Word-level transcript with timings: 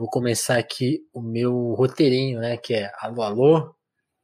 Vou 0.00 0.08
começar 0.08 0.56
aqui 0.56 1.06
o 1.12 1.20
meu 1.20 1.74
roteirinho, 1.74 2.40
né? 2.40 2.56
Que 2.56 2.72
é 2.72 2.92
alô, 3.00 3.20
alô. 3.20 3.74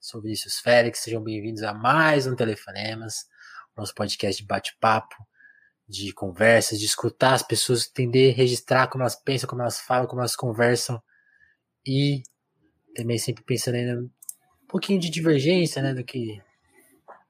Sou 0.01 0.23
Vinícius 0.23 0.59
Félix, 0.59 1.01
sejam 1.01 1.23
bem-vindos 1.23 1.63
a 1.63 1.75
mais 1.75 2.27
um 2.27 2.35
Telefonemas, 2.35 3.27
nosso 3.77 3.93
podcast 3.95 4.41
de 4.41 4.49
bate-papo, 4.49 5.15
de 5.87 6.15
conversas, 6.15 6.79
de 6.79 6.87
escutar 6.87 7.35
as 7.35 7.43
pessoas, 7.43 7.87
entender, 7.87 8.31
registrar 8.31 8.87
como 8.87 9.03
elas 9.03 9.17
pensam, 9.17 9.47
como 9.47 9.61
elas 9.61 9.79
falam, 9.79 10.07
como 10.07 10.23
elas 10.23 10.35
conversam 10.35 10.99
e 11.87 12.23
também 12.95 13.19
sempre 13.19 13.45
pensando 13.45 13.75
ainda 13.75 14.01
um 14.01 14.67
pouquinho 14.67 14.99
de 14.99 15.11
divergência, 15.11 15.83
né? 15.83 15.93
Do 15.93 16.03
que 16.03 16.43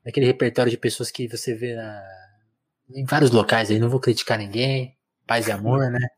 daquele 0.05 0.27
repertório 0.27 0.71
de 0.71 0.79
pessoas 0.79 1.11
que 1.11 1.27
você 1.27 1.53
vê 1.53 1.75
na, 1.75 2.01
em 2.95 3.05
vários 3.05 3.33
locais 3.33 3.73
aí. 3.73 3.81
Não 3.81 3.91
vou 3.91 3.99
criticar 3.99 4.39
ninguém, 4.39 4.97
paz 5.27 5.49
e 5.49 5.51
amor, 5.51 5.91
né? 5.91 6.09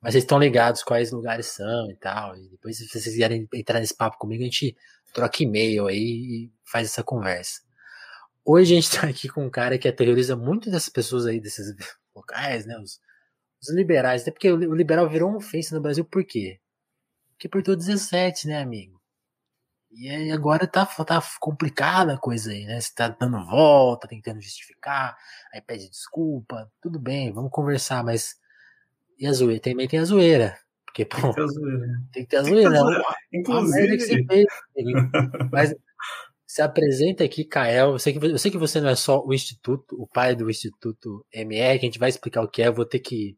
Mas 0.00 0.14
vocês 0.14 0.24
estão 0.24 0.38
ligados 0.38 0.82
quais 0.82 1.12
lugares 1.12 1.46
são 1.46 1.90
e 1.90 1.96
tal. 1.96 2.36
E 2.36 2.48
depois, 2.48 2.78
se 2.78 2.88
vocês 2.88 3.04
quiserem 3.04 3.46
entrar 3.54 3.80
nesse 3.80 3.94
papo 3.94 4.18
comigo, 4.18 4.42
a 4.42 4.46
gente 4.46 4.76
troca 5.12 5.42
e-mail 5.42 5.86
aí 5.86 5.96
e 6.46 6.52
faz 6.64 6.86
essa 6.88 7.04
conversa. 7.04 7.60
Hoje 8.44 8.72
a 8.72 8.80
gente 8.80 8.90
tá 8.98 9.06
aqui 9.08 9.28
com 9.28 9.44
um 9.44 9.50
cara 9.50 9.78
que 9.78 9.88
aterroriza 9.88 10.36
muito 10.36 10.70
dessas 10.70 10.88
pessoas 10.88 11.26
aí, 11.26 11.40
desses 11.40 11.74
locais, 12.14 12.66
né? 12.66 12.78
Os, 12.78 13.00
os 13.62 13.74
liberais. 13.74 14.22
Até 14.22 14.30
porque 14.30 14.50
o 14.50 14.74
liberal 14.74 15.08
virou 15.08 15.30
um 15.30 15.36
ofensa 15.36 15.74
no 15.74 15.82
Brasil, 15.82 16.04
por 16.04 16.24
quê? 16.24 16.60
Porque 17.32 17.46
apertou 17.46 17.76
17, 17.76 18.48
né, 18.48 18.60
amigo? 18.62 19.00
E 19.92 20.30
agora 20.30 20.66
tá, 20.68 20.86
tá 20.86 21.20
complicada 21.40 22.14
a 22.14 22.18
coisa 22.18 22.52
aí, 22.52 22.64
né? 22.64 22.80
Você 22.80 22.94
tá 22.94 23.08
dando 23.08 23.44
volta, 23.44 24.06
tentando 24.08 24.40
justificar, 24.40 25.16
aí 25.52 25.60
pede 25.60 25.90
desculpa, 25.90 26.70
tudo 26.80 26.98
bem, 26.98 27.32
vamos 27.32 27.50
conversar, 27.50 28.04
mas 28.04 28.36
e 29.20 29.26
a 29.26 29.32
zoeira? 29.32 29.60
Também 29.60 29.86
tem 29.86 30.00
a 30.00 30.04
zoeira. 30.04 30.58
Porque, 30.86 31.04
pô, 31.04 31.16
tem 31.20 31.34
que 31.34 31.34
ter 31.36 31.42
a 31.42 31.46
zoeira. 31.46 31.86
Tem 32.12 32.22
que 32.24 32.28
ter 32.28 32.36
a 32.38 32.42
zoeira. 32.42 33.02
Inclusive. 33.32 34.26
Fez, 34.26 34.46
mas 35.52 35.74
se 36.46 36.62
apresenta 36.62 37.22
aqui, 37.22 37.44
Kael. 37.44 37.92
Eu 37.92 37.98
sei, 37.98 38.12
que, 38.12 38.26
eu 38.26 38.38
sei 38.38 38.50
que 38.50 38.58
você 38.58 38.80
não 38.80 38.88
é 38.88 38.96
só 38.96 39.24
o 39.24 39.32
Instituto, 39.32 39.94
o 40.00 40.06
pai 40.08 40.34
do 40.34 40.50
Instituto 40.50 41.24
MR, 41.32 41.78
que 41.78 41.86
a 41.86 41.88
gente 41.88 41.98
vai 41.98 42.08
explicar 42.08 42.42
o 42.42 42.48
que 42.48 42.62
é. 42.62 42.68
Eu 42.68 42.74
vou 42.74 42.84
ter 42.84 42.98
que 42.98 43.36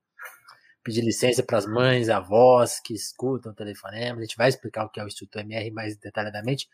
pedir 0.82 1.02
licença 1.02 1.42
para 1.42 1.58
as 1.58 1.66
mães, 1.66 2.08
avós 2.08 2.80
que 2.80 2.94
escutam 2.94 3.52
o 3.52 3.54
telefonema. 3.54 4.18
A 4.18 4.22
gente 4.22 4.36
vai 4.36 4.48
explicar 4.48 4.84
o 4.84 4.88
que 4.88 4.98
é 4.98 5.04
o 5.04 5.06
Instituto 5.08 5.38
MR 5.38 5.70
mais 5.72 5.96
detalhadamente. 5.98 6.68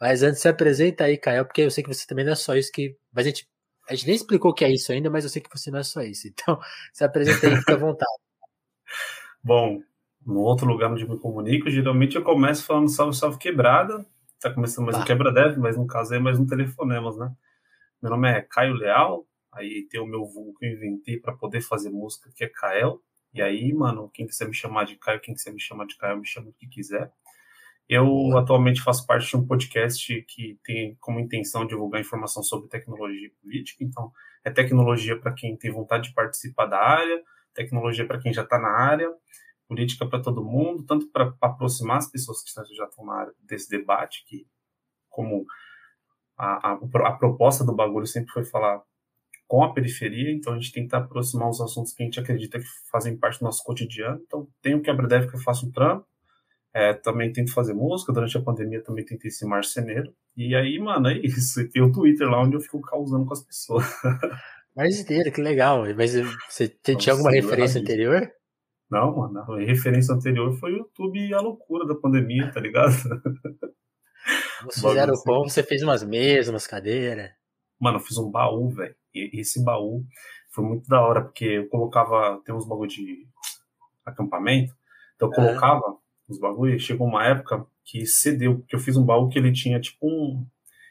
Mas 0.00 0.22
antes 0.22 0.40
se 0.40 0.48
apresenta 0.48 1.04
aí, 1.04 1.16
Kael, 1.16 1.44
porque 1.44 1.62
eu 1.62 1.70
sei 1.70 1.84
que 1.84 1.94
você 1.94 2.06
também 2.06 2.24
não 2.24 2.32
é 2.32 2.36
só 2.36 2.56
isso 2.56 2.72
que. 2.72 2.96
Mas 3.12 3.26
a 3.26 3.28
gente, 3.28 3.48
a 3.88 3.94
gente 3.94 4.06
nem 4.06 4.16
explicou 4.16 4.50
o 4.50 4.54
que 4.54 4.64
é 4.64 4.70
isso 4.70 4.92
ainda, 4.92 5.10
mas 5.10 5.24
eu 5.24 5.30
sei 5.30 5.42
que 5.42 5.50
você 5.50 5.70
não 5.70 5.78
é 5.80 5.84
só 5.84 6.02
isso. 6.02 6.26
Então, 6.28 6.58
se 6.92 7.04
apresenta 7.04 7.46
aí, 7.46 7.56
fica 7.56 7.74
à 7.74 7.76
vontade. 7.76 8.27
Bom, 9.42 9.82
no 10.24 10.40
outro 10.40 10.66
lugar 10.66 10.90
onde 10.90 11.08
me 11.08 11.18
comunico, 11.18 11.70
geralmente 11.70 12.16
eu 12.16 12.22
começo 12.22 12.64
falando 12.64 12.88
salve, 12.88 13.16
salve 13.16 13.38
quebrada. 13.38 14.04
Tá 14.40 14.52
começando 14.52 14.84
mais 14.84 14.96
tá. 14.96 15.02
um 15.02 15.06
quebra-deve, 15.06 15.58
mas 15.58 15.76
no 15.76 15.86
caso 15.86 16.14
é 16.14 16.18
mais 16.18 16.38
um 16.38 16.46
telefonemas, 16.46 17.16
né? 17.16 17.32
Meu 18.00 18.10
nome 18.10 18.30
é 18.30 18.40
Caio 18.40 18.74
Leal, 18.74 19.26
aí 19.52 19.88
tem 19.90 20.00
o 20.00 20.06
meu 20.06 20.24
vulgo 20.24 20.54
que 20.54 20.66
eu 20.66 20.72
inventei 20.72 21.18
para 21.18 21.32
poder 21.32 21.60
fazer 21.60 21.90
música, 21.90 22.30
que 22.34 22.44
é 22.44 22.48
Kael. 22.48 23.02
E 23.34 23.42
aí, 23.42 23.72
mano, 23.72 24.08
quem 24.14 24.26
quiser 24.26 24.46
me 24.46 24.54
chamar 24.54 24.84
de 24.84 24.96
Caio, 24.96 25.20
quem 25.20 25.34
quiser 25.34 25.52
me 25.52 25.60
chamar 25.60 25.86
de 25.86 25.96
Caio, 25.96 26.18
me 26.18 26.26
chama 26.26 26.50
o 26.50 26.52
que 26.52 26.68
quiser. 26.68 27.10
Eu 27.88 28.36
atualmente 28.36 28.82
faço 28.82 29.06
parte 29.06 29.28
de 29.28 29.36
um 29.36 29.46
podcast 29.46 30.22
que 30.28 30.58
tem 30.62 30.96
como 31.00 31.18
intenção 31.18 31.66
divulgar 31.66 32.00
informação 32.00 32.42
sobre 32.42 32.68
tecnologia 32.68 33.26
e 33.26 33.30
política. 33.42 33.82
Então, 33.82 34.12
é 34.44 34.50
tecnologia 34.50 35.18
para 35.18 35.32
quem 35.32 35.56
tem 35.56 35.72
vontade 35.72 36.08
de 36.08 36.14
participar 36.14 36.66
da 36.66 36.78
área, 36.78 37.22
tecnologia 37.58 38.06
para 38.06 38.20
quem 38.20 38.32
já 38.32 38.42
está 38.42 38.58
na 38.58 38.70
área, 38.70 39.12
política 39.66 40.06
para 40.06 40.22
todo 40.22 40.44
mundo, 40.44 40.84
tanto 40.84 41.08
para 41.10 41.34
aproximar 41.40 41.98
as 41.98 42.10
pessoas 42.10 42.42
que 42.42 42.50
já 42.74 42.84
estão 42.84 43.04
na 43.04 43.14
área 43.14 43.32
desse 43.40 43.68
debate, 43.68 44.24
que 44.26 44.46
como 45.10 45.44
a, 46.36 46.72
a, 46.72 46.78
a, 47.08 47.12
proposta 47.12 47.64
do 47.64 47.74
bagulho 47.74 48.06
sempre 48.06 48.32
foi 48.32 48.44
falar 48.44 48.80
com 49.46 49.62
a 49.62 49.72
periferia, 49.72 50.30
então 50.30 50.52
a 50.52 50.56
gente 50.56 50.72
tenta 50.72 50.98
aproximar 50.98 51.48
os 51.48 51.60
assuntos 51.60 51.92
que 51.92 52.02
a 52.02 52.06
gente 52.06 52.20
acredita 52.20 52.58
que 52.58 52.66
fazem 52.90 53.16
parte 53.16 53.40
do 53.40 53.44
nosso 53.44 53.64
cotidiano. 53.64 54.20
Então, 54.24 54.46
tem 54.62 54.74
o 54.74 54.82
quebra-deve 54.82 55.26
que 55.26 55.36
eu 55.36 55.40
faço 55.40 55.66
um 55.66 55.72
trampo, 55.72 56.06
é, 56.72 56.92
também 56.92 57.32
tento 57.32 57.52
fazer 57.52 57.72
música, 57.72 58.12
durante 58.12 58.36
a 58.36 58.42
pandemia 58.42 58.82
também 58.82 59.04
tentei 59.04 59.30
ser 59.30 59.46
marceneiro. 59.46 60.14
E 60.36 60.54
aí, 60.54 60.78
mano, 60.78 61.08
é 61.08 61.18
isso. 61.18 61.66
Tem 61.70 61.82
o 61.82 61.90
Twitter 61.90 62.28
lá 62.28 62.42
onde 62.42 62.56
eu 62.56 62.60
fico 62.60 62.80
causando 62.82 63.26
com 63.26 63.32
as 63.32 63.42
pessoas. 63.42 63.84
Marceneiro, 64.78 65.32
que 65.32 65.42
legal. 65.42 65.82
Mas 65.96 66.14
você 66.48 66.68
tinha 66.68 67.12
alguma 67.12 67.32
referência 67.32 67.80
anterior? 67.80 68.30
Não, 68.88 69.16
mano, 69.16 69.40
a 69.40 69.58
referência 69.58 70.14
anterior 70.14 70.56
foi 70.56 70.72
o 70.72 70.76
YouTube 70.78 71.18
e 71.18 71.34
a 71.34 71.40
loucura 71.40 71.84
da 71.84 71.96
pandemia, 71.96 72.50
tá 72.52 72.60
ligado? 72.60 72.92
Vocês 74.64 74.84
fizeram 74.84 75.14
o 75.14 75.22
pão, 75.22 75.44
você 75.44 75.62
fez 75.62 75.84
umas 75.84 76.02
mesas, 76.02 76.48
umas 76.48 76.66
cadeiras. 76.66 77.30
Mano, 77.80 77.98
eu 77.98 78.00
fiz 78.00 78.18
um 78.18 78.28
baú, 78.28 78.68
velho. 78.68 78.94
E 79.14 79.40
esse 79.40 79.62
baú 79.62 80.04
foi 80.50 80.64
muito 80.64 80.88
da 80.88 81.00
hora, 81.00 81.22
porque 81.22 81.44
eu 81.44 81.68
colocava, 81.68 82.42
tem 82.44 82.52
uns 82.52 82.66
bagulho 82.66 82.90
de 82.90 83.24
acampamento, 84.04 84.74
então 85.14 85.28
eu 85.28 85.32
colocava 85.32 85.80
é. 85.80 86.32
os 86.32 86.40
bagulho 86.40 86.74
e 86.74 86.80
chegou 86.80 87.06
uma 87.06 87.24
época 87.24 87.64
que 87.84 88.04
cedeu, 88.04 88.58
porque 88.58 88.74
eu 88.74 88.80
fiz 88.80 88.96
um 88.96 89.06
baú 89.06 89.28
que 89.28 89.38
ele 89.38 89.52
tinha 89.52 89.80
tipo 89.80 90.04
um. 90.04 90.44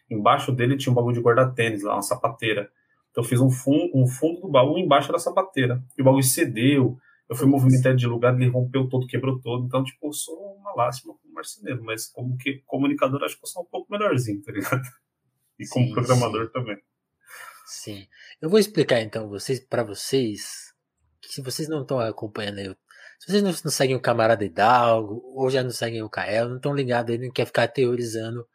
Embaixo 0.10 0.54
dele 0.54 0.78
tinha 0.78 0.92
um 0.92 0.96
bagulho 0.96 1.16
de 1.16 1.22
guardar 1.22 1.54
tênis 1.54 1.84
lá, 1.84 1.96
uma 1.96 2.02
sapateira. 2.02 2.72
Então 3.18 3.24
eu 3.24 3.30
fiz 3.30 3.42
um 3.42 3.50
fundo, 3.50 3.90
um 3.96 4.06
fundo 4.06 4.42
do 4.42 4.48
baú 4.48 4.78
embaixo 4.78 5.12
da 5.12 5.18
sapateira. 5.18 5.84
E 5.98 6.04
o 6.04 6.06
bagulho 6.06 6.24
cedeu, 6.24 7.00
eu 7.28 7.36
fui 7.36 7.48
movimentado 7.48 7.96
de 7.96 8.06
lugar, 8.06 8.36
ele 8.36 8.48
rompeu 8.48 8.88
todo, 8.88 9.08
quebrou 9.08 9.42
todo. 9.42 9.66
Então, 9.66 9.84
tipo, 9.84 10.06
eu 10.06 10.14
sou 10.14 10.36
uma 10.56 10.76
lástima 10.76 11.16
como 11.16 11.34
marceneiro, 11.34 11.84
mas 11.84 12.06
como 12.06 12.38
que 12.38 12.62
comunicador, 12.68 13.24
acho 13.24 13.36
que 13.36 13.44
eu 13.44 13.48
sou 13.48 13.64
um 13.64 13.66
pouco 13.66 13.92
melhorzinho, 13.92 14.40
tá 14.44 14.52
ligado? 14.52 14.84
E 15.58 15.66
sim, 15.66 15.74
como 15.74 15.94
programador 15.96 16.46
sim. 16.46 16.52
também. 16.52 16.78
Sim. 17.66 18.08
Eu 18.40 18.52
vou 18.52 18.60
explicar 18.60 19.02
então 19.02 19.28
vocês 19.28 19.60
para 19.60 19.82
vocês 19.82 20.72
que 21.20 21.30
se 21.30 21.42
vocês 21.42 21.68
não 21.68 21.82
estão 21.82 22.00
acompanhando 22.00 22.60
aí, 22.60 22.68
se 23.18 23.32
vocês 23.32 23.42
não, 23.42 23.50
não, 23.50 23.72
seguem 23.72 23.96
o 23.96 24.00
camarada 24.00 24.46
Hidalgo 24.46 25.24
ou 25.34 25.50
já 25.50 25.64
não 25.64 25.72
seguem 25.72 26.04
o 26.04 26.10
Kael, 26.10 26.50
não 26.50 26.58
estão 26.58 26.76
ligados 26.76 27.12
aí, 27.12 27.18
não 27.18 27.32
quer 27.32 27.48
ficar 27.48 27.68
teorizando 27.68 28.48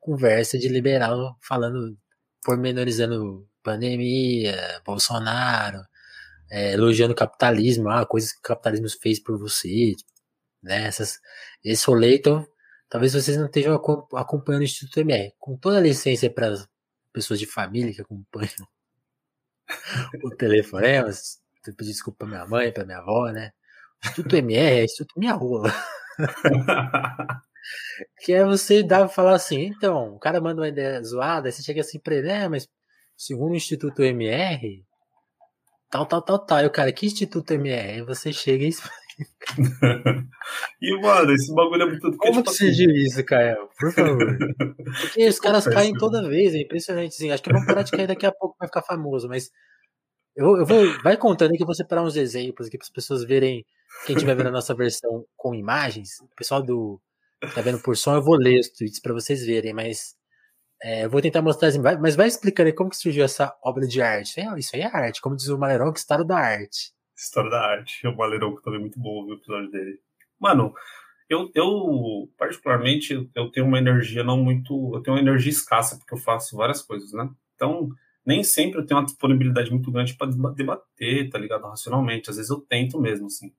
conversa 0.00 0.58
de 0.58 0.68
liberal 0.68 1.38
falando, 1.40 1.96
pormenorizando 2.42 3.47
pandemia, 3.62 4.80
Bolsonaro, 4.84 5.82
é, 6.50 6.72
elogiando 6.72 7.12
o 7.12 7.16
capitalismo, 7.16 7.88
ah, 7.90 8.06
coisas 8.06 8.32
que 8.32 8.38
o 8.38 8.42
capitalismo 8.42 8.88
fez 9.00 9.20
por 9.20 9.38
você, 9.38 9.94
né? 10.62 10.84
Essas, 10.86 11.18
esse 11.64 11.86
rolê, 11.86 12.16
então, 12.16 12.46
talvez 12.88 13.12
vocês 13.14 13.36
não 13.36 13.46
estejam 13.46 13.74
acompanhando 14.14 14.62
o 14.62 14.64
Instituto 14.64 15.00
MR. 15.00 15.34
Com 15.38 15.56
toda 15.56 15.78
a 15.78 15.80
licença 15.80 16.30
para 16.30 16.48
as 16.48 16.68
pessoas 17.12 17.38
de 17.38 17.46
família 17.46 17.94
que 17.94 18.00
acompanham 18.02 18.66
o 20.24 20.30
telefone, 20.36 21.02
mas 21.02 21.38
eu 21.66 21.74
pedi 21.74 21.90
desculpa 21.90 22.20
para 22.20 22.28
minha 22.28 22.46
mãe, 22.46 22.72
para 22.72 22.84
minha 22.84 22.98
avó, 22.98 23.30
né? 23.30 23.52
O 24.04 24.08
Instituto 24.08 24.36
MR 24.36 24.80
é 24.80 24.84
Instituto 24.84 25.18
Minha 25.18 25.34
Rola. 25.34 25.72
que 28.20 28.32
é 28.32 28.44
você 28.44 28.82
dar 28.82 29.08
falar 29.08 29.34
assim, 29.34 29.66
então, 29.66 30.14
o 30.14 30.18
cara 30.18 30.40
manda 30.40 30.60
uma 30.62 30.68
ideia 30.68 31.02
zoada, 31.02 31.48
aí 31.48 31.52
você 31.52 31.62
chega 31.62 31.80
assim 31.80 31.98
pra 31.98 32.14
ele, 32.14 32.28
é, 32.30 32.48
mas 32.48 32.68
segundo 33.18 33.52
o 33.52 33.56
Instituto 33.56 34.00
MR, 34.00 34.84
tal, 35.90 36.06
tal, 36.06 36.22
tal, 36.22 36.38
tal. 36.38 36.62
E 36.62 36.66
o 36.66 36.70
cara, 36.70 36.92
que 36.92 37.06
Instituto 37.06 37.52
MR? 37.52 38.02
Você 38.02 38.32
chega 38.32 38.64
e 38.64 38.68
explica. 38.68 38.96
e, 40.80 41.00
mano, 41.00 41.32
esse 41.32 41.52
bagulho 41.52 41.82
é 41.82 41.86
muito. 41.86 42.16
Como 42.16 42.32
tipo, 42.32 42.44
que 42.44 42.50
assim... 42.50 42.66
surgiu 42.66 42.90
isso, 42.90 43.24
Caio? 43.24 43.68
Por 43.76 43.92
favor. 43.92 44.38
Porque 45.02 45.26
os 45.26 45.40
caras 45.40 45.66
caem 45.66 45.92
toda 45.94 46.28
vez, 46.28 46.54
é 46.54 46.62
impressionante. 46.62 47.08
Assim. 47.08 47.30
Acho 47.32 47.42
que 47.42 47.52
vão 47.52 47.66
parar 47.66 47.82
de 47.82 47.90
cair 47.90 48.06
daqui 48.06 48.24
a 48.24 48.32
pouco, 48.32 48.56
vai 48.58 48.68
ficar 48.68 48.82
famoso, 48.82 49.28
mas. 49.28 49.50
Eu, 50.36 50.56
eu 50.56 50.64
vou. 50.64 51.02
Vai 51.02 51.16
contando 51.16 51.50
aí 51.50 51.56
que 51.56 51.64
eu 51.64 51.66
vou 51.66 51.74
separar 51.74 52.04
uns 52.04 52.14
exemplos 52.14 52.68
aqui 52.68 52.78
para 52.78 52.84
as 52.84 52.92
pessoas 52.92 53.24
verem. 53.24 53.66
Quem 54.06 54.14
estiver 54.14 54.36
vendo 54.36 54.48
a 54.48 54.52
nossa 54.52 54.74
versão 54.74 55.24
com 55.36 55.52
imagens, 55.52 56.20
o 56.20 56.36
pessoal 56.36 56.62
do. 56.62 57.00
Tá 57.54 57.60
vendo 57.60 57.80
por 57.80 57.96
som, 57.96 58.14
eu 58.14 58.22
vou 58.22 58.36
ler 58.36 58.60
os 58.60 58.68
tweets 58.68 59.00
para 59.00 59.14
vocês 59.14 59.44
verem, 59.44 59.72
mas 59.72 60.17
é, 60.82 61.04
eu 61.04 61.10
vou 61.10 61.20
tentar 61.20 61.42
mostrar 61.42 61.68
assim, 61.68 61.80
mas 62.00 62.14
vai 62.14 62.28
explicando 62.28 62.68
aí 62.68 62.72
como 62.72 62.90
que 62.90 62.96
surgiu 62.96 63.24
essa 63.24 63.56
obra 63.62 63.86
de 63.86 64.00
arte. 64.00 64.40
Isso 64.58 64.76
aí 64.76 64.82
é 64.82 64.86
arte, 64.86 65.20
como 65.20 65.36
diz 65.36 65.48
o 65.48 65.58
Maleiron, 65.58 65.92
que 65.92 65.98
história 65.98 66.24
da 66.24 66.38
arte. 66.38 66.92
História 67.16 67.50
da 67.50 67.60
arte. 67.60 68.06
O 68.06 68.16
Maleiron 68.16 68.54
que 68.54 68.62
também 68.62 68.78
é 68.78 68.82
muito 68.82 68.98
bom 68.98 69.24
o 69.24 69.34
episódio 69.34 69.70
dele. 69.70 69.98
Mano, 70.40 70.72
eu, 71.28 71.50
eu 71.54 72.30
particularmente 72.38 73.28
eu 73.34 73.50
tenho 73.50 73.66
uma 73.66 73.78
energia 73.78 74.22
não 74.22 74.36
muito, 74.36 74.92
eu 74.94 75.02
tenho 75.02 75.16
uma 75.16 75.22
energia 75.22 75.50
escassa 75.50 75.96
porque 75.98 76.14
eu 76.14 76.18
faço 76.18 76.56
várias 76.56 76.80
coisas, 76.80 77.12
né? 77.12 77.28
Então, 77.56 77.88
nem 78.24 78.44
sempre 78.44 78.80
eu 78.80 78.86
tenho 78.86 79.00
uma 79.00 79.06
disponibilidade 79.06 79.70
muito 79.70 79.90
grande 79.90 80.14
para 80.14 80.30
debater, 80.52 81.28
tá 81.28 81.38
ligado? 81.38 81.62
Racionalmente. 81.62 82.30
Às 82.30 82.36
vezes 82.36 82.50
eu 82.50 82.60
tento 82.60 83.00
mesmo, 83.00 83.26
assim, 83.26 83.52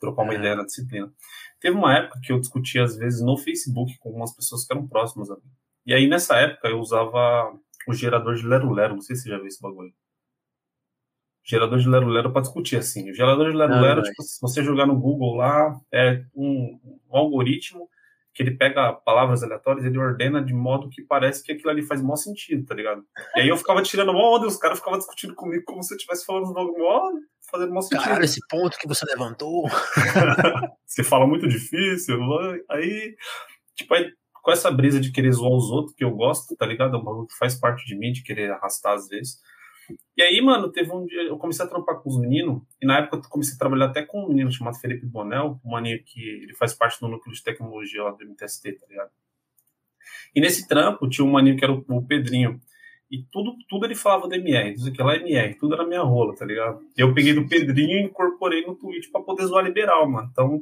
trocar 0.00 0.22
uma 0.22 0.34
é. 0.34 0.38
ideia 0.38 0.56
na 0.56 0.64
disciplina. 0.64 1.12
Teve 1.60 1.76
uma 1.76 1.96
época 1.96 2.18
que 2.22 2.32
eu 2.32 2.40
discutia, 2.40 2.82
às 2.82 2.96
vezes, 2.96 3.20
no 3.20 3.36
Facebook 3.36 3.96
com 3.98 4.08
algumas 4.08 4.34
pessoas 4.34 4.66
que 4.66 4.72
eram 4.72 4.88
próximas 4.88 5.30
a 5.30 5.36
mim. 5.36 5.52
E 5.86 5.92
aí, 5.92 6.08
nessa 6.08 6.36
época, 6.36 6.68
eu 6.68 6.78
usava 6.78 7.52
o 7.86 7.94
gerador 7.94 8.34
de 8.34 8.46
Lero 8.46 8.72
Lero. 8.72 8.94
Não 8.94 9.02
sei 9.02 9.16
se 9.16 9.22
você 9.22 9.28
já 9.30 9.36
viu 9.36 9.46
esse 9.46 9.60
bagulho. 9.60 9.92
gerador 11.42 11.78
de 11.78 11.88
Lero 11.88 12.08
Lero 12.08 12.32
para 12.32 12.42
discutir 12.42 12.76
assim. 12.76 13.10
O 13.10 13.14
gerador 13.14 13.50
de 13.50 13.56
Lero 13.56 13.80
Lero, 13.80 14.02
tipo, 14.02 14.22
se 14.22 14.40
você 14.40 14.62
jogar 14.62 14.86
no 14.86 14.98
Google 14.98 15.36
lá, 15.36 15.78
é 15.92 16.24
um, 16.34 16.80
um, 17.10 17.16
algoritmo 17.16 17.88
que 18.32 18.42
ele 18.42 18.50
pega 18.50 18.92
palavras 18.92 19.44
aleatórias, 19.44 19.84
ele 19.84 19.96
ordena 19.96 20.42
de 20.42 20.52
modo 20.52 20.88
que 20.88 21.02
parece 21.02 21.42
que 21.44 21.52
aquilo 21.52 21.70
ali 21.70 21.82
faz 21.82 22.02
maior 22.02 22.16
sentido, 22.16 22.66
tá 22.66 22.74
ligado? 22.74 23.06
E 23.36 23.40
aí 23.40 23.48
eu 23.48 23.56
ficava 23.56 23.80
tirando 23.80 24.12
mó 24.12 24.36
onda 24.36 24.46
e 24.46 24.48
os 24.48 24.56
caras 24.56 24.78
ficavam 24.78 24.98
discutindo 24.98 25.36
comigo 25.36 25.62
como 25.64 25.82
se 25.84 25.94
eu 25.94 25.96
estivesse 25.96 26.26
falando 26.26 26.52
mó, 26.52 27.12
fazendo 27.48 27.72
mó 27.72 27.80
sentido. 27.80 28.02
Cara, 28.02 28.24
esse 28.24 28.40
ponto 28.48 28.76
que 28.76 28.88
você 28.88 29.06
levantou. 29.06 29.68
você 30.84 31.04
fala 31.04 31.28
muito 31.28 31.46
difícil. 31.46 32.18
Aí, 32.68 33.14
tipo, 33.76 33.94
aí, 33.94 34.12
com 34.44 34.52
essa 34.52 34.70
brisa 34.70 35.00
de 35.00 35.10
querer 35.10 35.32
zoar 35.32 35.52
os 35.52 35.70
outros, 35.70 35.96
que 35.96 36.04
eu 36.04 36.10
gosto, 36.10 36.54
tá 36.54 36.66
ligado? 36.66 36.94
É 36.94 36.98
um 36.98 37.02
bagulho 37.02 37.26
que 37.26 37.36
faz 37.38 37.54
parte 37.54 37.86
de 37.86 37.96
mim, 37.96 38.12
de 38.12 38.22
querer 38.22 38.50
arrastar 38.52 38.92
às 38.92 39.08
vezes. 39.08 39.40
E 40.14 40.22
aí, 40.22 40.38
mano, 40.42 40.70
teve 40.70 40.92
um 40.92 41.06
dia, 41.06 41.22
eu 41.22 41.38
comecei 41.38 41.64
a 41.64 41.68
trampar 41.68 41.96
com 42.00 42.10
os 42.10 42.20
meninos, 42.20 42.60
e 42.80 42.86
na 42.86 42.98
época 42.98 43.16
eu 43.16 43.30
comecei 43.30 43.54
a 43.54 43.58
trabalhar 43.58 43.86
até 43.86 44.02
com 44.02 44.22
um 44.22 44.28
menino 44.28 44.52
chamado 44.52 44.78
Felipe 44.78 45.06
Bonel, 45.06 45.58
um 45.64 45.70
maninho 45.70 45.98
que 46.04 46.20
ele 46.20 46.54
faz 46.54 46.74
parte 46.74 47.00
do 47.00 47.08
núcleo 47.08 47.34
de 47.34 47.42
tecnologia 47.42 48.02
lá 48.02 48.10
do 48.10 48.22
MTST, 48.22 48.72
tá 48.72 48.86
ligado? 48.86 49.10
E 50.34 50.42
nesse 50.42 50.68
trampo 50.68 51.08
tinha 51.08 51.24
um 51.24 51.30
maninho 51.30 51.56
que 51.56 51.64
era 51.64 51.72
o, 51.72 51.82
o 51.88 52.06
Pedrinho, 52.06 52.60
e 53.14 53.24
tudo, 53.30 53.54
tudo 53.68 53.86
ele 53.86 53.94
falava 53.94 54.26
do 54.26 54.34
MR, 54.34 54.74
diz 54.74 54.88
que 54.88 55.02
lá 55.02 55.14
é 55.14 55.18
MR, 55.18 55.54
tudo 55.54 55.74
era 55.74 55.86
minha 55.86 56.02
rola, 56.02 56.34
tá 56.34 56.44
ligado? 56.44 56.80
Eu 56.96 57.14
peguei 57.14 57.32
do 57.32 57.46
Pedrinho 57.46 58.00
e 58.00 58.02
incorporei 58.02 58.66
no 58.66 58.74
Twitch 58.74 59.08
pra 59.12 59.20
poder 59.20 59.46
zoar 59.46 59.64
liberal, 59.64 60.10
mano. 60.10 60.28
Então, 60.32 60.60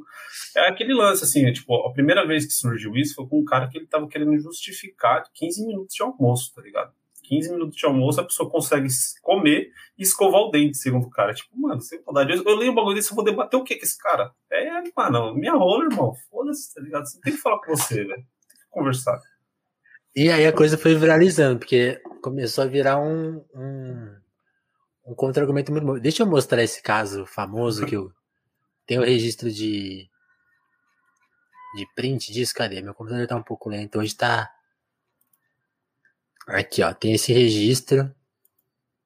é 0.55 0.67
aquele 0.67 0.93
lance, 0.93 1.23
assim, 1.23 1.45
é, 1.45 1.51
tipo, 1.51 1.73
a 1.73 1.91
primeira 1.91 2.27
vez 2.27 2.45
que 2.45 2.53
surgiu 2.53 2.95
isso 2.95 3.15
foi 3.15 3.27
com 3.27 3.39
um 3.39 3.43
cara 3.43 3.67
que 3.67 3.77
ele 3.77 3.87
tava 3.87 4.07
querendo 4.07 4.37
justificar 4.37 5.23
15 5.33 5.65
minutos 5.65 5.95
de 5.95 6.03
almoço, 6.03 6.53
tá 6.53 6.61
ligado? 6.61 6.91
15 7.23 7.51
minutos 7.51 7.75
de 7.75 7.85
almoço, 7.85 8.21
a 8.21 8.25
pessoa 8.25 8.49
consegue 8.49 8.87
comer 9.21 9.71
e 9.97 10.03
escovar 10.03 10.41
o 10.41 10.51
dente, 10.51 10.77
segundo 10.77 11.07
o 11.07 11.09
cara. 11.09 11.33
Tipo, 11.33 11.59
mano, 11.59 11.81
sem 11.81 12.03
vontade. 12.03 12.33
Eu, 12.33 12.43
eu 12.43 12.55
leio 12.55 12.71
um 12.71 12.75
bagulho 12.75 12.95
desse, 12.95 13.11
eu 13.11 13.15
vou 13.15 13.23
debater 13.23 13.59
o 13.59 13.63
que 13.63 13.75
com 13.77 13.83
esse 13.83 13.97
cara? 13.97 14.31
É, 14.51 14.69
mano, 14.95 15.33
minha 15.33 15.53
rola, 15.53 15.85
irmão. 15.85 16.13
Foda-se, 16.29 16.73
tá 16.73 16.81
ligado? 16.81 17.05
Você 17.05 17.19
tem 17.21 17.33
que 17.33 17.39
falar 17.39 17.59
com 17.59 17.75
você, 17.75 18.03
velho. 18.03 18.15
Tem 18.15 18.59
que 18.59 18.69
conversar. 18.69 19.19
E 20.15 20.29
aí 20.29 20.45
a 20.45 20.53
coisa 20.53 20.77
foi 20.77 20.95
viralizando, 20.95 21.59
porque 21.59 22.01
começou 22.21 22.63
a 22.63 22.67
virar 22.67 22.99
um, 22.99 23.43
um, 23.55 24.15
um 25.07 25.15
contra-argumento 25.15 25.71
muito 25.71 25.85
bom. 25.85 25.99
Deixa 25.99 26.23
eu 26.23 26.27
mostrar 26.27 26.63
esse 26.63 26.81
caso 26.81 27.25
famoso 27.25 27.85
que 27.85 27.95
eu 27.95 28.11
tenho 28.85 29.01
o 29.01 29.05
registro 29.05 29.51
de 29.51 30.09
de 31.75 31.87
print 31.95 32.31
disso, 32.31 32.53
cadê? 32.53 32.81
Meu 32.81 32.93
computador 32.93 33.27
tá 33.27 33.35
um 33.35 33.41
pouco 33.43 33.67
lento. 33.69 33.97
Hoje 33.97 34.15
tá 34.15 34.51
Aqui, 36.47 36.83
ó, 36.83 36.93
tem 36.93 37.13
esse 37.13 37.31
registro. 37.31 38.13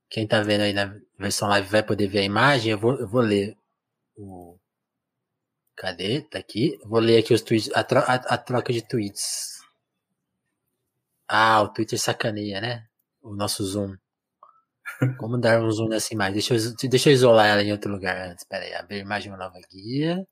Quem 0.10 0.28
tá 0.28 0.42
vendo 0.42 0.62
aí 0.62 0.74
na 0.74 0.96
versão 1.20 1.48
live 1.50 1.68
vai 1.68 1.84
poder 1.84 2.08
ver 2.08 2.20
a 2.20 2.24
imagem. 2.24 2.72
Eu 2.72 2.80
vou, 2.80 2.96
eu 2.96 3.08
vou 3.08 3.22
ler 3.22 3.56
o. 4.16 4.58
Cadê? 5.76 6.22
Tá 6.22 6.40
aqui. 6.40 6.80
vou 6.86 7.00
ler 7.00 7.20
aqui 7.20 7.34
os 7.34 7.42
tweets, 7.42 7.70
a, 7.76 7.84
tro 7.84 8.00
a, 8.00 8.16
a 8.16 8.38
troca 8.38 8.74
de 8.74 8.82
tweets. 8.82 9.57
Ah, 11.28 11.62
o 11.62 11.70
Twitter 11.70 12.00
sacaneia, 12.00 12.62
né? 12.62 12.88
O 13.22 13.36
nosso 13.36 13.64
zoom. 13.64 13.96
Como 15.20 15.38
dar 15.38 15.62
um 15.62 15.72
zoom 15.72 15.90
nessa 15.90 16.14
imagem? 16.14 16.34
Deixa 16.34 16.56
eu, 16.56 16.90
deixa 16.90 17.10
eu 17.10 17.14
isolar 17.14 17.48
ela 17.48 17.64
em 17.64 17.72
outro 17.72 17.92
lugar 17.92 18.30
antes. 18.30 18.46
Pera 18.46 18.66
aí, 18.66 18.74
abrir 18.74 19.00
imagem 19.00 19.32
uma 19.32 19.38
nova 19.38 19.60
guia. 19.72 20.26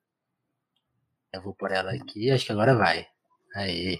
Eu 1.33 1.41
vou 1.41 1.53
por 1.53 1.71
ela 1.71 1.91
aqui, 1.93 2.31
acho 2.31 2.45
que 2.45 2.51
agora 2.51 2.75
vai. 2.75 3.05
Aí. 3.55 3.99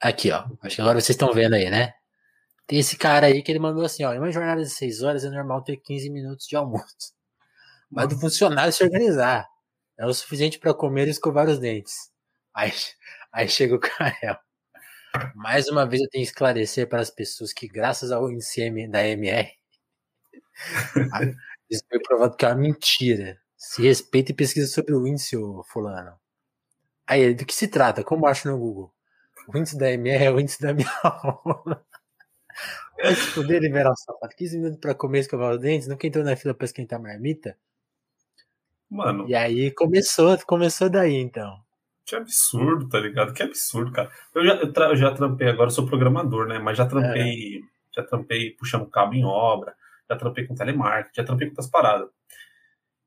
Aqui, 0.00 0.30
ó. 0.30 0.44
Acho 0.62 0.76
que 0.76 0.82
agora 0.82 1.00
vocês 1.00 1.10
estão 1.10 1.32
vendo 1.32 1.54
aí, 1.54 1.70
né? 1.70 1.92
Tem 2.66 2.78
esse 2.78 2.96
cara 2.98 3.26
aí 3.26 3.42
que 3.42 3.52
ele 3.52 3.58
mandou 3.58 3.84
assim, 3.84 4.04
ó. 4.04 4.14
Em 4.14 4.18
uma 4.18 4.30
jornada 4.32 4.62
de 4.62 4.70
6 4.70 5.02
horas 5.02 5.24
é 5.24 5.30
normal 5.30 5.62
ter 5.64 5.76
15 5.78 6.10
minutos 6.10 6.46
de 6.46 6.56
almoço. 6.56 7.14
Mas 7.90 8.08
do 8.08 8.18
funcionário 8.20 8.72
se 8.72 8.84
organizar. 8.84 9.46
É 9.98 10.06
o 10.06 10.14
suficiente 10.14 10.58
para 10.58 10.74
comer 10.74 11.08
e 11.08 11.10
escovar 11.10 11.48
os 11.48 11.58
dentes. 11.58 12.10
Aí, 12.54 12.72
aí 13.32 13.48
chega 13.48 13.74
o 13.74 13.80
Kael. 13.80 14.38
Mais 15.34 15.68
uma 15.68 15.86
vez 15.86 16.02
eu 16.02 16.08
tenho 16.08 16.24
que 16.24 16.30
esclarecer 16.30 16.88
para 16.88 17.00
as 17.00 17.10
pessoas 17.10 17.52
que, 17.52 17.66
graças 17.68 18.12
ao 18.12 18.30
índice 18.30 18.70
da 18.88 19.06
MR, 19.06 19.50
isso 21.70 21.84
foi 21.88 22.00
provado 22.00 22.36
que 22.36 22.44
é 22.44 22.48
uma 22.48 22.56
mentira. 22.56 23.38
Se 23.56 23.82
respeita 23.82 24.32
e 24.32 24.34
pesquisa 24.34 24.66
sobre 24.68 24.94
o 24.94 25.06
índice, 25.06 25.36
fulano. 25.72 26.18
Aí, 27.06 27.34
do 27.34 27.44
que 27.46 27.54
se 27.54 27.68
trata? 27.68 28.04
Como 28.04 28.26
acho 28.26 28.48
no 28.48 28.58
Google? 28.58 28.92
O 29.48 29.58
índice 29.58 29.78
da 29.78 29.90
MR 29.90 30.24
é 30.24 30.30
o 30.30 30.40
índice 30.40 30.60
da 30.60 30.74
minha 30.74 30.90
aula. 31.02 31.84
Vai 33.02 33.14
se 33.14 33.34
poder 33.34 33.60
liberar 33.62 33.92
o 33.92 33.96
sapato. 33.96 34.36
15 34.36 34.58
minutos 34.58 34.80
pra 34.80 34.94
comer 34.94 35.18
e 35.18 35.20
escovar 35.22 35.52
os 35.52 35.60
dentes. 35.60 35.88
Nunca 35.88 36.06
entrou 36.06 36.24
na 36.24 36.36
fila 36.36 36.54
pra 36.54 36.64
esquentar 36.66 36.98
a 36.98 37.02
marmita. 37.02 37.56
Mano. 38.90 39.28
E 39.28 39.34
aí 39.34 39.70
começou, 39.72 40.38
começou 40.46 40.90
daí 40.90 41.14
então. 41.14 41.58
Que 42.08 42.16
absurdo, 42.16 42.88
tá 42.88 42.98
ligado? 42.98 43.34
Que 43.34 43.42
absurdo, 43.42 43.92
cara. 43.92 44.10
Eu 44.34 44.42
já, 44.42 44.54
eu, 44.54 44.72
eu 44.72 44.96
já 44.96 45.12
trampei 45.12 45.46
agora, 45.46 45.66
eu 45.66 45.74
sou 45.74 45.86
programador, 45.86 46.46
né? 46.46 46.58
Mas 46.58 46.78
já 46.78 46.86
trampei, 46.86 47.58
é. 47.58 47.60
já 47.94 48.02
trampei 48.02 48.52
puxando 48.52 48.88
cabo 48.88 49.12
em 49.12 49.26
obra, 49.26 49.74
já 50.08 50.16
trampei 50.16 50.46
com 50.46 50.54
telemarketing, 50.54 51.14
já 51.14 51.22
trampei 51.22 51.48
com 51.48 51.52
outras 51.52 51.68
paradas. 51.68 52.08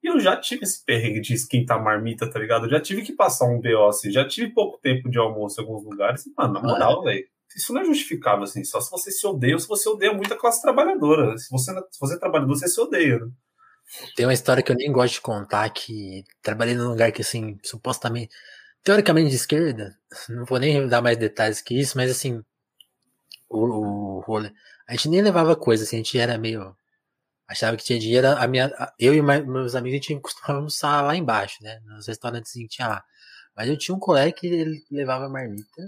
E 0.04 0.08
eu 0.08 0.20
já 0.20 0.38
tive 0.38 0.66
esse 0.66 0.86
perrengue 0.86 1.20
de 1.20 1.34
esquentar 1.34 1.84
marmita, 1.84 2.30
tá 2.30 2.38
ligado? 2.38 2.66
Eu 2.66 2.70
já 2.70 2.80
tive 2.80 3.02
que 3.02 3.14
passar 3.14 3.46
um 3.46 3.60
BO, 3.60 3.88
assim, 3.88 4.12
já 4.12 4.28
tive 4.28 4.54
pouco 4.54 4.80
tempo 4.80 5.10
de 5.10 5.18
almoço 5.18 5.60
em 5.60 5.64
alguns 5.64 5.84
lugares. 5.84 6.28
E, 6.28 6.34
mano, 6.38 6.54
na 6.54 6.62
moral, 6.62 7.02
velho, 7.02 7.26
isso 7.56 7.74
não 7.74 7.82
é 7.82 7.86
justificável, 7.86 8.44
assim, 8.44 8.64
só 8.64 8.80
se 8.80 8.92
você 8.92 9.10
se 9.10 9.26
odeia 9.26 9.56
ou 9.56 9.60
se 9.60 9.68
você 9.68 9.90
odeia 9.90 10.14
muito 10.14 10.32
a 10.32 10.38
classe 10.38 10.62
trabalhadora. 10.62 11.36
Se 11.40 11.50
você, 11.50 11.74
se 11.90 12.00
você 12.00 12.16
é 12.16 12.20
trabalhador, 12.20 12.56
você 12.56 12.68
se 12.68 12.80
odeia, 12.80 13.18
né? 13.18 13.32
Tem 14.16 14.28
uma 14.28 14.34
história 14.34 14.62
que 14.62 14.72
eu 14.72 14.76
nem 14.76 14.92
gosto 14.92 15.16
de 15.16 15.22
contar, 15.22 15.68
que 15.72 16.24
trabalhei 16.42 16.76
num 16.76 16.90
lugar 16.90 17.12
que, 17.12 17.24
assim, 17.24 17.58
supostamente, 17.64 18.30
teoricamente 18.84 19.30
de 19.30 19.36
esquerda, 19.36 19.98
não 20.30 20.46
vou 20.46 20.60
nem 20.60 20.88
dar 20.88 21.02
mais 21.02 21.18
detalhes 21.18 21.62
que 21.62 21.80
isso, 21.80 21.98
mas, 21.98 22.12
assim, 22.12 22.44
o, 23.50 24.18
o 24.18 24.20
rolê, 24.22 24.52
a 24.88 24.94
gente 24.94 25.10
nem 25.10 25.22
levava 25.22 25.56
coisa, 25.56 25.84
assim, 25.84 25.98
a 25.98 26.00
gente 26.00 26.18
era 26.18 26.38
meio 26.38 26.76
achava 27.52 27.76
que 27.76 27.84
tinha 27.84 28.00
dinheiro. 28.00 28.28
A 28.30 28.48
minha, 28.48 28.72
eu 28.98 29.14
e 29.14 29.22
meus 29.22 29.76
amigos 29.76 30.00
a 30.00 30.02
gente 30.02 30.22
costumava 30.22 30.54
almoçar 30.56 31.02
lá 31.02 31.16
embaixo, 31.16 31.58
né? 31.62 31.80
Nos 31.86 32.08
restaurantes 32.08 32.54
que 32.54 32.68
tinha 32.68 32.88
lá. 32.88 33.04
Mas 33.56 33.70
eu 33.70 33.78
tinha 33.78 33.96
um 33.96 34.00
colega 34.00 34.32
que 34.32 34.48
ele 34.48 34.84
levava 34.90 35.30
marmita. 35.30 35.84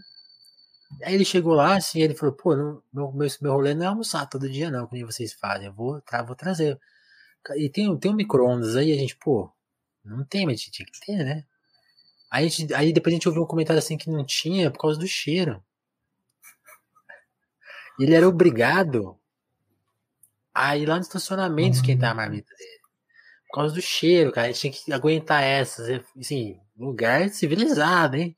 Aí 1.03 1.15
ele 1.15 1.25
chegou 1.25 1.53
lá, 1.53 1.77
assim, 1.77 2.01
ele 2.01 2.13
falou, 2.15 2.35
pô, 2.35 2.55
não, 2.55 2.83
meu, 2.93 3.11
meu, 3.13 3.27
meu 3.41 3.53
rolê 3.53 3.73
não 3.73 3.85
é 3.85 3.87
almoçar 3.87 4.27
todo 4.27 4.49
dia, 4.49 4.69
não, 4.69 4.87
que 4.87 4.93
nem 4.93 5.05
vocês 5.05 5.33
fazem. 5.33 5.67
Eu 5.67 5.73
vou, 5.73 6.01
tra 6.01 6.21
vou 6.21 6.35
trazer. 6.35 6.79
E 7.55 7.69
tem, 7.69 7.97
tem 7.97 8.11
um 8.11 8.15
micro-ondas 8.15 8.75
aí, 8.75 8.91
a 8.91 8.95
gente, 8.95 9.15
pô, 9.17 9.51
não 10.03 10.23
tem, 10.25 10.45
mas 10.45 10.61
tinha 10.61 10.85
que 10.85 10.99
ter, 11.05 11.23
né? 11.23 11.45
Aí, 12.33 12.49
gente, 12.49 12.73
aí 12.73 12.91
depois 12.91 13.13
a 13.13 13.15
gente 13.15 13.27
ouviu 13.27 13.43
um 13.43 13.47
comentário 13.47 13.77
assim 13.79 13.97
que 13.97 14.09
não 14.09 14.25
tinha 14.25 14.71
por 14.71 14.79
causa 14.79 14.99
do 14.99 15.07
cheiro. 15.07 15.63
E 17.99 18.03
ele 18.03 18.15
era 18.15 18.27
obrigado 18.27 19.19
Aí 20.53 20.85
lá 20.85 20.95
no 20.95 21.01
estacionamento 21.01 21.77
esquentar 21.77 22.11
a 22.11 22.13
marmita 22.13 22.53
dele. 22.55 22.79
Por 23.49 23.55
causa 23.55 23.73
do 23.73 23.81
cheiro, 23.81 24.31
cara. 24.31 24.47
A 24.47 24.51
gente 24.51 24.59
tinha 24.59 24.73
que 24.73 24.93
aguentar 24.93 25.41
essas. 25.41 26.01
Assim, 26.19 26.59
lugar 26.77 27.29
civilizado, 27.29 28.17
hein? 28.17 28.37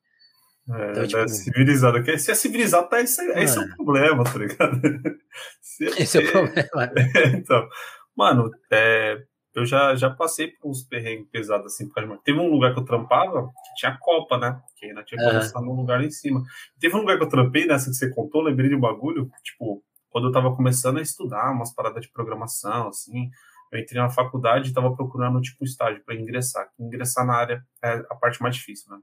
É, 0.70 0.92
então, 0.92 1.08
tipo, 1.08 1.28
civilizado. 1.28 2.18
Se 2.18 2.32
é 2.32 2.36
civilizado, 2.36 2.90
tá, 2.90 3.02
esse, 3.02 3.22
é, 3.22 3.44
esse 3.44 3.58
é 3.58 3.62
o 3.62 3.76
problema, 3.76 4.24
tá 4.24 4.40
ligado? 4.40 4.82
Se, 5.62 5.86
esse 5.86 6.18
é 6.18 6.22
o 6.22 6.32
problema. 6.32 6.94
É, 7.16 7.28
então, 7.28 7.68
mano, 8.16 8.50
é, 8.72 9.22
eu 9.56 9.66
já, 9.66 9.96
já 9.96 10.10
passei 10.10 10.50
por 10.50 10.70
uns 10.70 10.84
perrengues 10.84 11.30
pesados 11.32 11.68
assim. 11.68 11.90
Teve 12.24 12.40
um 12.40 12.52
lugar 12.52 12.74
que 12.74 12.80
eu 12.80 12.86
trampava 12.86 13.48
que 13.48 13.76
tinha 13.78 13.98
Copa, 13.98 14.38
né? 14.38 14.62
Que 14.76 14.88
ainda 14.88 15.02
tinha 15.04 15.24
começado 15.24 15.62
uhum. 15.62 15.70
num 15.70 15.82
lugar 15.82 16.00
lá 16.00 16.06
em 16.06 16.12
cima. 16.12 16.44
Teve 16.78 16.96
um 16.96 17.00
lugar 17.00 17.18
que 17.18 17.24
eu 17.24 17.30
trampei, 17.30 17.66
nessa 17.66 17.90
que 17.90 17.96
você 17.96 18.14
contou, 18.14 18.42
lembrei 18.42 18.68
de 18.68 18.76
um 18.76 18.80
bagulho, 18.80 19.32
tipo, 19.42 19.82
quando 20.10 20.26
eu 20.26 20.30
estava 20.30 20.54
começando 20.54 20.98
a 20.98 21.02
estudar 21.02 21.52
umas 21.52 21.74
paradas 21.74 22.04
de 22.04 22.12
programação, 22.12 22.90
assim, 22.90 23.30
eu 23.72 23.80
entrei 23.80 24.02
na 24.02 24.10
faculdade 24.10 24.66
e 24.66 24.68
estava 24.70 24.94
procurando 24.94 25.42
tipo 25.42 25.64
um 25.64 25.66
estágio 25.66 26.04
para 26.04 26.16
ingressar. 26.16 26.70
Ingressar 26.78 27.26
na 27.26 27.36
área 27.36 27.66
é 27.82 27.94
a 28.10 28.16
parte 28.16 28.42
mais 28.42 28.58
difícil, 28.58 28.92
né? 28.92 29.00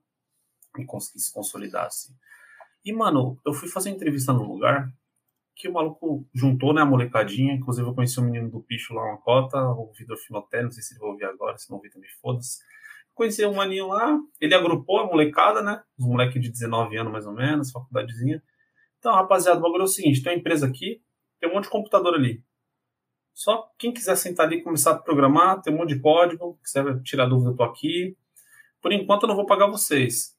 E 0.78 0.84
conseguir 0.84 1.20
se 1.20 1.32
consolidar, 1.32 1.86
assim. 1.86 2.12
E, 2.84 2.92
mano, 2.92 3.38
eu 3.46 3.54
fui 3.54 3.68
fazer 3.68 3.90
entrevista 3.90 4.32
num 4.32 4.44
lugar 4.44 4.92
que 5.54 5.68
o 5.68 5.72
maluco 5.72 6.26
juntou, 6.34 6.72
né, 6.72 6.82
a 6.82 6.86
molecadinha. 6.86 7.54
Inclusive, 7.54 7.86
eu 7.86 7.94
conheci 7.94 8.18
um 8.20 8.24
menino 8.24 8.50
do 8.50 8.60
Picho 8.60 8.94
lá, 8.94 9.04
uma 9.04 9.18
cota, 9.18 9.58
o 9.58 9.92
Vitor 9.92 10.16
Finotelli, 10.16 10.64
não 10.64 10.72
sei 10.72 10.82
se 10.82 10.94
ele 10.94 11.00
vai 11.00 11.10
ouvir 11.10 11.24
agora, 11.24 11.58
se 11.58 11.70
não 11.70 11.76
ouvir 11.76 11.90
também, 11.90 12.08
foda-se. 12.20 12.58
Conheci 13.14 13.44
um 13.44 13.54
maninho 13.54 13.88
lá, 13.88 14.18
ele 14.40 14.54
agrupou 14.54 14.98
a 15.00 15.06
molecada, 15.06 15.62
né, 15.62 15.82
os 15.98 16.06
moleques 16.06 16.40
de 16.40 16.50
19 16.50 16.96
anos 16.96 17.12
mais 17.12 17.26
ou 17.26 17.34
menos, 17.34 17.70
faculdadezinha. 17.70 18.42
Então, 18.98 19.12
rapaziada, 19.12 19.58
o 19.58 19.62
bagulho 19.62 19.82
é 19.82 19.84
o 19.84 19.88
seguinte: 19.88 20.22
tem 20.22 20.32
uma 20.32 20.38
empresa 20.38 20.66
aqui, 20.66 21.02
tem 21.40 21.50
um 21.50 21.54
monte 21.54 21.64
de 21.64 21.70
computador 21.70 22.14
ali. 22.14 22.42
Só 23.34 23.70
quem 23.78 23.92
quiser 23.92 24.16
sentar 24.16 24.46
ali 24.46 24.56
e 24.58 24.62
começar 24.62 24.92
a 24.92 24.98
programar, 24.98 25.60
tem 25.60 25.72
um 25.72 25.78
monte 25.78 25.94
de 25.94 26.00
código, 26.00 26.58
quiser 26.62 27.02
tirar 27.02 27.26
dúvida, 27.26 27.50
eu 27.50 27.56
tô 27.56 27.62
aqui. 27.62 28.16
Por 28.80 28.92
enquanto 28.92 29.22
eu 29.22 29.28
não 29.28 29.36
vou 29.36 29.46
pagar 29.46 29.66
vocês. 29.66 30.36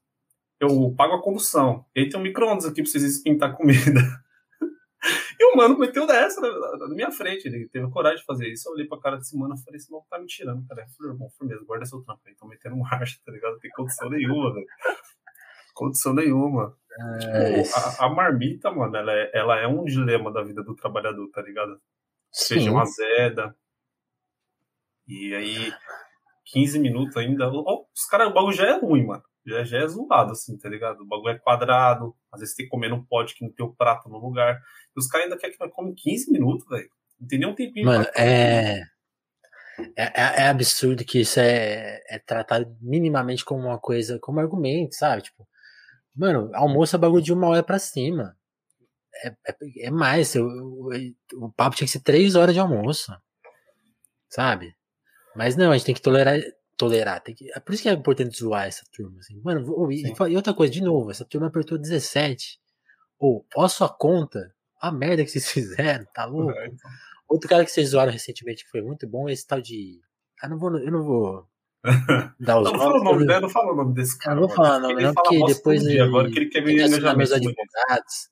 Eu 0.60 0.93
pago 0.96 1.15
a 1.15 1.22
condução. 1.22 1.86
E 1.96 2.01
aí 2.01 2.10
tem 2.10 2.20
um 2.20 2.24
micro-ondas 2.24 2.65
aqui 2.65 2.82
pra 2.82 2.91
vocês 2.91 3.03
esquentar 3.03 3.55
comida. 3.55 4.00
E 5.39 5.45
o 5.45 5.57
mano 5.57 5.77
meteu 5.77 6.07
dessa 6.07 6.39
na, 6.39 6.77
na, 6.77 6.95
minha 6.95 7.12
frente. 7.12 7.48
Ele 7.48 7.67
teve 7.67 7.89
coragem 7.89 8.19
de 8.19 8.25
fazer 8.25 8.48
isso. 8.48 8.69
Eu 8.69 8.74
olhei 8.74 8.88
pra 8.88 9.00
cara 9.00 9.17
desse 9.17 9.38
mano 9.38 9.55
e 9.55 9.63
falei: 9.63 9.77
esse 9.77 9.91
maluco 9.91 10.07
tá 10.10 10.17
me 10.17 10.25
tirando, 10.25 10.65
cara. 10.67 10.81
Eu 10.81 10.88
falei, 10.89 11.12
irmão, 11.12 11.29
firmeza, 11.38 11.65
guarda 11.65 11.86
seu 11.86 12.01
trampo 12.01 12.22
aí. 12.25 12.36
Tô 12.36 12.48
metendo 12.48 12.77
marcha, 12.77 13.19
tá 13.25 13.31
ligado? 13.31 13.53
Não 13.53 13.60
tem 13.60 13.72
condição 13.72 14.10
nenhuma, 14.10 14.53
velho. 14.53 14.67
Condição 15.74 16.13
nenhuma. 16.13 16.77
É... 17.00 17.63
Tipo, 17.63 17.75
a, 17.75 18.05
a, 18.05 18.10
marmita, 18.10 18.72
mano, 18.72 18.95
ela 18.95 19.12
é, 19.12 19.31
ela 19.33 19.60
é 19.60 19.67
um 19.67 19.83
dilema 19.83 20.31
da 20.31 20.43
vida 20.43 20.63
do 20.63 20.75
trabalhador, 20.75 21.29
tá 21.31 21.41
ligado? 21.41 21.81
Seja 22.31 22.72
uma 22.72 22.83
azeda. 22.83 23.55
E 25.07 25.33
aí, 25.36 25.74
15 26.45 26.79
minutos 26.79 27.17
ainda. 27.17 27.50
os 27.51 28.05
caras, 28.10 28.29
o 28.29 28.33
bagulho 28.33 28.55
já 28.55 28.67
é 28.67 28.79
ruim, 28.79 29.05
mano. 29.05 29.24
Já, 29.45 29.63
já 29.63 29.77
é 29.79 29.88
zoado, 29.88 30.31
assim, 30.31 30.57
tá 30.57 30.69
ligado? 30.69 31.01
O 31.01 31.05
bagulho 31.05 31.35
é 31.35 31.39
quadrado. 31.39 32.15
Às 32.31 32.39
vezes 32.39 32.55
tem 32.55 32.65
que 32.65 32.69
comer 32.69 32.89
num 32.89 33.03
pote 33.03 33.35
que 33.35 33.43
não 33.43 33.51
tem 33.51 33.65
o 33.65 33.73
prato 33.73 34.09
no 34.09 34.17
lugar. 34.17 34.59
E 34.95 35.00
os 35.00 35.07
caras 35.07 35.25
ainda 35.25 35.38
querem 35.38 35.55
que 35.55 35.63
nós 35.63 35.73
come 35.73 35.93
15 35.95 36.31
minutos, 36.31 36.67
velho. 36.67 36.89
Não 37.19 37.27
tem 37.27 37.39
nem 37.39 37.47
um 37.47 37.55
tempinho. 37.55 37.85
Mano, 37.85 38.05
é... 38.15 38.81
É, 39.97 40.03
é, 40.03 40.43
é, 40.43 40.47
absurdo 40.50 41.03
que 41.03 41.21
isso 41.21 41.39
é, 41.39 42.00
é 42.07 42.19
tratado 42.19 42.77
minimamente 42.79 43.43
como 43.43 43.63
uma 43.67 43.79
coisa, 43.79 44.19
como 44.19 44.39
argumento, 44.39 44.95
sabe? 44.95 45.23
Tipo, 45.23 45.47
mano, 46.15 46.51
almoço 46.53 46.95
é 46.95 47.00
bagulho 47.00 47.23
de 47.23 47.33
uma 47.33 47.47
hora 47.47 47.63
pra 47.63 47.79
cima. 47.79 48.38
É, 49.23 49.29
é, 49.47 49.88
é 49.88 49.91
mais, 49.91 50.35
eu, 50.35 50.47
eu, 50.47 51.13
o 51.41 51.51
papo 51.51 51.75
tinha 51.75 51.88
que 51.88 51.91
ser 51.91 52.01
três 52.01 52.35
horas 52.35 52.53
de 52.53 52.59
almoço. 52.59 53.12
Sabe? 54.29 54.75
Mas 55.35 55.55
não, 55.55 55.71
a 55.71 55.77
gente 55.77 55.85
tem 55.85 55.95
que 55.95 56.01
tolerar. 56.01 56.39
Tolerar. 56.77 57.21
Tem 57.21 57.35
que, 57.35 57.51
é 57.51 57.59
por 57.59 57.73
isso 57.73 57.83
que 57.83 57.89
é 57.89 57.93
importante 57.93 58.37
zoar 58.37 58.67
essa 58.67 58.83
turma. 58.91 59.19
Assim. 59.19 59.39
Mano, 59.43 59.91
e, 59.91 60.03
e, 60.07 60.35
outra 60.35 60.53
coisa, 60.53 60.73
de 60.73 60.81
novo, 60.81 61.11
essa 61.11 61.25
turma 61.25 61.47
apertou 61.47 61.77
17. 61.77 62.59
Ou, 63.19 63.45
ó, 63.55 63.67
sua 63.67 63.89
conta. 63.89 64.53
A 64.81 64.91
merda 64.91 65.23
que 65.23 65.31
vocês 65.31 65.47
fizeram, 65.51 66.05
tá 66.13 66.25
louco? 66.25 66.51
É, 66.51 66.67
então. 66.67 66.91
Outro 67.27 67.49
cara 67.49 67.65
que 67.65 67.71
vocês 67.71 67.89
zoaram 67.89 68.11
recentemente 68.11 68.63
que 68.63 68.69
foi 68.69 68.81
muito 68.81 69.07
bom 69.07 69.29
é 69.29 69.33
esse 69.33 69.47
tal 69.47 69.61
de. 69.61 69.99
Ah, 70.41 70.49
não 70.49 70.57
vou, 70.57 70.77
eu 70.77 70.91
não 70.91 71.03
vou 71.03 71.47
dar 72.39 72.59
os 72.59 72.71
não, 72.71 72.77
nomes. 72.77 72.81
Fala 72.81 72.99
o 72.99 73.03
nome, 73.03 73.25
né? 73.25 73.39
Não 73.39 73.49
fala 73.49 73.73
o 73.73 73.75
nome 73.75 73.93
desse 73.93 74.17
cara. 74.17 74.35
Não 74.35 74.47
vou 74.47 74.55
falar 74.55 74.77
o 74.77 74.81
nome, 74.81 75.03
não, 75.03 75.13
porque 75.13 75.45
depois. 75.45 75.85
Ele, 75.85 75.99
agora 75.99 76.29
que 76.29 76.39
ele 76.39 76.49
quer 76.49 76.61
me 76.61 76.75
meus 76.75 77.31
advogados. 77.31 78.29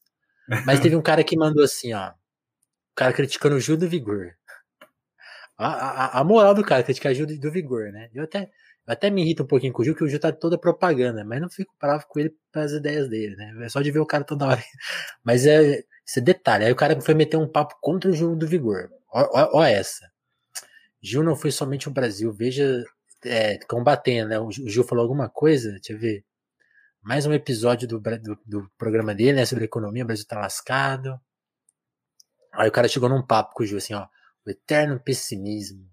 Mas 0.66 0.80
teve 0.80 0.96
um 0.98 1.02
cara 1.02 1.24
que 1.24 1.38
mandou 1.38 1.64
assim, 1.64 1.94
ó. 1.94 2.10
O 2.10 2.96
cara 2.96 3.14
criticando 3.14 3.56
o 3.56 3.60
Gil 3.60 3.78
do 3.78 3.88
Vigor. 3.88 4.34
A, 5.64 6.20
a, 6.20 6.24
moral 6.24 6.56
do 6.56 6.64
cara, 6.64 6.84
criticar 6.84 7.14
Gil 7.14 7.28
do, 7.28 7.52
Vigor, 7.52 7.92
né? 7.92 8.10
Eu 8.14 8.24
até, 8.24 8.44
eu 8.88 8.94
até 8.94 9.10
me 9.12 9.22
irrito 9.22 9.44
um 9.44 9.48
pouquinho 9.48 9.72
com 9.72 9.82
o 9.82 9.86
Gil, 9.86 9.96
que 9.96 10.04
o 10.04 10.08
Gil 10.08 10.20
tá 10.20 10.32
toda 10.32 10.58
propaganda, 10.58 11.24
mas 11.24 11.40
não 11.40 11.50
fico 11.50 11.74
bravo 11.80 12.06
com 12.08 12.20
ele 12.20 12.36
pelas 12.52 12.72
ideias 12.72 13.08
dele, 13.08 13.36
né? 13.36 13.54
É 13.66 13.70
só 13.70 13.82
de 13.82 13.92
ver 13.92 14.00
o 14.00 14.06
cara 14.06 14.24
toda 14.24 14.48
hora. 14.48 14.64
Mas 15.24 15.46
é, 15.46 15.84
esse 16.08 16.20
é 16.20 16.22
detalhe. 16.22 16.66
Aí 16.66 16.72
o 16.72 16.76
cara 16.76 17.00
foi 17.00 17.14
meter 17.14 17.38
um 17.38 17.48
papo 17.48 17.76
contra 17.80 18.10
o 18.10 18.14
Gil 18.14 18.36
do 18.36 18.48
Vigor. 18.48 18.90
Ó 19.14 19.64
essa. 19.64 20.10
Gil 21.02 21.24
não 21.24 21.36
foi 21.36 21.52
somente 21.52 21.88
o 21.88 21.92
Brasil, 21.92 22.32
veja, 22.34 22.84
é, 23.26 23.58
combatendo, 23.68 24.30
né? 24.30 24.40
O 24.40 24.52
Gil 24.52 24.84
falou 24.84 25.04
alguma 25.04 25.30
coisa, 25.30 25.72
deixa 25.72 25.94
eu 25.94 26.00
ver. 26.00 26.24
Mais 27.02 27.26
um 27.26 27.34
episódio 27.34 27.88
do, 27.88 28.00
do, 28.00 28.40
do 28.46 28.72
programa 28.78 29.14
dele, 29.14 29.34
né? 29.34 29.46
Sobre 29.46 29.66
economia, 29.66 30.04
o 30.04 30.08
Brasil 30.08 30.26
tá 30.28 30.40
lascado. 30.40 31.20
Aí 32.54 32.68
o 32.68 32.72
cara 32.72 32.88
chegou 32.88 33.10
num 33.10 33.26
papo 33.26 33.54
com 33.54 33.64
o 33.64 33.66
Gil, 33.66 33.78
assim, 33.78 33.94
ó. 33.94 34.08
O 34.46 34.50
eterno 34.50 35.00
pessimismo. 35.00 35.86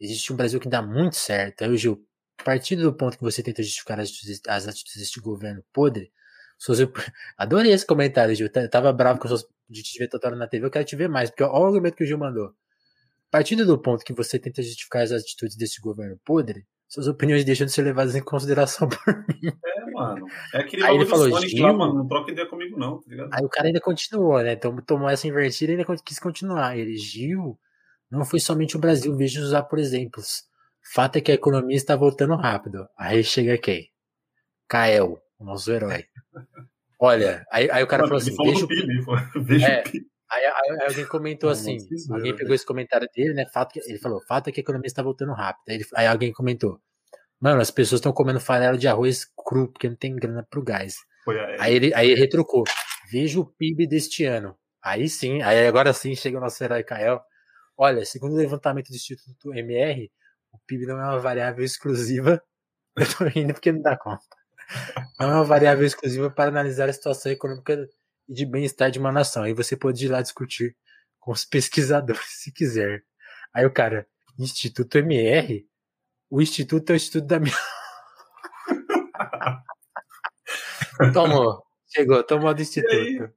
Existe 0.00 0.32
um 0.32 0.36
Brasil 0.36 0.60
que 0.60 0.68
dá 0.68 0.82
muito 0.82 1.16
certo. 1.16 1.62
Aí 1.62 1.70
o 1.70 1.76
Gil, 1.76 2.06
partindo 2.44 2.82
do 2.82 2.94
ponto 2.94 3.16
que 3.16 3.24
você 3.24 3.42
tenta 3.42 3.62
justificar 3.62 3.98
as 3.98 4.10
atitudes, 4.10 4.40
as 4.46 4.68
atitudes 4.68 4.96
deste 4.96 5.20
governo 5.20 5.64
podre, 5.72 6.12
suas... 6.58 6.78
adorei 7.36 7.72
esse 7.72 7.86
comentário, 7.86 8.34
Gil. 8.34 8.50
Tava 8.70 8.92
bravo 8.92 9.18
com 9.18 9.28
suas... 9.28 9.46
de 9.68 9.82
te 9.82 9.98
ver 9.98 10.08
total 10.08 10.36
na 10.36 10.46
TV, 10.46 10.66
eu 10.66 10.70
quero 10.70 10.84
te 10.84 10.96
ver 10.96 11.08
mais, 11.08 11.30
porque 11.30 11.42
olha 11.42 11.52
o 11.52 11.66
argumento 11.66 11.96
que 11.96 12.04
o 12.04 12.06
Gil 12.06 12.18
mandou. 12.18 12.54
Partindo 13.30 13.66
do 13.66 13.78
ponto 13.78 14.04
que 14.04 14.12
você 14.12 14.38
tenta 14.38 14.62
justificar 14.62 15.02
as 15.02 15.12
atitudes 15.12 15.56
desse 15.56 15.80
governo 15.80 16.18
podre, 16.24 16.66
suas 16.88 17.08
opiniões 17.08 17.44
deixam 17.44 17.66
de 17.66 17.72
ser 17.72 17.82
levadas 17.82 18.14
em 18.14 18.22
consideração 18.22 18.88
por 18.88 19.16
mim. 19.28 19.52
É, 19.64 19.90
mano. 19.90 20.26
É 20.54 20.58
aquele 20.60 20.84
aí 20.84 20.94
ele 20.94 21.06
falou, 21.06 21.28
Sonic 21.30 21.58
lá, 21.60 21.72
mano, 21.72 21.94
não 21.94 22.06
troca 22.08 22.30
ideia 22.30 22.46
comigo 22.46 22.78
não, 22.78 23.00
tá 23.00 23.10
ligado? 23.10 23.30
Aí 23.32 23.44
o 23.44 23.48
cara 23.48 23.66
ainda 23.66 23.80
continuou, 23.80 24.40
né? 24.42 24.52
Então 24.52 24.76
tomou 24.86 25.08
essa 25.08 25.26
invertida 25.26 25.72
e 25.72 25.76
ainda 25.76 25.96
quis 26.04 26.18
continuar. 26.18 26.78
Ele, 26.78 26.96
Gil, 26.96 27.58
não 28.10 28.24
foi 28.24 28.40
somente 28.40 28.76
o 28.76 28.80
Brasil, 28.80 29.14
veja 29.16 29.40
usar 29.40 29.62
por 29.64 29.78
exemplos. 29.78 30.44
Fato 30.92 31.16
é 31.16 31.20
que 31.20 31.32
a 31.32 31.34
economia 31.34 31.76
está 31.76 31.96
voltando 31.96 32.36
rápido. 32.36 32.86
Aí 32.96 33.24
chega 33.24 33.58
quem? 33.58 33.90
Kael, 34.68 35.20
o 35.38 35.44
nosso 35.44 35.70
herói. 35.72 36.04
Olha, 36.98 37.44
aí, 37.52 37.70
aí 37.70 37.82
o 37.82 37.86
cara 37.86 38.04
falou 38.04 38.18
assim, 38.18 38.34
veja 39.42 39.66
o 39.66 39.70
é. 39.70 39.82
Aí, 40.28 40.44
aí, 40.44 40.70
aí, 40.80 40.88
alguém 40.88 41.06
comentou 41.06 41.50
assim, 41.50 41.76
alguém 42.10 42.34
pegou 42.34 42.54
esse 42.54 42.66
comentário 42.66 43.08
dele, 43.14 43.32
né? 43.34 43.46
Fato 43.52 43.72
que, 43.72 43.80
ele 43.80 43.98
falou, 43.98 44.20
fato 44.26 44.48
é 44.48 44.52
que 44.52 44.60
a 44.60 44.62
economia 44.62 44.86
está 44.86 45.02
voltando 45.02 45.32
rápido. 45.32 45.68
Aí, 45.68 45.84
aí 45.94 46.06
alguém 46.06 46.32
comentou, 46.32 46.80
mano, 47.40 47.60
as 47.60 47.70
pessoas 47.70 48.00
estão 48.00 48.12
comendo 48.12 48.40
farelo 48.40 48.76
de 48.76 48.88
arroz 48.88 49.24
cru 49.36 49.68
porque 49.68 49.88
não 49.88 49.96
tem 49.96 50.16
grana 50.16 50.44
pro 50.48 50.62
gás. 50.62 50.96
Aí 51.58 51.74
ele, 51.74 51.94
aí 51.94 52.10
ele 52.10 52.20
retrucou, 52.20 52.64
veja 53.10 53.38
o 53.38 53.46
PIB 53.46 53.86
deste 53.86 54.24
ano. 54.24 54.56
Aí 54.82 55.08
sim, 55.08 55.42
aí 55.42 55.66
agora 55.66 55.92
sim 55.92 56.14
chega 56.14 56.38
o 56.38 56.40
nosso 56.40 56.62
herói 56.62 56.82
Kael. 56.82 57.20
Olha, 57.76 58.04
segundo 58.04 58.32
o 58.32 58.36
levantamento 58.36 58.88
do 58.88 58.96
Instituto 58.96 59.54
MR, 59.54 60.10
o 60.52 60.58
PIB 60.66 60.86
não 60.86 60.98
é 60.98 61.04
uma 61.04 61.18
variável 61.18 61.64
exclusiva. 61.64 62.42
Eu 62.96 63.06
tô 63.16 63.24
rindo 63.24 63.52
porque 63.52 63.72
não 63.72 63.82
dá 63.82 63.96
conta. 63.96 64.24
Não 65.20 65.30
é 65.30 65.34
uma 65.34 65.44
variável 65.44 65.84
exclusiva 65.84 66.30
para 66.30 66.50
analisar 66.50 66.88
a 66.88 66.92
situação 66.92 67.30
econômica 67.30 67.88
e 68.28 68.34
de 68.34 68.46
bem-estar 68.46 68.90
de 68.90 68.98
uma 68.98 69.12
nação. 69.12 69.42
Aí 69.42 69.52
você 69.52 69.76
pode 69.76 70.04
ir 70.04 70.08
lá 70.08 70.22
discutir 70.22 70.74
com 71.20 71.32
os 71.32 71.44
pesquisadores, 71.44 72.24
se 72.42 72.52
quiser. 72.52 73.04
Aí 73.52 73.66
o 73.66 73.72
cara, 73.72 74.06
Instituto 74.38 74.98
MR? 74.98 75.66
O 76.30 76.40
Instituto 76.40 76.90
é 76.90 76.92
o 76.94 76.96
Instituto 76.96 77.26
da 77.26 77.38
minha. 77.38 77.54
tomou. 81.12 81.62
Chegou, 81.88 82.22
tomou 82.24 82.54
do 82.54 82.62
Instituto. 82.62 82.92
E 82.92 82.98
aí, 82.98 83.30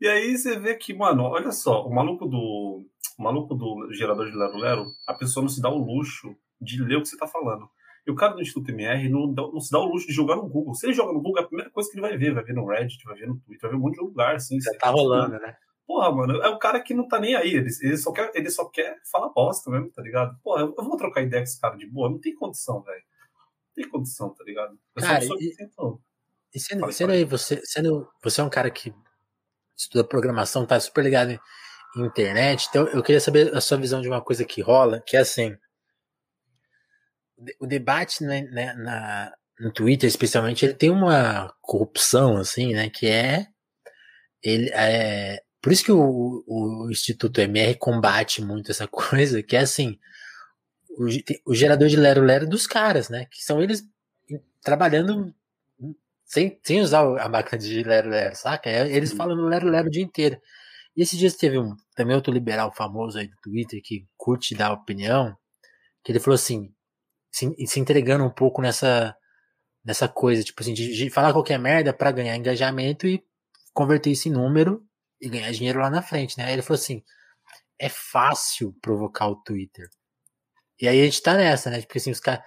e 0.00 0.08
aí, 0.08 0.36
você 0.36 0.58
vê 0.58 0.74
que, 0.74 0.92
mano, 0.92 1.22
olha 1.22 1.52
só, 1.52 1.86
o 1.86 1.94
maluco 1.94 2.26
do. 2.26 2.84
O 3.18 3.22
maluco 3.22 3.54
do 3.54 3.92
gerador 3.92 4.30
de 4.30 4.36
Lero 4.36 4.56
Lero, 4.56 4.86
a 5.06 5.14
pessoa 5.14 5.42
não 5.42 5.48
se 5.48 5.60
dá 5.60 5.68
o 5.68 5.78
luxo 5.78 6.34
de 6.60 6.82
ler 6.82 6.96
o 6.96 7.02
que 7.02 7.08
você 7.08 7.16
tá 7.16 7.26
falando. 7.26 7.68
E 8.06 8.10
o 8.10 8.14
cara 8.14 8.34
do 8.34 8.42
Instituto 8.42 8.70
MR 8.70 9.08
não, 9.08 9.26
não, 9.28 9.60
se 9.60 9.70
dá 9.70 9.78
o 9.78 9.86
luxo 9.86 10.06
de 10.06 10.12
jogar 10.12 10.36
no 10.36 10.46
Google. 10.46 10.74
Se 10.74 10.86
ele 10.86 10.92
joga 10.92 11.12
no 11.12 11.22
Google, 11.22 11.38
é 11.38 11.44
a 11.44 11.46
primeira 11.46 11.70
coisa 11.70 11.88
que 11.88 11.96
ele 11.96 12.06
vai 12.06 12.16
ver. 12.18 12.34
Vai 12.34 12.44
ver 12.44 12.52
no 12.52 12.66
Reddit, 12.66 13.02
vai 13.04 13.16
ver 13.16 13.28
no 13.28 13.38
Twitter, 13.40 13.62
vai 13.62 13.70
ver 13.70 13.76
um 13.76 13.80
monte 13.80 13.94
de 13.94 14.00
lugar, 14.00 14.34
assim. 14.34 14.60
Já 14.60 14.72
tá 14.78 14.90
rolando, 14.90 15.38
né? 15.38 15.56
Porra, 15.86 16.12
mano, 16.12 16.42
é 16.42 16.48
o 16.48 16.58
cara 16.58 16.80
que 16.80 16.92
não 16.92 17.08
tá 17.08 17.18
nem 17.18 17.34
aí. 17.34 17.54
Ele, 17.54 17.70
ele, 17.82 17.96
só, 17.96 18.12
quer, 18.12 18.30
ele 18.34 18.50
só 18.50 18.68
quer 18.68 18.98
falar 19.10 19.30
bosta 19.30 19.70
mesmo, 19.70 19.90
tá 19.90 20.02
ligado? 20.02 20.36
Porra, 20.42 20.62
eu, 20.62 20.74
eu 20.76 20.84
vou 20.84 20.96
trocar 20.96 21.22
ideia 21.22 21.42
com 21.42 21.48
esse 21.48 21.60
cara 21.60 21.76
de 21.76 21.86
boa. 21.86 22.10
Não 22.10 22.18
tem 22.18 22.34
condição, 22.34 22.82
velho. 22.82 23.02
Não 23.02 23.74
tem 23.74 23.90
condição, 23.90 24.34
tá 24.34 24.44
ligado? 24.44 24.78
Eu 24.96 25.02
cara, 25.02 25.24
e, 25.24 25.54
e 26.54 26.60
sendo, 26.60 26.92
sendo 26.92 27.12
aí, 27.12 27.24
você, 27.24 27.60
sendo, 27.64 28.06
você 28.22 28.40
é 28.40 28.44
um 28.44 28.50
cara 28.50 28.70
que 28.70 28.94
estuda 29.76 30.04
programação, 30.04 30.66
tá 30.66 30.78
super 30.78 31.02
ligado 31.02 31.32
em 31.32 31.40
internet, 31.96 32.66
então 32.68 32.86
eu 32.88 33.02
queria 33.02 33.20
saber 33.20 33.54
a 33.56 33.60
sua 33.60 33.78
visão 33.78 34.00
de 34.00 34.08
uma 34.08 34.20
coisa 34.20 34.44
que 34.44 34.60
rola, 34.60 35.00
que 35.00 35.16
é 35.16 35.20
assim 35.20 35.56
o 37.60 37.66
debate 37.66 38.22
né, 38.24 38.42
na, 38.74 39.32
no 39.58 39.72
Twitter, 39.72 40.08
especialmente, 40.08 40.64
ele 40.64 40.74
tem 40.74 40.90
uma 40.90 41.52
corrupção, 41.60 42.36
assim, 42.36 42.72
né? 42.72 42.90
Que 42.90 43.06
é. 43.06 43.46
Ele, 44.42 44.70
é 44.72 45.42
por 45.60 45.72
isso 45.72 45.84
que 45.84 45.92
o, 45.92 46.44
o 46.46 46.90
Instituto 46.90 47.40
MR 47.40 47.74
combate 47.76 48.42
muito 48.42 48.70
essa 48.70 48.86
coisa, 48.88 49.42
que 49.42 49.56
é 49.56 49.60
assim. 49.60 49.98
O, 50.96 51.06
o 51.50 51.54
gerador 51.54 51.88
de 51.88 51.96
Lero 51.96 52.22
Lero 52.22 52.48
dos 52.48 52.66
caras, 52.66 53.08
né? 53.08 53.26
Que 53.26 53.42
são 53.42 53.62
eles 53.62 53.84
trabalhando 54.62 55.34
sem, 56.24 56.58
sem 56.62 56.80
usar 56.80 57.00
a 57.20 57.28
máquina 57.28 57.58
de 57.58 57.82
Lero 57.82 58.08
Lero, 58.08 58.36
saca? 58.36 58.70
É, 58.70 58.88
eles 58.88 59.12
falando 59.12 59.46
Lero 59.46 59.68
Lero 59.68 59.88
o 59.88 59.90
dia 59.90 60.02
inteiro. 60.02 60.40
E 60.96 61.02
esses 61.02 61.18
dias 61.18 61.34
teve 61.34 61.58
um, 61.58 61.74
também 61.94 62.16
outro 62.16 62.32
liberal 62.32 62.72
famoso 62.72 63.18
aí 63.18 63.28
do 63.28 63.36
Twitter 63.42 63.80
que 63.82 64.06
curte 64.16 64.54
dar 64.54 64.72
opinião, 64.72 65.36
que 66.02 66.12
ele 66.12 66.20
falou 66.20 66.34
assim: 66.34 66.74
se, 67.30 67.54
se 67.66 67.80
entregando 67.80 68.24
um 68.24 68.30
pouco 68.30 68.60
nessa, 68.60 69.16
nessa 69.84 70.08
coisa, 70.08 70.42
tipo 70.42 70.62
assim, 70.62 70.74
de, 70.74 70.94
de 70.94 71.10
falar 71.10 71.32
qualquer 71.32 71.58
merda 71.58 71.92
para 71.92 72.12
ganhar 72.12 72.36
engajamento 72.36 73.06
e 73.06 73.24
converter 73.72 74.10
isso 74.10 74.28
em 74.28 74.32
número 74.32 74.86
e 75.20 75.28
ganhar 75.28 75.50
dinheiro 75.52 75.80
lá 75.80 75.90
na 75.90 76.02
frente, 76.02 76.36
né? 76.38 76.52
Ele 76.52 76.62
falou 76.62 76.80
assim: 76.80 77.02
é 77.78 77.88
fácil 77.88 78.72
provocar 78.80 79.28
o 79.28 79.36
Twitter. 79.36 79.88
E 80.80 80.88
aí 80.88 81.00
a 81.00 81.04
gente 81.04 81.22
tá 81.22 81.34
nessa, 81.34 81.70
né? 81.70 81.80
Porque 81.82 81.98
assim, 81.98 82.10
os 82.10 82.20
caras. 82.20 82.44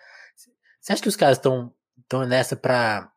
Você 0.80 0.94
acha 0.94 1.01
que 1.01 1.10
os 1.10 1.16
caras 1.16 1.38
estão 1.38 1.74
tão 2.08 2.25
nessa 2.25 2.56
pra 2.56 3.12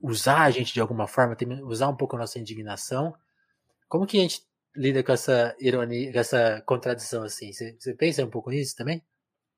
usar 0.00 0.42
a 0.42 0.50
gente 0.50 0.72
de 0.74 0.80
alguma 0.80 1.06
forma, 1.06 1.36
usar 1.64 1.88
um 1.88 1.96
pouco 1.96 2.16
a 2.16 2.18
nossa 2.18 2.38
indignação? 2.38 3.14
Como 3.88 4.06
que 4.06 4.18
a 4.18 4.22
gente 4.22 4.42
lida 4.74 5.02
com 5.02 5.12
essa 5.12 5.54
ironia, 5.60 6.12
com 6.12 6.18
essa 6.18 6.62
contradição 6.66 7.22
assim? 7.22 7.52
Você, 7.52 7.76
você 7.78 7.94
pensa 7.94 8.24
um 8.24 8.30
pouco 8.30 8.50
nisso 8.50 8.74
também? 8.76 9.02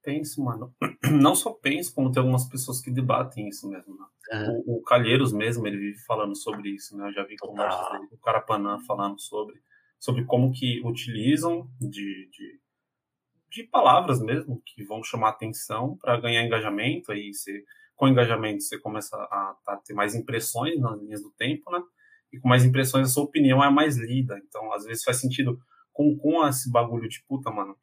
penso, 0.04 0.44
mano. 0.44 0.72
Não 1.10 1.34
só 1.34 1.52
penso, 1.52 1.92
como 1.94 2.12
tem 2.12 2.20
algumas 2.20 2.46
pessoas 2.46 2.80
que 2.80 2.90
debatem 2.90 3.48
isso 3.48 3.68
mesmo. 3.68 3.96
Né? 3.98 4.06
Uhum. 4.32 4.62
O, 4.66 4.76
o, 4.76 4.82
Calheiros 4.82 5.32
mesmo, 5.32 5.66
ele 5.66 5.78
vive 5.78 5.98
falando 6.04 6.36
sobre 6.36 6.68
isso, 6.68 6.96
né? 6.96 7.08
Eu 7.08 7.12
já 7.12 7.24
vi 7.24 7.36
conversas 7.36 7.90
dele 7.90 8.06
com 8.08 8.14
o 8.14 8.20
Carapanã 8.20 8.78
falando 8.86 9.18
sobre. 9.18 9.60
sobre 9.98 10.24
como 10.24 10.52
que 10.52 10.80
utilizam 10.84 11.68
de, 11.80 12.28
de, 12.30 12.60
de 13.50 13.64
palavras 13.64 14.20
mesmo 14.20 14.62
que 14.64 14.84
vão 14.84 15.02
chamar 15.02 15.30
atenção 15.30 15.96
para 15.96 16.20
ganhar 16.20 16.44
engajamento. 16.44 17.10
Aí 17.10 17.32
você, 17.32 17.64
com 17.96 18.06
engajamento 18.06 18.62
você 18.62 18.78
começa 18.78 19.16
a, 19.16 19.56
a, 19.66 19.76
ter 19.78 19.94
mais 19.94 20.14
impressões 20.14 20.78
nas 20.78 21.00
linhas 21.00 21.22
do 21.22 21.30
tempo, 21.32 21.70
né? 21.72 21.82
E 22.34 22.40
com 22.40 22.48
mais 22.48 22.64
impressões 22.64 23.08
a 23.08 23.12
sua 23.12 23.22
opinião 23.22 23.62
é 23.62 23.70
mais 23.70 23.96
lida. 23.96 24.40
Então, 24.46 24.72
às 24.72 24.84
vezes 24.84 25.04
faz 25.04 25.20
sentido 25.20 25.58
com, 25.92 26.16
com 26.16 26.46
esse 26.46 26.70
bagulho 26.70 27.08
de 27.08 27.22
puta, 27.28 27.50
mano. 27.50 27.76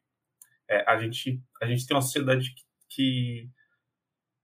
É, 0.68 0.84
a, 0.90 0.98
gente, 0.98 1.42
a 1.60 1.66
gente 1.66 1.86
tem 1.86 1.96
uma 1.96 2.02
sociedade 2.02 2.54
que, 2.54 2.62
que 2.88 3.50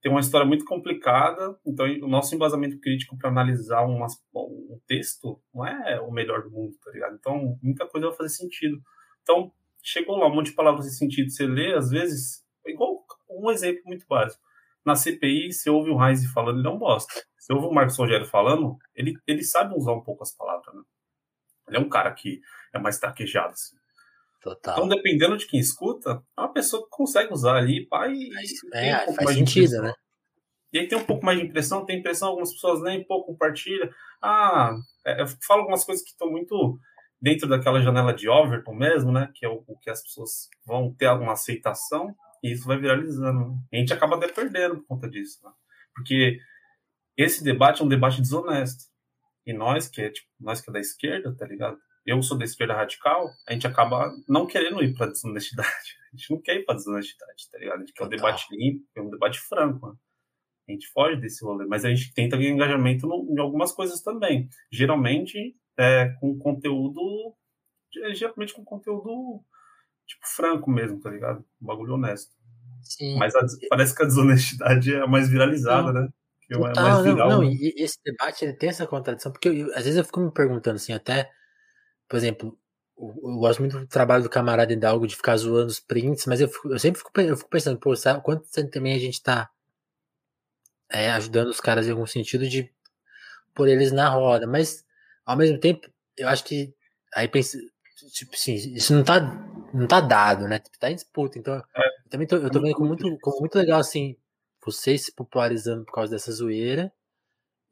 tem 0.01 0.11
uma 0.11 0.21
história 0.21 0.47
muito 0.47 0.65
complicada, 0.65 1.59
então 1.67 1.87
o 2.03 2.09
nosso 2.09 2.35
embasamento 2.35 2.79
crítico 2.81 3.17
para 3.19 3.29
analisar 3.29 3.85
um 3.85 4.07
texto 4.87 5.41
não 5.53 5.67
é 5.67 6.01
o 6.01 6.11
melhor 6.11 6.43
do 6.43 6.51
mundo, 6.51 6.75
tá 6.83 6.91
ligado? 6.91 7.17
Então, 7.17 7.59
muita 7.63 7.87
coisa 7.87 8.09
vai 8.09 8.17
fazer 8.17 8.31
sentido. 8.31 8.81
Então, 9.23 9.53
chegou 9.83 10.17
lá 10.17 10.27
um 10.27 10.35
monte 10.35 10.47
de 10.47 10.53
palavras 10.55 10.87
em 10.87 10.91
sentido, 10.91 11.31
você 11.31 11.47
lê, 11.47 11.75
às 11.75 11.91
vezes, 11.91 12.45
igual 12.67 13.05
um 13.29 13.51
exemplo 13.51 13.83
muito 13.85 14.07
básico. 14.09 14.43
Na 14.85 14.95
CPI, 14.95 15.53
você 15.53 15.69
ouve 15.69 15.91
o 15.91 16.03
Heinz 16.03 16.25
falando, 16.33 16.57
ele 16.57 16.65
não 16.65 16.79
bosta. 16.79 17.13
Você 17.37 17.53
ouve 17.53 17.67
o 17.67 17.73
Marcos 17.73 17.97
Rogério 17.97 18.27
falando, 18.27 18.77
ele, 18.95 19.17
ele 19.27 19.43
sabe 19.43 19.75
usar 19.75 19.93
um 19.93 20.03
pouco 20.03 20.23
as 20.23 20.35
palavras, 20.35 20.75
né? 20.75 20.83
Ele 21.69 21.77
é 21.77 21.81
um 21.81 21.89
cara 21.89 22.13
que 22.13 22.41
é 22.73 22.79
mais 22.79 22.99
traquejado, 22.99 23.53
assim. 23.53 23.77
Total. 24.43 24.75
Então, 24.75 24.89
dependendo 24.89 25.37
de 25.37 25.47
quem 25.47 25.59
escuta, 25.59 26.23
é 26.37 26.41
uma 26.41 26.53
pessoa 26.53 26.83
que 26.85 26.91
consegue 26.91 27.33
usar 27.33 27.57
ali 27.57 27.89
e. 28.11 28.31
É, 28.73 29.09
um 29.09 29.15
faz 29.15 29.35
sentido, 29.35 29.83
né? 29.83 29.93
E 30.73 30.79
aí 30.79 30.87
tem 30.87 30.99
um 30.99 31.05
pouco 31.05 31.25
mais 31.25 31.39
de 31.39 31.47
impressão, 31.47 31.85
tem 31.85 31.99
impressão, 31.99 32.29
algumas 32.29 32.53
pessoas 32.53 32.81
leem 32.81 33.05
pouco, 33.05 33.33
compartilham. 33.33 33.89
Ah, 34.23 34.77
é, 35.05 35.23
eu 35.23 35.27
falo 35.47 35.63
algumas 35.63 35.85
coisas 35.85 36.05
que 36.05 36.11
estão 36.11 36.31
muito 36.31 36.79
dentro 37.21 37.49
daquela 37.49 37.81
janela 37.81 38.13
de 38.13 38.29
Overton 38.29 38.75
mesmo, 38.75 39.11
né? 39.11 39.31
Que 39.35 39.47
é 39.47 39.49
o, 39.49 39.65
o 39.67 39.79
que 39.79 39.91
as 39.91 40.03
pessoas 40.03 40.49
vão 40.67 40.93
ter 40.93 41.07
alguma 41.07 41.33
aceitação 41.33 42.15
e 42.43 42.53
isso 42.53 42.67
vai 42.67 42.79
viralizando. 42.79 43.51
Né? 43.51 43.59
A 43.73 43.77
gente 43.77 43.93
acaba 43.93 44.17
até 44.17 44.29
perdendo 44.29 44.77
por 44.79 44.87
conta 44.87 45.09
disso, 45.09 45.39
né? 45.45 45.51
Porque 45.95 46.39
esse 47.17 47.43
debate 47.43 47.83
é 47.83 47.85
um 47.85 47.89
debate 47.89 48.21
desonesto. 48.21 48.85
E 49.47 49.53
nós, 49.53 49.89
que 49.89 50.03
é, 50.03 50.11
tipo, 50.11 50.29
nós 50.39 50.61
que 50.61 50.71
é 50.71 50.73
da 50.73 50.81
esquerda, 50.81 51.35
tá 51.35 51.47
ligado? 51.47 51.79
eu 52.09 52.23
sou 52.23 52.39
da 52.39 52.45
esquerda 52.45 52.75
radical, 52.75 53.31
a 53.47 53.53
gente 53.53 53.67
acaba 53.67 54.11
não 54.27 54.47
querendo 54.47 54.83
ir 54.83 54.95
para 54.95 55.09
desonestidade. 55.09 55.69
A 56.11 56.17
gente 56.17 56.31
não 56.31 56.41
quer 56.41 56.57
ir 56.57 56.65
para 56.65 56.77
desonestidade, 56.77 57.51
tá 57.53 57.59
ligado? 57.59 57.77
A 57.77 57.81
gente 57.81 57.93
quer 57.93 58.05
um 58.05 58.09
debate 58.09 58.47
limpo, 58.51 58.83
quer 58.95 59.03
um 59.03 59.11
debate 59.11 59.39
franco. 59.41 59.89
Né? 59.89 59.95
A 60.67 60.73
gente 60.73 60.89
foge 60.89 61.21
desse 61.21 61.45
rolê, 61.45 61.67
mas 61.67 61.85
a 61.85 61.91
gente 61.91 62.15
tenta 62.15 62.35
ganhar 62.35 62.51
engajamento 62.51 63.07
no, 63.07 63.29
em 63.31 63.39
algumas 63.39 63.73
coisas 63.73 64.01
também. 64.01 64.49
Geralmente 64.73 65.55
é, 65.79 66.09
com 66.19 66.39
conteúdo, 66.39 67.37
é, 68.05 68.15
geralmente 68.15 68.55
com 68.55 68.65
conteúdo 68.65 69.45
tipo 70.09 70.27
franco 70.27 70.71
mesmo, 70.71 70.99
tá 71.01 71.11
ligado? 71.11 71.45
Um 71.63 71.67
bagulho 71.67 71.95
honesto. 71.95 72.33
Sim. 72.83 73.17
Mas 73.17 73.35
a, 73.37 73.47
parece 73.69 73.95
que 73.95 74.03
a 74.03 74.07
desonestidade 74.07 74.95
é 74.95 75.01
a 75.01 75.07
mais 75.07 75.29
viralizada, 75.29 75.93
não. 75.93 76.03
né? 76.03 76.09
Que 76.41 76.55
é 76.55 76.59
mais 76.59 77.03
viral, 77.03 77.29
não, 77.29 77.43
não, 77.43 77.51
né? 77.51 77.55
e 77.61 77.75
esse 77.77 77.99
debate 78.03 78.45
ele 78.45 78.55
tem 78.55 78.71
essa 78.71 78.87
contradição, 78.87 79.31
porque 79.31 79.49
eu, 79.49 79.67
às 79.75 79.85
vezes 79.85 79.97
eu 79.97 80.05
fico 80.05 80.21
me 80.21 80.33
perguntando 80.33 80.77
assim, 80.77 80.95
até 80.95 81.31
por 82.09 82.17
exemplo, 82.17 82.59
eu 82.97 83.37
gosto 83.39 83.61
muito 83.61 83.79
do 83.79 83.87
trabalho 83.87 84.23
do 84.23 84.31
camarada 84.31 84.73
Hidalgo 84.73 85.07
de 85.07 85.15
ficar 85.15 85.37
zoando 85.37 85.67
os 85.67 85.79
prints, 85.79 86.25
mas 86.27 86.41
eu, 86.41 86.49
fico, 86.49 86.73
eu 86.73 86.79
sempre 86.79 86.99
fico, 86.99 87.21
eu 87.21 87.37
fico, 87.37 87.51
pensando, 87.51 87.79
pô, 87.79 87.95
sabe 87.95 88.23
quanto 88.23 88.49
também 88.71 88.95
a 88.95 88.99
gente 88.99 89.23
tá 89.23 89.51
é, 90.91 91.11
ajudando 91.11 91.49
os 91.49 91.61
caras 91.61 91.87
em 91.87 91.91
algum 91.91 92.07
sentido 92.07 92.49
de 92.49 92.73
pôr 93.55 93.69
eles 93.69 93.93
na 93.93 94.09
roda, 94.09 94.47
mas 94.47 94.85
ao 95.25 95.37
mesmo 95.37 95.61
tempo, 95.61 95.87
eu 96.17 96.29
acho 96.29 96.43
que 96.45 96.75
aí 97.15 97.29
pensa, 97.29 97.59
tipo 98.13 98.35
assim, 98.35 98.55
isso 98.55 98.95
não 98.95 99.05
tá, 99.05 99.21
não 99.73 99.87
tá 99.87 100.01
dado, 100.01 100.47
né? 100.49 100.59
Tipo, 100.59 100.79
tá 100.79 100.91
em 100.91 100.95
disputa, 100.95 101.39
então 101.39 101.55
é. 101.55 101.61
eu 102.05 102.11
também 102.11 102.27
tô, 102.27 102.37
eu 102.37 102.51
tô 102.51 102.61
vendo 102.61 102.75
como 102.75 102.89
muito, 102.89 103.19
como 103.21 103.41
muito 103.41 103.59
legal, 103.59 103.81
assim, 103.81 104.17
vocês 104.65 105.07
se 105.07 105.15
popularizando 105.15 105.85
por 105.85 105.93
causa 105.93 106.13
dessa 106.13 106.33
zoeira 106.33 106.93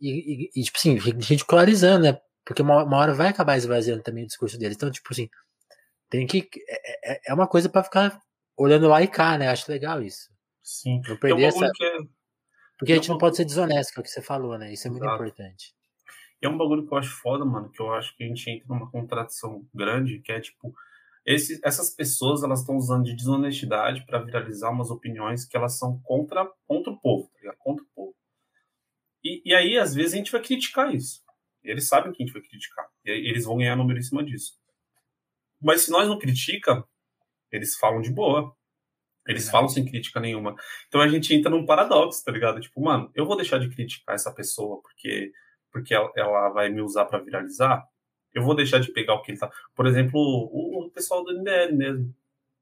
e, 0.00 0.50
e, 0.54 0.60
e 0.60 0.64
tipo 0.64 0.78
assim, 0.78 0.94
ridicularizando, 0.96 2.04
né? 2.04 2.20
Porque 2.44 2.62
uma, 2.62 2.84
uma 2.84 2.96
hora 2.98 3.12
vai 3.12 3.28
acabar 3.28 3.56
esvaziando 3.56 4.02
também 4.02 4.24
o 4.24 4.26
discurso 4.26 4.58
deles. 4.58 4.76
Então, 4.76 4.90
tipo 4.90 5.08
assim, 5.10 5.28
tem 6.08 6.26
que. 6.26 6.48
É, 6.68 7.12
é, 7.12 7.20
é 7.26 7.34
uma 7.34 7.48
coisa 7.48 7.68
para 7.68 7.82
ficar 7.82 8.20
olhando 8.56 8.88
lá 8.88 9.02
e 9.02 9.08
cá, 9.08 9.36
né? 9.36 9.48
Acho 9.48 9.70
legal 9.70 10.02
isso. 10.02 10.30
Sim. 10.62 11.02
Não 11.08 11.16
perder 11.16 11.42
é 11.42 11.46
essa. 11.46 11.66
É... 11.66 11.70
Porque 12.78 12.92
a 12.92 12.96
gente 12.96 13.08
não 13.08 13.18
pode 13.18 13.36
ser 13.36 13.44
desonesto, 13.44 13.92
que 13.92 13.98
é 13.98 14.00
o 14.00 14.04
que 14.04 14.10
você 14.10 14.22
falou, 14.22 14.56
né? 14.58 14.72
Isso 14.72 14.86
é 14.86 14.90
muito 14.90 15.02
Exato. 15.02 15.22
importante. 15.22 15.74
E 16.40 16.46
é 16.46 16.48
um 16.48 16.58
bagulho 16.58 16.86
que 16.86 16.92
eu 16.92 16.98
acho 16.98 17.10
foda, 17.10 17.44
mano, 17.44 17.70
que 17.70 17.80
eu 17.80 17.92
acho 17.94 18.14
que 18.16 18.22
a 18.22 18.26
gente 18.26 18.48
entra 18.50 18.66
numa 18.68 18.90
contradição 18.90 19.66
grande, 19.74 20.20
que 20.20 20.30
é 20.30 20.40
tipo, 20.40 20.74
esse, 21.26 21.60
essas 21.64 21.90
pessoas 21.90 22.44
elas 22.44 22.60
estão 22.60 22.76
usando 22.76 23.04
de 23.04 23.16
desonestidade 23.16 24.06
para 24.06 24.22
viralizar 24.22 24.70
umas 24.70 24.90
opiniões 24.90 25.44
que 25.44 25.56
elas 25.56 25.76
são 25.76 26.00
contra, 26.02 26.48
contra 26.66 26.92
o 26.92 27.00
povo, 27.00 27.28
tá? 27.42 27.52
Contra 27.58 27.84
o 27.84 27.88
povo. 27.94 28.14
E, 29.24 29.42
e 29.44 29.52
aí, 29.52 29.76
às 29.76 29.92
vezes, 29.92 30.14
a 30.14 30.16
gente 30.18 30.30
vai 30.30 30.40
criticar 30.40 30.94
isso. 30.94 31.20
Eles 31.64 31.88
sabem 31.88 32.12
que 32.12 32.22
a 32.22 32.26
gente 32.26 32.32
vai 32.32 32.42
criticar. 32.42 32.86
E 33.04 33.10
eles 33.10 33.44
vão 33.44 33.56
ganhar 33.56 33.74
número 33.74 33.98
em 33.98 34.02
cima 34.02 34.22
disso. 34.22 34.52
Mas 35.60 35.82
se 35.82 35.90
nós 35.90 36.06
não 36.06 36.16
critica, 36.16 36.84
eles 37.50 37.76
falam 37.76 38.00
de 38.00 38.12
boa. 38.12 38.54
Eles 39.26 39.48
é. 39.48 39.50
falam 39.50 39.68
sem 39.68 39.84
crítica 39.84 40.20
nenhuma. 40.20 40.54
Então 40.86 41.00
a 41.00 41.08
gente 41.08 41.34
entra 41.34 41.50
num 41.50 41.66
paradoxo, 41.66 42.24
tá 42.24 42.30
ligado? 42.30 42.60
Tipo, 42.60 42.80
mano, 42.80 43.10
eu 43.16 43.26
vou 43.26 43.36
deixar 43.36 43.58
de 43.58 43.68
criticar 43.68 44.14
essa 44.14 44.32
pessoa 44.32 44.80
porque 44.80 45.32
porque 45.72 45.92
ela, 45.92 46.10
ela 46.16 46.48
vai 46.50 46.70
me 46.70 46.80
usar 46.80 47.04
para 47.04 47.18
viralizar. 47.18 47.84
Eu 48.36 48.42
vou 48.42 48.54
deixar 48.54 48.78
de 48.78 48.92
pegar 48.92 49.14
o 49.14 49.22
que 49.22 49.30
ele 49.30 49.38
tá. 49.38 49.50
Por 49.74 49.86
exemplo, 49.86 50.20
o, 50.20 50.84
o 50.84 50.90
pessoal 50.90 51.24
do 51.24 51.32
MBL 51.32 51.74
mesmo. 51.74 52.14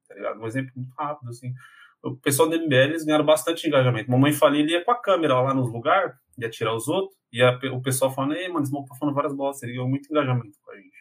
Tá 0.07 0.15
ligado? 0.15 0.39
Um 0.39 0.47
exemplo 0.47 0.71
muito 0.73 0.93
rápido, 0.97 1.29
assim. 1.29 1.53
O 2.01 2.15
pessoal 2.15 2.47
do 2.47 2.57
MBL 2.57 2.75
eles 2.75 3.03
ganharam 3.03 3.25
bastante 3.25 3.67
engajamento. 3.67 4.09
Mamãe 4.09 4.31
Falei 4.31 4.65
ia 4.65 4.85
com 4.85 4.91
a 4.91 5.01
câmera 5.01 5.41
lá 5.41 5.53
nos 5.53 5.69
lugares, 5.69 6.15
ia 6.37 6.49
tirar 6.49 6.73
os 6.73 6.87
outros. 6.87 7.19
E 7.29 7.41
a, 7.41 7.59
o 7.73 7.81
pessoal 7.81 8.09
falando, 8.09 8.35
ei, 8.35 8.47
mano, 8.47 8.63
esse 8.63 8.71
maluco 8.71 8.89
tá 8.89 8.95
falando 8.95 9.15
várias 9.15 9.35
bostas, 9.35 9.63
ele 9.63 9.73
ganhou 9.73 9.89
muito 9.89 10.09
engajamento 10.09 10.57
com 10.63 10.71
a 10.71 10.75
gente. 10.77 10.95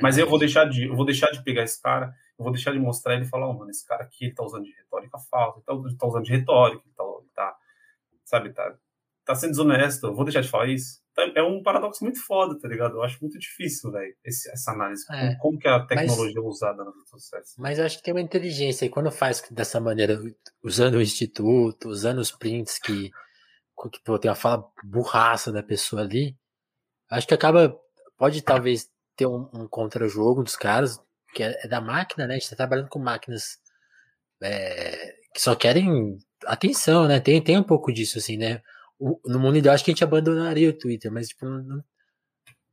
Mas 0.00 0.16
eu 0.16 0.26
vou 0.26 0.38
deixar 0.38 0.64
de, 0.64 0.86
eu 0.86 0.96
vou 0.96 1.04
deixar 1.04 1.30
de 1.30 1.44
pegar 1.44 1.62
esse 1.62 1.82
cara, 1.82 2.14
eu 2.38 2.42
vou 2.42 2.52
deixar 2.52 2.72
de 2.72 2.78
mostrar 2.78 3.14
ele 3.14 3.24
e 3.24 3.28
falar, 3.28 3.48
oh, 3.48 3.52
mano, 3.52 3.70
esse 3.70 3.86
cara 3.86 4.02
aqui, 4.04 4.26
ele 4.26 4.34
tá 4.34 4.42
usando 4.42 4.64
de 4.64 4.72
retórica 4.72 5.18
falsa, 5.30 5.58
ele 5.58 5.64
tá, 5.66 5.98
tá 5.98 6.06
usando 6.06 6.24
de 6.24 6.30
retórica, 6.30 6.82
ele 6.84 6.94
tá, 6.94 7.04
ele 7.04 7.30
tá, 7.34 7.56
sabe, 8.24 8.52
tá, 8.52 8.74
tá 9.24 9.34
sendo 9.34 9.50
desonesto, 9.50 10.06
eu 10.06 10.14
vou 10.14 10.24
deixar 10.24 10.40
de 10.40 10.48
falar 10.48 10.68
isso. 10.68 11.02
Então, 11.18 11.32
é 11.34 11.42
um 11.42 11.62
paradoxo 11.62 12.04
muito 12.04 12.22
foda, 12.24 12.58
tá 12.60 12.68
ligado? 12.68 12.96
Eu 12.96 13.02
acho 13.02 13.18
muito 13.22 13.38
difícil, 13.38 13.90
velho, 13.90 14.14
essa 14.24 14.70
análise. 14.70 15.02
É, 15.10 15.28
como, 15.28 15.38
como, 15.38 15.58
que 15.58 15.68
a 15.68 15.80
tecnologia 15.86 16.34
mas, 16.34 16.44
é 16.44 16.48
usada 16.48 16.84
nas 16.84 16.94
redes 16.94 17.10
sociais. 17.10 17.54
Mas 17.56 17.78
eu 17.78 17.86
acho 17.86 17.96
que 17.96 18.02
tem 18.02 18.12
uma 18.12 18.20
inteligência, 18.20 18.84
e 18.84 18.90
quando 18.90 19.10
faz 19.10 19.42
dessa 19.50 19.80
maneira, 19.80 20.20
usando 20.62 20.94
o 20.94 21.02
instituto, 21.02 21.88
usando 21.88 22.18
os 22.18 22.30
prints 22.30 22.78
que 22.78 23.10
que 23.90 24.00
pô, 24.02 24.18
tem 24.18 24.30
uma 24.30 24.34
fala 24.34 24.66
burraça 24.82 25.52
da 25.52 25.62
pessoa 25.62 26.00
ali, 26.00 26.34
acho 27.10 27.26
que 27.28 27.34
acaba, 27.34 27.78
pode 28.16 28.40
talvez 28.42 28.88
ter 29.14 29.26
um, 29.26 29.48
um 29.52 29.68
contra-jogo 29.68 30.42
dos 30.42 30.56
caras, 30.56 30.98
que 31.34 31.42
é, 31.42 31.60
é, 31.62 31.68
da 31.68 31.80
máquina, 31.80 32.26
né? 32.26 32.34
A 32.34 32.38
gente 32.38 32.50
tá 32.50 32.56
trabalhando 32.56 32.88
com 32.88 32.98
máquinas 32.98 33.58
é, 34.42 35.14
que 35.34 35.40
só 35.40 35.54
querem 35.54 36.16
atenção, 36.46 37.06
né? 37.06 37.20
Tem, 37.20 37.42
tem 37.42 37.58
um 37.58 37.62
pouco 37.62 37.92
disso, 37.92 38.18
assim, 38.18 38.36
né? 38.38 38.62
No 38.98 39.38
mundo 39.38 39.58
ideal, 39.58 39.74
acho 39.74 39.84
que 39.84 39.90
a 39.90 39.94
gente 39.94 40.04
abandonaria 40.04 40.70
o 40.70 40.72
Twitter, 40.72 41.12
mas, 41.12 41.28
tipo, 41.28 41.44
não, 41.46 41.84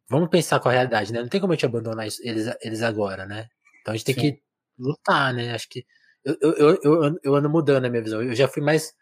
vamos 0.09 0.29
pensar 0.29 0.59
com 0.59 0.69
a 0.69 0.71
realidade, 0.71 1.11
né? 1.11 1.21
Não 1.21 1.29
tem 1.29 1.41
como 1.41 1.53
a 1.53 1.55
gente 1.55 1.65
abandonar 1.65 2.07
isso, 2.07 2.19
eles, 2.23 2.53
eles 2.61 2.81
agora, 2.81 3.25
né? 3.25 3.47
Então 3.81 3.93
a 3.93 3.97
gente 3.97 4.05
tem 4.05 4.15
Sim. 4.15 4.21
que 4.21 4.41
lutar, 4.77 5.33
né? 5.33 5.53
Acho 5.53 5.67
que 5.69 5.85
eu, 6.23 6.37
eu, 6.41 6.79
eu, 6.83 7.19
eu, 7.23 7.35
ando 7.35 7.49
mudando 7.49 7.85
a 7.85 7.89
minha 7.89 8.01
visão. 8.01 8.21
Eu 8.21 8.33
já 8.33 8.47
fui 8.47 8.63
mais 8.63 8.93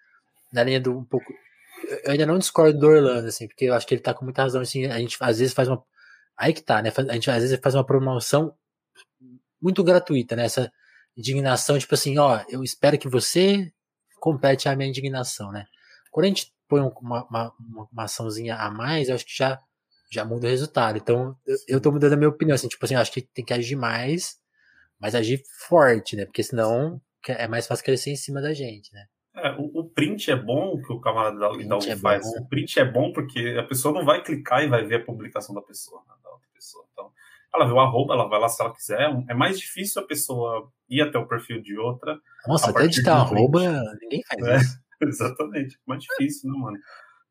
na 0.52 0.64
linha 0.64 0.82
do 0.82 0.98
um 0.98 1.06
pouco 1.06 1.32
eu 2.04 2.12
ainda 2.12 2.26
não 2.26 2.38
discordo 2.38 2.78
do 2.80 2.88
Orlando, 2.88 3.28
assim, 3.28 3.48
porque 3.48 3.66
eu 3.66 3.74
acho 3.74 3.88
que 3.88 3.94
ele 3.94 4.02
tá 4.02 4.14
com 4.14 4.24
muita 4.26 4.44
razão, 4.44 4.62
assim, 4.62 4.86
a 4.86 5.00
gente 5.00 5.18
às 5.20 5.40
vezes 5.40 5.54
faz 5.54 5.68
uma. 5.68 5.84
Aí 6.38 6.54
que 6.54 6.62
tá, 6.62 6.82
né? 6.82 6.92
A 7.10 7.14
gente 7.14 7.30
às 7.30 7.42
vezes 7.42 7.60
faz 7.62 7.76
uma 7.76 7.86
promoção 7.86 8.54
muito 9.62 9.84
gratuita, 9.84 10.36
né? 10.36 10.46
Essa 10.46 10.72
indignação, 11.16 11.78
tipo 11.78 11.94
assim, 11.94 12.18
ó, 12.18 12.44
eu 12.50 12.64
espero 12.64 12.98
que 12.98 13.10
você 13.10 13.72
compete 14.20 14.70
a 14.70 14.76
minha 14.76 14.90
indignação, 14.90 15.52
né? 15.52 15.66
Quando 16.12 16.26
a 16.26 16.28
gente 16.30 16.54
põe 16.72 16.80
uma, 16.80 17.28
uma, 17.28 17.54
uma 17.92 18.04
açãozinha 18.04 18.56
a 18.56 18.72
mais, 18.72 19.10
eu 19.10 19.16
acho 19.16 19.26
que 19.26 19.38
já, 19.38 19.60
já 20.10 20.24
muda 20.24 20.48
o 20.48 20.50
resultado. 20.50 20.98
Então, 20.98 21.36
eu, 21.46 21.58
eu 21.68 21.82
tô 21.82 21.92
mudando 21.92 22.14
a 22.14 22.16
minha 22.16 22.30
opinião, 22.30 22.56
assim, 22.56 22.70
tipo 22.70 22.86
assim, 22.86 22.94
eu 22.94 23.02
acho 23.02 23.12
que 23.12 23.22
tem 23.22 23.44
que 23.44 23.54
agir 23.54 23.76
mais, 23.76 24.38
mas 24.98 25.14
agir 25.14 25.44
forte, 25.68 26.16
né? 26.16 26.24
Porque 26.24 26.42
senão 26.42 27.02
é 27.28 27.46
mais 27.46 27.68
fácil 27.68 27.84
crescer 27.84 28.12
em 28.12 28.16
cima 28.16 28.42
da 28.42 28.54
gente, 28.54 28.94
né? 28.94 29.06
É, 29.36 29.52
o, 29.52 29.80
o, 29.80 29.90
print 29.90 30.32
é 30.32 30.36
bom 30.36 30.82
que 30.82 30.94
o 30.94 31.00
camarada 31.00 31.38
da, 31.38 31.50
da 31.50 31.78
é 31.92 31.96
faz. 31.98 32.24
Bom. 32.24 32.40
O 32.40 32.48
print 32.48 32.80
é 32.80 32.86
bom 32.86 33.12
porque 33.12 33.58
a 33.60 33.64
pessoa 33.64 33.94
não 33.94 34.06
vai 34.06 34.24
clicar 34.24 34.64
e 34.64 34.68
vai 34.68 34.86
ver 34.86 34.96
a 34.96 35.06
publicação 35.06 35.54
da 35.54 35.62
pessoa, 35.62 36.02
né, 36.08 36.14
da 36.24 36.30
outra 36.30 36.48
pessoa. 36.54 36.86
Então, 36.94 37.12
ela 37.54 37.66
vê 37.66 37.74
o 37.74 37.80
arroba, 37.80 38.14
ela 38.14 38.28
vai 38.28 38.40
lá 38.40 38.48
se 38.48 38.62
ela 38.62 38.74
quiser. 38.74 39.10
É 39.28 39.34
mais 39.34 39.60
difícil 39.60 40.02
a 40.02 40.06
pessoa 40.06 40.72
ir 40.90 41.02
até 41.02 41.18
o 41.18 41.28
perfil 41.28 41.62
de 41.62 41.78
outra. 41.78 42.18
Nossa, 42.48 42.70
até 42.70 42.86
editar 42.86 43.18
arroba, 43.18 43.62
ninguém 44.02 44.22
faz 44.24 44.46
é, 44.46 44.58
isso. 44.58 44.82
Exatamente. 45.08 45.80
Mais 45.86 46.04
difícil, 46.04 46.52
né, 46.52 46.58
mano? 46.58 46.78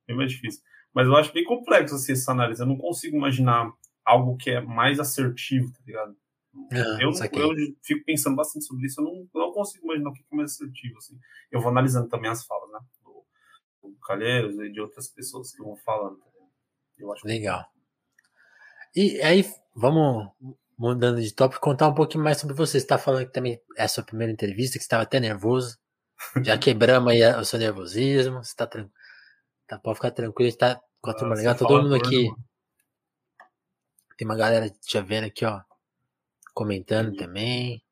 Bem 0.06 0.16
mais 0.16 0.32
difícil. 0.32 0.62
Mas 0.92 1.06
eu 1.06 1.16
acho 1.16 1.32
bem 1.32 1.44
complexo 1.44 1.94
assim, 1.94 2.12
essa 2.12 2.32
análise. 2.32 2.60
Eu 2.60 2.66
não 2.66 2.76
consigo 2.76 3.16
imaginar 3.16 3.72
algo 4.04 4.36
que 4.36 4.50
é 4.50 4.60
mais 4.60 4.98
assertivo, 4.98 5.72
tá 5.72 5.80
ligado? 5.86 6.16
eu, 7.00 7.10
eu 7.10 7.50
fico 7.82 8.04
pensando 8.04 8.34
bastante 8.34 8.64
sobre 8.64 8.86
isso, 8.86 9.00
eu 9.00 9.04
não, 9.04 9.28
não 9.32 9.52
consigo 9.52 9.84
imaginar 9.84 10.10
o 10.10 10.12
que 10.12 10.20
é 10.20 10.36
mais 10.36 10.52
assertivo, 10.52 10.98
assim. 10.98 11.16
Eu 11.50 11.60
vou 11.60 11.70
analisando 11.70 12.08
também 12.08 12.30
as 12.30 12.44
falas, 12.44 12.70
né? 12.72 12.78
Do, 13.02 13.90
do 13.90 13.96
Calheiros 14.00 14.58
e 14.58 14.70
de 14.70 14.80
outras 14.80 15.08
pessoas 15.08 15.52
que 15.52 15.62
vão 15.62 15.76
falando. 15.76 16.18
Tá 16.18 16.26
eu 16.98 17.12
acho 17.12 17.26
Legal. 17.26 17.64
E 18.94 19.22
aí, 19.22 19.44
vamos 19.74 20.28
mudando 20.76 21.22
de 21.22 21.32
tópico, 21.32 21.60
contar 21.60 21.88
um 21.88 21.94
pouquinho 21.94 22.24
mais 22.24 22.38
sobre 22.38 22.54
você. 22.54 22.72
Você 22.72 22.78
está 22.78 22.98
falando 22.98 23.26
que 23.26 23.32
também 23.32 23.60
é 23.76 23.84
a 23.84 23.88
sua 23.88 24.02
primeira 24.02 24.32
entrevista, 24.32 24.72
que 24.72 24.82
você 24.82 24.86
estava 24.86 25.04
até 25.04 25.20
nervoso. 25.20 25.78
Já 26.44 26.58
quebramos 26.58 27.12
aí 27.12 27.22
o 27.36 27.44
seu 27.44 27.58
nervosismo. 27.58 28.44
Você 28.44 28.54
tá, 28.54 28.66
tranquilo. 28.66 28.94
tá 29.66 29.78
Pode 29.78 29.96
ficar 29.96 30.10
tranquilo, 30.10 30.48
a 30.48 30.50
gente 30.50 30.58
tá 30.58 30.80
com 31.00 31.10
a 31.10 31.14
turma 31.14 31.34
legal. 31.34 31.54
Todo 31.54 31.82
mundo 31.82 31.94
aqui. 31.94 32.30
Tem 34.16 34.26
uma 34.26 34.36
galera 34.36 34.68
te 34.68 35.00
vendo 35.00 35.24
aqui, 35.24 35.44
ó. 35.44 35.60
Comentando 36.52 37.16
também. 37.16 37.82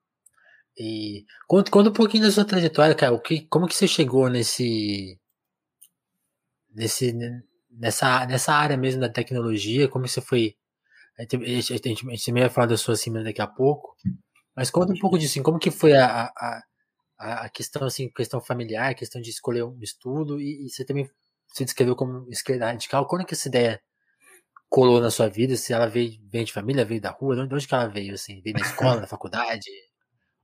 E 0.77 1.25
conta, 1.47 1.71
conta 1.71 1.91
um 1.91 1.93
pouquinho 1.93 2.25
da 2.25 2.31
sua 2.31 2.45
trajetória, 2.45 2.95
cara. 2.95 3.13
O 3.13 3.21
que, 3.21 3.41
como 3.47 3.67
que 3.67 3.75
você 3.75 3.89
chegou 3.89 4.29
nesse. 4.29 5.19
nesse 6.71 7.13
nessa, 7.71 8.27
nessa 8.27 8.53
área 8.53 8.77
mesmo 8.77 9.01
da 9.01 9.09
tecnologia? 9.09 9.89
Como 9.89 10.07
você 10.07 10.21
foi. 10.21 10.57
A 11.19 11.23
gente, 11.23 11.37
a 11.37 11.77
gente, 11.77 12.07
a 12.07 12.11
gente 12.11 12.33
vai 12.33 12.49
falar 12.49 12.67
da 12.67 12.77
sua 12.77 12.95
cima 12.95 13.25
daqui 13.25 13.41
a 13.41 13.47
pouco. 13.47 13.97
Mas 14.55 14.71
conta 14.71 14.93
um 14.93 14.99
pouco 14.99 15.19
disso, 15.19 15.33
assim, 15.33 15.43
como 15.43 15.59
que 15.59 15.71
foi 15.71 15.97
a, 15.97 16.27
a, 16.27 16.63
a 17.19 17.49
questão 17.49 17.85
assim, 17.85 18.09
questão 18.09 18.41
familiar, 18.41 18.95
questão 18.95 19.21
de 19.21 19.31
escolher 19.31 19.65
um 19.65 19.79
estudo 19.83 20.41
e, 20.41 20.67
e 20.67 20.71
você 20.71 20.85
também 20.85 21.11
se 21.49 21.65
descreveu 21.65 21.97
como 21.97 22.29
esquerda 22.31 22.67
radical. 22.67 23.07
Quando 23.07 23.23
é 23.23 23.25
que 23.25 23.35
essa 23.35 23.49
ideia 23.49 23.83
colou 24.69 25.01
na 25.01 25.11
sua 25.11 25.29
vida? 25.29 25.57
Se 25.57 25.73
ela 25.73 25.89
veio, 25.89 26.13
veio 26.31 26.45
de 26.45 26.53
família, 26.53 26.85
veio 26.85 27.01
da 27.01 27.11
rua? 27.11 27.35
De 27.35 27.55
onde 27.55 27.67
que 27.67 27.75
ela 27.75 27.89
veio? 27.89 28.15
Assim? 28.15 28.41
Veio 28.41 28.57
na 28.57 28.65
escola, 28.65 29.01
na 29.03 29.07
faculdade? 29.07 29.69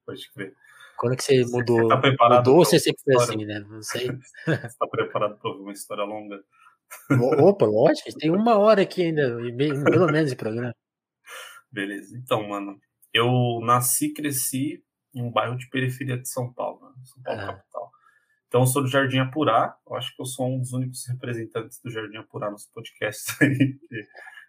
Pode 0.04 0.30
crer. 0.32 0.54
Quando 0.98 1.12
é 1.12 1.16
que 1.16 1.24
você 1.24 1.44
mudou? 1.46 1.82
Você 1.82 1.88
tá 1.88 1.96
preparado 1.96 2.38
mudou 2.38 2.58
ou 2.58 2.64
você 2.64 2.78
sempre 2.78 3.02
foi 3.02 3.14
assim, 3.16 3.44
né? 3.44 3.60
Não 3.60 3.82
sei. 3.82 4.08
você 4.44 4.66
está 4.66 4.86
preparado 4.88 5.38
para 5.38 5.50
uma 5.50 5.72
história 5.72 6.04
longa? 6.04 6.42
Opa, 7.40 7.66
lógico. 7.66 8.16
Tem 8.18 8.30
uma 8.30 8.58
hora 8.58 8.82
aqui 8.82 9.02
ainda, 9.02 9.36
pelo 9.84 10.10
menos 10.10 10.30
de 10.30 10.36
programa. 10.36 10.74
Beleza. 11.70 12.16
Então, 12.16 12.48
mano, 12.48 12.78
eu 13.12 13.60
nasci, 13.62 14.12
cresci 14.12 14.82
em 15.14 15.22
um 15.22 15.30
bairro 15.30 15.56
de 15.56 15.68
periferia 15.68 16.18
de 16.18 16.28
São 16.28 16.52
Paulo, 16.52 16.80
né? 16.88 16.94
São 17.04 17.22
Paulo 17.22 17.40
é. 17.40 17.46
capital. 17.46 17.90
Então, 18.48 18.62
eu 18.62 18.66
sou 18.66 18.82
do 18.82 18.88
Jardim 18.88 19.18
Apurá. 19.18 19.76
Eu 19.88 19.96
acho 19.96 20.14
que 20.14 20.22
eu 20.22 20.26
sou 20.26 20.46
um 20.48 20.58
dos 20.58 20.72
únicos 20.72 21.06
representantes 21.08 21.80
do 21.82 21.90
Jardim 21.90 22.18
Apurá 22.18 22.50
nos 22.50 22.66
podcasts 22.66 23.34
aí. 23.42 23.78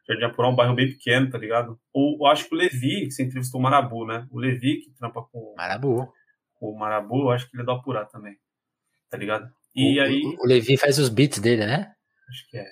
Jardim 0.07 0.25
Apurá 0.25 0.47
é 0.47 0.51
um 0.51 0.55
bairro 0.55 0.75
bem 0.75 0.87
pequeno, 0.87 1.29
tá 1.29 1.37
ligado? 1.37 1.79
Ou 1.91 2.17
eu 2.19 2.25
acho 2.27 2.47
que 2.47 2.53
o 2.53 2.57
Levi, 2.57 3.05
que 3.05 3.11
você 3.11 3.23
entrevistou 3.23 3.59
o 3.59 3.63
Marabu, 3.63 4.05
né? 4.05 4.27
O 4.29 4.39
Levi, 4.39 4.81
que 4.81 4.91
trampa 4.91 5.23
com, 5.23 5.55
Marabu. 5.57 6.13
com 6.53 6.67
o 6.67 6.77
Marabu, 6.77 7.21
eu 7.23 7.31
acho 7.31 7.49
que 7.49 7.55
ele 7.55 7.63
é 7.63 7.65
do 7.65 7.71
Apurá 7.71 8.05
também. 8.05 8.37
Tá 9.09 9.17
ligado? 9.17 9.51
E 9.75 9.99
o, 9.99 10.03
aí. 10.03 10.21
O, 10.23 10.43
o 10.43 10.45
Levi 10.45 10.77
faz 10.77 10.99
os 10.99 11.09
beats 11.09 11.39
dele, 11.39 11.65
né? 11.65 11.91
Acho 12.29 12.49
que 12.49 12.57
é. 12.57 12.65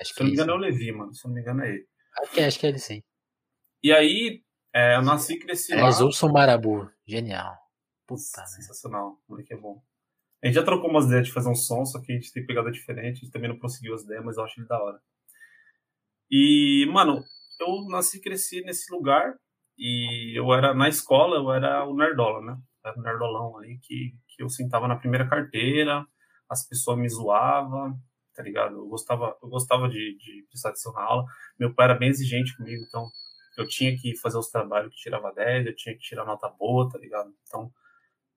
Acho 0.00 0.14
Se 0.14 0.20
não 0.20 0.26
me 0.26 0.32
engano, 0.32 0.50
é, 0.50 0.54
é 0.54 0.56
o 0.56 0.60
Levi, 0.60 0.92
mano. 0.92 1.14
Se 1.14 1.26
não 1.26 1.34
me 1.34 1.40
engano, 1.42 1.62
é 1.62 1.68
ele. 1.68 1.86
Acho 2.22 2.32
que 2.32 2.40
é, 2.40 2.46
acho 2.46 2.58
que 2.58 2.66
é 2.66 2.68
ele 2.70 2.78
sim. 2.78 3.02
E 3.82 3.92
aí, 3.92 4.42
é, 4.74 4.96
eu 4.96 5.02
nasci 5.02 5.34
e 5.34 5.38
cresci 5.38 5.74
lá. 5.74 5.82
Mas 5.82 6.00
ouçam 6.00 6.32
Marabu. 6.32 6.90
Genial. 7.06 7.56
Puta, 8.06 8.20
Sensacional. 8.46 9.10
Né? 9.10 9.16
O 9.28 9.32
moleque 9.32 9.52
é 9.52 9.56
bom. 9.56 9.82
A 10.42 10.46
gente 10.46 10.54
já 10.54 10.64
trocou 10.64 10.88
umas 10.88 11.06
ideias 11.06 11.26
de 11.26 11.32
fazer 11.32 11.50
um 11.50 11.54
som, 11.54 11.84
só 11.84 12.00
que 12.00 12.12
a 12.12 12.14
gente 12.14 12.32
tem 12.32 12.46
pegada 12.46 12.70
diferente. 12.70 13.18
A 13.18 13.20
gente 13.20 13.30
também 13.30 13.48
não 13.48 13.58
conseguiu 13.58 13.94
as 13.94 14.02
ideias, 14.02 14.24
mas 14.24 14.36
eu 14.36 14.44
acho 14.44 14.60
ele 14.60 14.68
da 14.68 14.82
hora. 14.82 14.98
E, 16.30 16.88
mano, 16.92 17.22
eu 17.60 17.88
nasci 17.88 18.18
e 18.18 18.20
cresci 18.20 18.62
nesse 18.62 18.92
lugar. 18.92 19.34
E 19.76 20.38
eu 20.38 20.52
era, 20.52 20.72
na 20.74 20.88
escola, 20.88 21.36
eu 21.36 21.52
era 21.52 21.84
o 21.86 21.94
nerdola, 21.94 22.40
né? 22.42 22.56
Eu 22.84 22.90
era 22.90 23.00
o 23.00 23.02
nerdolão 23.02 23.58
ali, 23.58 23.78
que, 23.82 24.12
que 24.28 24.42
eu 24.42 24.48
sentava 24.48 24.86
na 24.86 24.96
primeira 24.96 25.28
carteira, 25.28 26.06
as 26.48 26.66
pessoas 26.66 26.98
me 26.98 27.08
zoavam, 27.08 27.98
tá 28.34 28.42
ligado? 28.42 28.76
Eu 28.76 28.86
gostava, 28.88 29.36
eu 29.42 29.48
gostava 29.48 29.88
de, 29.88 30.16
de 30.18 30.46
prestar 30.48 30.70
atenção 30.70 30.92
na 30.92 31.02
aula. 31.02 31.24
Meu 31.58 31.74
pai 31.74 31.86
era 31.86 31.98
bem 31.98 32.08
exigente 32.08 32.56
comigo, 32.56 32.82
então 32.86 33.08
eu 33.58 33.66
tinha 33.66 33.96
que 33.96 34.16
fazer 34.16 34.38
os 34.38 34.48
trabalhos 34.48 34.94
que 34.94 35.00
tirava 35.00 35.32
10, 35.32 35.66
eu 35.66 35.76
tinha 35.76 35.94
que 35.94 36.00
tirar 36.00 36.24
nota 36.24 36.48
boa, 36.48 36.88
tá 36.88 36.98
ligado? 36.98 37.32
Então, 37.46 37.72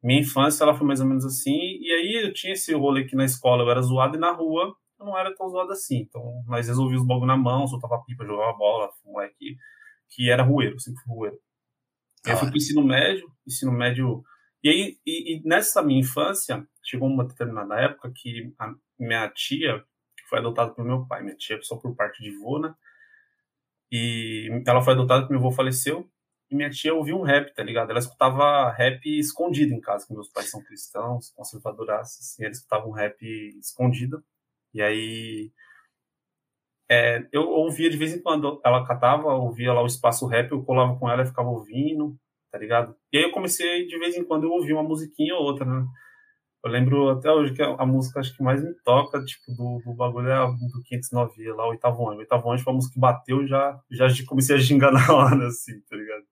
minha 0.02 0.20
infância 0.22 0.64
ela 0.64 0.76
foi 0.76 0.86
mais 0.86 1.00
ou 1.00 1.08
menos 1.08 1.26
assim, 1.26 1.58
e 1.80 1.92
aí 1.92 2.26
eu 2.26 2.34
tinha 2.34 2.54
esse 2.54 2.74
rolê 2.74 3.06
que 3.06 3.16
na 3.16 3.26
escola 3.26 3.64
eu 3.64 3.72
era 3.72 3.82
zoado 3.82 4.18
e 4.18 4.20
na 4.20 4.32
rua 4.32 4.76
eu 5.00 5.06
não 5.06 5.18
era 5.18 5.34
tão 5.36 5.50
zoado 5.50 5.72
assim. 5.72 6.00
Então, 6.00 6.44
nós 6.48 6.68
resolvíamos 6.68 7.04
os 7.04 7.08
bagulho 7.08 7.28
na 7.28 7.38
mão, 7.38 7.68
soltava 7.68 8.04
pipa, 8.04 8.26
jogava 8.26 8.58
bola, 8.58 8.90
moleque 9.06 9.58
que 10.10 10.30
era 10.30 10.44
rueiro, 10.44 10.80
sempre 10.80 11.02
fui 11.04 11.16
rueiro. 11.16 11.40
Ah, 12.26 12.32
eu 12.32 12.38
fui 12.38 12.48
pro 12.48 12.58
ensino 12.58 12.84
médio, 12.84 13.32
ensino 13.46 13.72
médio. 13.72 14.24
E 14.64 14.70
aí, 14.70 14.98
e, 15.06 15.38
e 15.38 15.42
nessa 15.44 15.82
minha 15.82 16.00
infância, 16.00 16.66
chegou 16.84 17.10
uma 17.10 17.26
determinada 17.26 17.76
época 17.76 18.12
que 18.16 18.54
a 18.60 18.74
minha 18.98 19.28
tia, 19.30 19.84
foi 20.30 20.40
adotada 20.40 20.72
pelo 20.72 20.88
meu 20.88 21.06
pai. 21.06 21.22
Minha 21.22 21.36
tia 21.36 21.58
é 21.58 21.62
só 21.62 21.76
por 21.76 21.96
parte 21.96 22.24
de 22.24 22.32
vô, 22.38 22.60
né? 22.60 22.74
E 23.96 24.50
ela 24.66 24.82
foi 24.82 24.94
adotada 24.94 25.22
porque 25.22 25.34
meu 25.34 25.40
avô 25.40 25.52
faleceu. 25.52 26.10
E 26.50 26.56
minha 26.56 26.70
tia 26.70 26.96
ouvia 26.96 27.16
um 27.16 27.22
rap, 27.22 27.54
tá 27.54 27.62
ligado? 27.62 27.92
Ela 27.92 28.00
escutava 28.00 28.72
rap 28.72 29.06
escondido 29.06 29.72
em 29.72 29.80
casa, 29.80 30.08
que 30.08 30.14
meus 30.14 30.30
pais 30.30 30.50
são 30.50 30.64
cristãos, 30.64 31.32
conservadoraços, 31.36 32.40
e 32.40 32.44
eles 32.44 32.58
escutavam 32.58 32.92
rap 32.92 33.24
escondido. 33.60 34.24
E 34.74 34.82
aí 34.82 35.52
é, 36.90 37.24
eu 37.32 37.48
ouvia 37.48 37.88
de 37.88 37.98
vez 37.98 38.16
em 38.16 38.22
quando 38.22 38.60
ela 38.66 38.84
catava, 38.84 39.32
ouvia 39.36 39.72
lá 39.72 39.84
o 39.84 39.88
espaço 39.88 40.26
rap, 40.26 40.52
eu 40.52 40.64
colava 40.64 40.98
com 40.98 41.08
ela 41.08 41.22
e 41.22 41.28
ficava 41.28 41.50
ouvindo, 41.50 42.18
tá 42.52 42.58
ligado? 42.58 42.96
E 43.12 43.18
aí 43.18 43.24
eu 43.24 43.32
comecei 43.32 43.86
de 43.86 44.00
vez 44.00 44.18
em 44.18 44.24
quando 44.24 44.46
eu 44.46 44.52
ouvia 44.52 44.74
uma 44.74 44.84
musiquinha 44.84 45.36
ou 45.36 45.44
outra, 45.44 45.66
né? 45.66 45.86
Eu 46.64 46.72
lembro 46.72 47.10
até 47.10 47.30
hoje 47.30 47.54
que 47.54 47.62
a, 47.62 47.86
música 47.86 48.22
acho 48.22 48.34
que 48.36 48.42
mais 48.42 48.64
me 48.64 48.74
toca, 48.86 49.24
tipo, 49.26 49.52
do, 49.52 49.82
do 49.86 49.94
bagulho 49.94 50.30
é 50.30 50.34
a 50.34 50.46
do 50.46 50.82
509 50.86 51.52
lá, 51.52 51.68
o 51.68 51.72
oitavo 51.72 52.08
ano. 52.08 52.18
O 52.18 52.20
oitavo 52.20 52.48
ano, 52.48 52.58
tipo, 52.58 52.70
a 52.70 52.74
música 52.74 52.94
que 52.94 53.00
bateu, 53.00 53.46
já, 53.46 53.78
já 53.92 54.08
comecei 54.26 54.56
a 54.56 54.60
gingar 54.60 54.92
na 54.94 55.14
hora, 55.14 55.48
assim, 55.48 55.82
tá 55.82 55.98
ligado? 55.98 56.24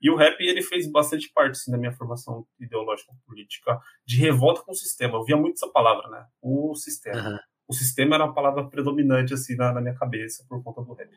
E 0.00 0.08
o 0.08 0.16
rap, 0.16 0.40
ele 0.40 0.62
fez 0.62 0.90
bastante 0.90 1.28
parte, 1.32 1.52
assim, 1.52 1.72
da 1.72 1.78
minha 1.78 1.92
formação 1.92 2.46
ideológica 2.60 3.12
política, 3.26 3.80
de 4.06 4.18
revolta 4.18 4.62
com 4.62 4.70
o 4.70 4.76
sistema. 4.76 5.16
Eu 5.16 5.24
via 5.24 5.36
muito 5.36 5.54
essa 5.54 5.68
palavra, 5.68 6.08
né? 6.08 6.26
O 6.40 6.74
sistema. 6.76 7.30
Uhum. 7.30 7.38
O 7.66 7.74
sistema 7.74 8.14
era 8.14 8.24
uma 8.24 8.34
palavra 8.34 8.64
predominante, 8.68 9.34
assim, 9.34 9.56
na, 9.56 9.72
na 9.72 9.80
minha 9.80 9.94
cabeça, 9.94 10.44
por 10.48 10.62
conta 10.62 10.82
do 10.82 10.92
rap. 10.94 11.10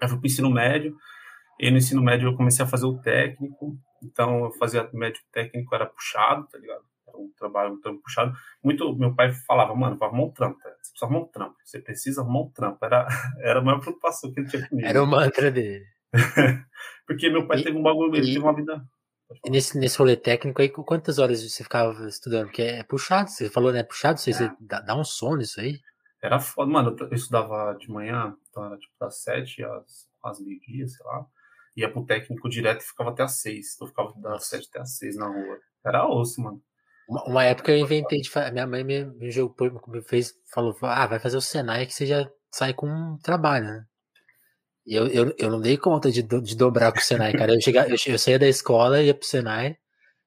Eu 0.00 0.08
fui 0.08 0.18
pro 0.18 0.26
ensino 0.26 0.50
médio, 0.50 0.96
e 1.58 1.70
no 1.70 1.78
ensino 1.78 2.02
médio 2.02 2.28
eu 2.28 2.36
comecei 2.36 2.64
a 2.64 2.68
fazer 2.68 2.86
o 2.86 2.98
técnico, 2.98 3.76
então 4.02 4.44
eu 4.44 4.52
fazia 4.52 4.88
médio 4.92 5.20
técnico, 5.32 5.74
era 5.74 5.86
puxado, 5.86 6.46
tá 6.46 6.58
ligado? 6.58 6.91
Um 7.16 7.30
trabalho 7.36 7.74
um 7.74 7.80
trampo 7.80 8.02
puxado. 8.02 8.32
Muito, 8.62 8.94
meu 8.96 9.14
pai 9.14 9.32
falava, 9.32 9.74
mano, 9.74 9.96
vai 9.96 10.08
arrumar 10.08 10.24
um 10.24 10.30
trampo, 10.30 10.58
tá? 10.60 10.70
você 10.70 10.90
precisa 10.90 11.04
arrumar 11.04 11.20
um 11.20 11.28
trampo, 11.28 11.56
você 11.64 11.78
precisa 11.80 12.20
arrumar 12.20 12.40
um 12.40 12.50
trampo. 12.50 12.84
Era, 12.84 13.06
era 13.40 13.60
a 13.60 13.62
maior 13.62 13.80
preocupação 13.80 14.32
que 14.32 14.40
ele 14.40 14.48
tinha 14.48 14.68
comigo. 14.68 14.86
Era 14.86 15.02
o 15.02 15.06
mantra 15.06 15.50
dele. 15.50 15.84
Porque 17.06 17.28
meu 17.28 17.46
pai 17.46 17.60
e, 17.60 17.64
teve 17.64 17.76
um 17.76 17.82
bagulho, 17.82 18.14
ele 18.14 18.30
e, 18.30 18.34
teve 18.34 18.44
uma 18.44 18.54
vida. 18.54 18.84
E 19.44 19.50
nesse, 19.50 19.78
nesse 19.78 19.98
rolê 19.98 20.16
técnico 20.16 20.60
aí, 20.60 20.68
quantas 20.68 21.18
horas 21.18 21.42
você 21.42 21.62
ficava 21.62 22.06
estudando? 22.08 22.46
Porque 22.46 22.62
é 22.62 22.82
puxado, 22.82 23.30
você 23.30 23.48
falou, 23.48 23.72
né? 23.72 23.82
Puxado, 23.82 24.20
você, 24.20 24.30
é. 24.30 24.34
você 24.34 24.52
dá, 24.60 24.80
dá, 24.80 24.94
um 24.94 25.04
sono 25.04 25.40
isso 25.40 25.60
aí? 25.60 25.80
Era 26.22 26.38
foda, 26.38 26.70
mano. 26.70 26.96
Eu 26.98 27.12
estudava 27.12 27.74
de 27.74 27.90
manhã, 27.90 28.36
então 28.48 28.64
era 28.64 28.78
tipo 28.78 28.92
das 29.00 29.22
sete 29.22 29.64
às, 29.64 30.08
às 30.22 30.40
meio-dia, 30.40 30.86
sei 30.86 31.04
lá. 31.06 31.26
Ia 31.76 31.90
pro 31.90 32.04
técnico 32.04 32.48
direto 32.48 32.82
e 32.82 32.86
ficava 32.86 33.10
até 33.10 33.22
às 33.22 33.40
seis. 33.40 33.74
Então 33.74 33.86
eu 33.86 33.90
ficava 33.90 34.12
das 34.20 34.46
sete 34.46 34.68
até 34.68 34.80
às 34.80 34.96
seis 34.96 35.16
na 35.16 35.26
rua. 35.26 35.58
Era 35.84 36.06
osso, 36.06 36.40
mano. 36.40 36.62
Uma, 37.08 37.24
uma, 37.24 37.44
época 37.44 37.72
eu 37.72 37.78
inventei 37.78 38.20
de 38.20 38.30
minha 38.52 38.66
mãe 38.66 38.84
me, 38.84 39.04
me, 39.04 39.28
me 39.88 40.02
fez, 40.02 40.34
falou, 40.52 40.76
ah, 40.82 41.06
vai 41.06 41.18
fazer 41.18 41.36
o 41.36 41.40
Senai 41.40 41.86
que 41.86 41.92
você 41.92 42.06
já 42.06 42.28
sai 42.50 42.72
com 42.72 42.86
um 42.86 43.18
trabalho, 43.18 43.66
né? 43.66 43.84
E 44.86 44.94
eu, 44.94 45.06
eu, 45.08 45.34
eu 45.38 45.50
não 45.50 45.60
dei 45.60 45.76
conta 45.76 46.10
de, 46.10 46.22
de 46.22 46.56
dobrar 46.56 46.92
com 46.92 46.98
o 46.98 47.02
Senai, 47.02 47.32
cara. 47.32 47.54
Eu, 47.54 47.60
chegava, 47.60 47.88
eu, 47.88 47.96
eu 48.06 48.18
saía 48.18 48.38
da 48.38 48.48
escola, 48.48 49.02
ia 49.02 49.14
pro 49.14 49.26
Senai, 49.26 49.76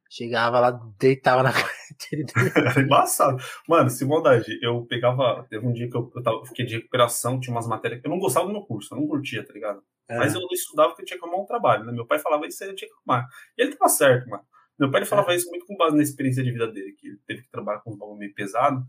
chegava 0.10 0.60
lá, 0.60 0.72
deitava 0.98 1.44
na 1.44 1.52
Era 2.56 2.80
embaçado. 2.82 3.38
Mano, 3.68 3.90
sem 3.90 4.08
maldade, 4.08 4.58
eu 4.62 4.86
pegava. 4.86 5.46
Teve 5.50 5.66
um 5.66 5.74
dia 5.74 5.90
que 5.90 5.96
eu, 5.96 6.12
eu, 6.16 6.24
tava, 6.24 6.46
fiquei 6.46 6.66
de 6.66 6.78
recuperação, 6.78 7.40
tinha 7.40 7.54
umas 7.54 7.68
matérias 7.68 8.02
que 8.02 8.08
eu 8.08 8.12
não 8.12 8.20
gostava 8.20 8.48
do 8.48 8.54
meu 8.54 8.62
curso, 8.62 8.94
eu 8.94 9.00
não 9.00 9.08
curtia, 9.08 9.46
tá 9.46 9.54
ligado? 9.54 9.82
É. 10.08 10.18
Mas 10.18 10.36
eu 10.36 10.42
estudava 10.52 10.90
porque 10.90 11.02
eu 11.02 11.06
tinha 11.06 11.20
que 11.20 11.26
arrumar 11.26 11.44
um 11.44 11.46
trabalho, 11.46 11.84
né? 11.84 11.92
Meu 11.92 12.06
pai 12.06 12.20
falava 12.20 12.46
isso 12.48 12.64
aí, 12.64 12.70
eu 12.70 12.76
tinha 12.76 12.90
que 12.90 12.96
arrumar. 12.96 13.28
E 13.58 13.62
ele 13.62 13.76
tava 13.76 13.90
certo, 13.90 14.30
mano. 14.30 14.44
Meu 14.78 14.92
pai 14.92 15.02
ele 15.02 15.10
falava 15.10 15.34
isso 15.34 15.50
muito 15.50 15.66
com 15.66 15.78
base 15.78 15.96
na 15.96 16.04
experiência 16.04 16.44
de 16.44 16.52
vida 16.52 16.68
dele, 16.68 16.94
que 16.94 17.08
ele 17.08 17.20
teve 17.26 17.42
que 17.44 17.50
trabalhar 17.50 17.80
com 17.80 17.94
um 17.94 17.98
bagulho 17.98 18.20
meio 18.20 18.34
pesado. 18.34 18.86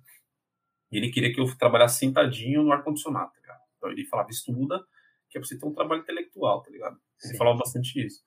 E 0.91 0.97
ele 0.97 1.11
queria 1.11 1.33
que 1.33 1.41
eu 1.41 1.57
trabalhasse 1.57 1.99
sentadinho 1.99 2.63
no 2.63 2.73
ar-condicionado, 2.73 3.33
tá 3.33 3.41
ligado? 3.41 3.61
Então 3.77 3.91
ele 3.91 4.05
falava, 4.07 4.31
estuda, 4.31 4.85
que 5.29 5.39
é 5.39 5.41
pra 5.41 5.49
você 5.49 5.59
ter 5.59 5.67
um 5.67 5.75
trabalho 5.75 6.03
intelectual, 6.03 6.63
tá 6.63 6.71
ligado? 6.71 6.97
Ele 7.23 7.33
Sim. 7.33 7.39
falava 7.39 7.59
bastante 7.59 8.05
isso. 8.05 8.23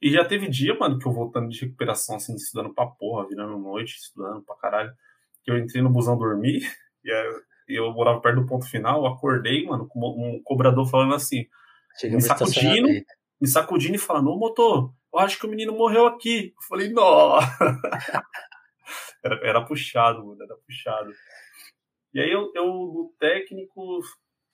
E 0.00 0.12
já 0.12 0.24
teve 0.24 0.48
dia, 0.48 0.74
mano, 0.78 0.98
que 0.98 1.06
eu 1.06 1.12
voltando 1.12 1.48
de 1.48 1.60
recuperação, 1.60 2.16
assim, 2.16 2.34
estudando 2.34 2.72
pra 2.72 2.86
porra, 2.86 3.26
virando 3.26 3.58
noite, 3.58 3.96
estudando 3.96 4.42
pra 4.42 4.56
caralho, 4.56 4.92
que 5.42 5.50
eu 5.50 5.58
entrei 5.58 5.82
no 5.82 5.90
busão 5.90 6.16
dormir, 6.16 6.60
e 7.04 7.74
eu 7.74 7.92
morava 7.92 8.20
perto 8.20 8.40
do 8.40 8.46
ponto 8.46 8.68
final, 8.68 9.00
eu 9.00 9.06
acordei, 9.06 9.66
mano, 9.66 9.88
com 9.88 10.00
um 10.00 10.40
cobrador 10.42 10.86
falando 10.86 11.14
assim, 11.14 11.46
me 12.04 12.20
sacudindo, 12.20 12.88
me 13.40 13.46
sacudindo 13.46 13.94
e 13.94 13.98
falando, 13.98 14.30
ô 14.30 14.36
motor, 14.36 14.92
eu 15.12 15.18
acho 15.18 15.38
que 15.38 15.46
o 15.46 15.50
menino 15.50 15.72
morreu 15.72 16.06
aqui. 16.06 16.54
Eu 16.56 16.62
falei, 16.68 16.88
nó. 16.90 17.38
era, 19.22 19.40
era 19.46 19.64
puxado, 19.64 20.24
mano, 20.24 20.42
era 20.42 20.56
puxado. 20.56 21.12
E 22.12 22.20
aí 22.20 22.30
eu, 22.30 22.50
eu 22.54 22.66
no 22.66 23.14
técnico, 23.18 24.00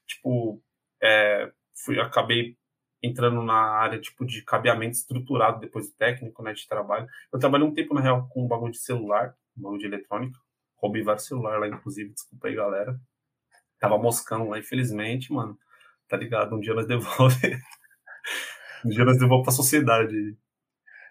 tipo, 0.07 0.63
é, 1.03 1.51
fui, 1.85 1.99
acabei 2.01 2.57
entrando 3.03 3.43
na 3.43 3.55
área 3.55 4.01
tipo 4.01 4.25
de 4.25 4.43
cabeamento 4.43 4.97
estruturado 4.97 5.61
depois 5.61 5.89
do 5.89 5.97
técnico, 5.97 6.43
né, 6.43 6.53
de 6.53 6.67
trabalho. 6.67 7.07
Eu 7.33 7.39
trabalhei 7.39 7.67
um 7.67 7.75
tempo 7.75 7.95
na 7.95 8.01
real 8.01 8.27
com 8.29 8.45
um 8.45 8.49
bagulho 8.49 8.73
de 8.73 8.79
celular, 8.79 9.37
um 9.57 9.63
bagulho 9.63 9.81
de 9.81 9.87
eletrônica. 9.87 10.39
Roubei 10.77 11.03
vários 11.03 11.27
celulares 11.27 11.61
lá, 11.61 11.69
inclusive, 11.69 12.13
desculpa 12.13 12.49
aí, 12.49 12.55
galera. 12.55 12.99
Tava 13.79 13.99
moscando 13.99 14.49
lá, 14.49 14.59
infelizmente, 14.59 15.33
mano. 15.33 15.59
Tá 16.09 16.17
ligado? 16.17 16.57
Um 16.57 16.61
dia 16.61 16.75
nós 16.75 16.87
devolve. 16.87 17.37
um 18.85 18.91
dia 18.91 19.05
nós 19.05 19.19
devolve 19.19 19.45
pra 19.45 19.53
sociedade. 19.53 20.37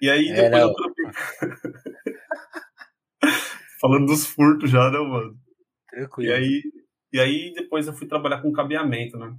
E 0.02 0.10
aí 0.10 0.30
é, 0.30 0.50
depois 0.50 0.62
eu 0.62 0.74
troquei. 0.74 1.06
Falando 3.82 4.06
dos 4.06 4.26
furtos 4.26 4.70
já, 4.70 4.90
né, 4.92 5.00
mano? 5.00 5.38
Tranquilo. 5.90 6.32
E 6.32 6.34
aí, 6.34 6.62
e 7.12 7.20
aí 7.20 7.54
depois 7.54 7.88
eu 7.88 7.94
fui 7.94 8.08
trabalhar 8.08 8.42
com 8.42 8.52
cabeamento, 8.52 9.18
né? 9.18 9.36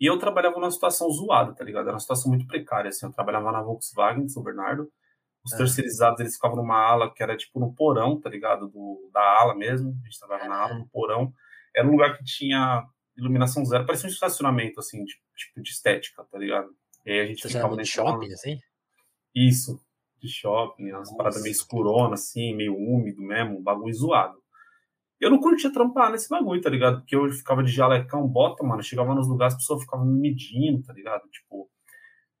E 0.00 0.06
eu 0.06 0.18
trabalhava 0.18 0.56
numa 0.56 0.70
situação 0.70 1.08
zoada, 1.10 1.54
tá 1.54 1.64
ligado? 1.64 1.84
Era 1.84 1.94
uma 1.94 2.00
situação 2.00 2.30
muito 2.30 2.46
precária, 2.46 2.88
assim. 2.88 3.06
Eu 3.06 3.12
trabalhava 3.12 3.52
na 3.52 3.62
Volkswagen 3.62 4.26
de 4.26 4.32
São 4.32 4.42
Bernardo. 4.42 4.90
Os 5.44 5.52
é. 5.52 5.56
terceirizados, 5.56 6.20
eles 6.20 6.34
ficavam 6.34 6.56
numa 6.56 6.76
ala 6.76 7.12
que 7.12 7.22
era 7.22 7.36
tipo 7.36 7.60
no 7.60 7.74
porão, 7.74 8.20
tá 8.20 8.28
ligado? 8.28 8.68
Do, 8.68 9.10
da 9.12 9.40
ala 9.40 9.54
mesmo. 9.54 9.96
A 10.02 10.04
gente 10.04 10.18
trabalhava 10.18 10.48
na 10.48 10.56
ala, 10.56 10.74
no 10.74 10.88
porão. 10.88 11.32
Era 11.74 11.86
um 11.86 11.92
lugar 11.92 12.16
que 12.16 12.24
tinha 12.24 12.84
iluminação 13.16 13.64
zero. 13.64 13.86
Parecia 13.86 14.08
um 14.08 14.12
estacionamento, 14.12 14.80
assim, 14.80 15.04
de, 15.04 15.14
tipo 15.36 15.62
de 15.62 15.70
estética, 15.70 16.24
tá 16.24 16.38
ligado? 16.38 16.68
E 17.04 17.12
aí 17.12 17.20
a 17.20 17.26
gente 17.26 17.46
ficava 17.46 17.76
no 17.76 17.84
shopping, 17.84 18.32
assim? 18.32 18.58
Isso, 19.34 19.80
de 20.18 20.28
shopping. 20.28 20.90
Umas 20.90 21.08
Nossa. 21.08 21.16
paradas 21.16 21.42
meio 21.42 21.52
escurona, 21.52 22.14
assim, 22.14 22.54
meio 22.54 22.74
úmido 22.76 23.20
mesmo. 23.20 23.58
Um 23.58 23.62
bagulho 23.62 23.94
zoado. 23.94 24.42
Eu 25.20 25.30
não 25.30 25.38
curtia 25.38 25.72
trampar 25.72 26.10
nesse 26.10 26.28
bagulho, 26.28 26.60
tá 26.60 26.68
ligado? 26.68 26.98
Porque 26.98 27.16
eu 27.16 27.30
ficava 27.30 27.62
de 27.62 27.70
jalecão, 27.70 28.26
bota, 28.26 28.62
mano. 28.64 28.82
Chegava 28.82 29.14
nos 29.14 29.28
lugares, 29.28 29.54
as 29.54 29.60
pessoas 29.60 29.82
ficavam 29.82 30.06
me 30.06 30.20
medindo, 30.20 30.82
tá 30.82 30.92
ligado? 30.92 31.22
Tipo, 31.30 31.70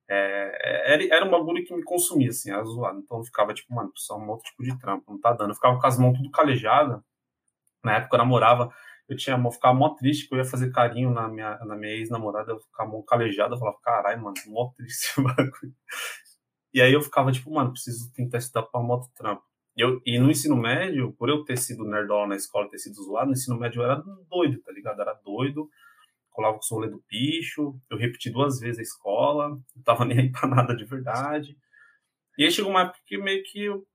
é, 0.08 0.92
era, 0.92 1.16
era 1.16 1.24
um 1.24 1.30
bagulho 1.30 1.64
que 1.64 1.74
me 1.74 1.82
consumia, 1.82 2.30
assim, 2.30 2.50
era 2.50 2.64
zoado. 2.64 2.98
Então 2.98 3.18
eu 3.18 3.24
ficava, 3.24 3.54
tipo, 3.54 3.72
mano, 3.74 3.90
só 3.94 4.18
um 4.18 4.28
outro 4.28 4.50
tipo 4.50 4.62
de 4.62 4.78
trampo, 4.78 5.10
não 5.10 5.20
tá 5.20 5.32
dando. 5.32 5.50
Eu 5.50 5.54
ficava 5.54 5.78
com 5.80 5.86
as 5.86 5.98
mãos 5.98 6.16
tudo 6.16 6.30
calejadas. 6.30 7.00
Na 7.82 7.96
época 7.96 8.16
eu 8.16 8.18
namorava, 8.18 8.72
eu 9.08 9.16
tinha 9.16 9.36
eu 9.36 9.50
ficava 9.50 9.74
mó 9.74 9.90
triste 9.90 10.28
que 10.28 10.34
eu 10.34 10.38
ia 10.38 10.44
fazer 10.44 10.72
carinho 10.72 11.10
na 11.10 11.28
minha, 11.28 11.58
na 11.64 11.76
minha 11.76 11.92
ex-namorada, 11.92 12.52
eu 12.52 12.60
ficava 12.60 12.90
mão 12.90 13.02
calejada, 13.02 13.54
eu 13.54 13.58
falava, 13.58 13.78
caralho, 13.82 14.22
mano, 14.22 14.34
mó 14.46 14.72
triste 14.76 15.06
esse 15.06 15.20
bagulho. 15.22 15.74
E 16.72 16.80
aí 16.80 16.92
eu 16.92 17.02
ficava, 17.02 17.30
tipo, 17.30 17.52
mano, 17.52 17.70
preciso 17.70 18.12
tentar 18.12 18.38
estudar 18.38 18.64
pra 18.64 18.80
moto 18.80 19.08
trampo. 19.14 19.42
E, 19.76 19.80
eu, 19.80 20.00
e 20.04 20.18
no 20.18 20.30
ensino 20.30 20.56
médio, 20.56 21.12
por 21.12 21.28
eu 21.28 21.44
ter 21.44 21.56
sido 21.58 21.84
nerdola 21.84 22.28
na 22.28 22.36
escola, 22.36 22.68
ter 22.68 22.78
sido 22.78 22.94
zoado, 22.96 23.26
no 23.26 23.32
ensino 23.32 23.58
médio 23.58 23.82
eu 23.82 23.84
era 23.84 24.02
doido, 24.30 24.60
tá 24.62 24.72
ligado? 24.72 25.00
Era 25.00 25.14
doido, 25.14 25.68
colava 26.30 26.54
com 26.54 26.60
o 26.60 26.64
solê 26.64 26.88
do 26.88 27.02
picho, 27.08 27.78
eu 27.90 27.96
repeti 27.96 28.30
duas 28.30 28.58
vezes 28.58 28.78
a 28.78 28.82
escola, 28.82 29.50
não 29.50 29.82
tava 29.84 30.04
nem 30.04 30.18
aí 30.18 30.32
pra 30.32 30.48
nada 30.48 30.74
de 30.74 30.84
verdade. 30.84 31.56
E 32.36 32.44
aí 32.44 32.50
chegou 32.50 32.70
uma 32.70 32.82
época 32.82 32.98
que 33.06 33.16
meio 33.18 33.42
que 33.44 33.62
eu, 33.62 33.86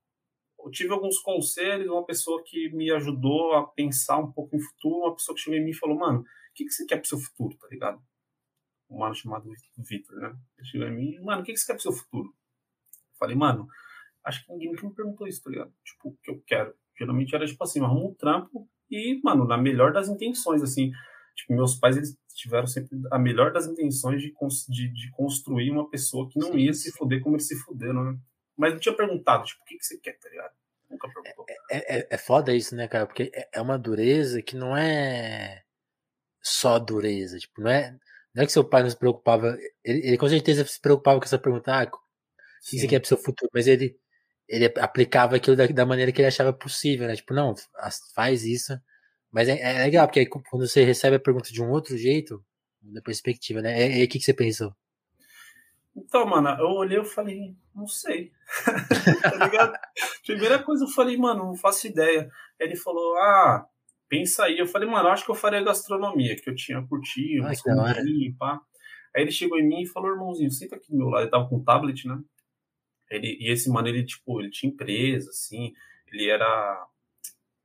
eu 0.64 0.70
tive 0.70 0.92
alguns 0.92 1.18
conselhos, 1.18 1.88
uma 1.88 2.04
pessoa 2.04 2.42
que 2.44 2.70
me 2.70 2.90
ajudou 2.90 3.54
a 3.54 3.66
pensar 3.66 4.18
um 4.18 4.30
pouco 4.30 4.56
em 4.56 4.60
futuro, 4.60 5.06
uma 5.06 5.14
pessoa 5.14 5.34
que 5.34 5.42
chegou 5.42 5.58
em 5.58 5.64
mim 5.64 5.70
e 5.70 5.76
falou, 5.76 5.98
mano, 5.98 6.20
o 6.20 6.24
que, 6.54 6.64
que 6.64 6.70
você 6.70 6.84
quer 6.84 6.98
pro 6.98 7.08
seu 7.08 7.18
futuro, 7.18 7.56
tá 7.56 7.68
ligado? 7.68 8.02
Um 8.88 8.98
mano 8.98 9.14
chamado 9.14 9.50
Vitor, 9.78 10.16
né? 10.16 10.36
Ele 10.58 10.66
chegou 10.66 10.88
em 10.88 10.94
mim, 10.94 11.20
mano, 11.20 11.42
o 11.42 11.44
que, 11.44 11.52
que 11.52 11.58
você 11.58 11.66
quer 11.66 11.74
pro 11.74 11.82
seu 11.82 11.92
futuro? 11.92 12.28
Eu 12.28 13.16
falei, 13.18 13.36
mano, 13.36 13.68
acho 14.24 14.44
que 14.44 14.52
ninguém 14.52 14.72
me 14.72 14.94
perguntou 14.94 15.26
isso, 15.26 15.42
tá 15.42 15.50
ligado? 15.50 15.72
Tipo, 15.84 16.10
o 16.10 16.16
que 16.22 16.30
eu 16.30 16.42
quero. 16.46 16.74
Geralmente 16.98 17.34
era 17.34 17.46
tipo 17.46 17.62
assim, 17.62 17.80
arruma 17.80 18.10
um 18.10 18.14
trampo 18.14 18.68
e, 18.90 19.20
mano, 19.22 19.46
na 19.46 19.56
melhor 19.56 19.92
das 19.92 20.08
intenções, 20.08 20.62
assim. 20.62 20.90
Tipo, 21.36 21.54
meus 21.54 21.76
pais, 21.76 21.96
eles 21.96 22.18
tiveram 22.34 22.66
sempre 22.66 22.98
a 23.10 23.18
melhor 23.18 23.52
das 23.52 23.66
intenções 23.66 24.20
de, 24.20 24.34
de, 24.68 24.92
de 24.92 25.10
construir 25.12 25.70
uma 25.70 25.88
pessoa 25.88 26.28
que 26.28 26.38
não 26.38 26.58
ia 26.58 26.72
se 26.72 26.90
fuder 26.92 27.22
como 27.22 27.36
eles 27.36 27.46
se 27.46 27.56
fuderam, 27.56 28.04
né? 28.04 28.18
Mas 28.60 28.74
não 28.74 28.80
tinha 28.80 28.94
perguntado, 28.94 29.44
tipo, 29.44 29.62
o 29.62 29.64
que, 29.64 29.78
que 29.78 29.84
você 29.84 29.96
quer, 29.98 30.18
tá 30.18 30.28
ligado? 30.28 30.52
Nunca 30.90 31.08
perguntou. 31.08 31.46
É, 31.70 31.98
é, 31.98 32.06
é 32.10 32.18
foda 32.18 32.54
isso, 32.54 32.76
né, 32.76 32.86
cara? 32.86 33.06
Porque 33.06 33.30
é, 33.34 33.48
é 33.54 33.60
uma 33.60 33.78
dureza 33.78 34.42
que 34.42 34.54
não 34.54 34.76
é 34.76 35.62
só 36.42 36.78
dureza. 36.78 37.38
Tipo, 37.38 37.62
não 37.62 37.70
é, 37.70 37.96
não 38.34 38.42
é 38.42 38.46
que 38.46 38.52
seu 38.52 38.62
pai 38.62 38.82
não 38.82 38.90
se 38.90 38.96
preocupava. 38.96 39.56
Ele, 39.82 40.06
ele 40.08 40.18
com 40.18 40.28
certeza 40.28 40.64
se 40.66 40.78
preocupava 40.78 41.18
com 41.18 41.24
essa 41.24 41.38
pergunta, 41.38 41.72
ah, 41.72 41.84
o 41.84 41.90
que 42.68 42.78
você 42.78 42.86
quer 42.86 43.00
pro 43.00 43.08
seu 43.08 43.16
futuro? 43.16 43.50
Mas 43.54 43.66
ele 43.66 43.98
ele 44.46 44.66
aplicava 44.80 45.36
aquilo 45.36 45.56
da, 45.56 45.66
da, 45.68 45.86
maneira 45.86 46.10
que 46.10 46.20
ele 46.20 46.28
achava 46.28 46.52
possível, 46.52 47.06
né? 47.06 47.14
Tipo, 47.14 47.32
não, 47.32 47.54
faz 48.14 48.44
isso. 48.44 48.76
Mas 49.30 49.48
é, 49.48 49.60
é, 49.60 49.84
legal, 49.84 50.06
porque 50.08 50.20
aí 50.20 50.26
quando 50.26 50.68
você 50.68 50.84
recebe 50.84 51.16
a 51.16 51.20
pergunta 51.20 51.52
de 51.52 51.62
um 51.62 51.70
outro 51.70 51.96
jeito, 51.96 52.44
da 52.82 53.00
perspectiva, 53.00 53.62
né? 53.62 53.78
E 53.78 53.94
aí, 53.94 54.04
o 54.04 54.08
que, 54.08 54.18
que 54.18 54.24
você 54.24 54.34
pensou? 54.34 54.74
Então, 56.04 56.26
mano, 56.26 56.48
eu 56.60 56.68
olhei 56.68 56.98
e 56.98 57.04
falei, 57.04 57.54
não 57.74 57.86
sei. 57.86 58.32
tá 59.22 59.44
ligado? 59.44 59.78
Primeira 60.24 60.58
coisa 60.62 60.84
eu 60.84 60.88
falei, 60.88 61.16
mano, 61.16 61.44
não 61.44 61.54
faço 61.54 61.86
ideia. 61.86 62.30
Ele 62.58 62.76
falou, 62.76 63.16
ah, 63.18 63.66
pensa 64.08 64.44
aí. 64.44 64.58
Eu 64.58 64.66
falei, 64.66 64.88
mano, 64.88 65.08
acho 65.08 65.24
que 65.24 65.30
eu 65.30 65.34
faria 65.34 65.62
gastronomia, 65.62 66.36
que 66.36 66.48
eu 66.48 66.54
tinha 66.54 66.82
curtido, 66.86 67.46
ah, 67.46 67.52
pá. 68.38 68.60
Aí 69.14 69.22
ele 69.22 69.32
chegou 69.32 69.58
em 69.58 69.66
mim 69.66 69.82
e 69.82 69.86
falou, 69.86 70.10
irmãozinho, 70.10 70.50
senta 70.50 70.76
aqui 70.76 70.90
do 70.90 70.96
meu 70.96 71.08
lado. 71.08 71.22
Ele 71.22 71.30
tava 71.30 71.48
com 71.48 71.56
um 71.56 71.64
tablet, 71.64 72.06
né? 72.06 72.18
Ele, 73.10 73.36
e 73.40 73.50
esse 73.50 73.68
mano, 73.68 73.88
ele, 73.88 74.04
tipo, 74.04 74.40
ele 74.40 74.50
tinha 74.50 74.72
empresa, 74.72 75.30
assim, 75.30 75.72
ele 76.06 76.28
era, 76.28 76.86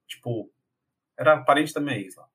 tipo, 0.08 0.52
era 1.18 1.44
parente 1.44 1.74
da 1.74 1.80
minha 1.80 1.98
ex 1.98 2.16
lá. 2.16 2.28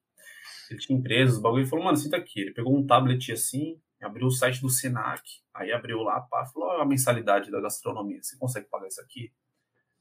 Ele 0.70 0.78
tinha 0.78 0.96
empresa, 0.96 1.32
os 1.32 1.42
bagulho, 1.42 1.62
ele 1.62 1.68
falou, 1.68 1.84
mano, 1.84 1.96
senta 1.96 2.16
aqui. 2.16 2.40
Ele 2.40 2.52
pegou 2.52 2.76
um 2.76 2.86
tablet 2.86 3.32
assim, 3.32 3.80
abriu 4.04 4.26
o 4.26 4.30
site 4.30 4.60
do 4.60 4.68
Senac, 4.68 5.22
aí 5.52 5.72
abriu 5.72 6.02
lá, 6.02 6.20
pá, 6.20 6.46
falou, 6.46 6.68
ó, 6.68 6.80
a 6.80 6.86
mensalidade 6.86 7.50
da 7.50 7.60
gastronomia, 7.60 8.22
você 8.22 8.36
consegue 8.36 8.68
pagar 8.68 8.88
isso 8.88 9.00
aqui? 9.00 9.32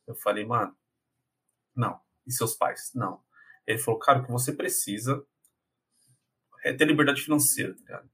Eu 0.07 0.15
falei, 0.15 0.45
mano, 0.45 0.75
não. 1.75 1.99
E 2.25 2.31
seus 2.31 2.55
pais? 2.55 2.91
Não. 2.93 3.21
Ele 3.65 3.77
falou, 3.77 3.99
cara, 3.99 4.19
o 4.19 4.25
que 4.25 4.31
você 4.31 4.53
precisa 4.53 5.25
é 6.63 6.73
ter 6.73 6.85
liberdade 6.85 7.21
financeira, 7.21 7.73
tá 7.73 7.79
ligado? 7.81 8.09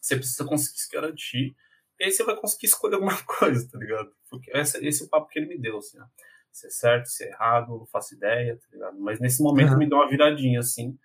Você 0.00 0.16
precisa 0.16 0.44
conseguir 0.44 0.78
se 0.78 0.90
garantir 0.90 1.56
e 1.98 2.04
aí 2.04 2.12
você 2.12 2.22
vai 2.24 2.36
conseguir 2.36 2.66
escolher 2.66 2.94
alguma 2.94 3.16
coisa, 3.24 3.68
tá 3.70 3.78
ligado? 3.78 4.14
Porque 4.28 4.50
esse, 4.56 4.84
esse 4.86 5.02
é 5.02 5.06
o 5.06 5.08
papo 5.08 5.28
que 5.28 5.38
ele 5.38 5.46
me 5.46 5.58
deu, 5.58 5.78
assim, 5.78 5.98
ó. 6.00 6.04
Se 6.52 6.66
é 6.66 6.70
certo, 6.70 7.06
se 7.06 7.24
é 7.24 7.28
errado, 7.28 7.68
não 7.68 7.86
faço 7.86 8.14
ideia, 8.14 8.56
tá 8.56 8.66
ligado? 8.72 8.98
Mas 8.98 9.20
nesse 9.20 9.42
momento 9.42 9.72
uhum. 9.72 9.78
me 9.78 9.88
deu 9.88 9.98
uma 9.98 10.08
viradinha, 10.08 10.60
assim. 10.60 10.98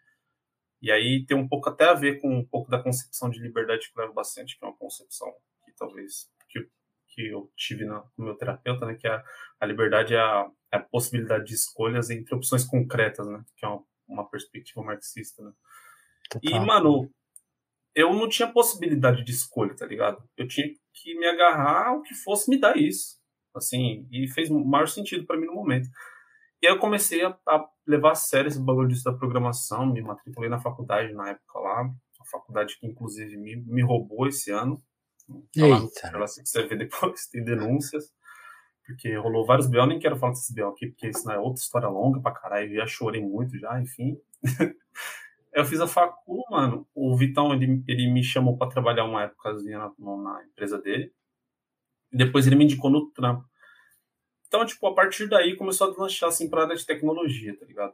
E 0.82 0.92
aí 0.92 1.26
tem 1.26 1.38
um 1.38 1.48
pouco 1.48 1.70
até 1.70 1.86
a 1.86 1.94
ver 1.94 2.20
com 2.20 2.34
um 2.34 2.46
pouco 2.46 2.70
da 2.70 2.82
concepção 2.82 3.30
de 3.30 3.40
liberdade 3.40 3.92
que 3.92 4.00
eu 4.00 4.02
levo 4.04 4.14
bastante, 4.14 4.58
que 4.58 4.66
é 4.66 4.68
uma 4.68 4.76
concepção 4.76 5.32
que 5.64 5.72
talvez 5.76 6.30
que, 6.50 6.68
que 7.10 7.28
eu 7.28 7.52
tive 7.56 7.86
na, 7.86 8.00
com 8.00 8.24
meu 8.24 8.36
terapeuta, 8.36 8.86
né? 8.86 8.96
Que 8.96 9.08
é 9.08 9.12
a, 9.12 9.24
a 9.60 9.66
liberdade 9.66 10.16
é 10.16 10.20
a, 10.20 10.50
é 10.74 10.78
a, 10.78 10.80
possibilidade 10.80 11.46
de 11.46 11.54
escolhas 11.54 12.10
entre 12.10 12.34
opções 12.34 12.66
concretas, 12.66 13.28
né? 13.28 13.44
Que 13.56 13.66
é 13.66 13.70
uma, 13.70 13.84
uma 14.08 14.30
perspectiva 14.30 14.84
marxista, 14.84 15.44
né? 15.44 15.52
E, 16.42 16.60
mano, 16.60 17.12
eu 17.94 18.14
não 18.14 18.30
tinha 18.30 18.52
possibilidade 18.52 19.24
de 19.24 19.32
escolha, 19.32 19.76
tá 19.76 19.86
ligado? 19.86 20.24
Eu 20.38 20.48
tinha 20.48 20.68
que 20.94 21.18
me 21.18 21.28
agarrar 21.28 21.90
ao 21.90 22.02
que 22.02 22.14
fosse 22.14 22.50
me 22.50 22.60
dar 22.60 22.78
isso. 22.78 23.20
Assim, 23.54 24.08
e 24.10 24.28
fez 24.30 24.50
o 24.50 24.60
maior 24.60 24.88
sentido 24.88 25.26
para 25.26 25.38
mim 25.38 25.46
no 25.46 25.54
momento. 25.54 25.90
E 26.62 26.68
aí 26.68 26.74
eu 26.74 26.80
comecei 26.80 27.24
a, 27.24 27.38
a, 27.48 27.68
levar 27.88 28.12
a 28.12 28.16
sério 28.16 28.48
esse 28.48 28.60
bagulho 28.60 28.88
disso 28.88 29.04
da 29.04 29.14
programação, 29.14 29.86
me 29.86 30.02
matriculei 30.02 30.50
na 30.50 30.60
faculdade 30.60 31.14
na 31.14 31.30
época 31.30 31.60
lá, 31.60 31.82
a 32.20 32.26
faculdade 32.26 32.78
que 32.80 32.88
inclusive 32.88 33.38
me, 33.38 33.56
me 33.56 33.82
roubou 33.82 34.28
esse 34.28 34.52
ano. 34.52 34.82
Eita. 35.56 36.18
Lá, 36.18 36.28
se 36.28 36.46
você 36.46 36.64
ver 36.68 36.78
depois, 36.78 37.28
tem 37.32 37.44
denúncias. 37.44 38.12
Porque 38.86 39.16
rolou 39.16 39.46
vários 39.46 39.68
B.O., 39.68 39.86
nem 39.86 40.00
quero 40.00 40.18
falar 40.18 40.34
desses 40.34 40.54
B.O. 40.54 40.70
aqui, 40.70 40.88
porque 40.88 41.10
isso 41.10 41.26
não 41.26 41.34
é 41.34 41.40
outra 41.40 41.62
história 41.62 41.88
longa 41.88 42.20
pra 42.20 42.32
caralho, 42.32 42.76
já 42.76 42.86
chorei 42.86 43.22
muito 43.22 43.58
já, 43.58 43.80
enfim. 43.80 44.18
Eu 45.54 45.66
fiz 45.66 45.82
a 45.82 45.88
facu, 45.88 46.44
mano. 46.50 46.88
O 46.96 47.16
Vitão, 47.16 47.54
ele, 47.54 47.84
ele 47.88 48.10
me 48.10 48.24
chamou 48.24 48.58
para 48.58 48.72
trabalhar 48.72 49.04
uma 49.04 49.24
épocazinha 49.24 49.78
na, 49.78 50.18
na, 50.18 50.46
empresa 50.46 50.80
dele. 50.80 51.12
E 52.12 52.18
depois 52.18 52.48
ele 52.48 52.56
me 52.56 52.64
indicou 52.64 52.90
no 52.90 53.12
trampo. 53.12 53.46
Então, 54.52 54.66
tipo, 54.66 54.86
a 54.86 54.94
partir 54.94 55.30
daí 55.30 55.56
começou 55.56 55.88
a 55.88 55.90
deslanchar, 55.92 56.28
assim, 56.28 56.50
pra 56.50 56.64
área 56.64 56.76
de 56.76 56.86
tecnologia, 56.86 57.58
tá 57.58 57.66
ligado? 57.66 57.94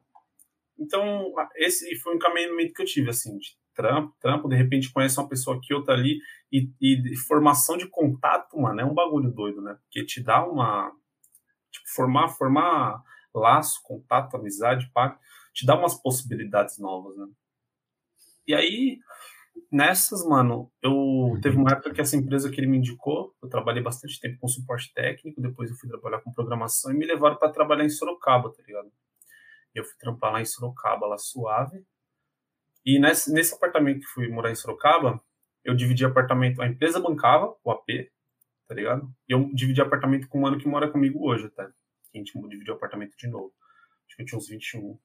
Então, 0.76 1.32
esse 1.56 1.96
foi 1.98 2.14
um 2.14 2.16
encaminhamento 2.16 2.74
que 2.74 2.82
eu 2.82 2.86
tive, 2.88 3.12
assim, 3.12 3.38
de 3.38 3.56
trampo, 3.76 4.16
trampo, 4.20 4.50
de 4.50 4.56
repente 4.56 4.92
conhece 4.92 5.20
uma 5.20 5.30
pessoa 5.30 5.58
aqui, 5.58 5.72
outra 5.72 5.94
ali, 5.94 6.20
e, 6.52 6.68
e 6.82 7.16
formação 7.16 7.78
de 7.78 7.88
contato, 7.88 8.58
mano, 8.60 8.82
é 8.82 8.84
um 8.84 8.96
bagulho 8.96 9.30
doido, 9.30 9.62
né? 9.62 9.78
Porque 9.84 10.04
te 10.04 10.20
dá 10.20 10.44
uma... 10.44 10.92
Tipo, 11.70 11.90
formar, 11.94 12.30
formar 12.30 13.04
laço, 13.36 13.80
contato, 13.84 14.36
amizade, 14.36 14.90
pá, 14.92 15.16
te 15.54 15.64
dá 15.64 15.78
umas 15.78 15.94
possibilidades 15.94 16.80
novas, 16.80 17.16
né? 17.18 17.28
E 18.48 18.56
aí, 18.56 18.98
nessas, 19.72 20.26
mano, 20.26 20.72
eu 20.82 21.38
teve 21.42 21.58
uma 21.58 21.72
época 21.72 21.94
que 21.94 22.02
essa 22.02 22.16
empresa 22.16 22.50
que 22.50 22.60
ele 22.60 22.68
me 22.68 22.78
indicou, 22.78 23.36
eu 23.42 23.50
trabalhei 23.50 23.82
bastante 23.82 24.20
tempo 24.20 24.40
com 24.40 24.48
suporte 24.48 24.94
técnico, 24.94 25.42
depois 25.42 25.70
eu 25.70 25.76
fui 25.76 25.90
trabalhar 25.90 26.22
com 26.22 26.32
programação 26.32 26.92
e 26.92 26.98
me 26.98 27.06
levaram 27.06 27.38
para 27.38 27.52
trabalhar 27.52 27.86
em 27.86 27.90
Sorocaba, 27.90 28.52
tá 28.52 28.64
ligado? 28.66 28.92
Eu 29.74 29.84
fui 29.84 29.96
trampar 30.00 30.32
lá 30.32 30.42
em 30.42 30.46
Sorocaba, 30.46 31.08
lá 31.08 31.18
suave. 31.18 31.86
E 32.86 33.00
nesse, 33.00 33.32
nesse 33.32 33.54
apartamento 33.54 34.00
que 34.00 34.08
fui 34.08 34.30
morar 34.30 34.52
em 34.52 34.56
Sorocaba, 34.56 35.22
eu 35.64 35.76
dividi 35.76 36.06
apartamento, 36.06 36.62
a 36.62 36.68
empresa 36.68 37.00
bancava 37.00 37.56
o 37.64 37.72
AP, 37.72 38.10
tá 38.68 38.74
ligado? 38.74 39.14
E 39.28 39.34
eu 39.34 39.50
dividi 39.54 39.82
apartamento 39.82 40.28
com 40.28 40.40
um 40.40 40.42
mano 40.42 40.58
que 40.58 40.68
mora 40.68 40.90
comigo 40.90 41.28
hoje, 41.28 41.46
até. 41.46 41.64
A 41.64 42.18
gente 42.18 42.32
dividiu 42.50 42.74
apartamento 42.74 43.16
de 43.18 43.28
novo. 43.28 43.54
Acho 44.08 44.16
que 44.16 44.22
eu 44.24 44.26
tinha 44.26 44.38
uns 44.38 44.48
21. 44.48 44.98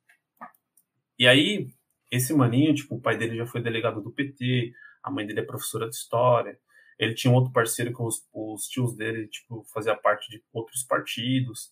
E 1.19 1.27
aí, 1.27 1.69
esse 2.13 2.35
maninho, 2.35 2.75
tipo, 2.75 2.95
o 2.95 3.01
pai 3.01 3.17
dele 3.17 3.39
já 3.39 3.47
foi 3.47 3.63
delegado 3.63 4.03
do 4.03 4.13
PT, 4.13 4.75
a 5.03 5.11
mãe 5.11 5.27
dele 5.27 5.41
é 5.41 5.45
professora 5.45 5.89
de 5.89 5.97
história. 5.97 6.59
Ele 6.99 7.15
tinha 7.15 7.33
um 7.33 7.35
outro 7.35 7.51
parceiro 7.51 7.91
que 7.91 8.03
os, 8.03 8.23
os 8.35 8.67
tios 8.67 8.95
dele, 8.95 9.27
tipo, 9.29 9.65
fazia 9.73 9.97
parte 9.97 10.31
de 10.31 10.45
outros 10.53 10.85
partidos, 10.85 11.71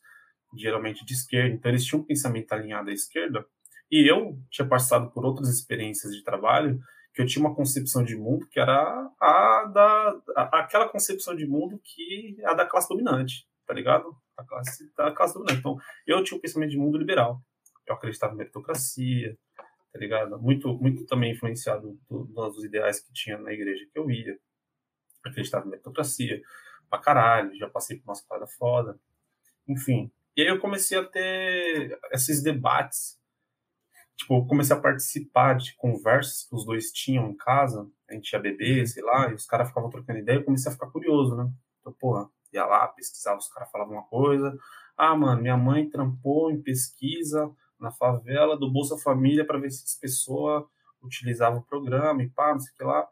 geralmente 0.57 1.05
de 1.05 1.12
esquerda. 1.12 1.55
Então 1.55 1.70
eles 1.70 1.85
tinham 1.85 2.00
um 2.00 2.07
pensamento 2.07 2.50
alinhado 2.53 2.88
à 2.88 2.92
esquerda. 2.92 3.44
E 3.92 4.11
eu 4.11 4.38
tinha 4.50 4.66
passado 4.66 5.11
por 5.11 5.26
outras 5.26 5.50
experiências 5.50 6.16
de 6.16 6.24
trabalho 6.24 6.81
que 7.12 7.20
eu 7.20 7.26
tinha 7.26 7.44
uma 7.44 7.55
concepção 7.55 8.03
de 8.03 8.16
mundo 8.16 8.48
que 8.48 8.59
era 8.59 9.11
a 9.20 9.64
da 9.64 10.20
a, 10.37 10.61
aquela 10.61 10.88
concepção 10.88 11.37
de 11.37 11.46
mundo 11.46 11.79
que 11.85 12.37
é 12.40 12.46
a 12.46 12.55
da 12.55 12.64
classe 12.64 12.88
dominante, 12.88 13.46
tá 13.66 13.74
ligado? 13.74 14.16
A 14.38 14.44
classe 14.44 14.90
da 14.96 15.12
classe 15.12 15.35
dominante. 15.35 15.59
Então, 15.59 15.76
eu 16.07 16.24
tinha 16.24 16.38
um 16.38 16.40
pensamento 16.40 16.70
de 16.70 16.79
mundo 16.79 16.96
liberal. 16.96 17.42
Eu 17.87 17.94
acreditava 17.94 18.33
em 18.33 18.37
meritocracia, 18.37 19.37
tá 19.92 19.98
ligado? 19.98 20.40
Muito, 20.40 20.72
muito 20.74 21.05
também 21.07 21.33
influenciado 21.33 21.98
do, 22.09 22.24
dos 22.24 22.64
ideais 22.64 23.00
que 23.00 23.12
tinha 23.12 23.38
na 23.38 23.53
igreja 23.53 23.87
que 23.92 23.98
eu 23.98 24.11
ia. 24.11 24.38
Acreditava 25.24 25.66
em 25.66 25.70
meritocracia, 25.70 26.40
pra 26.88 26.98
caralho, 26.98 27.57
já 27.57 27.68
passei 27.68 27.98
por 27.98 28.11
umas 28.11 28.20
paradas 28.22 28.55
foda. 28.55 28.98
Enfim. 29.68 30.11
E 30.37 30.42
aí 30.42 30.48
eu 30.48 30.61
comecei 30.61 30.98
a 30.98 31.05
ter 31.05 31.98
esses 32.12 32.42
debates. 32.42 33.18
Tipo, 34.16 34.38
eu 34.38 34.46
comecei 34.46 34.76
a 34.76 34.81
participar 34.81 35.55
de 35.55 35.74
conversas 35.76 36.46
que 36.46 36.55
os 36.55 36.64
dois 36.64 36.92
tinham 36.92 37.31
em 37.31 37.37
casa. 37.37 37.88
A 38.09 38.14
gente 38.14 38.33
ia 38.33 38.38
beber, 38.38 38.87
sei 38.87 39.03
lá, 39.03 39.31
e 39.31 39.35
os 39.35 39.46
caras 39.46 39.68
ficavam 39.68 39.90
trocando 39.90 40.18
ideia. 40.18 40.38
Eu 40.38 40.44
comecei 40.44 40.70
a 40.70 40.74
ficar 40.74 40.90
curioso, 40.90 41.37
né? 41.37 41.50
Então, 41.81 41.92
porra, 41.92 42.29
ia 42.53 42.64
lá, 42.66 42.87
pesquisava, 42.88 43.38
os 43.38 43.48
caras 43.48 43.70
falavam 43.70 43.94
uma 43.94 44.07
coisa. 44.07 44.57
Ah, 44.96 45.16
mano, 45.16 45.40
minha 45.40 45.57
mãe 45.57 45.88
trampou 45.88 46.50
em 46.50 46.61
pesquisa 46.61 47.50
na 47.80 47.90
favela 47.90 48.56
do 48.56 48.70
Bolsa 48.70 48.96
Família 48.98 49.44
para 49.44 49.58
ver 49.58 49.70
se 49.70 49.84
as 49.84 49.94
pessoas 49.94 50.64
utilizavam 51.02 51.60
o 51.60 51.64
programa 51.64 52.22
e 52.22 52.28
pá, 52.28 52.52
não 52.52 52.60
sei 52.60 52.72
o 52.72 52.76
que 52.76 52.84
lá. 52.84 53.08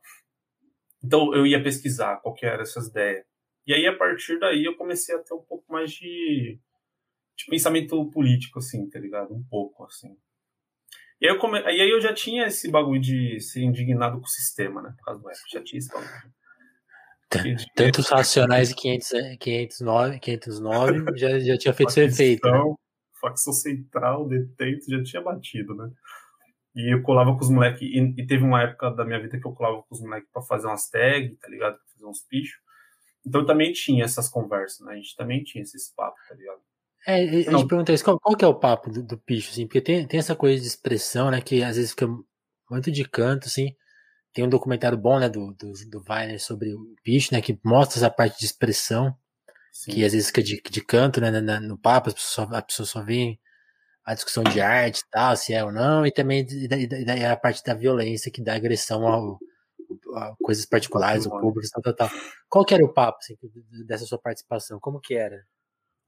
Então 1.03 1.35
eu 1.35 1.47
ia 1.47 1.63
pesquisar 1.63 2.17
qual 2.17 2.35
que 2.35 2.45
era 2.45 2.63
essas 2.63 2.89
ideias. 2.89 3.25
E 3.67 3.75
aí, 3.75 3.87
a 3.87 3.95
partir 3.95 4.39
daí, 4.39 4.65
eu 4.65 4.75
comecei 4.77 5.15
a 5.15 5.19
ter 5.19 5.35
um 5.35 5.43
pouco 5.43 5.71
mais 5.71 5.93
de, 5.93 6.59
de 7.37 7.45
pensamento 7.51 8.03
político, 8.11 8.61
assim, 8.61 8.89
tá 8.89 8.99
ligado? 8.99 9.35
Um 9.35 9.45
pouco, 9.45 9.85
assim. 9.85 10.17
E 11.21 11.27
aí, 11.29 11.35
eu 11.35 11.39
come... 11.39 11.61
e 11.61 11.83
aí 11.83 11.91
eu 11.91 12.01
já 12.01 12.15
tinha 12.15 12.47
esse 12.47 12.71
bagulho 12.71 12.99
de 12.99 13.39
ser 13.41 13.63
indignado 13.63 14.19
com 14.19 14.25
o 14.25 14.31
sistema, 14.31 14.81
né? 14.81 14.95
Por 14.97 15.05
causa 15.05 15.21
do 15.21 15.29
rap. 15.29 15.37
Já 15.53 15.63
tinha 15.63 15.79
esse 15.79 15.91
bagulho. 15.91 16.33
Tantos 17.75 18.09
racionais 18.09 18.71
e 18.71 18.75
500, 18.75 19.11
509, 19.39 20.19
509 20.19 21.19
já, 21.19 21.39
já 21.39 21.59
tinha 21.59 21.75
feito 21.75 21.93
seu 21.93 22.05
efeito. 22.05 22.49
Né? 22.51 22.75
Facção 23.21 23.53
central, 23.53 24.27
detento, 24.29 24.91
já 24.91 25.03
tinha 25.03 25.23
batido, 25.23 25.75
né? 25.75 25.91
E 26.75 26.95
eu 26.95 27.03
colava 27.03 27.35
com 27.35 27.41
os 27.41 27.51
moleques, 27.51 27.83
e, 27.83 28.15
e, 28.17 28.27
teve 28.27 28.45
uma 28.45 28.63
época 28.63 28.91
da 28.91 29.05
minha 29.05 29.21
vida 29.21 29.39
que 29.39 29.47
eu 29.47 29.53
colava 29.53 29.83
com 29.83 29.95
os 29.95 30.01
moleques 30.01 30.29
pra 30.33 30.43
fazer 30.43 30.67
umas 30.67 30.89
tags, 30.89 31.39
tá 31.39 31.49
ligado? 31.49 31.77
Pra 31.77 31.87
fazer 31.93 32.07
uns 32.07 32.21
pichos. 32.23 32.61
Então 33.27 33.45
também 33.45 33.73
tinha 33.73 34.05
essas 34.05 34.29
conversas, 34.29 34.87
né? 34.87 34.93
A 34.93 34.97
gente 34.97 35.17
também 35.17 35.43
tinha 35.43 35.63
esses 35.63 35.93
papos, 35.95 36.21
tá 36.29 36.35
ligado? 36.35 36.61
É, 37.07 37.23
a 37.23 37.51
gente 37.51 37.67
pergunta 37.67 37.93
isso, 37.93 38.05
qual, 38.05 38.19
qual, 38.21 38.37
que 38.37 38.45
é 38.45 38.49
o 38.49 38.55
papo 38.55 38.91
do, 38.91 39.03
do 39.03 39.19
picho, 39.19 39.51
assim? 39.51 39.67
Porque 39.67 39.81
tem, 39.81 40.07
tem 40.07 40.21
essa 40.21 40.37
coisa 40.37 40.61
de 40.61 40.69
expressão, 40.69 41.31
né? 41.31 41.41
Que 41.41 41.63
às 41.63 41.77
vezes 41.77 41.91
fica 41.91 42.07
muito 42.71 42.91
de 42.91 43.05
canto, 43.05 43.47
assim. 43.47 43.75
Tem 44.33 44.45
um 44.45 44.49
documentário 44.49 44.99
bom, 44.99 45.19
né, 45.19 45.29
do, 45.29 45.53
do, 45.55 45.73
do 45.91 46.05
Weiner 46.09 46.41
sobre 46.41 46.75
o 46.75 46.95
picho, 47.03 47.33
né? 47.33 47.41
Que 47.41 47.59
mostra 47.65 47.99
essa 47.99 48.11
parte 48.11 48.39
de 48.39 48.45
expressão 48.45 49.17
Sim. 49.73 49.93
que 49.93 50.05
às 50.05 50.13
vezes 50.13 50.29
fica 50.29 50.43
de, 50.43 50.61
de 50.61 50.81
canto, 50.81 51.21
né, 51.21 51.31
no 51.61 51.79
papo, 51.79 52.11
a 52.11 52.13
pessoa, 52.13 52.49
só, 52.49 52.55
a 52.55 52.63
pessoa 52.63 52.87
só 52.87 53.03
vê 53.03 53.39
a 54.05 54.15
discussão 54.15 54.43
de 54.43 54.61
arte 54.61 55.01
e 55.01 55.11
tal, 55.11 55.37
se 55.37 55.53
é 55.53 55.63
ou 55.63 55.71
não, 55.71 56.07
e 56.07 56.11
também 56.11 56.47
daí 57.05 57.25
a 57.25 57.37
parte 57.37 57.63
da 57.63 57.75
violência 57.75 58.33
que 58.33 58.43
dá 58.43 58.55
agressão 58.55 59.07
ao, 59.07 59.39
a 60.15 60.35
coisas 60.43 60.65
particulares, 60.65 61.27
o 61.27 61.31
público, 61.31 61.69
tal, 61.71 61.83
tal, 61.83 61.95
tal. 61.95 62.11
Qual 62.49 62.65
que 62.65 62.75
era 62.75 62.85
o 62.85 62.93
papo 62.93 63.19
assim, 63.19 63.37
dessa 63.87 64.07
sua 64.07 64.19
participação? 64.19 64.81
Como 64.81 64.99
que 65.01 65.15
era 65.15 65.45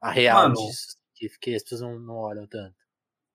a 0.00 0.10
real 0.10 0.42
Mano, 0.42 0.54
disso? 0.54 0.96
Que, 1.14 1.28
que 1.40 1.54
as 1.54 1.62
pessoas 1.62 1.82
não, 1.82 1.98
não 1.98 2.14
olham 2.16 2.46
tanto. 2.46 2.74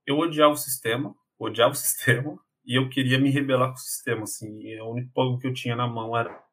Eu 0.06 0.18
odiava 0.18 0.54
o 0.54 0.58
sistema, 0.58 1.16
odiava 1.38 1.74
o 1.74 1.78
sistema, 1.78 2.40
e 2.66 2.80
eu 2.80 2.90
queria 2.90 3.20
me 3.20 3.30
rebelar 3.30 3.70
com 3.70 3.76
o 3.76 3.80
sistema, 3.80 4.24
assim, 4.24 4.80
o 4.80 4.92
único 4.92 5.12
ponto 5.14 5.40
que 5.40 5.48
eu 5.48 5.54
tinha 5.54 5.76
na 5.76 5.88
mão 5.88 6.18
era 6.18 6.44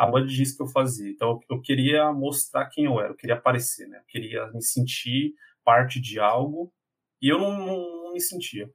a 0.00 0.06
banda 0.06 0.26
de 0.28 0.56
que 0.56 0.62
eu 0.62 0.66
fazia. 0.66 1.10
Então, 1.10 1.38
eu 1.50 1.60
queria 1.60 2.10
mostrar 2.10 2.66
quem 2.70 2.86
eu 2.86 2.98
era, 2.98 3.10
eu 3.10 3.16
queria 3.16 3.36
aparecer, 3.36 3.86
né? 3.86 3.98
Eu 3.98 4.04
queria 4.08 4.46
me 4.50 4.62
sentir 4.62 5.34
parte 5.62 6.00
de 6.00 6.18
algo 6.18 6.72
e 7.20 7.28
eu 7.28 7.38
não, 7.38 7.52
não, 7.58 8.04
não 8.04 8.12
me 8.14 8.20
sentia. 8.20 8.66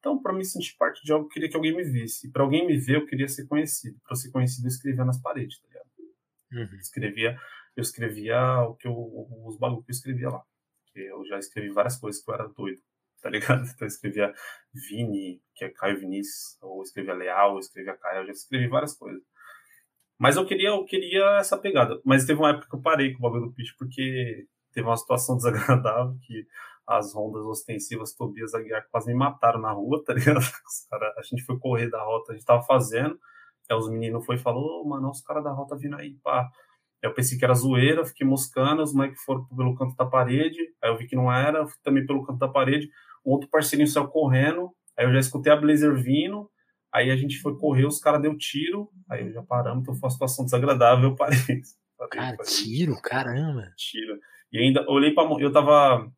Então, 0.00 0.20
para 0.20 0.32
me 0.32 0.44
sentir 0.44 0.74
parte 0.76 1.00
de 1.04 1.12
algo, 1.12 1.26
eu 1.26 1.28
queria 1.28 1.48
que 1.48 1.54
alguém 1.54 1.72
me 1.72 1.84
visse. 1.84 2.32
Para 2.32 2.42
alguém 2.42 2.66
me 2.66 2.76
ver, 2.76 2.96
eu 2.96 3.06
queria 3.06 3.28
ser 3.28 3.46
conhecido. 3.46 3.96
Para 4.04 4.16
ser 4.16 4.32
conhecido, 4.32 4.66
eu 4.66 4.70
escrevia 4.70 5.04
nas 5.04 5.22
paredes, 5.22 5.60
tá 5.60 5.68
ligado? 5.68 5.86
Uhum. 6.52 6.78
Escrevia, 6.80 7.38
eu 7.76 7.82
escrevia 7.82 8.40
o 8.62 8.74
que 8.74 8.88
eu, 8.88 8.92
os 9.46 9.56
bagulhos 9.56 9.84
que 9.84 9.92
eu 9.92 9.94
escrevia 9.94 10.30
lá. 10.30 10.42
Eu 10.96 11.24
já 11.26 11.38
escrevi 11.38 11.70
várias 11.70 11.96
coisas 11.96 12.20
que 12.20 12.28
eu 12.28 12.34
era 12.34 12.48
doido, 12.48 12.82
tá 13.22 13.30
ligado? 13.30 13.62
Então, 13.72 13.86
eu 13.86 13.86
escrevia 13.86 14.34
Vini, 14.74 15.40
que 15.54 15.64
é 15.64 15.68
Caio 15.68 16.00
Vinícius, 16.00 16.60
ou 16.60 16.82
escrevia 16.82 17.14
Leal, 17.14 17.52
ou 17.52 17.60
escrevia 17.60 17.96
Caio, 17.96 18.22
eu 18.22 18.26
já 18.26 18.32
escrevi 18.32 18.66
várias 18.66 18.94
coisas. 18.94 19.22
Mas 20.22 20.36
eu 20.36 20.46
queria, 20.46 20.68
eu 20.68 20.84
queria 20.84 21.38
essa 21.40 21.58
pegada. 21.58 22.00
Mas 22.04 22.24
teve 22.24 22.38
uma 22.38 22.50
época 22.50 22.68
que 22.70 22.76
eu 22.76 22.80
parei 22.80 23.12
com 23.12 23.18
o 23.18 23.22
bagulho 23.22 23.46
do 23.46 23.52
pitch, 23.52 23.70
porque 23.76 24.46
teve 24.72 24.86
uma 24.86 24.96
situação 24.96 25.34
desagradável 25.36 26.16
que 26.22 26.46
as 26.86 27.12
rondas 27.12 27.42
ostensivas 27.44 28.14
Tobias 28.14 28.54
Aguiar 28.54 28.86
quase 28.88 29.08
me 29.08 29.18
mataram 29.18 29.60
na 29.60 29.72
rua, 29.72 30.00
tá 30.04 30.14
ligado? 30.14 30.38
Cara, 30.88 31.12
a 31.18 31.22
gente 31.22 31.42
foi 31.42 31.58
correr 31.58 31.90
da 31.90 32.00
rota, 32.04 32.30
a 32.30 32.34
gente 32.36 32.46
tava 32.46 32.62
fazendo, 32.62 33.18
aí 33.68 33.76
os 33.76 33.90
meninos 33.90 34.24
foi 34.24 34.36
e 34.36 34.38
falou, 34.38 34.84
oh, 34.84 34.88
mano, 34.88 35.10
os 35.10 35.20
caras 35.22 35.42
da 35.42 35.50
rota 35.50 35.76
vindo 35.76 35.96
aí, 35.96 36.14
pá. 36.22 36.42
Aí 37.02 37.10
eu 37.10 37.14
pensei 37.14 37.36
que 37.36 37.44
era 37.44 37.54
zoeira, 37.54 38.04
fiquei 38.04 38.24
moscando, 38.24 38.80
os 38.80 38.94
moleques 38.94 39.24
foram 39.24 39.44
pelo 39.46 39.74
canto 39.74 39.96
da 39.96 40.06
parede, 40.06 40.60
aí 40.80 40.88
eu 40.88 40.96
vi 40.96 41.08
que 41.08 41.16
não 41.16 41.32
era, 41.32 41.66
também 41.82 42.06
pelo 42.06 42.24
canto 42.24 42.38
da 42.38 42.48
parede, 42.48 42.88
um 43.26 43.32
outro 43.32 43.50
parceirinho 43.50 43.88
saiu 43.88 44.06
correndo, 44.06 44.70
aí 44.96 45.04
eu 45.04 45.12
já 45.12 45.18
escutei 45.18 45.52
a 45.52 45.56
Blazer 45.56 45.96
vindo, 45.96 46.48
Aí 46.92 47.10
a 47.10 47.16
gente 47.16 47.38
foi 47.38 47.56
correr, 47.56 47.86
os 47.86 47.98
caras 47.98 48.20
deu 48.20 48.36
tiro, 48.36 48.90
aí 49.08 49.32
já 49.32 49.42
paramos, 49.42 49.82
então 49.82 49.94
foi 49.94 50.08
uma 50.08 50.12
situação 50.12 50.44
desagradável, 50.44 51.10
eu 51.10 51.16
parei. 51.16 51.38
Cara, 52.10 52.36
tiro, 52.38 53.00
caramba. 53.00 53.72
Tiro. 53.76 54.18
E 54.52 54.58
ainda 54.58 54.84
olhei 54.88 55.14
para 55.14 55.22
eu 55.40 55.52
tava 55.52 56.12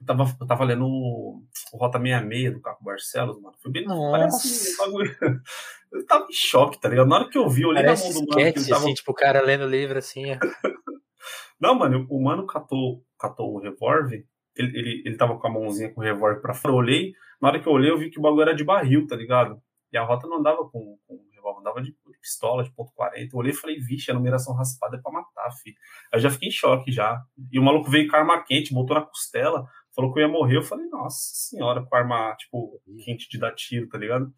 eu 0.00 0.06
tava, 0.06 0.36
eu 0.40 0.46
tava 0.46 0.64
lendo 0.64 0.86
o, 0.86 1.42
o 1.72 1.76
Rota 1.76 1.98
66 1.98 2.52
do 2.52 2.60
Caco 2.60 2.84
Barcelos, 2.84 3.40
mano. 3.40 3.56
Foi 3.60 3.70
bem. 3.70 3.84
Parece, 3.84 4.76
eu 5.92 6.06
tava 6.06 6.26
em 6.30 6.32
choque, 6.32 6.80
tá 6.80 6.88
ligado? 6.88 7.08
Na 7.08 7.16
hora 7.16 7.28
que 7.28 7.36
eu 7.36 7.48
vi, 7.48 7.62
eu 7.62 7.70
olhei 7.70 7.82
parece 7.82 8.08
na 8.08 8.14
mão 8.14 8.24
do 8.24 8.28
mano. 8.28 8.40
Sketch, 8.40 8.68
tava... 8.68 8.84
assim, 8.84 8.94
tipo, 8.94 9.10
o 9.10 9.14
cara 9.14 9.42
lendo 9.42 9.64
o 9.64 9.68
livro 9.68 9.98
assim. 9.98 10.30
É. 10.30 10.38
Não, 11.60 11.74
mano, 11.74 12.06
o 12.08 12.22
mano 12.22 12.46
catou, 12.46 13.02
catou 13.18 13.52
o 13.52 13.60
revólver. 13.60 14.24
Ele, 14.56 14.78
ele, 14.78 15.02
ele 15.04 15.16
tava 15.16 15.36
com 15.36 15.46
a 15.46 15.50
mãozinha 15.50 15.92
com 15.92 16.00
o 16.00 16.04
revólver 16.04 16.40
pra 16.40 16.54
fora. 16.54 16.72
Eu 16.72 16.78
olhei, 16.78 17.12
na 17.40 17.48
hora 17.48 17.60
que 17.60 17.68
eu 17.68 17.72
olhei, 17.72 17.90
eu 17.90 17.98
vi 17.98 18.10
que 18.10 18.20
o 18.20 18.22
bagulho 18.22 18.42
era 18.42 18.54
de 18.54 18.62
barril, 18.62 19.06
tá 19.06 19.16
ligado? 19.16 19.60
E 19.92 19.96
a 19.96 20.04
rota 20.04 20.26
não 20.26 20.38
andava 20.38 20.68
com, 20.68 20.98
com 21.06 21.28
revólver, 21.32 21.60
andava 21.60 21.82
de, 21.82 21.90
de, 21.90 22.18
pistola, 22.20 22.62
de 22.62 22.70
ponto 22.72 22.92
.40. 22.94 23.30
Eu 23.32 23.38
olhei 23.38 23.52
e 23.52 23.56
falei, 23.56 23.78
vixe, 23.78 24.10
a 24.10 24.14
numeração 24.14 24.54
raspada 24.54 24.96
é 24.96 25.00
pra 25.00 25.12
matar, 25.12 25.50
filho. 25.62 25.76
Aí 26.12 26.18
eu 26.18 26.22
já 26.22 26.30
fiquei 26.30 26.48
em 26.48 26.52
choque 26.52 26.92
já. 26.92 27.22
E 27.50 27.58
o 27.58 27.62
maluco 27.62 27.90
veio 27.90 28.08
com 28.08 28.16
arma 28.16 28.42
quente, 28.42 28.74
botou 28.74 28.96
na 28.96 29.02
costela, 29.02 29.66
falou 29.94 30.12
que 30.12 30.20
eu 30.20 30.26
ia 30.26 30.32
morrer. 30.32 30.56
Eu 30.56 30.62
falei, 30.62 30.86
nossa 30.86 31.18
senhora, 31.18 31.84
com 31.84 31.96
arma, 31.96 32.34
tipo, 32.36 32.80
quente 33.04 33.28
de 33.28 33.38
dar 33.38 33.54
tiro, 33.54 33.88
tá 33.88 33.98
ligado? 33.98 34.32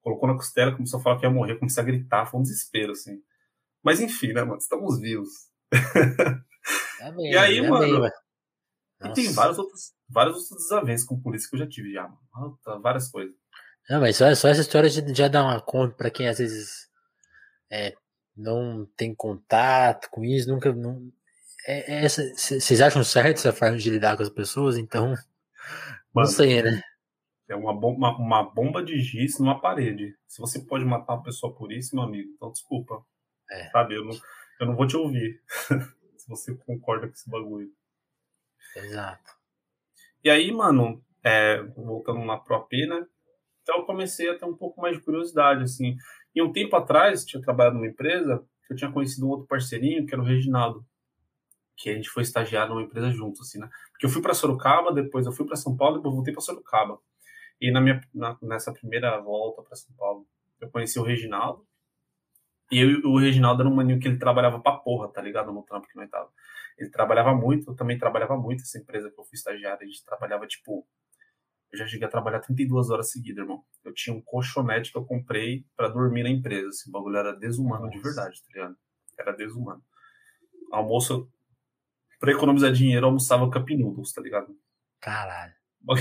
Colocou 0.00 0.28
na 0.28 0.34
costela, 0.34 0.72
começou 0.72 1.00
a 1.00 1.02
falar 1.02 1.18
que 1.18 1.26
ia 1.26 1.30
morrer, 1.30 1.56
comecei 1.56 1.82
a 1.82 1.86
gritar, 1.86 2.26
foi 2.26 2.40
um 2.40 2.42
desespero, 2.42 2.92
assim. 2.92 3.20
Mas 3.82 4.00
enfim, 4.00 4.32
né, 4.32 4.42
mano, 4.42 4.58
estamos 4.58 5.00
vivos. 5.00 5.30
É 7.00 7.10
bem, 7.12 7.32
e 7.32 7.36
aí, 7.36 7.58
é 7.58 7.68
mano, 7.68 8.00
bem, 8.00 8.10
e 9.04 9.12
tem 9.12 9.32
vários 9.32 9.58
outros, 9.58 9.92
vários 10.08 10.36
outros 10.36 10.68
desavenças 10.68 11.06
com 11.06 11.20
polícia 11.20 11.48
que 11.48 11.56
eu 11.56 11.60
já 11.60 11.68
tive 11.68 11.92
já, 11.92 12.08
mano. 12.08 12.58
Várias 12.80 13.10
coisas. 13.10 13.34
Não, 13.92 14.00
mas 14.00 14.16
só, 14.16 14.34
só 14.34 14.48
essa 14.48 14.62
história 14.62 14.88
de 14.88 15.14
já 15.14 15.28
dar 15.28 15.44
uma 15.44 15.60
conta 15.60 15.94
para 15.94 16.10
quem 16.10 16.26
às 16.26 16.38
vezes 16.38 16.88
é, 17.70 17.94
não 18.34 18.86
tem 18.96 19.14
contato 19.14 20.08
com 20.10 20.24
isso, 20.24 20.48
nunca. 20.48 20.72
Não, 20.72 21.12
é, 21.66 22.02
é 22.02 22.08
vocês 22.08 22.80
acham 22.80 23.04
certo 23.04 23.36
essa 23.36 23.52
forma 23.52 23.76
de 23.76 23.90
lidar 23.90 24.16
com 24.16 24.22
as 24.22 24.30
pessoas? 24.30 24.78
Então. 24.78 25.08
Mano, 25.08 25.26
não 26.14 26.24
sei, 26.24 26.62
né? 26.62 26.82
É 27.46 27.54
uma 27.54 27.78
bomba, 27.78 28.16
uma 28.16 28.42
bomba 28.42 28.82
de 28.82 28.98
giz 28.98 29.38
numa 29.38 29.60
parede. 29.60 30.16
Se 30.26 30.40
você 30.40 30.58
pode 30.58 30.86
matar 30.86 31.16
uma 31.16 31.22
pessoa 31.22 31.54
por 31.54 31.70
isso, 31.70 31.94
meu 31.94 32.04
amigo, 32.06 32.32
então 32.34 32.50
desculpa. 32.50 33.04
É. 33.50 33.68
Sabe, 33.72 33.96
eu 33.96 34.06
não, 34.06 34.18
eu 34.58 34.66
não 34.68 34.74
vou 34.74 34.86
te 34.86 34.96
ouvir. 34.96 35.38
se 36.16 36.26
você 36.30 36.54
concorda 36.54 37.08
com 37.08 37.12
esse 37.12 37.28
bagulho. 37.28 37.70
Exato. 38.74 39.32
E 40.24 40.30
aí, 40.30 40.50
mano, 40.50 41.04
é, 41.22 41.62
voltando 41.76 42.24
na 42.24 42.38
ProP, 42.38 42.86
né? 42.86 43.06
Então 43.62 43.78
eu 43.78 43.84
comecei 43.84 44.28
a 44.28 44.38
ter 44.38 44.44
um 44.44 44.56
pouco 44.56 44.80
mais 44.80 44.96
de 44.96 45.02
curiosidade, 45.02 45.62
assim. 45.62 45.96
E 46.34 46.42
um 46.42 46.52
tempo 46.52 46.74
atrás, 46.76 47.24
tinha 47.24 47.42
trabalhado 47.42 47.76
numa 47.76 47.86
empresa, 47.86 48.44
eu 48.68 48.76
tinha 48.76 48.90
conhecido 48.90 49.26
um 49.26 49.30
outro 49.30 49.46
parceirinho, 49.46 50.06
que 50.06 50.14
era 50.14 50.22
o 50.22 50.26
Reginaldo, 50.26 50.84
que 51.76 51.90
a 51.90 51.94
gente 51.94 52.08
foi 52.08 52.22
estagiar 52.22 52.68
numa 52.68 52.82
empresa 52.82 53.10
juntos, 53.10 53.42
assim, 53.42 53.58
né? 53.58 53.68
Porque 53.90 54.06
eu 54.06 54.10
fui 54.10 54.22
para 54.22 54.34
Sorocaba, 54.34 54.92
depois 54.92 55.26
eu 55.26 55.32
fui 55.32 55.46
para 55.46 55.56
São 55.56 55.76
Paulo, 55.76 55.96
depois 55.96 56.14
voltei 56.14 56.32
para 56.32 56.42
Sorocaba. 56.42 56.98
E 57.60 57.70
na 57.70 57.80
minha, 57.80 58.00
na, 58.14 58.36
nessa 58.42 58.72
primeira 58.72 59.20
volta 59.20 59.62
para 59.62 59.76
São 59.76 59.94
Paulo, 59.96 60.26
eu 60.60 60.70
conheci 60.70 60.98
o 60.98 61.02
Reginaldo. 61.02 61.66
E 62.70 62.80
eu, 62.80 63.10
o 63.10 63.18
Reginaldo 63.18 63.62
era 63.62 63.70
um 63.70 63.74
maninho 63.74 64.00
que 64.00 64.08
ele 64.08 64.18
trabalhava 64.18 64.58
pra 64.60 64.72
porra, 64.72 65.08
tá 65.08 65.20
ligado? 65.20 65.52
No 65.52 65.62
trampo 65.62 65.86
que 65.86 65.96
nós 65.96 66.08
tava. 66.08 66.30
Ele 66.78 66.90
trabalhava 66.90 67.34
muito, 67.34 67.70
eu 67.70 67.76
também 67.76 67.98
trabalhava 67.98 68.36
muito, 68.36 68.62
essa 68.62 68.78
empresa 68.78 69.10
que 69.10 69.20
eu 69.20 69.24
fui 69.24 69.34
estagiário, 69.34 69.82
a 69.82 69.84
gente 69.84 70.04
trabalhava, 70.04 70.46
tipo, 70.46 70.86
eu 71.72 71.78
já 71.78 71.86
cheguei 71.86 72.06
a 72.06 72.10
trabalhar 72.10 72.40
32 72.40 72.90
horas 72.90 73.10
seguidas, 73.10 73.42
irmão. 73.42 73.64
Eu 73.82 73.94
tinha 73.94 74.14
um 74.14 74.20
colchonete 74.20 74.92
que 74.92 74.98
eu 74.98 75.04
comprei 75.04 75.64
para 75.74 75.88
dormir 75.88 76.22
na 76.22 76.28
empresa. 76.28 76.68
Esse 76.68 76.90
bagulho 76.90 77.16
era 77.16 77.32
desumano 77.32 77.86
Nossa. 77.86 77.96
de 77.96 78.02
verdade, 78.02 78.42
tá 78.42 78.48
ligado? 78.52 78.76
Era 79.18 79.32
desumano. 79.32 79.82
Almoço, 80.70 81.30
pra 82.20 82.32
economizar 82.32 82.70
dinheiro, 82.72 83.04
eu 83.04 83.08
almoçava 83.08 83.50
cup 83.50 83.70
noodles, 83.70 84.12
tá 84.12 84.20
ligado? 84.20 84.54
Caralho. 85.00 85.54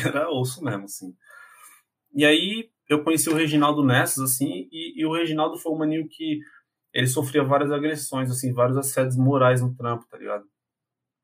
Era 0.05 0.29
osso 0.29 0.63
mesmo, 0.63 0.83
assim. 0.83 1.15
E 2.13 2.25
aí, 2.25 2.69
eu 2.89 3.03
conheci 3.03 3.29
o 3.29 3.33
Reginaldo 3.33 3.83
nessas, 3.83 4.31
assim, 4.31 4.67
e, 4.69 4.99
e 5.01 5.05
o 5.05 5.13
Reginaldo 5.13 5.57
foi 5.57 5.71
um 5.71 5.77
maninho 5.77 6.07
que 6.09 6.41
ele 6.93 7.07
sofria 7.07 7.43
várias 7.43 7.71
agressões, 7.71 8.29
assim, 8.29 8.51
vários 8.51 8.77
assédios 8.77 9.15
morais 9.15 9.61
no 9.61 9.73
trampo, 9.73 10.05
tá 10.09 10.17
ligado? 10.17 10.43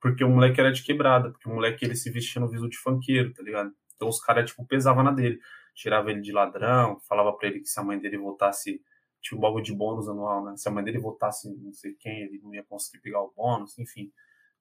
Porque 0.01 0.23
o 0.23 0.29
moleque 0.29 0.61
era 0.61 0.71
de 0.71 0.81
quebrada, 0.83 1.31
porque 1.31 1.49
o 1.49 1.53
moleque 1.53 1.83
ele 1.83 1.95
se 1.95 2.09
vestia 2.09 2.39
no 2.39 2.47
viso 2.47 2.69
de 2.69 2.77
funkeiro, 2.77 3.33
tá 3.33 3.43
ligado? 3.43 3.73
Então 3.97 4.07
os 4.07 4.21
caras, 4.21 4.49
tipo, 4.49 4.65
pesavam 4.65 5.03
na 5.03 5.11
dele. 5.11 5.39
Tirava 5.75 6.09
ele 6.09 6.21
de 6.21 6.31
ladrão, 6.31 6.99
falava 7.01 7.33
pra 7.33 7.49
ele 7.49 7.59
que 7.59 7.67
se 7.67 7.79
a 7.79 7.83
mãe 7.83 7.99
dele 7.99 8.17
votasse, 8.17 8.81
tinha 9.21 9.37
um 9.37 9.41
bagulho 9.41 9.63
de 9.63 9.75
bônus 9.75 10.07
anual, 10.07 10.45
né? 10.45 10.55
Se 10.55 10.69
a 10.69 10.71
mãe 10.71 10.83
dele 10.83 10.99
votasse 10.99 11.53
não 11.55 11.73
sei 11.73 11.93
quem, 11.99 12.21
ele 12.21 12.39
não 12.41 12.53
ia 12.53 12.63
conseguir 12.63 13.01
pegar 13.01 13.21
o 13.21 13.33
bônus, 13.35 13.77
enfim. 13.77 14.11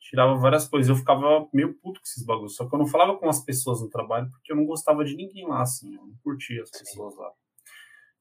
Tirava 0.01 0.35
várias 0.37 0.69
coisas. 0.69 0.89
Eu 0.89 0.97
ficava 0.97 1.49
meio 1.53 1.75
puto 1.75 2.01
com 2.01 2.05
esses 2.07 2.25
bagulhos. 2.25 2.57
Só 2.57 2.69
que 2.69 2.75
eu 2.75 2.79
não 2.79 2.87
falava 2.87 3.17
com 3.17 3.29
as 3.29 3.43
pessoas 3.45 3.81
no 3.81 3.89
trabalho 3.89 4.29
porque 4.31 4.53
eu 4.53 4.57
não 4.57 4.67
gostava 4.67 5.05
de 5.05 5.17
ninguém 5.17 5.47
lá, 5.47 5.63
assim. 5.63 5.95
Eu 5.95 6.07
não 6.07 6.15
curtia 6.23 6.63
as 6.63 6.71
pessoas 6.71 7.17
lá. 7.17 7.31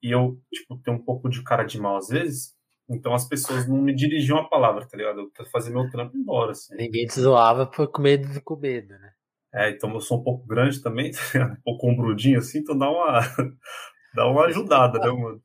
E 0.02 0.10
eu, 0.10 0.40
tipo, 0.52 0.78
tenho 0.78 0.96
um 0.96 1.02
pouco 1.02 1.28
de 1.28 1.42
cara 1.42 1.64
de 1.64 1.78
mal 1.78 1.96
às 1.96 2.08
vezes. 2.08 2.54
Então 2.88 3.12
as 3.12 3.26
pessoas 3.28 3.68
não 3.68 3.78
me 3.78 3.94
dirigiam 3.94 4.38
a 4.38 4.48
palavra, 4.48 4.86
tá 4.86 4.96
ligado? 4.96 5.30
Eu 5.38 5.46
fazia 5.46 5.72
meu 5.72 5.90
trampo 5.90 6.16
embora, 6.16 6.52
assim. 6.52 6.74
Ninguém 6.76 7.06
te 7.06 7.20
zoava 7.20 7.66
por 7.66 7.88
com 7.88 8.02
medo 8.02 8.40
com 8.42 8.56
medo, 8.56 8.96
né? 8.98 9.12
É, 9.56 9.70
então 9.70 9.90
eu 9.94 10.00
sou 10.00 10.20
um 10.20 10.22
pouco 10.22 10.46
grande 10.46 10.82
também, 10.82 11.10
um 11.34 11.62
pouco 11.64 11.88
ombrudinho 11.88 12.38
assim, 12.38 12.58
então 12.58 12.76
dá 12.76 12.90
uma, 12.90 13.20
dá 14.14 14.28
uma 14.28 14.44
ajudada, 14.44 14.98
né, 14.98 15.10
mano? 15.10 15.42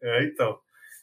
É, 0.00 0.24
então. 0.24 0.58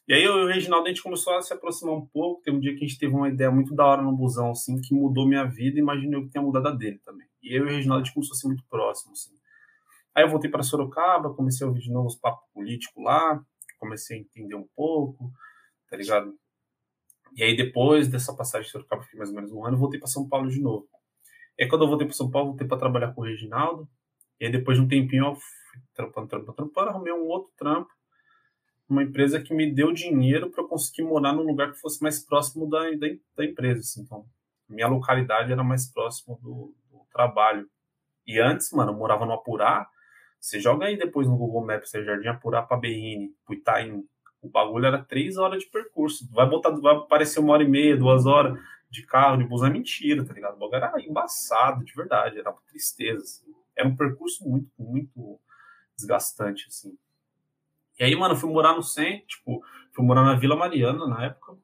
E 0.07 0.13
aí 0.13 0.23
eu 0.23 0.39
e 0.39 0.43
o 0.45 0.47
Reginaldo, 0.47 0.85
a 0.85 0.89
gente 0.89 1.03
começou 1.03 1.35
a 1.35 1.41
se 1.41 1.53
aproximar 1.53 1.93
um 1.93 2.05
pouco. 2.05 2.41
Tem 2.41 2.53
um 2.53 2.61
dia 2.61 2.71
que 2.71 2.85
a 2.85 2.87
gente 2.87 2.97
teve 2.97 3.13
uma 3.13 3.27
ideia 3.27 3.51
muito 3.51 3.75
da 3.75 3.85
hora 3.85 4.01
no 4.01 4.15
busão, 4.15 4.51
assim, 4.51 4.79
que 4.79 4.93
mudou 4.95 5.27
minha 5.27 5.43
vida 5.43 5.77
e 5.77 5.81
imaginei 5.81 6.21
que 6.21 6.29
tenha 6.29 6.41
mudado 6.41 6.69
a 6.69 6.71
dele 6.71 6.97
também. 7.03 7.27
E 7.43 7.53
eu 7.53 7.65
e 7.65 7.67
o 7.67 7.75
Reginaldo, 7.75 8.03
a 8.03 8.05
gente 8.05 8.13
começou 8.13 8.33
a 8.33 8.37
ser 8.37 8.47
muito 8.47 8.63
próximo, 8.69 9.11
assim. 9.11 9.35
Aí 10.15 10.23
eu 10.23 10.29
voltei 10.29 10.49
para 10.49 10.63
Sorocaba, 10.63 11.33
comecei 11.33 11.65
a 11.65 11.67
ouvir 11.67 11.81
de 11.81 11.91
novo 11.91 12.07
os 12.07 12.15
papos 12.15 12.43
políticos 12.53 13.03
lá, 13.03 13.43
comecei 13.77 14.17
a 14.17 14.21
entender 14.21 14.55
um 14.55 14.67
pouco, 14.75 15.29
tá 15.89 15.97
ligado? 15.97 16.33
E 17.35 17.43
aí 17.43 17.55
depois 17.55 18.07
dessa 18.07 18.33
passagem 18.33 18.65
de 18.65 18.71
Sorocaba, 18.71 19.03
fiquei 19.03 19.17
mais 19.17 19.29
ou 19.29 19.35
menos 19.35 19.51
um 19.51 19.65
ano, 19.65 19.77
voltei 19.77 19.99
para 19.99 20.07
São 20.07 20.27
Paulo 20.27 20.49
de 20.49 20.61
novo. 20.61 20.87
E 21.57 21.63
aí, 21.63 21.69
quando 21.69 21.83
eu 21.83 21.87
voltei 21.87 22.05
para 22.05 22.15
São 22.15 22.29
Paulo, 22.29 22.49
voltei 22.49 22.67
para 22.67 22.77
trabalhar 22.77 23.13
com 23.13 23.21
o 23.21 23.23
Reginaldo. 23.23 23.89
E 24.39 24.45
aí, 24.45 24.51
depois 24.51 24.77
de 24.77 24.83
um 24.83 24.87
tempinho, 24.87 25.25
eu 25.25 25.35
fui 25.35 25.81
trampando, 25.93 26.27
trampando, 26.27 26.53
trampando, 26.53 26.89
arrumei 26.89 27.11
um 27.11 27.25
outro 27.25 27.51
trampo. 27.57 27.89
Uma 28.87 29.03
empresa 29.03 29.41
que 29.41 29.53
me 29.53 29.69
deu 29.73 29.91
dinheiro 29.91 30.49
para 30.51 30.63
eu 30.63 30.67
conseguir 30.67 31.03
morar 31.03 31.33
num 31.33 31.43
lugar 31.43 31.71
que 31.71 31.79
fosse 31.79 32.01
mais 32.01 32.23
próximo 32.23 32.69
da, 32.69 32.89
da, 32.91 33.07
da 33.35 33.45
empresa. 33.45 33.79
Assim. 33.79 34.01
Então, 34.01 34.25
minha 34.69 34.87
localidade 34.87 35.51
era 35.51 35.63
mais 35.63 35.91
próximo 35.91 36.39
do, 36.41 36.73
do, 36.91 37.05
trabalho. 37.11 37.67
E 38.25 38.39
antes, 38.39 38.71
mano, 38.71 38.91
eu 38.91 38.95
morava 38.95 39.25
no 39.25 39.33
Apurá. 39.33 39.87
Você 40.39 40.59
joga 40.59 40.85
aí 40.85 40.95
depois 40.95 41.27
no 41.27 41.35
Google 41.35 41.65
Maps, 41.65 41.89
você 41.89 42.03
Jardim 42.03 42.27
Apurá 42.27 42.61
para 42.61 42.77
Berrini, 42.77 43.31
pro 43.43 43.55
Itaim. 43.55 44.03
O 44.41 44.47
bagulho 44.47 44.85
era 44.85 45.03
três 45.03 45.37
horas 45.37 45.63
de 45.63 45.69
percurso. 45.69 46.29
Vai 46.31 46.47
botar, 46.47 46.69
vai 46.69 46.95
aparecer 46.95 47.39
uma 47.39 47.53
hora 47.53 47.63
e 47.63 47.67
meia, 47.67 47.97
duas 47.97 48.27
horas 48.27 48.57
de 48.89 49.05
carro, 49.05 49.37
de 49.37 49.43
busão, 49.43 49.67
é 49.67 49.71
mentira, 49.71 50.25
tá 50.25 50.33
ligado? 50.33 50.55
O 50.55 50.59
bagulho 50.59 50.75
era 50.77 51.01
embaçado, 51.01 51.83
de 51.83 51.93
verdade, 51.93 52.39
era 52.39 52.49
uma 52.49 52.61
tristeza, 52.67 53.23
assim. 53.23 53.53
Era 53.75 53.87
um 53.87 53.95
percurso 53.95 54.47
muito, 54.47 54.71
muito 54.77 55.39
desgastante, 55.95 56.65
assim. 56.67 56.97
E 57.99 58.03
aí, 58.03 58.15
mano, 58.15 58.33
eu 58.33 58.37
fui 58.37 58.51
morar 58.51 58.73
no 58.73 58.83
centro, 58.83 59.25
tipo, 59.27 59.63
fui 59.93 60.05
morar 60.05 60.23
na 60.23 60.35
Vila 60.35 60.55
Mariana 60.55 61.07
na 61.07 61.25
época. 61.25 61.57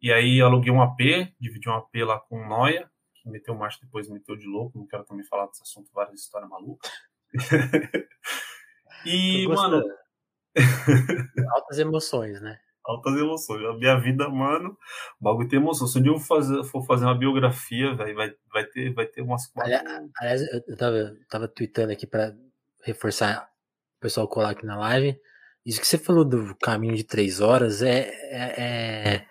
E 0.00 0.12
aí 0.12 0.40
aluguei 0.40 0.72
um 0.72 0.82
AP, 0.82 0.98
dividi 1.38 1.68
um 1.68 1.74
AP 1.74 1.94
lá 2.04 2.18
com 2.18 2.42
o 2.42 2.48
Noia, 2.48 2.90
que 3.14 3.28
meteu 3.28 3.54
marcha 3.54 3.78
depois 3.80 4.08
meteu 4.08 4.36
de 4.36 4.46
louco, 4.46 4.78
não 4.78 4.86
quero 4.86 5.04
também 5.04 5.24
falar 5.24 5.46
desse 5.46 5.62
assunto, 5.62 5.90
várias 5.92 6.20
histórias 6.20 6.50
malucas. 6.50 6.90
e, 9.06 9.46
mano. 9.48 9.82
Altas 11.54 11.78
emoções, 11.78 12.40
né? 12.40 12.58
Altas 12.84 13.14
emoções. 13.16 13.64
A 13.64 13.74
minha 13.74 13.98
vida, 13.98 14.28
mano, 14.28 14.76
o 15.20 15.24
bagulho 15.24 15.48
tem 15.48 15.58
emoção. 15.58 15.86
Se 15.86 15.98
um 15.98 16.02
dia 16.02 16.12
eu 16.12 16.18
fazer, 16.18 16.62
for 16.64 16.84
fazer 16.84 17.04
uma 17.04 17.18
biografia, 17.18 17.94
véio, 17.94 18.14
vai, 18.14 18.32
vai, 18.52 18.64
ter, 18.66 18.92
vai 18.92 19.06
ter 19.06 19.22
umas 19.22 19.46
quatro. 19.46 19.72
Aliás, 20.20 20.42
eu 20.42 20.76
tava, 20.76 21.16
tava 21.28 21.48
tweetando 21.48 21.92
aqui 21.92 22.06
para 22.06 22.34
reforçar 22.82 23.48
o 23.98 24.00
pessoal 24.00 24.28
colar 24.28 24.50
aqui 24.50 24.66
na 24.66 24.78
live. 24.78 25.18
Isso 25.64 25.80
que 25.80 25.86
você 25.86 25.96
falou 25.96 26.24
do 26.24 26.54
caminho 26.56 26.94
de 26.94 27.04
três 27.04 27.40
horas 27.40 27.80
é, 27.80 28.10
é, 28.30 28.62
é, 28.62 29.26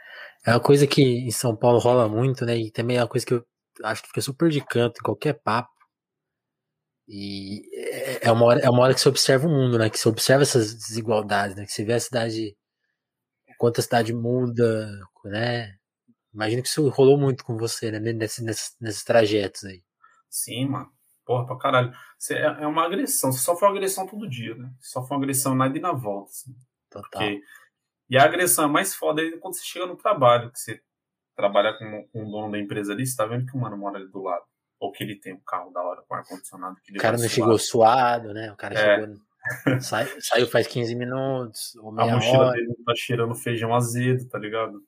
é 0.46 0.52
uma 0.52 0.60
coisa 0.60 0.88
que 0.88 1.02
em 1.02 1.32
São 1.32 1.56
Paulo 1.56 1.78
rola 1.78 2.10
muito, 2.10 2.44
né? 2.46 2.58
E 2.58 2.72
também 2.72 2.98
é 2.98 3.02
uma 3.02 3.08
coisa 3.08 3.26
que 3.26 3.36
eu 3.36 3.46
acho 3.84 4.02
que 4.02 4.08
fica 4.08 4.22
super 4.22 4.50
de 4.50 4.62
canto 4.62 4.98
em 5.00 5.04
qualquer 5.04 5.34
papo. 5.34 5.72
E 7.08 7.62
é, 7.76 8.28
é 8.28 8.32
uma 8.32 8.46
hora, 8.46 8.60
é 8.62 8.70
uma 8.70 8.82
hora 8.82 8.94
que 8.94 9.00
você 9.00 9.10
observa 9.10 9.48
o 9.48 9.52
mundo, 9.52 9.78
né? 9.78 9.90
Que 9.90 10.00
você 10.00 10.10
observa 10.10 10.42
essas 10.42 10.74
desigualdades, 10.74 11.56
né? 11.56 11.66
Que 11.66 11.72
você 11.72 11.86
vê 11.86 11.94
a 11.94 12.00
cidade 12.00 12.56
quanto 13.64 13.80
a 13.80 13.82
cidade 13.82 14.14
muda, 14.14 14.90
né? 15.24 15.78
Imagino 16.34 16.62
que 16.62 16.68
isso 16.68 16.90
rolou 16.90 17.18
muito 17.18 17.46
com 17.46 17.56
você, 17.56 17.92
né? 17.92 18.12
Nesses, 18.12 18.44
nesses, 18.44 18.76
nesses 18.78 19.06
trajetos 19.06 19.64
aí. 19.64 19.82
Sim, 20.30 20.68
mano. 20.68 20.92
Porra, 21.26 21.46
pra 21.46 21.58
caralho. 21.58 21.94
É, 22.30 22.42
é 22.64 22.68
uma 22.68 22.84
agressão. 22.84 23.32
Você 23.32 23.40
sofre 23.40 23.66
uma 23.66 23.72
agressão 23.72 24.06
todo 24.06 24.30
dia, 24.30 24.54
né? 24.54 24.70
Você 24.82 24.90
sofre 24.90 25.16
uma 25.16 25.24
agressão 25.24 25.56
na 25.56 25.68
ida 25.68 25.78
e 25.78 25.82
na 25.82 25.94
volta, 25.94 26.32
assim. 26.32 26.54
Total. 26.90 27.10
Porque... 27.10 27.42
E 28.10 28.18
a 28.18 28.26
agressão 28.26 28.66
é 28.66 28.68
mais 28.68 28.94
foda 28.94 29.22
é 29.22 29.38
quando 29.38 29.54
você 29.54 29.64
chega 29.64 29.86
no 29.86 29.96
trabalho, 29.96 30.52
que 30.52 30.60
você 30.60 30.82
trabalha 31.34 31.74
com, 31.78 32.06
com 32.12 32.28
o 32.28 32.30
dono 32.30 32.52
da 32.52 32.60
empresa 32.60 32.92
ali, 32.92 33.08
você 33.08 33.16
tá 33.16 33.26
vendo 33.26 33.46
que 33.46 33.56
o 33.56 33.62
mano 33.62 33.78
mora 33.78 33.98
ali 33.98 34.12
do 34.12 34.24
lado. 34.24 34.44
Ou 34.78 34.92
que 34.92 35.06
ele 35.06 35.16
tem 35.16 35.32
um 35.32 35.40
carro 35.40 35.72
da 35.72 35.82
hora 35.82 36.04
com 36.06 36.16
ar-condicionado. 36.16 36.76
O 36.76 37.00
cara 37.00 37.14
não 37.14 37.20
suado. 37.20 37.34
chegou 37.34 37.58
suado, 37.58 38.34
né? 38.34 38.52
O 38.52 38.58
cara 38.58 38.76
é. 38.76 39.00
chegou 39.00 39.16
Sai, 39.82 40.06
saiu 40.22 40.48
faz 40.48 40.68
15 40.68 40.96
minutos, 40.96 41.76
ou 41.76 41.92
meia 41.92 42.14
A 42.14 42.16
mochila 42.16 42.48
hora. 42.48 42.52
dele 42.54 42.76
tá 42.86 42.94
cheirando 42.96 43.36
feijão 43.36 43.76
azedo, 43.76 44.28
tá 44.30 44.40
ligado? 44.40 44.82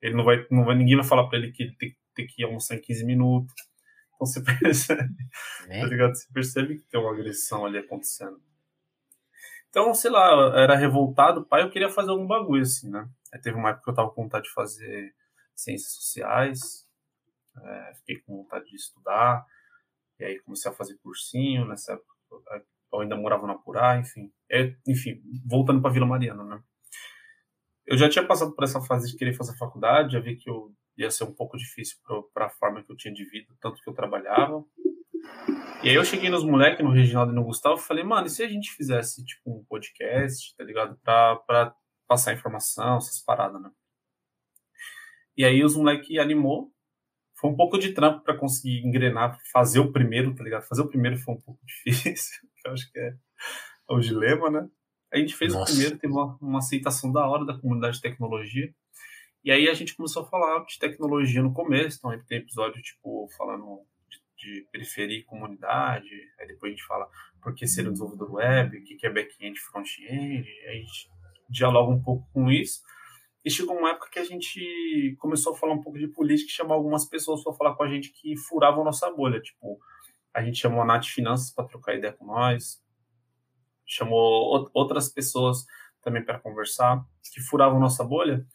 Ele 0.00 0.14
não 0.14 0.24
vai, 0.24 0.46
não 0.50 0.64
vai, 0.64 0.76
ninguém 0.76 0.96
vai 0.96 1.04
falar 1.04 1.28
pra 1.28 1.38
ele 1.38 1.50
que 1.50 1.64
ele 1.64 1.76
tem, 1.76 1.96
tem 2.14 2.26
que 2.26 2.44
almoçar 2.44 2.76
em 2.76 2.80
15 2.80 3.04
minutos. 3.04 3.54
Então 4.14 4.26
você 4.26 4.40
percebe, 4.60 5.14
é. 5.68 5.80
tá 5.80 5.86
ligado? 5.86 6.14
Você 6.14 6.32
percebe 6.32 6.78
que 6.78 6.84
tem 6.88 7.00
uma 7.00 7.12
agressão 7.12 7.66
ali 7.66 7.78
acontecendo. 7.78 8.40
Então, 9.70 9.92
sei 9.92 10.10
lá, 10.10 10.56
era 10.56 10.76
revoltado, 10.76 11.44
pai, 11.44 11.62
eu 11.62 11.70
queria 11.70 11.90
fazer 11.90 12.10
algum 12.10 12.26
bagulho 12.26 12.62
assim, 12.62 12.88
né? 12.88 13.08
Aí 13.32 13.40
teve 13.40 13.56
uma 13.56 13.70
época 13.70 13.84
que 13.84 13.90
eu 13.90 13.94
tava 13.94 14.10
com 14.10 14.22
vontade 14.22 14.44
de 14.44 14.52
fazer 14.52 15.12
ciências 15.52 15.92
sociais, 15.94 16.88
é, 17.60 17.94
fiquei 17.96 18.20
com 18.20 18.36
vontade 18.36 18.66
de 18.66 18.76
estudar, 18.76 19.44
e 20.20 20.24
aí 20.24 20.38
comecei 20.40 20.70
a 20.70 20.74
fazer 20.74 20.96
cursinho, 20.98 21.66
nessa 21.66 21.94
época 21.94 22.14
eu 22.94 23.02
ainda 23.02 23.16
morava 23.16 23.46
na 23.46 23.54
Purá, 23.54 23.98
enfim. 23.98 24.30
É, 24.50 24.74
enfim, 24.86 25.22
voltando 25.46 25.80
para 25.80 25.90
Vila 25.90 26.06
Mariana, 26.06 26.44
né? 26.44 26.62
Eu 27.86 27.98
já 27.98 28.08
tinha 28.08 28.26
passado 28.26 28.54
por 28.54 28.64
essa 28.64 28.80
fase 28.80 29.10
de 29.10 29.16
querer 29.16 29.34
fazer 29.34 29.56
faculdade, 29.58 30.12
já 30.12 30.20
vi 30.20 30.36
que 30.36 30.48
eu 30.48 30.72
ia 30.96 31.10
ser 31.10 31.24
um 31.24 31.34
pouco 31.34 31.56
difícil 31.56 31.98
para 32.32 32.46
a 32.46 32.50
forma 32.50 32.82
que 32.82 32.90
eu 32.90 32.96
tinha 32.96 33.12
de 33.12 33.24
vida, 33.24 33.52
tanto 33.60 33.80
que 33.82 33.88
eu 33.88 33.94
trabalhava. 33.94 34.64
E 35.82 35.90
aí 35.90 35.94
eu 35.94 36.04
cheguei 36.04 36.30
nos 36.30 36.44
moleques, 36.44 36.84
no 36.84 36.90
Reginaldo 36.90 37.32
e 37.32 37.34
no 37.34 37.44
Gustavo, 37.44 37.78
e 37.78 37.84
falei, 37.84 38.04
mano, 38.04 38.26
e 38.26 38.30
se 38.30 38.42
a 38.42 38.48
gente 38.48 38.70
fizesse, 38.72 39.24
tipo, 39.24 39.50
um 39.50 39.64
podcast, 39.64 40.56
tá 40.56 40.64
ligado? 40.64 40.96
Pra, 41.02 41.74
passar 42.06 42.32
informação, 42.32 42.98
essas 42.98 43.20
paradas, 43.20 43.60
né? 43.60 43.70
E 45.36 45.44
aí 45.44 45.64
os 45.64 45.76
moleques 45.76 46.16
animou, 46.18 46.72
foi 47.34 47.50
um 47.50 47.56
pouco 47.56 47.78
de 47.78 47.92
trampo 47.92 48.22
para 48.22 48.36
conseguir 48.36 48.86
engrenar, 48.86 49.38
fazer 49.52 49.80
o 49.80 49.92
primeiro, 49.92 50.34
tá 50.34 50.44
ligado? 50.44 50.66
Fazer 50.66 50.82
o 50.82 50.88
primeiro 50.88 51.18
foi 51.18 51.34
um 51.34 51.40
pouco 51.40 51.60
difícil, 51.86 52.48
eu 52.64 52.72
acho 52.72 52.90
que 52.90 52.98
é, 52.98 53.08
é 53.08 53.94
o 53.94 54.00
dilema, 54.00 54.50
né? 54.50 54.68
A 55.12 55.18
gente 55.18 55.34
fez 55.34 55.52
Nossa. 55.52 55.70
o 55.70 55.74
primeiro, 55.74 55.98
teve 55.98 56.12
uma, 56.12 56.36
uma 56.40 56.58
aceitação 56.58 57.12
da 57.12 57.26
hora 57.26 57.44
da 57.44 57.58
comunidade 57.58 57.96
de 57.96 58.02
tecnologia. 58.02 58.74
E 59.44 59.50
aí 59.52 59.68
a 59.68 59.74
gente 59.74 59.94
começou 59.94 60.22
a 60.22 60.26
falar 60.26 60.64
de 60.64 60.78
tecnologia 60.78 61.42
no 61.42 61.52
começo, 61.52 61.98
então 61.98 62.24
tem 62.26 62.38
episódio 62.38 62.82
tipo 62.82 63.28
falando 63.36 63.82
de, 64.08 64.18
de 64.38 64.68
periferia 64.72 65.18
e 65.18 65.24
comunidade, 65.24 66.08
aí 66.40 66.46
depois 66.46 66.72
a 66.72 66.74
gente 66.74 66.86
fala 66.86 67.08
por 67.42 67.54
que 67.54 67.66
ser 67.66 67.86
um 67.86 67.92
desenvolvedor 67.92 68.32
web, 68.32 68.78
o 68.78 68.82
que 68.82 69.06
é 69.06 69.10
back-end 69.10 69.60
front-end, 69.60 70.48
aí 70.66 70.68
a 70.68 70.80
gente 70.80 71.10
dialoga 71.48 71.92
um 71.92 72.02
pouco 72.02 72.26
com 72.32 72.50
isso. 72.50 72.80
E 73.44 73.50
chegou 73.50 73.76
uma 73.76 73.90
época 73.90 74.08
que 74.10 74.18
a 74.18 74.24
gente 74.24 75.14
começou 75.18 75.52
a 75.52 75.56
falar 75.56 75.74
um 75.74 75.82
pouco 75.82 75.98
de 75.98 76.08
política 76.08 76.50
e 76.50 76.54
chamar 76.54 76.76
algumas 76.76 77.04
pessoas 77.04 77.44
para 77.44 77.52
falar 77.52 77.74
com 77.74 77.82
a 77.82 77.88
gente 77.88 78.10
que 78.10 78.34
furavam 78.36 78.82
nossa 78.82 79.10
bolha. 79.10 79.38
Tipo, 79.38 79.78
a 80.34 80.42
gente 80.42 80.58
chamou 80.58 80.82
a 80.82 80.84
Nath 80.84 81.06
Finanças 81.06 81.50
para 81.50 81.64
trocar 81.64 81.94
ideia 81.94 82.12
com 82.12 82.26
nós, 82.26 82.82
chamou 83.86 84.68
outras 84.74 85.08
pessoas 85.08 85.64
também 86.02 86.24
para 86.24 86.40
conversar 86.40 87.04
que 87.32 87.40
furavam 87.40 87.80
nossa 87.80 88.04
bolha. 88.04 88.46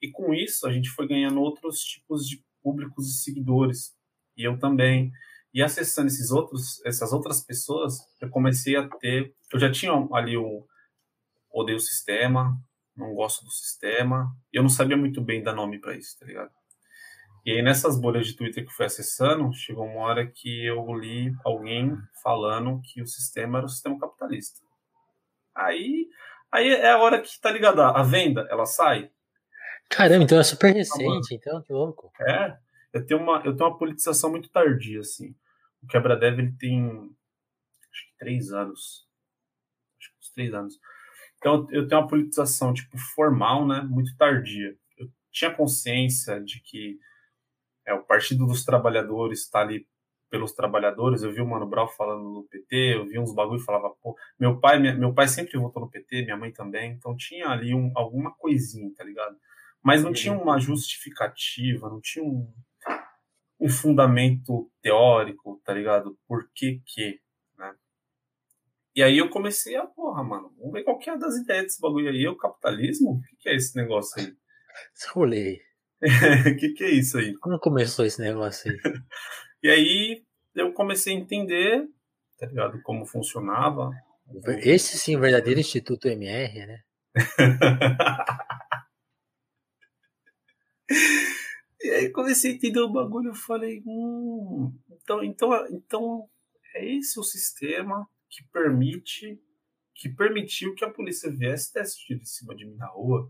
E 0.00 0.10
com 0.10 0.34
isso 0.34 0.66
a 0.66 0.72
gente 0.72 0.90
foi 0.90 1.08
ganhando 1.08 1.40
outros 1.40 1.80
tipos 1.80 2.26
de 2.26 2.44
públicos 2.62 3.08
e 3.08 3.22
seguidores. 3.22 3.96
E 4.36 4.44
eu 4.44 4.58
também. 4.58 5.10
E 5.52 5.62
acessando 5.62 6.08
esses 6.08 6.30
outros, 6.30 6.84
essas 6.84 7.12
outras 7.12 7.40
pessoas, 7.40 7.98
eu 8.20 8.28
comecei 8.28 8.76
a 8.76 8.86
ter. 8.88 9.34
Eu 9.52 9.58
já 9.58 9.70
tinha 9.70 9.92
ali 10.12 10.36
o 10.36 10.66
odeio 11.50 11.78
o 11.78 11.80
sistema, 11.80 12.60
não 12.94 13.14
gosto 13.14 13.44
do 13.44 13.50
sistema. 13.50 14.36
E 14.52 14.58
eu 14.58 14.62
não 14.62 14.70
sabia 14.70 14.96
muito 14.96 15.20
bem 15.20 15.42
dar 15.42 15.54
nome 15.54 15.80
para 15.80 15.96
isso, 15.96 16.18
tá 16.18 16.26
ligado? 16.26 16.52
E 17.48 17.52
aí 17.52 17.62
nessas 17.62 17.98
bolhas 17.98 18.26
de 18.26 18.36
Twitter 18.36 18.62
que 18.62 18.68
eu 18.68 18.74
fui 18.74 18.84
acessando, 18.84 19.50
chegou 19.54 19.86
uma 19.86 20.00
hora 20.00 20.26
que 20.26 20.66
eu 20.66 20.92
li 20.92 21.34
alguém 21.42 21.96
falando 22.22 22.78
que 22.82 23.00
o 23.00 23.06
sistema 23.06 23.56
era 23.56 23.64
o 23.64 23.70
sistema 23.70 23.98
capitalista. 23.98 24.60
Aí, 25.54 26.10
aí 26.52 26.68
é 26.68 26.90
a 26.90 26.98
hora 26.98 27.22
que 27.22 27.40
tá 27.40 27.50
ligado 27.50 27.80
a 27.80 28.02
venda, 28.02 28.46
ela 28.50 28.66
sai. 28.66 29.10
Caramba, 29.88 30.24
então 30.24 30.38
é 30.38 30.44
super 30.44 30.74
recente, 30.74 31.36
então 31.36 31.62
que 31.62 31.72
louco. 31.72 32.12
É, 32.20 32.54
eu 32.92 33.06
tenho 33.06 33.18
uma 33.18 33.38
eu 33.42 33.56
tenho 33.56 33.70
uma 33.70 33.78
politização 33.78 34.28
muito 34.28 34.50
tardia 34.50 35.00
assim. 35.00 35.34
O 35.82 35.86
Quebra 35.86 36.18
Dev 36.18 36.38
ele 36.40 36.52
tem 36.52 36.86
acho 36.86 38.08
que 38.10 38.18
três 38.18 38.52
anos, 38.52 39.08
acho 39.98 40.10
que 40.10 40.18
uns 40.18 40.30
três 40.34 40.52
anos. 40.52 40.74
Então, 41.38 41.66
eu 41.70 41.88
tenho 41.88 42.02
uma 42.02 42.08
politização, 42.08 42.74
tipo, 42.74 42.98
formal, 43.14 43.66
né, 43.66 43.80
muito 43.80 44.14
tardia. 44.18 44.76
Eu 44.98 45.08
tinha 45.32 45.54
consciência 45.54 46.38
de 46.42 46.60
que 46.60 46.98
é, 47.88 47.94
o 47.94 48.04
Partido 48.04 48.46
dos 48.46 48.64
Trabalhadores 48.64 49.40
está 49.40 49.60
ali 49.60 49.86
pelos 50.30 50.52
trabalhadores. 50.52 51.22
Eu 51.22 51.32
vi 51.32 51.40
o 51.40 51.46
Mano 51.46 51.66
Brown 51.66 51.88
falando 51.88 52.22
no 52.22 52.44
PT, 52.44 52.96
eu 52.96 53.06
vi 53.06 53.18
uns 53.18 53.34
bagulho 53.34 53.60
e 53.60 53.64
falava, 53.64 53.90
pô, 54.02 54.14
meu 54.38 54.60
pai, 54.60 54.78
minha, 54.78 54.94
meu 54.94 55.14
pai 55.14 55.26
sempre 55.26 55.58
votou 55.58 55.82
no 55.82 55.90
PT, 55.90 56.22
minha 56.22 56.36
mãe 56.36 56.52
também, 56.52 56.92
então 56.92 57.16
tinha 57.16 57.48
ali 57.48 57.74
um, 57.74 57.90
alguma 57.96 58.34
coisinha, 58.34 58.92
tá 58.94 59.02
ligado? 59.02 59.36
Mas 59.82 60.02
não 60.02 60.12
tinha 60.12 60.34
uma 60.34 60.58
justificativa, 60.58 61.88
não 61.88 62.00
tinha 62.00 62.24
um, 62.24 62.52
um 63.58 63.68
fundamento 63.70 64.70
teórico, 64.82 65.60
tá 65.64 65.72
ligado? 65.72 66.18
Por 66.26 66.46
que 66.54 66.82
que 66.84 67.20
e 68.94 69.02
aí 69.02 69.16
eu 69.16 69.30
comecei 69.30 69.76
a, 69.76 69.86
porra, 69.86 70.24
mano, 70.24 70.52
vamos 70.58 70.72
ver 70.72 70.82
qual 70.82 70.98
que 70.98 71.08
é 71.08 71.16
das 71.16 71.36
ideias 71.36 71.66
desse 71.66 71.80
bagulho 71.80 72.10
aí. 72.10 72.24
É 72.24 72.28
o 72.28 72.36
capitalismo? 72.36 73.12
O 73.12 73.20
que, 73.20 73.36
que 73.36 73.48
é 73.48 73.54
esse 73.54 73.76
negócio 73.76 74.20
aí? 74.20 74.34
Esse 74.92 75.08
rolê. 75.10 75.60
O 76.00 76.00
que, 76.58 76.70
que 76.74 76.84
é 76.84 76.90
isso 76.90 77.18
aí? 77.18 77.36
Como 77.38 77.58
começou 77.58 78.04
esse 78.04 78.20
negócio 78.20 78.70
aí? 78.70 78.78
e 79.62 79.70
aí 79.70 80.22
eu 80.54 80.72
comecei 80.72 81.14
a 81.14 81.18
entender, 81.18 81.88
tá 82.38 82.46
ligado, 82.46 82.80
como 82.82 83.04
funcionava. 83.04 83.90
Esse 84.62 84.96
sim, 84.98 85.16
o 85.16 85.20
verdadeiro 85.20 85.58
Instituto 85.60 86.08
MR, 86.08 86.66
né? 86.66 86.82
e 91.80 91.90
aí 91.90 92.10
comecei 92.10 92.52
a 92.52 92.54
entender 92.54 92.80
o 92.80 92.92
bagulho, 92.92 93.30
eu 93.30 93.34
falei, 93.34 93.82
hum, 93.86 94.72
então, 94.90 95.24
então, 95.24 95.66
então 95.70 96.28
é 96.76 96.84
esse 96.84 97.18
o 97.18 97.24
sistema 97.24 98.08
que 98.28 98.44
permite 98.52 99.40
que 99.98 100.08
permitiu 100.08 100.74
que 100.74 100.84
a 100.84 100.90
polícia 100.90 101.28
viesse 101.28 101.74
desse 101.74 101.98
tiro 101.98 102.20
em 102.20 102.24
cima 102.24 102.54
de 102.54 102.64
mim 102.64 102.76
na 102.76 102.86
rua. 102.86 103.28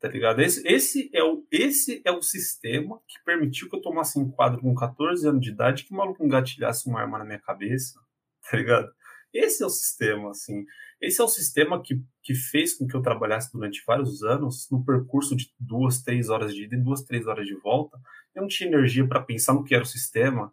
Tá 0.00 0.08
ligado? 0.08 0.40
Esse, 0.40 0.66
esse, 0.66 1.10
é 1.12 1.22
o, 1.22 1.46
esse 1.52 2.00
é 2.06 2.10
o 2.10 2.22
sistema 2.22 2.98
que 3.06 3.22
permitiu 3.22 3.68
que 3.68 3.76
eu 3.76 3.82
tomasse 3.82 4.18
um 4.18 4.30
quadro 4.30 4.62
com 4.62 4.74
14 4.74 5.28
anos 5.28 5.42
de 5.42 5.50
idade 5.50 5.84
que 5.84 5.92
o 5.92 5.96
maluco 5.96 6.24
engatilhasse 6.24 6.88
uma 6.88 7.00
arma 7.00 7.18
na 7.18 7.24
minha 7.24 7.40
cabeça. 7.40 8.00
Tá 8.50 8.56
ligado? 8.56 8.90
Esse 9.32 9.62
é 9.62 9.66
o 9.66 9.70
sistema, 9.70 10.30
assim. 10.30 10.64
Esse 11.00 11.20
é 11.20 11.24
o 11.24 11.28
sistema 11.28 11.80
que, 11.80 12.02
que 12.22 12.34
fez 12.34 12.76
com 12.76 12.86
que 12.86 12.96
eu 12.96 13.02
trabalhasse 13.02 13.52
durante 13.52 13.84
vários 13.86 14.22
anos 14.22 14.66
no 14.70 14.82
percurso 14.82 15.36
de 15.36 15.52
duas, 15.60 16.02
três 16.02 16.30
horas 16.30 16.54
de 16.54 16.64
ida 16.64 16.74
e 16.74 16.80
duas, 16.80 17.02
três 17.02 17.26
horas 17.26 17.46
de 17.46 17.54
volta. 17.56 18.00
Eu 18.34 18.40
não 18.40 18.48
tinha 18.48 18.68
energia 18.68 19.06
para 19.06 19.20
pensar 19.20 19.52
no 19.52 19.62
que 19.62 19.74
era 19.74 19.84
o 19.84 19.86
sistema. 19.86 20.52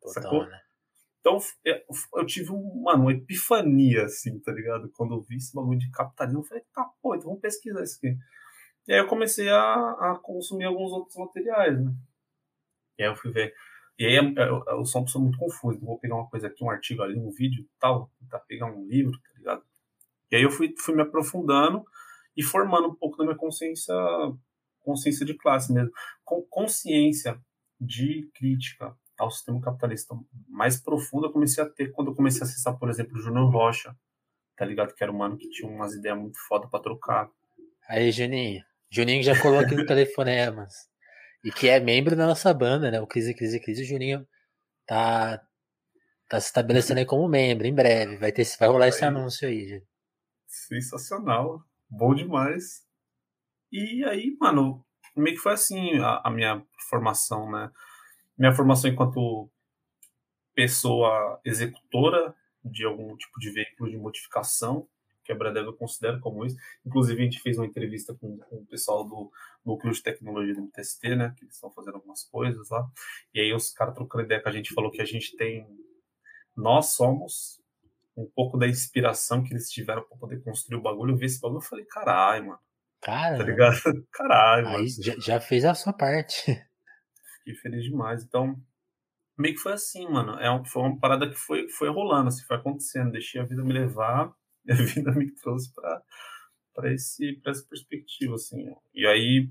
Total, 0.00 0.22
sacou? 0.22 0.46
Né? 0.46 0.60
Então, 1.20 1.38
eu 2.16 2.26
tive 2.26 2.50
uma, 2.50 2.96
uma 2.96 3.12
epifania, 3.12 4.06
assim, 4.06 4.40
tá 4.40 4.50
ligado? 4.50 4.90
Quando 4.90 5.14
eu 5.14 5.22
vi 5.22 5.36
esse 5.36 5.54
bagulho 5.54 5.78
de 5.78 5.90
capitalismo, 5.90 6.40
eu 6.40 6.44
falei, 6.44 6.64
tá, 6.74 6.90
pô, 7.00 7.14
então 7.14 7.28
vamos 7.28 7.40
pesquisar 7.40 7.84
isso 7.84 7.98
aqui. 7.98 8.16
E 8.86 8.92
aí 8.92 8.98
eu 8.98 9.06
comecei 9.06 9.48
a, 9.48 9.74
a 9.74 10.18
consumir 10.20 10.64
alguns 10.64 10.92
outros 10.92 11.16
materiais, 11.16 11.80
né? 11.80 11.92
E 12.98 13.02
aí 13.02 13.08
eu 13.08 13.16
fui 13.16 13.30
ver. 13.30 13.54
E 13.98 14.04
aí 14.04 14.16
eu, 14.16 14.64
eu 14.66 14.84
sou 14.84 15.04
muito 15.20 15.38
confusa. 15.38 15.76
Então 15.76 15.88
vou 15.88 15.98
pegar 15.98 16.16
uma 16.16 16.28
coisa 16.28 16.48
aqui, 16.48 16.64
um 16.64 16.70
artigo 16.70 17.02
ali, 17.02 17.18
um 17.18 17.30
vídeo 17.30 17.66
tal, 17.78 18.10
tentar 18.18 18.40
pegar 18.40 18.66
um 18.66 18.84
livro, 18.86 19.12
tá 19.12 19.30
ligado? 19.36 19.62
E 20.30 20.36
aí 20.36 20.42
eu 20.42 20.50
fui, 20.50 20.74
fui 20.78 20.94
me 20.94 21.02
aprofundando 21.02 21.84
e 22.36 22.42
formando 22.42 22.88
um 22.88 22.94
pouco 22.94 23.16
da 23.16 23.24
minha 23.24 23.36
consciência, 23.36 23.94
consciência 24.80 25.24
de 25.24 25.34
classe 25.34 25.72
mesmo. 25.72 25.92
Consciência 26.24 27.38
de 27.80 28.30
crítica 28.34 28.96
ao 29.18 29.30
sistema 29.30 29.60
capitalista 29.60 30.16
mais 30.48 30.80
profundo 30.80 31.26
eu 31.26 31.32
comecei 31.32 31.62
a 31.62 31.68
ter 31.68 31.92
quando 31.92 32.08
eu 32.08 32.14
comecei 32.14 32.40
a 32.40 32.44
acessar, 32.44 32.78
por 32.78 32.88
exemplo, 32.88 33.16
o 33.16 33.20
Júnior 33.20 33.50
Rocha, 33.50 33.94
tá 34.56 34.64
ligado? 34.64 34.94
Que 34.94 35.02
era 35.02 35.12
um 35.12 35.18
mano 35.18 35.36
que 35.36 35.48
tinha 35.50 35.70
umas 35.70 35.94
ideias 35.94 36.18
muito 36.18 36.38
foda 36.48 36.66
pra 36.66 36.80
trocar. 36.80 37.28
Aí, 37.88 38.10
Juninho. 38.10 38.64
Juninho 38.92 39.22
já 39.22 39.40
colou 39.40 39.58
aqui 39.58 39.74
no 39.74 39.86
Telefonemas. 39.86 40.74
E 41.44 41.50
que 41.50 41.68
é 41.68 41.80
membro 41.80 42.14
da 42.14 42.26
nossa 42.26 42.52
banda, 42.52 42.90
né? 42.90 43.00
O 43.00 43.06
Crise, 43.06 43.34
Crise, 43.34 43.58
Crise. 43.58 43.82
O 43.82 43.86
Juninho 43.86 44.26
tá, 44.86 45.42
tá 46.28 46.38
se 46.38 46.48
estabelecendo 46.48 47.00
aí 47.00 47.06
como 47.06 47.26
membro 47.28 47.66
em 47.66 47.74
breve. 47.74 48.18
Vai, 48.18 48.30
ter, 48.30 48.46
vai 48.58 48.68
rolar 48.68 48.88
esse 48.88 49.04
anúncio 49.04 49.48
aí, 49.48 49.66
gente. 49.66 49.86
Sensacional. 50.46 51.64
Bom 51.88 52.14
demais. 52.14 52.82
E 53.72 54.04
aí, 54.04 54.36
mano, 54.38 54.84
meio 55.16 55.36
que 55.36 55.42
foi 55.42 55.52
assim 55.52 55.98
a, 55.98 56.20
a 56.24 56.30
minha 56.30 56.62
formação, 56.88 57.50
né? 57.50 57.70
minha 58.38 58.52
formação 58.52 58.90
enquanto 58.90 59.50
pessoa 60.54 61.40
executora 61.44 62.34
de 62.64 62.84
algum 62.84 63.16
tipo 63.16 63.38
de 63.40 63.50
veículo 63.50 63.90
de 63.90 63.96
modificação, 63.96 64.88
que 65.24 65.32
a 65.32 65.34
Bradev 65.34 65.66
eu 65.66 65.72
considero 65.72 66.20
como 66.20 66.44
isso. 66.44 66.56
Inclusive, 66.84 67.20
a 67.20 67.24
gente 67.24 67.40
fez 67.40 67.56
uma 67.58 67.66
entrevista 67.66 68.14
com, 68.14 68.38
com 68.38 68.56
o 68.56 68.66
pessoal 68.66 69.04
do 69.04 69.30
Núcleo 69.64 69.92
de 69.92 70.02
Tecnologia 70.02 70.54
do 70.54 70.62
MTST, 70.62 71.16
né, 71.16 71.34
que 71.36 71.44
eles 71.44 71.54
estão 71.54 71.70
fazendo 71.70 71.94
algumas 71.94 72.24
coisas 72.24 72.68
lá. 72.70 72.88
E 73.34 73.40
aí 73.40 73.52
os 73.52 73.70
caras 73.72 73.94
trocando 73.94 74.24
ideia 74.24 74.40
com 74.40 74.48
a 74.48 74.52
gente, 74.52 74.74
falou 74.74 74.90
que 74.90 75.02
a 75.02 75.06
gente 75.06 75.36
tem... 75.36 75.66
Nós 76.56 76.94
somos 76.94 77.62
um 78.16 78.28
pouco 78.34 78.58
da 78.58 78.68
inspiração 78.68 79.42
que 79.42 79.52
eles 79.52 79.70
tiveram 79.70 80.02
para 80.02 80.18
poder 80.18 80.42
construir 80.42 80.78
o 80.78 80.82
bagulho. 80.82 81.12
Eu 81.12 81.16
vi 81.16 81.26
esse 81.26 81.40
bagulho 81.40 81.62
e 81.62 81.66
falei, 81.66 81.84
caralho, 81.86 82.46
mano. 82.46 82.60
Cara, 83.00 83.38
tá 83.38 83.44
ligado? 83.44 83.76
Caralho, 84.12 84.68
aí 84.68 84.86
já, 84.88 85.14
já 85.18 85.40
fez 85.40 85.64
a 85.64 85.74
sua 85.74 85.92
parte. 85.92 86.44
fiquei 87.42 87.54
feliz 87.54 87.84
demais. 87.84 88.22
Então, 88.22 88.56
meio 89.36 89.54
que 89.54 89.60
foi 89.60 89.72
assim, 89.72 90.08
mano. 90.08 90.38
É 90.38 90.50
um, 90.50 90.64
foi 90.64 90.82
uma 90.82 90.98
parada 90.98 91.28
que 91.28 91.34
foi, 91.34 91.68
foi 91.68 91.90
rolando, 91.90 92.28
assim, 92.28 92.44
foi 92.44 92.56
acontecendo. 92.56 93.12
Deixei 93.12 93.40
a 93.40 93.44
vida 93.44 93.64
me 93.64 93.72
levar 93.72 94.32
a 94.68 94.74
vida 94.74 95.12
me 95.12 95.30
trouxe 95.30 95.72
para 95.72 96.02
para 96.74 96.92
esse 96.92 97.34
para 97.34 97.52
essa 97.52 97.64
perspectiva 97.68 98.34
assim. 98.34 98.74
E 98.94 99.06
aí, 99.06 99.48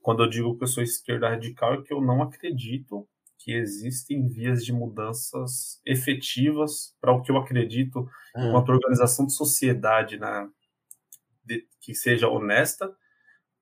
quando 0.00 0.22
eu 0.22 0.28
digo 0.28 0.56
que 0.56 0.64
eu 0.64 0.68
sou 0.68 0.82
esquerda 0.82 1.28
radical, 1.28 1.74
é 1.74 1.82
que 1.82 1.92
eu 1.92 2.00
não 2.00 2.22
acredito 2.22 3.08
que 3.38 3.52
existem 3.52 4.26
vias 4.26 4.64
de 4.64 4.72
mudanças 4.72 5.80
efetivas 5.84 6.96
para 7.00 7.12
o 7.12 7.20
que 7.20 7.30
eu 7.30 7.36
acredito 7.36 8.08
hum. 8.34 8.48
enquanto 8.48 8.70
organização 8.70 9.26
de 9.26 9.34
sociedade, 9.34 10.18
né, 10.18 10.48
de, 11.44 11.68
que 11.78 11.94
seja 11.94 12.28
honesta 12.28 12.90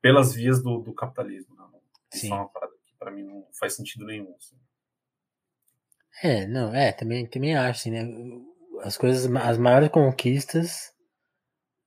pelas 0.00 0.34
vias 0.34 0.62
do, 0.62 0.78
do 0.78 0.94
capitalismo. 0.94 1.56
Né? 1.56 1.64
Isso 2.14 2.26
é 2.26 2.34
uma 2.34 2.48
parada 2.48 2.72
para 3.02 3.10
mim 3.10 3.24
não 3.24 3.46
faz 3.58 3.74
sentido 3.74 4.06
nenhum. 4.06 4.34
Assim. 4.36 4.56
É, 6.22 6.46
não, 6.46 6.74
é, 6.74 6.92
também, 6.92 7.26
também 7.26 7.56
acho, 7.56 7.80
assim, 7.80 7.90
né? 7.90 8.04
As 8.82 8.96
coisas, 8.96 9.30
as 9.36 9.58
maiores 9.58 9.88
conquistas 9.90 10.92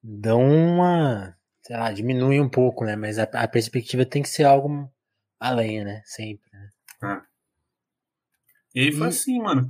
dão 0.01 0.41
uma, 0.41 1.35
sei 1.61 1.75
lá, 1.75 1.91
diminuem 1.91 2.39
um 2.39 2.49
pouco, 2.49 2.85
né? 2.85 2.95
Mas 2.95 3.19
a, 3.19 3.23
a 3.23 3.47
perspectiva 3.47 4.05
tem 4.05 4.21
que 4.21 4.29
ser 4.29 4.43
algo 4.43 4.89
além, 5.39 5.83
né? 5.83 6.01
Sempre, 6.05 6.49
né? 6.53 6.69
Ah, 7.01 7.25
E 8.73 8.79
aí 8.81 8.91
foi 8.91 9.07
e... 9.07 9.09
assim, 9.09 9.39
mano. 9.39 9.67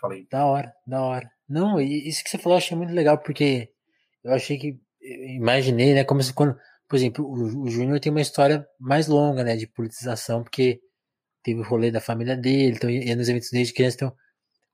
Falei. 0.00 0.26
Da 0.30 0.46
hora, 0.46 0.72
da 0.86 1.02
hora. 1.02 1.30
Não, 1.48 1.80
isso 1.80 2.22
que 2.22 2.30
você 2.30 2.38
falou 2.38 2.54
eu 2.56 2.58
achei 2.58 2.76
muito 2.76 2.92
legal, 2.92 3.18
porque 3.18 3.70
eu 4.24 4.32
achei 4.32 4.58
que. 4.58 4.80
Eu 5.00 5.28
imaginei, 5.30 5.94
né? 5.94 6.04
Como 6.04 6.22
se 6.22 6.32
quando. 6.32 6.56
Por 6.88 6.96
exemplo, 6.96 7.24
o, 7.24 7.62
o 7.62 7.68
Júnior 7.68 7.98
tem 8.00 8.12
uma 8.12 8.20
história 8.20 8.66
mais 8.78 9.08
longa, 9.08 9.42
né? 9.42 9.56
De 9.56 9.66
politização, 9.66 10.42
porque 10.42 10.80
teve 11.42 11.60
o 11.60 11.64
rolê 11.64 11.90
da 11.90 12.00
família 12.00 12.36
dele, 12.36 12.76
então 12.76 12.88
ia 12.88 13.16
nos 13.16 13.28
eventos 13.28 13.50
desde 13.50 13.74
criança. 13.74 13.96
Então, 13.96 14.16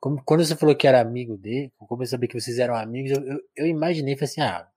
como, 0.00 0.22
quando 0.24 0.44
você 0.44 0.56
falou 0.56 0.76
que 0.76 0.86
era 0.86 1.00
amigo 1.00 1.36
dele, 1.36 1.72
como 1.76 2.02
eu 2.02 2.06
sabia 2.06 2.28
que 2.28 2.40
vocês 2.40 2.58
eram 2.58 2.74
amigos, 2.74 3.10
eu, 3.10 3.24
eu, 3.24 3.40
eu 3.56 3.66
imaginei, 3.66 4.14
falei 4.14 4.30
assim, 4.30 4.40
ah, 4.40 4.68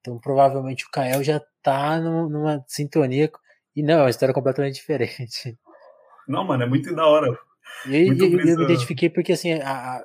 então 0.00 0.18
provavelmente 0.18 0.84
o 0.84 0.90
Kael 0.90 1.22
já 1.22 1.40
tá 1.62 1.98
no, 2.00 2.28
numa 2.28 2.64
sintonia. 2.66 3.30
E 3.76 3.82
não, 3.82 4.00
é 4.00 4.02
uma 4.02 4.10
história 4.10 4.34
completamente 4.34 4.74
diferente. 4.80 5.58
Não, 6.28 6.44
mano, 6.44 6.62
é 6.62 6.66
muito 6.66 6.94
da 6.94 7.06
hora. 7.06 7.26
E 7.86 8.08
eu, 8.08 8.16
eu, 8.16 8.38
eu 8.38 8.56
me 8.56 8.64
identifiquei 8.64 9.10
porque 9.10 9.32
assim, 9.32 9.54
a, 9.54 9.96
a, 9.96 10.04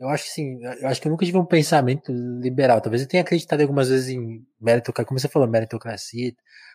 eu 0.00 0.08
acho 0.08 0.24
que 0.24 0.30
sim, 0.30 0.60
eu 0.62 0.88
acho 0.88 1.00
que 1.00 1.08
eu 1.08 1.10
nunca 1.10 1.24
tive 1.24 1.38
um 1.38 1.44
pensamento 1.44 2.12
liberal. 2.12 2.80
Talvez 2.80 3.02
eu 3.02 3.08
tenha 3.08 3.22
acreditado 3.22 3.60
algumas 3.60 3.88
vezes 3.88 4.08
em 4.08 4.44
meritocracia, 4.60 5.06
como 5.06 5.18
você 5.20 5.28
falou, 5.28 5.48
meritocracia, 5.48 6.32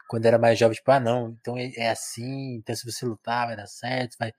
quando 0.07 0.25
era 0.25 0.37
mais 0.37 0.59
jovem, 0.59 0.75
tipo, 0.75 0.91
ah 0.91 0.99
não, 0.99 1.35
então 1.39 1.57
é, 1.57 1.71
é 1.77 1.89
assim, 1.89 2.55
então 2.55 2.75
se 2.75 2.85
você 2.85 3.05
lutar 3.05 3.47
vai 3.47 3.55
dar 3.55 3.67
certo, 3.67 4.15
vai 4.19 4.33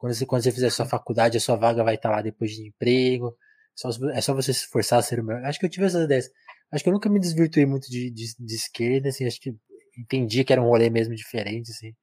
quando 0.00 0.14
você, 0.14 0.24
quando 0.24 0.42
você 0.42 0.50
fizer 0.50 0.70
sua 0.70 0.86
faculdade, 0.86 1.36
a 1.36 1.40
sua 1.40 1.56
vaga 1.56 1.84
vai 1.84 1.96
estar 1.96 2.08
lá 2.10 2.22
depois 2.22 2.52
de 2.52 2.66
emprego. 2.66 3.36
Só, 3.74 3.90
é 4.14 4.20
só 4.22 4.32
você 4.34 4.50
se 4.54 4.60
esforçar 4.60 4.98
a 4.98 5.02
ser 5.02 5.20
o 5.20 5.24
melhor. 5.24 5.44
Acho 5.44 5.60
que 5.60 5.66
eu 5.66 5.70
tive 5.70 5.84
essas 5.84 6.04
ideias. 6.04 6.30
Acho 6.72 6.82
que 6.82 6.88
eu 6.88 6.94
nunca 6.94 7.10
me 7.10 7.20
desvirtuei 7.20 7.66
muito 7.66 7.90
de, 7.90 8.10
de, 8.10 8.34
de 8.38 8.54
esquerda, 8.54 9.10
assim. 9.10 9.26
Acho 9.26 9.38
que 9.38 9.54
entendi 9.98 10.42
que 10.42 10.54
era 10.54 10.62
um 10.62 10.64
rolê 10.64 10.88
mesmo 10.88 11.14
diferente, 11.14 11.70
assim. 11.70 11.94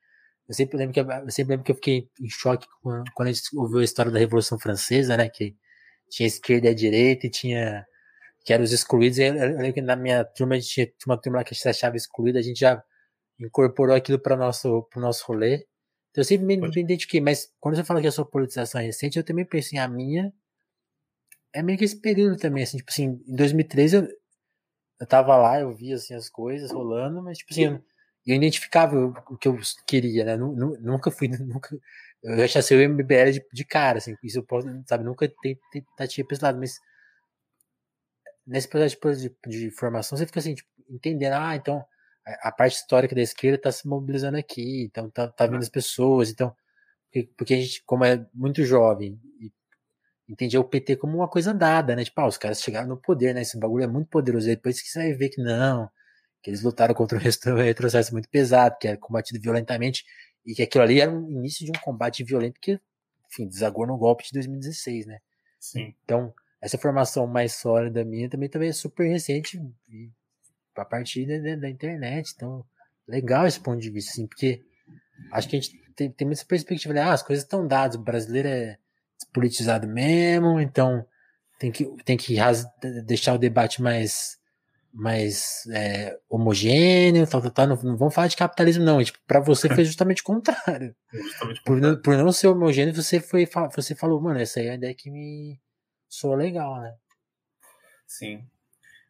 Eu 0.47 0.53
sempre 0.53 0.77
lembro 0.77 0.93
que 0.93 0.99
eu, 0.99 1.31
sempre 1.31 1.53
lembro 1.53 1.63
que 1.65 1.71
eu 1.71 1.75
fiquei 1.75 2.07
em 2.21 2.29
choque 2.29 2.67
quando, 2.83 3.03
quando 3.15 3.29
a 3.29 3.31
gente 3.31 3.41
ouviu 3.57 3.79
a 3.79 3.83
história 3.83 4.11
da 4.11 4.19
Revolução 4.19 4.59
Francesa, 4.59 5.17
né? 5.17 5.27
Que 5.27 5.55
tinha 6.07 6.27
a 6.27 6.29
esquerda 6.29 6.67
e 6.67 6.69
a 6.69 6.75
direita 6.75 7.25
e 7.25 7.31
tinha 7.31 7.83
que 8.45 8.53
eram 8.53 8.63
os 8.63 8.71
excluídos. 8.71 9.17
Eu, 9.17 9.35
eu 9.35 9.57
lembro 9.57 9.73
que 9.73 9.81
na 9.81 9.95
minha 9.95 10.23
turma 10.23 10.53
a 10.53 10.59
gente 10.59 10.69
tinha 10.69 10.87
uma 11.07 11.19
turma 11.19 11.39
lá 11.39 11.43
que 11.43 11.55
se 11.55 11.67
achava 11.67 11.97
excluída, 11.97 12.37
a 12.37 12.43
gente 12.43 12.59
já 12.59 12.81
incorporou 13.39 13.95
aquilo 13.95 14.19
para 14.19 14.37
nosso 14.37 14.83
pro 14.91 15.01
nosso 15.01 15.25
rolê. 15.25 15.65
Eu 16.18 16.24
sempre 16.24 16.47
me, 16.47 16.57
me 16.57 16.68
identifiquei, 16.82 17.22
mas 17.22 17.53
quando 17.59 17.76
você 17.76 17.84
fala 17.84 18.01
que 18.01 18.07
a 18.07 18.11
sua 18.11 18.26
politização 18.26 18.82
é 18.82 18.86
recente, 18.86 19.20
eu 19.20 19.24
também 19.24 19.45
pensei, 19.45 19.78
a 19.78 19.88
minha. 19.88 20.34
É 21.53 21.61
meio 21.61 21.78
que 21.78 21.86
esse 21.86 21.95
período 22.01 22.38
também, 22.38 22.63
assim, 22.63 22.78
tipo 22.78 22.89
assim, 22.89 23.24
em 23.28 23.36
2013 23.36 23.97
eu, 23.97 24.07
eu 24.99 25.05
tava 25.07 25.38
lá, 25.38 25.59
eu 25.59 25.72
via, 25.76 25.95
assim, 25.95 26.15
as 26.15 26.28
coisas 26.28 26.72
rolando, 26.72 27.22
mas, 27.22 27.38
tipo 27.38 27.53
assim, 27.53 27.65
eu, 27.65 27.84
eu 28.26 28.36
identificava 28.36 28.95
o 29.30 29.38
que 29.38 29.47
eu 29.47 29.59
queria, 29.86 30.26
né, 30.26 30.36
nunca 30.36 31.11
fui, 31.11 31.28
nunca, 31.39 31.78
eu 32.24 32.47
já 32.47 32.59
achei 32.59 32.78
o 32.78 32.89
MBL 32.89 33.32
de, 33.34 33.45
de 33.53 33.63
cara, 33.63 33.99
assim, 33.99 34.15
isso 34.24 34.39
eu 34.39 34.43
posso, 34.43 34.68
sabe, 34.88 35.03
nunca 35.03 35.32
tentativa 35.72 36.28
pra 36.28 36.36
esse 36.36 36.43
lado, 36.43 36.59
mas 36.59 36.80
nesse 38.45 38.68
processo 38.68 38.97
de, 39.22 39.30
de, 39.47 39.59
de 39.59 39.72
formação, 39.72 40.18
você 40.18 40.26
fica 40.26 40.39
assim, 40.39 40.55
tipo, 40.55 40.70
entendendo, 40.89 41.34
ah, 41.34 41.55
então 41.55 41.86
a 42.41 42.51
parte 42.51 42.75
histórica 42.75 43.15
da 43.15 43.21
esquerda 43.21 43.57
está 43.57 43.71
se 43.71 43.88
mobilizando 43.88 44.38
aqui, 44.38 44.84
então 44.84 45.09
tá, 45.09 45.28
tá 45.28 45.45
vindo 45.45 45.59
as 45.59 45.69
pessoas, 45.69 46.30
então 46.30 46.55
porque, 47.07 47.30
porque, 47.38 47.53
a 47.53 47.57
gente, 47.57 47.84
como 47.86 48.03
é 48.05 48.25
muito 48.34 48.63
jovem, 48.63 49.19
entendia 50.28 50.59
o 50.59 50.63
PT 50.63 50.97
como 50.97 51.17
uma 51.17 51.28
coisa 51.28 51.53
dada, 51.53 51.95
né? 51.95 52.03
Tipo, 52.03 52.21
ah, 52.21 52.28
os 52.28 52.38
caras 52.38 52.61
chegaram 52.61 52.88
no 52.88 52.97
poder, 52.97 53.34
né? 53.34 53.41
Esse 53.41 53.57
bagulho 53.57 53.84
é 53.84 53.88
muito 53.88 54.09
poderoso. 54.09 54.47
Depois 54.47 54.82
que 54.82 54.89
você 54.89 54.99
vai 54.99 55.13
ver 55.13 55.30
que 55.30 55.41
não, 55.41 55.89
que 56.41 56.49
eles 56.49 56.61
lutaram 56.61 56.93
contra 56.93 57.17
um 57.53 57.55
retrocesso 57.55 58.11
muito 58.11 58.30
pesado, 58.30 58.78
que 58.80 58.88
era 58.88 58.97
combatido 58.97 59.39
violentamente, 59.41 60.05
e 60.45 60.53
que 60.53 60.61
aquilo 60.61 60.84
ali 60.84 60.99
era 61.01 61.11
um 61.11 61.30
início 61.30 61.65
de 61.65 61.71
um 61.71 61.82
combate 61.82 62.23
violento 62.23 62.59
que, 62.61 62.80
enfim, 63.32 63.47
desagou 63.47 63.88
no 63.88 63.97
golpe 63.97 64.25
de 64.25 64.34
2016, 64.34 65.05
né? 65.05 65.19
Sim. 65.59 65.95
Então, 66.03 66.34
essa 66.61 66.78
formação 66.78 67.25
mais 67.25 67.53
sólida 67.53 68.03
minha 68.03 68.30
também, 68.30 68.49
também 68.49 68.69
é 68.69 68.73
super 68.73 69.07
recente 69.07 69.57
e 69.89 70.11
a 70.82 70.86
partir 70.86 71.25
da, 71.25 71.55
da, 71.55 71.69
internet. 71.69 72.32
Então, 72.36 72.65
legal 73.07 73.45
esse 73.47 73.59
ponto 73.59 73.80
de 73.80 73.89
vista, 73.89 74.11
assim, 74.11 74.28
porque 74.28 74.61
acho 75.32 75.47
que 75.47 75.55
a 75.55 75.59
gente 75.59 75.78
tem, 75.95 76.11
tem 76.11 76.28
muita 76.28 76.45
perspectiva, 76.45 76.93
né? 76.93 77.01
ah, 77.01 77.13
as 77.13 77.23
coisas 77.23 77.43
estão 77.43 77.67
dadas, 77.67 77.95
o 77.95 78.03
brasileiro 78.03 78.47
é 78.47 78.78
politizado 79.34 79.88
mesmo, 79.88 80.59
então 80.59 81.05
tem 81.59 81.71
que, 81.71 81.86
tem 82.03 82.17
que 82.17 82.36
deixar 83.05 83.34
o 83.34 83.39
debate 83.39 83.82
mais 83.82 84.38
mais 84.93 85.67
é, 85.67 86.17
homogêneo, 86.28 87.28
tal, 87.28 87.39
tal, 87.39 87.51
tal. 87.51 87.67
Não, 87.67 87.75
não 87.75 87.97
vamos 87.97 88.15
falar 88.15 88.28
de 88.28 88.36
capitalismo, 88.36 88.84
não. 88.84 89.03
Tipo, 89.03 89.19
para 89.28 89.39
você 89.39 89.69
foi 89.69 89.86
justamente 89.86 90.21
o 90.21 90.25
contrário. 90.25 90.95
Justamente 91.13 91.61
por, 91.63 91.80
não, 91.80 92.01
por 92.01 92.17
não 92.17 92.32
ser 92.32 92.47
homogêneo, 92.47 92.95
você 92.95 93.19
foi 93.19 93.47
você 93.75 93.93
falou, 93.93 94.19
mano, 94.19 94.39
essa 94.39 94.59
aí 94.59 94.67
é 94.67 94.71
a 94.71 94.75
ideia 94.75 94.95
que 94.95 95.11
me 95.11 95.59
soa 96.09 96.36
legal, 96.36 96.82
né? 96.82 96.95
Sim. 98.07 98.43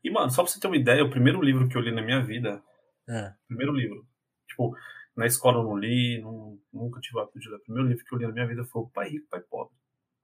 E, 0.03 0.09
mano, 0.09 0.29
só 0.29 0.43
pra 0.43 0.51
você 0.51 0.59
ter 0.59 0.67
uma 0.67 0.77
ideia, 0.77 1.03
o 1.03 1.09
primeiro 1.09 1.41
livro 1.41 1.67
que 1.67 1.75
eu 1.75 1.81
li 1.81 1.91
na 1.91 2.01
minha 2.01 2.23
vida. 2.23 2.63
É. 3.09 3.33
Primeiro 3.47 3.73
livro. 3.73 4.07
Tipo, 4.47 4.75
na 5.15 5.25
escola 5.25 5.59
eu 5.59 5.63
não 5.63 5.77
li, 5.77 6.21
não, 6.21 6.59
nunca 6.71 6.99
tive 6.99 7.17
o 7.17 7.21
hábito 7.21 7.39
de 7.39 7.49
ler. 7.49 7.57
O 7.57 7.63
primeiro 7.63 7.89
livro 7.89 8.05
que 8.05 8.13
eu 8.13 8.19
li 8.19 8.27
na 8.27 8.33
minha 8.33 8.47
vida 8.47 8.63
foi 8.65 8.81
O 8.83 8.89
Pai 8.89 9.09
Rico, 9.09 9.27
Pai 9.29 9.41
Pobre. 9.41 9.75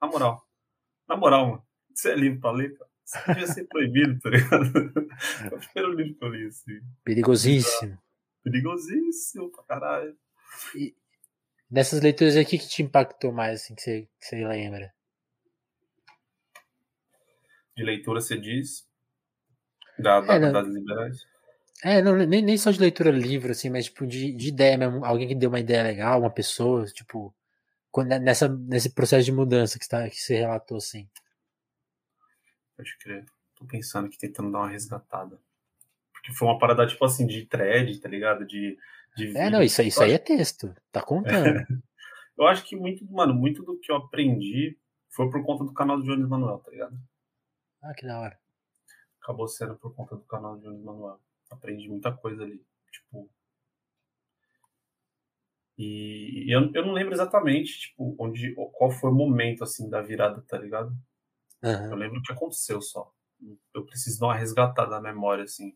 Na 0.02 0.08
moral. 0.08 0.48
Na 1.08 1.18
moral, 1.18 1.48
mano. 1.48 1.68
Isso 1.94 2.08
é 2.08 2.16
livro 2.16 2.40
pra 2.40 2.52
ler, 2.52 2.78
cara. 2.78 2.90
Isso 3.06 3.28
devia 3.28 3.48
ser 3.48 3.68
proibido, 3.68 4.20
tá 4.20 4.30
ligado? 4.30 4.64
É 5.52 5.56
o 5.56 5.60
primeiro 5.60 5.94
livro 5.94 6.16
que 6.16 6.24
eu 6.24 6.30
li, 6.30 6.48
assim. 6.48 6.80
Perigosíssimo. 7.04 7.98
Perigosíssimo 8.44 9.52
pra 9.52 9.64
caralho. 9.64 10.18
E 10.76 10.96
dessas 11.70 12.02
leituras 12.02 12.38
aqui 12.38 12.58
que 12.58 12.68
te 12.68 12.84
impactou 12.84 13.32
mais, 13.32 13.62
assim, 13.62 13.76
que 13.76 13.82
você, 13.82 14.08
que 14.20 14.26
você 14.26 14.48
lembra? 14.48 14.94
De 17.76 17.84
leitura, 17.84 18.22
você 18.22 18.38
diz? 18.38 18.88
Da, 19.98 20.22
da, 20.22 20.34
é, 20.36 20.52
das 20.52 20.68
liberais? 20.68 21.26
É, 21.84 22.02
não, 22.02 22.16
nem, 22.16 22.42
nem 22.42 22.58
só 22.58 22.72
de 22.72 22.80
leitura 22.80 23.12
livro, 23.12 23.52
assim, 23.52 23.70
mas 23.70 23.86
tipo 23.86 24.08
de, 24.08 24.32
de 24.34 24.48
ideia 24.48 24.78
mesmo. 24.78 25.04
Alguém 25.04 25.28
que 25.28 25.36
deu 25.36 25.50
uma 25.50 25.60
ideia 25.60 25.84
legal, 25.84 26.22
uma 26.22 26.32
pessoa, 26.32 26.86
tipo, 26.86 27.36
quando, 27.92 28.08
né, 28.08 28.20
nessa, 28.20 28.48
nesse 28.48 28.94
processo 28.94 29.26
de 29.26 29.32
mudança 29.32 29.78
que, 29.78 29.84
está, 29.84 30.10
que 30.10 30.16
você 30.16 30.38
relatou, 30.38 30.78
assim. 30.78 31.10
Pode 32.78 32.98
crer. 33.00 33.26
Tô 33.56 33.66
pensando 33.66 34.08
aqui, 34.08 34.18
tentando 34.18 34.52
dar 34.52 34.60
uma 34.60 34.70
resgatada. 34.70 35.38
Porque 36.14 36.34
foi 36.34 36.48
uma 36.48 36.58
parada, 36.58 36.88
tipo 36.88 37.04
assim, 37.04 37.28
de 37.28 37.46
thread, 37.46 38.00
tá 38.00 38.08
ligado? 38.08 38.46
De. 38.46 38.78
de 39.18 39.38
é, 39.38 39.50
não, 39.50 39.62
isso, 39.62 39.82
isso 39.82 40.02
aí 40.02 40.14
é 40.14 40.18
texto. 40.18 40.74
Tá 40.90 41.02
contando. 41.02 41.66
eu 42.38 42.48
acho 42.48 42.64
que 42.64 42.78
muito, 42.78 43.06
mano, 43.12 43.34
muito 43.34 43.62
do 43.62 43.78
que 43.78 43.92
eu 43.92 43.98
aprendi 43.98 44.78
foi 45.10 45.30
por 45.30 45.44
conta 45.44 45.66
do 45.66 45.74
canal 45.74 45.98
do 45.98 46.06
Jones 46.06 46.28
Manuel, 46.28 46.60
tá 46.60 46.72
ligado? 46.72 46.98
Ah, 47.82 47.94
que 47.94 48.08
da 48.08 48.20
hora 48.22 48.43
acabou 49.24 49.48
sendo 49.48 49.76
por 49.78 49.96
conta 49.96 50.16
do 50.16 50.24
canal 50.24 50.58
de 50.58 50.64
Jones 50.64 50.84
Manuel. 50.84 51.20
Aprendi 51.50 51.88
muita 51.88 52.12
coisa 52.12 52.44
ali. 52.44 52.64
Tipo. 52.92 53.30
E, 55.78 56.46
e 56.46 56.52
eu, 56.56 56.72
eu 56.74 56.86
não 56.86 56.94
lembro 56.94 57.14
exatamente, 57.14 57.80
tipo, 57.80 58.16
onde, 58.20 58.54
qual 58.54 58.92
foi 58.92 59.10
o 59.10 59.16
momento, 59.16 59.64
assim, 59.64 59.90
da 59.90 60.02
virada, 60.02 60.42
tá 60.48 60.58
ligado? 60.58 60.96
Uhum. 61.64 61.92
Eu 61.92 61.96
lembro 61.96 62.20
o 62.20 62.22
que 62.22 62.34
aconteceu 62.34 62.82
só. 62.82 63.12
Eu 63.74 63.86
preciso 63.86 64.20
dar 64.20 64.28
uma 64.28 64.36
resgatada 64.36 64.92
na 64.92 65.02
memória, 65.02 65.46
assim. 65.46 65.76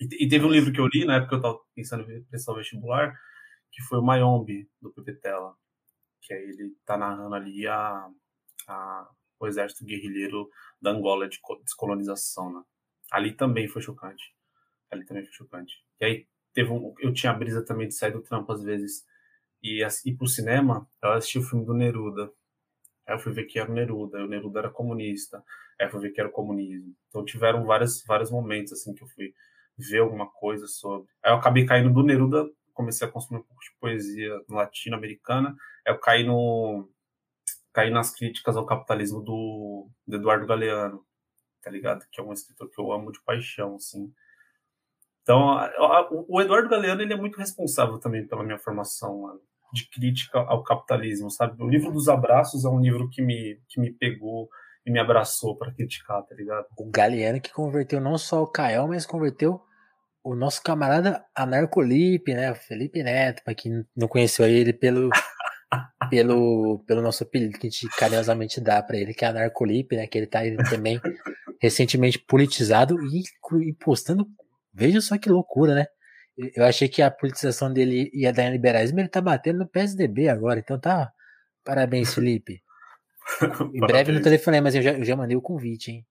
E, 0.00 0.24
e, 0.24 0.28
teve 0.28 0.44
um 0.44 0.50
livro 0.50 0.72
que 0.72 0.80
eu 0.80 0.86
li 0.86 1.04
na 1.04 1.16
época 1.16 1.30
que 1.30 1.34
eu 1.36 1.42
tava 1.42 1.60
pensando 1.74 2.10
em 2.10 2.24
prestar 2.24 2.52
o 2.52 2.56
vestibular, 2.56 3.14
que 3.70 3.82
foi 3.82 3.98
o 3.98 4.02
Mayombe, 4.02 4.68
do 4.80 4.90
Pepe 4.92 5.14
Tela. 5.20 5.54
Que 6.22 6.32
aí 6.32 6.42
ele 6.42 6.74
tá 6.86 6.96
narrando 6.96 7.34
ali 7.34 7.66
a, 7.66 8.08
a 8.66 9.10
o 9.38 9.46
exército 9.46 9.84
guerrilheiro 9.84 10.48
da 10.80 10.90
Angola 10.90 11.28
de 11.28 11.40
descolonização, 11.62 12.52
né? 12.52 12.62
Ali 13.10 13.32
também 13.32 13.68
foi 13.68 13.82
chocante. 13.82 14.34
Ali 14.90 15.04
também 15.04 15.24
foi 15.24 15.32
chocante. 15.32 15.74
E 16.00 16.04
aí 16.04 16.26
teve 16.52 16.70
um, 16.70 16.94
eu 16.98 17.12
tinha 17.12 17.32
a 17.32 17.34
brisa 17.34 17.64
também 17.64 17.88
de 17.88 17.94
sair 17.94 18.12
do 18.12 18.22
trampo 18.22 18.52
às 18.52 18.62
vezes 18.62 19.04
e 19.62 19.82
ir 19.82 20.16
pro 20.16 20.28
cinema, 20.28 20.86
eu 21.02 21.12
assisti 21.12 21.38
o 21.38 21.42
filme 21.42 21.64
do 21.64 21.72
Neruda. 21.72 22.30
Aí 23.06 23.14
eu 23.14 23.18
fui 23.18 23.32
ver 23.32 23.44
que 23.44 23.58
era 23.58 23.70
o 23.70 23.74
Neruda, 23.74 24.22
o 24.22 24.28
Neruda 24.28 24.60
era 24.60 24.70
comunista. 24.70 25.42
Aí 25.80 25.86
eu 25.86 25.90
fui 25.90 26.00
ver 26.00 26.10
que 26.10 26.20
era 26.20 26.28
o 26.28 26.32
comunismo. 26.32 26.94
Então 27.08 27.24
tiveram 27.24 27.64
vários, 27.64 28.04
vários 28.04 28.30
momentos 28.30 28.74
assim 28.74 28.94
que 28.94 29.02
eu 29.02 29.08
fui 29.08 29.34
ver 29.76 30.00
alguma 30.00 30.26
coisa 30.30 30.66
sobre. 30.66 31.08
Aí 31.22 31.32
eu 31.32 31.36
acabei 31.36 31.64
caindo 31.64 31.92
do 31.92 32.02
Neruda, 32.02 32.48
comecei 32.74 33.06
a 33.06 33.10
consumir 33.10 33.40
um 33.40 33.42
pouco 33.42 33.62
de 33.62 33.70
poesia 33.80 34.38
latino-americana. 34.48 35.56
Aí 35.86 35.94
eu 35.94 35.98
caí 35.98 36.24
no 36.24 36.88
cair 37.74 37.90
nas 37.90 38.14
críticas 38.14 38.56
ao 38.56 38.64
capitalismo 38.64 39.20
do, 39.20 39.90
do, 40.06 40.16
Eduardo 40.16 40.46
Galeano, 40.46 41.04
tá 41.60 41.70
ligado? 41.70 42.06
Que 42.10 42.20
é 42.20 42.24
um 42.24 42.32
escritor 42.32 42.70
que 42.70 42.80
eu 42.80 42.92
amo 42.92 43.10
de 43.10 43.20
paixão, 43.22 43.74
assim. 43.74 44.10
Então, 45.22 45.50
a, 45.50 45.66
a, 45.66 46.08
o 46.10 46.40
Eduardo 46.40 46.68
Galeano, 46.68 47.02
ele 47.02 47.12
é 47.12 47.16
muito 47.16 47.36
responsável 47.36 47.98
também 47.98 48.26
pela 48.26 48.44
minha 48.44 48.58
formação, 48.58 49.22
mano, 49.22 49.40
de 49.72 49.90
crítica 49.90 50.38
ao 50.38 50.62
capitalismo, 50.62 51.30
sabe? 51.30 51.60
O 51.60 51.68
livro 51.68 51.90
dos 51.90 52.08
abraços 52.08 52.64
é 52.64 52.68
um 52.68 52.80
livro 52.80 53.10
que 53.10 53.20
me, 53.20 53.60
que 53.68 53.80
me 53.80 53.92
pegou 53.92 54.48
e 54.86 54.90
me 54.90 55.00
abraçou 55.00 55.56
para 55.56 55.72
criticar, 55.72 56.22
tá 56.22 56.34
ligado? 56.34 56.66
O 56.78 56.88
Galeano 56.88 57.40
que 57.40 57.52
converteu 57.52 58.00
não 58.00 58.16
só 58.16 58.42
o 58.42 58.46
Kael, 58.46 58.86
mas 58.86 59.04
converteu 59.04 59.60
o 60.22 60.36
nosso 60.36 60.62
camarada 60.62 61.24
Anarcolipe, 61.34 62.34
né? 62.34 62.52
O 62.52 62.54
Felipe 62.54 63.02
Neto, 63.02 63.42
para 63.42 63.54
quem 63.54 63.84
não 63.96 64.06
conheceu 64.06 64.46
ele 64.46 64.72
pelo 64.72 65.10
pelo, 66.10 66.82
pelo 66.86 67.02
nosso 67.02 67.22
apelido 67.22 67.58
que 67.58 67.66
a 67.66 67.70
gente 67.70 67.88
carinhosamente 67.96 68.60
dá 68.60 68.82
para 68.82 68.96
ele, 68.96 69.14
que 69.14 69.24
é 69.24 69.28
a 69.28 69.32
Narcolipe, 69.32 69.96
né? 69.96 70.06
Que 70.06 70.18
ele 70.18 70.26
tá 70.26 70.44
ele 70.44 70.56
também 70.64 71.00
recentemente 71.60 72.18
politizado 72.18 72.96
e, 73.06 73.22
e 73.68 73.72
postando. 73.74 74.26
Veja 74.72 75.00
só 75.00 75.16
que 75.18 75.28
loucura, 75.28 75.74
né? 75.74 75.86
Eu 76.54 76.64
achei 76.64 76.88
que 76.88 77.00
a 77.00 77.10
politização 77.10 77.72
dele 77.72 78.10
ia 78.12 78.32
dar 78.32 78.44
em 78.44 78.52
liberalismo, 78.52 78.98
ele 78.98 79.08
tá 79.08 79.20
batendo 79.20 79.60
no 79.60 79.68
PSDB 79.68 80.28
agora, 80.28 80.58
então 80.58 80.78
tá. 80.78 81.12
Parabéns, 81.64 82.12
Felipe. 82.12 82.60
Em 83.72 83.80
breve 83.80 84.12
no 84.12 84.20
telefone, 84.20 84.60
mas 84.60 84.74
eu 84.74 84.82
já, 84.82 84.92
eu 84.92 85.04
já 85.04 85.16
mandei 85.16 85.36
o 85.36 85.40
convite, 85.40 85.90
hein? 85.90 86.06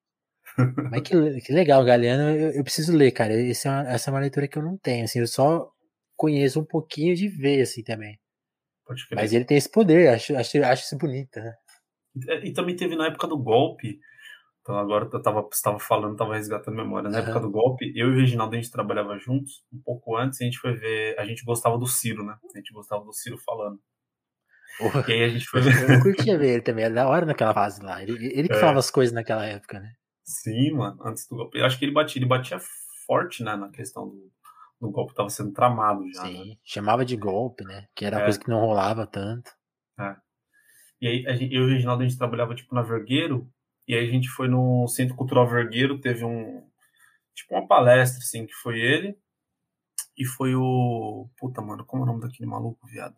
Mas 0.89 1.01
que, 1.01 1.41
que 1.41 1.53
legal, 1.53 1.83
Galeano, 1.83 2.35
eu, 2.35 2.51
eu 2.51 2.63
preciso 2.63 2.95
ler, 2.95 3.11
cara. 3.11 3.33
Essa 3.33 3.69
é, 3.69 3.71
uma, 3.71 3.89
essa 3.89 4.09
é 4.09 4.11
uma 4.11 4.19
leitura 4.19 4.47
que 4.47 4.57
eu 4.57 4.63
não 4.63 4.77
tenho, 4.77 5.03
assim, 5.03 5.19
eu 5.19 5.27
só 5.27 5.69
conheço 6.15 6.59
um 6.59 6.65
pouquinho 6.65 7.15
de 7.15 7.27
ver, 7.27 7.61
assim, 7.61 7.83
também. 7.83 8.17
Mas 9.15 9.33
ele 9.33 9.45
tem 9.45 9.57
esse 9.57 9.69
poder, 9.69 10.09
acho, 10.09 10.35
acho, 10.35 10.63
acho 10.63 10.83
isso 10.83 10.97
bonito, 10.97 11.39
né? 11.39 11.53
E, 12.15 12.49
e 12.49 12.53
também 12.53 12.75
teve 12.75 12.95
na 12.95 13.07
época 13.07 13.27
do 13.27 13.37
golpe, 13.37 13.99
então 14.61 14.77
agora 14.77 15.09
eu 15.11 15.21
tava, 15.21 15.47
estava 15.51 15.79
falando, 15.79 16.13
estava 16.13 16.35
resgatando 16.35 16.75
memória. 16.75 17.09
Na 17.09 17.17
uhum. 17.17 17.23
época 17.23 17.39
do 17.41 17.51
golpe, 17.51 17.91
eu 17.95 18.09
e 18.09 18.11
o 18.11 18.19
Reginaldo 18.19 18.55
a 18.55 18.57
gente 18.57 18.71
trabalhava 18.71 19.17
juntos, 19.17 19.63
um 19.71 19.81
pouco 19.81 20.15
antes, 20.15 20.39
e 20.39 20.43
a 20.43 20.45
gente 20.45 20.59
foi 20.59 20.73
ver, 20.73 21.19
a 21.19 21.25
gente 21.25 21.43
gostava 21.43 21.77
do 21.77 21.85
Ciro, 21.85 22.23
né? 22.23 22.37
A 22.53 22.57
gente 22.57 22.71
gostava 22.73 23.03
do 23.03 23.13
Ciro 23.13 23.37
falando. 23.37 23.79
E 25.07 25.11
aí 25.11 25.23
a 25.23 25.29
gente 25.29 25.45
foi 25.45 25.61
ver. 25.61 25.97
Eu 25.97 26.01
curtia 26.01 26.37
ver 26.37 26.53
ele 26.53 26.61
também, 26.61 26.85
era 26.85 26.93
da 26.93 27.07
hora 27.07 27.25
naquela 27.25 27.53
fase 27.53 27.83
lá. 27.83 28.01
Ele, 28.01 28.13
ele 28.33 28.47
que 28.47 28.55
é. 28.55 28.59
falava 28.59 28.79
as 28.79 28.89
coisas 28.89 29.13
naquela 29.13 29.45
época, 29.45 29.79
né? 29.79 29.93
Sim, 30.23 30.71
mano, 30.71 30.97
antes 31.05 31.27
do 31.27 31.35
golpe. 31.35 31.59
Eu 31.59 31.65
acho 31.65 31.77
que 31.77 31.85
ele 31.85 31.91
batia, 31.91 32.19
ele 32.19 32.27
batia 32.27 32.57
forte, 33.05 33.43
né, 33.43 33.55
na 33.55 33.69
questão 33.69 34.07
do, 34.07 34.31
do 34.83 34.91
golpe, 34.91 35.13
estava 35.13 35.29
sendo 35.29 35.53
tramado 35.53 36.05
já. 36.11 36.25
Sim, 36.25 36.49
né? 36.49 36.57
chamava 36.63 37.05
de 37.05 37.15
golpe, 37.15 37.63
né? 37.63 37.87
Que 37.95 38.05
era 38.05 38.19
é. 38.19 38.23
coisa 38.23 38.39
que 38.39 38.49
não 38.49 38.59
rolava 38.59 39.07
tanto. 39.07 39.51
É. 39.97 40.15
E 41.01 41.07
aí, 41.07 41.37
gente, 41.37 41.55
eu 41.55 41.63
e 41.63 41.65
o 41.65 41.69
Reginaldo, 41.69 42.03
a 42.03 42.07
gente 42.07 42.17
trabalhava, 42.17 42.53
tipo, 42.53 42.75
na 42.75 42.81
Vergueiro, 42.81 43.49
e 43.87 43.95
aí 43.95 44.07
a 44.07 44.11
gente 44.11 44.29
foi 44.29 44.47
no 44.47 44.87
Centro 44.87 45.15
Cultural 45.15 45.47
Vergueiro, 45.47 45.99
teve 45.99 46.23
um, 46.23 46.67
tipo, 47.33 47.55
uma 47.55 47.67
palestra, 47.67 48.19
assim, 48.19 48.45
que 48.45 48.53
foi 48.53 48.79
ele, 48.79 49.17
e 50.17 50.25
foi 50.25 50.53
o, 50.55 51.29
puta, 51.37 51.61
mano, 51.61 51.85
como 51.85 52.03
é 52.03 52.05
o 52.05 52.07
nome 52.07 52.21
daquele 52.21 52.49
maluco, 52.49 52.85
viado? 52.87 53.15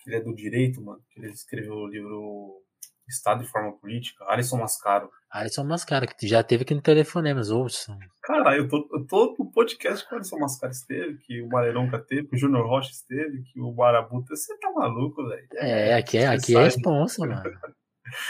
Que 0.00 0.10
ele 0.10 0.16
é 0.16 0.20
do 0.20 0.34
direito, 0.34 0.82
mano, 0.82 1.02
que 1.10 1.20
ele 1.20 1.30
escreveu 1.30 1.74
o 1.74 1.86
livro 1.86 2.62
Estado 3.10 3.44
e 3.44 3.46
Forma 3.46 3.72
Política, 3.72 4.24
Alisson 4.28 4.56
Mascaro. 4.58 5.10
Alisson 5.30 5.64
Mascaro, 5.64 6.06
que 6.06 6.26
já 6.26 6.42
teve 6.42 6.62
aqui 6.62 6.74
no 6.74 6.80
Telefonemas, 6.80 7.50
ouçam. 7.50 7.98
Cara, 8.22 8.56
eu 8.56 8.68
tô, 8.68 8.88
eu 8.92 9.06
tô 9.06 9.36
no 9.38 9.50
podcast 9.50 10.06
que 10.06 10.14
o 10.14 10.16
Alisson 10.16 10.38
Mascaro 10.38 10.72
esteve, 10.72 11.18
que 11.18 11.42
o 11.42 11.48
Maleironca 11.48 11.98
teve, 11.98 12.28
que 12.28 12.36
o 12.36 12.38
Júnior 12.38 12.66
Rocha 12.66 12.90
esteve, 12.90 13.42
que 13.42 13.60
o 13.60 13.72
Barabuta. 13.72 14.34
Você 14.34 14.56
tá 14.58 14.70
maluco, 14.72 15.26
velho? 15.28 15.46
É, 15.54 15.94
aqui 15.94 16.18
é, 16.18 16.26
aqui 16.26 16.56
é 16.56 16.62
responsa, 16.62 17.26
mano. 17.26 17.42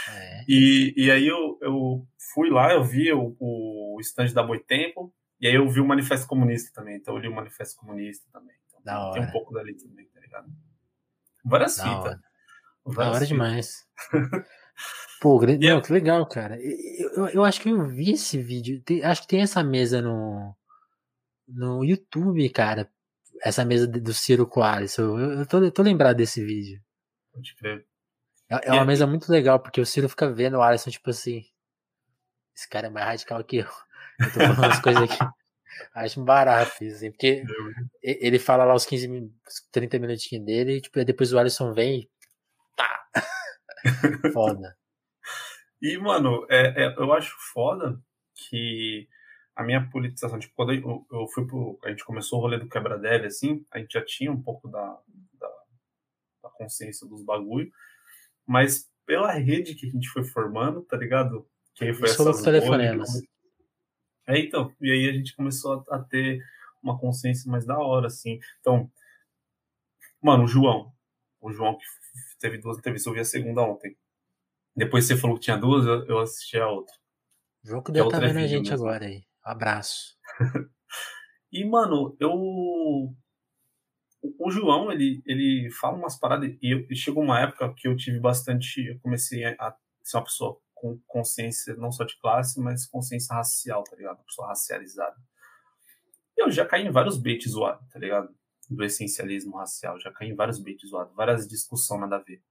É. 0.09 0.43
E, 0.47 0.93
e 0.95 1.09
aí 1.09 1.27
eu, 1.27 1.57
eu 1.59 2.05
fui 2.35 2.51
lá, 2.51 2.71
eu 2.71 2.83
vi 2.83 3.11
o, 3.11 3.35
o 3.39 3.97
stand 3.99 4.31
da 4.31 4.43
Boitempo, 4.43 5.11
e 5.39 5.47
aí 5.47 5.55
eu 5.55 5.67
vi 5.67 5.79
o 5.79 5.87
Manifesto 5.87 6.27
Comunista 6.27 6.71
também, 6.71 6.97
então 6.97 7.15
eu 7.15 7.19
li 7.19 7.27
o 7.27 7.33
Manifesto 7.33 7.79
Comunista 7.79 8.23
também. 8.31 8.55
Então, 8.67 8.79
da 8.83 9.11
tem 9.11 9.21
hora. 9.21 9.29
um 9.29 9.31
pouco 9.31 9.51
dali 9.51 9.73
também, 9.73 10.05
tá 10.09 10.19
ligado? 10.19 10.47
Várias 11.43 11.77
da 11.77 11.83
fitas. 11.83 11.99
Hora. 11.99 12.21
Várias 12.85 12.95
da 12.95 13.05
hora 13.05 13.13
fitas. 13.13 13.27
demais. 13.27 13.87
Pô, 15.21 15.37
grande, 15.37 15.65
yeah. 15.65 15.85
que 15.85 15.93
legal, 15.93 16.25
cara. 16.25 16.59
Eu, 16.59 17.09
eu, 17.15 17.27
eu, 17.29 17.43
acho 17.43 17.61
que 17.61 17.69
eu 17.69 17.85
vi 17.87 18.13
esse 18.13 18.41
vídeo. 18.41 18.81
Tem, 18.81 19.03
acho 19.03 19.21
que 19.21 19.27
tem 19.27 19.41
essa 19.41 19.63
mesa 19.63 20.01
no, 20.01 20.55
no 21.47 21.85
YouTube, 21.85 22.49
cara. 22.49 22.89
Essa 23.43 23.63
mesa 23.63 23.87
do 23.87 24.13
Ciro 24.13 24.47
com 24.47 24.61
Eu, 24.97 25.19
eu, 25.19 25.45
tô, 25.45 25.63
eu 25.63 25.71
tô 25.71 25.83
lembrado 25.83 26.17
desse 26.17 26.43
vídeo. 26.43 26.81
Pode 27.31 27.55
crer. 27.55 27.85
É, 28.49 28.69
é 28.69 28.73
uma 28.73 28.85
mesa 28.85 29.05
muito 29.05 29.31
legal, 29.31 29.59
porque 29.59 29.79
o 29.79 29.85
Ciro 29.85 30.09
fica 30.09 30.31
vendo 30.31 30.57
o 30.57 30.61
Alisson, 30.61 30.89
tipo 30.89 31.09
assim. 31.09 31.45
Esse 32.55 32.67
cara 32.67 32.87
é 32.87 32.89
mais 32.89 33.05
radical 33.05 33.43
que 33.43 33.57
eu. 33.57 33.67
Eu 34.19 34.33
tô 34.33 34.39
falando 34.39 34.65
as 34.65 34.79
coisas 34.79 35.03
aqui. 35.03 35.17
Acho 35.95 36.23
barato, 36.23 36.83
assim, 36.83 37.11
porque 37.11 37.43
ele 38.03 38.37
fala 38.37 38.65
lá 38.65 38.75
os 38.75 38.85
15, 38.85 39.31
30 39.71 39.99
minutinhos 39.99 40.45
dele, 40.45 40.77
e 40.77 40.81
tipo, 40.81 41.03
depois 41.05 41.31
o 41.31 41.39
Alisson 41.39 41.73
vem 41.73 42.01
e. 42.01 42.09
Tá! 42.75 43.05
Foda. 44.33 44.77
E, 45.81 45.97
mano, 45.97 46.45
é, 46.49 46.83
é, 46.83 46.95
eu 46.97 47.11
acho 47.11 47.35
foda 47.39 47.99
que 48.35 49.07
a 49.55 49.63
minha 49.63 49.89
politização, 49.89 50.37
tipo, 50.37 50.53
quando 50.55 50.73
eu, 50.73 51.05
eu 51.11 51.27
fui 51.27 51.45
pro. 51.45 51.79
A 51.83 51.89
gente 51.89 52.05
começou 52.05 52.39
o 52.39 52.41
rolê 52.41 52.59
do 52.59 52.69
quebra-deve, 52.69 53.27
assim, 53.27 53.65
a 53.71 53.79
gente 53.79 53.93
já 53.93 54.05
tinha 54.05 54.31
um 54.31 54.41
pouco 54.41 54.67
da, 54.67 54.99
da, 55.33 55.49
da 56.43 56.49
consciência 56.51 57.07
dos 57.07 57.23
bagulho, 57.23 57.71
mas 58.45 58.89
pela 59.05 59.31
rede 59.31 59.75
que 59.75 59.87
a 59.87 59.89
gente 59.89 60.07
foi 60.09 60.23
formando, 60.23 60.83
tá 60.83 60.95
ligado? 60.95 61.47
Que 61.73 61.85
aí 61.85 61.93
foi 61.93 62.09
essas 62.09 62.41
telefonemas. 62.41 63.09
É, 64.27 64.39
então, 64.39 64.73
e 64.79 64.91
aí 64.91 65.09
a 65.09 65.13
gente 65.13 65.35
começou 65.35 65.83
a, 65.89 65.95
a, 65.95 65.99
ter 65.99 66.43
uma 66.81 66.97
consciência 66.97 67.51
mais 67.51 67.65
da 67.65 67.77
hora, 67.77 68.07
assim. 68.07 68.39
Então, 68.59 68.89
mano, 70.21 70.43
o 70.43 70.47
João, 70.47 70.93
o 71.39 71.51
João 71.51 71.77
que 71.77 71.85
teve 72.41 72.57
duas 72.57 72.77
entrevistas, 72.77 73.07
eu 73.07 73.13
vi 73.13 73.19
a 73.19 73.25
segunda 73.25 73.61
ontem. 73.61 73.95
Depois 74.75 75.05
você 75.05 75.15
falou 75.15 75.37
que 75.37 75.43
tinha 75.43 75.57
duas, 75.57 75.85
eu 76.07 76.19
assisti 76.19 76.57
a 76.57 76.67
outra. 76.67 76.93
O 77.63 77.67
João 77.67 77.83
que 77.83 77.91
estar 77.91 78.09
tá 78.09 78.19
vendo 78.19 78.39
a 78.39 78.47
gente 78.47 78.69
mesmo. 78.69 78.85
agora 78.87 79.05
aí. 79.05 79.23
abraço. 79.43 80.17
e, 81.51 81.63
mano, 81.63 82.15
eu. 82.19 82.33
O 84.37 84.51
João, 84.51 84.91
ele, 84.91 85.21
ele 85.25 85.69
fala 85.71 85.97
umas 85.97 86.17
paradas. 86.17 86.49
E, 86.61 86.87
e 86.89 86.95
chegou 86.95 87.23
uma 87.23 87.39
época 87.39 87.73
que 87.75 87.87
eu 87.87 87.95
tive 87.95 88.19
bastante. 88.19 88.87
Eu 88.87 88.99
comecei 88.99 89.45
a 89.45 89.75
ser 90.03 90.17
uma 90.17 90.23
pessoa 90.23 90.59
com 90.73 90.99
consciência 91.07 91.75
não 91.75 91.91
só 91.91 92.03
de 92.03 92.19
classe, 92.19 92.59
mas 92.59 92.87
consciência 92.87 93.35
racial, 93.35 93.83
tá 93.83 93.95
ligado? 93.95 94.17
Uma 94.17 94.25
pessoa 94.25 94.47
racializada. 94.47 95.15
Eu 96.35 96.49
já 96.49 96.65
caí 96.65 96.87
em 96.87 96.91
vários 96.91 97.17
baits 97.17 97.51
zoados, 97.51 97.87
tá 97.89 97.99
ligado? 97.99 98.33
Do 98.73 98.83
essencialismo 98.83 99.57
racial. 99.57 99.99
Já 99.99 100.11
caí 100.11 100.29
em 100.29 100.35
vários 100.35 100.59
baits 100.59 100.89
zoados, 100.89 101.13
várias 101.13 101.47
discussões 101.47 101.99
nada 101.99 102.15
a 102.15 102.19
ver. 102.19 102.41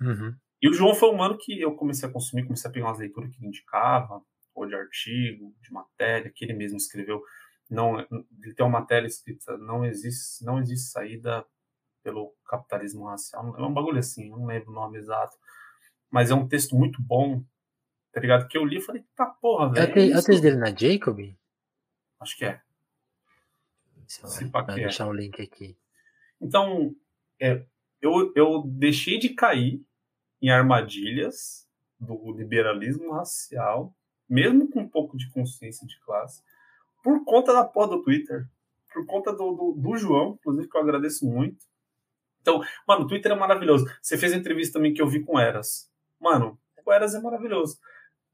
Uhum. 0.00 0.36
E 0.60 0.68
o 0.68 0.72
João 0.72 0.94
foi 0.94 1.10
um 1.10 1.16
mano 1.16 1.38
que 1.38 1.60
eu 1.60 1.74
comecei 1.74 2.08
a 2.08 2.12
consumir, 2.12 2.44
comecei 2.44 2.70
a 2.70 2.72
pegar 2.72 2.86
umas 2.86 2.98
leituras 2.98 3.30
que 3.30 3.38
ele 3.38 3.48
indicava, 3.48 4.22
ou 4.54 4.66
de 4.66 4.74
artigo, 4.74 5.54
de 5.62 5.72
matéria, 5.72 6.30
que 6.34 6.44
ele 6.44 6.54
mesmo 6.54 6.76
escreveu. 6.76 7.22
Não, 7.70 7.98
ele 7.98 8.54
tem 8.54 8.64
uma 8.64 8.80
matéria 8.80 9.06
escrita, 9.06 9.56
não 9.58 9.84
existe, 9.84 10.44
não 10.44 10.58
existe 10.60 10.90
saída 10.90 11.44
pelo 12.02 12.34
capitalismo 12.46 13.06
racial. 13.06 13.56
É 13.58 13.62
um 13.62 13.74
bagulho 13.74 13.98
assim, 13.98 14.30
não 14.30 14.46
lembro 14.46 14.70
o 14.70 14.74
nome 14.74 14.98
exato. 14.98 15.36
Mas 16.10 16.30
é 16.30 16.34
um 16.34 16.46
texto 16.46 16.76
muito 16.76 17.02
bom, 17.02 17.42
tá 18.12 18.20
ligado? 18.20 18.46
Que 18.46 18.56
eu 18.56 18.64
li 18.64 18.78
e 18.78 18.80
falei, 18.82 19.04
tá 19.14 19.26
porra, 19.26 19.72
velho. 19.72 19.98
É, 19.98 20.10
é 20.10 20.18
o 20.18 20.22
texto 20.22 20.40
dele 20.40 20.56
na 20.56 20.74
Jacob? 20.74 21.18
Acho 22.20 22.36
que 22.36 22.44
é. 22.44 22.62
Se 24.06 24.44
deixar 24.74 25.04
é. 25.04 25.08
o 25.08 25.12
link 25.12 25.40
aqui. 25.40 25.76
Então, 26.40 26.94
é, 27.40 27.64
eu, 28.00 28.32
eu 28.34 28.62
deixei 28.66 29.18
de 29.18 29.30
cair 29.30 29.82
em 30.40 30.50
armadilhas 30.50 31.66
do 31.98 32.32
liberalismo 32.32 33.12
racial, 33.12 33.94
mesmo 34.28 34.68
com 34.70 34.80
um 34.80 34.88
pouco 34.88 35.16
de 35.16 35.30
consciência 35.30 35.86
de 35.86 35.98
classe, 36.00 36.42
por 37.02 37.24
conta 37.24 37.52
da 37.52 37.64
porra 37.64 37.88
do 37.88 38.02
Twitter, 38.02 38.46
por 38.92 39.06
conta 39.06 39.32
do, 39.32 39.52
do, 39.52 39.72
do 39.72 39.96
João, 39.96 40.38
inclusive, 40.40 40.68
que 40.68 40.76
eu 40.76 40.80
agradeço 40.82 41.26
muito. 41.26 41.64
Então, 42.40 42.62
mano, 42.86 43.04
o 43.04 43.06
Twitter 43.08 43.32
é 43.32 43.34
maravilhoso. 43.34 43.86
Você 44.00 44.16
fez 44.16 44.32
a 44.32 44.36
entrevista 44.36 44.74
também 44.74 44.94
que 44.94 45.02
eu 45.02 45.08
vi 45.08 45.24
com 45.24 45.38
Eras. 45.38 45.90
Mano, 46.20 46.58
o 46.84 46.92
Eras 46.92 47.14
é 47.14 47.20
maravilhoso. 47.20 47.78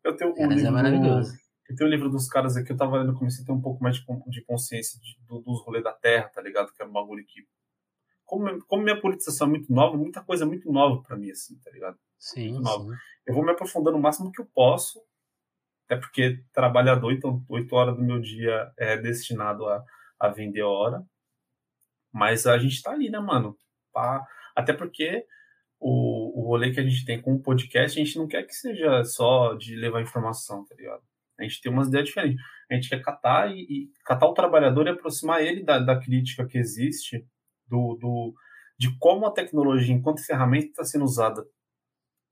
Eu 0.04 0.16
tenho 0.16 0.34
Eras 0.36 0.56
livro, 0.56 0.68
é 0.68 0.70
maravilhoso. 0.70 1.41
Eu 1.72 1.76
tenho 1.76 1.88
o 1.88 1.92
livro 1.92 2.10
dos 2.10 2.28
caras 2.28 2.56
aqui, 2.56 2.70
eu 2.70 2.76
tava 2.76 2.98
lendo, 2.98 3.14
comecei 3.14 3.42
a 3.42 3.46
ter 3.46 3.52
um 3.52 3.60
pouco 3.60 3.82
mais 3.82 3.96
de, 3.96 4.04
de 4.28 4.44
consciência 4.44 5.00
de, 5.00 5.18
do, 5.26 5.40
dos 5.40 5.64
rolês 5.64 5.82
da 5.82 5.92
Terra, 5.92 6.28
tá 6.28 6.42
ligado? 6.42 6.72
Que 6.72 6.82
é 6.82 6.84
um 6.84 6.92
bagulho 6.92 7.24
que 7.24 7.46
como, 8.24 8.64
como 8.66 8.82
minha 8.82 9.00
politização 9.00 9.46
é 9.46 9.50
muito 9.50 9.72
nova, 9.72 9.96
muita 9.96 10.22
coisa 10.22 10.44
é 10.44 10.46
muito 10.46 10.70
nova 10.70 11.02
para 11.02 11.16
mim, 11.16 11.30
assim, 11.30 11.58
tá 11.60 11.70
ligado? 11.70 11.98
Sim, 12.18 12.62
sim, 12.62 12.96
Eu 13.26 13.34
vou 13.34 13.44
me 13.44 13.50
aprofundando 13.50 13.96
o 13.96 14.00
máximo 14.00 14.30
que 14.30 14.40
eu 14.40 14.46
posso, 14.54 15.02
até 15.86 15.96
porque 15.96 16.42
trabalhador, 16.52 17.12
então 17.12 17.44
oito 17.48 17.74
horas 17.74 17.96
do 17.96 18.02
meu 18.02 18.20
dia 18.20 18.70
é 18.78 18.96
destinado 18.96 19.66
a, 19.66 19.82
a 20.18 20.28
vender 20.28 20.62
hora. 20.62 21.02
Mas 22.12 22.46
a 22.46 22.58
gente 22.58 22.82
tá 22.82 22.92
ali, 22.92 23.08
né, 23.08 23.18
mano? 23.18 23.56
Pra, 23.92 24.26
até 24.54 24.74
porque 24.74 25.26
o, 25.80 26.40
o 26.40 26.46
rolê 26.48 26.70
que 26.70 26.80
a 26.80 26.84
gente 26.84 27.04
tem 27.06 27.20
com 27.20 27.34
o 27.34 27.42
podcast, 27.42 27.98
a 27.98 28.04
gente 28.04 28.18
não 28.18 28.28
quer 28.28 28.42
que 28.44 28.54
seja 28.54 29.02
só 29.04 29.54
de 29.54 29.74
levar 29.74 30.02
informação, 30.02 30.64
tá 30.66 30.74
ligado? 30.74 31.02
A 31.44 31.48
gente 31.48 31.60
tem 31.60 31.72
umas 31.72 31.88
ideias 31.88 32.06
diferentes. 32.06 32.40
A 32.70 32.74
gente 32.74 32.88
quer 32.88 33.02
catar 33.02 33.50
e, 33.50 33.60
e 33.62 33.92
catar 34.04 34.26
o 34.26 34.34
trabalhador 34.34 34.86
e 34.86 34.90
aproximar 34.90 35.42
ele 35.42 35.62
da, 35.62 35.78
da 35.78 35.98
crítica 35.98 36.46
que 36.46 36.58
existe 36.58 37.26
do, 37.66 37.96
do, 37.96 38.34
de 38.78 38.96
como 38.98 39.26
a 39.26 39.32
tecnologia, 39.32 39.94
enquanto 39.94 40.24
ferramenta, 40.24 40.66
está 40.66 40.84
sendo 40.84 41.04
usada 41.04 41.46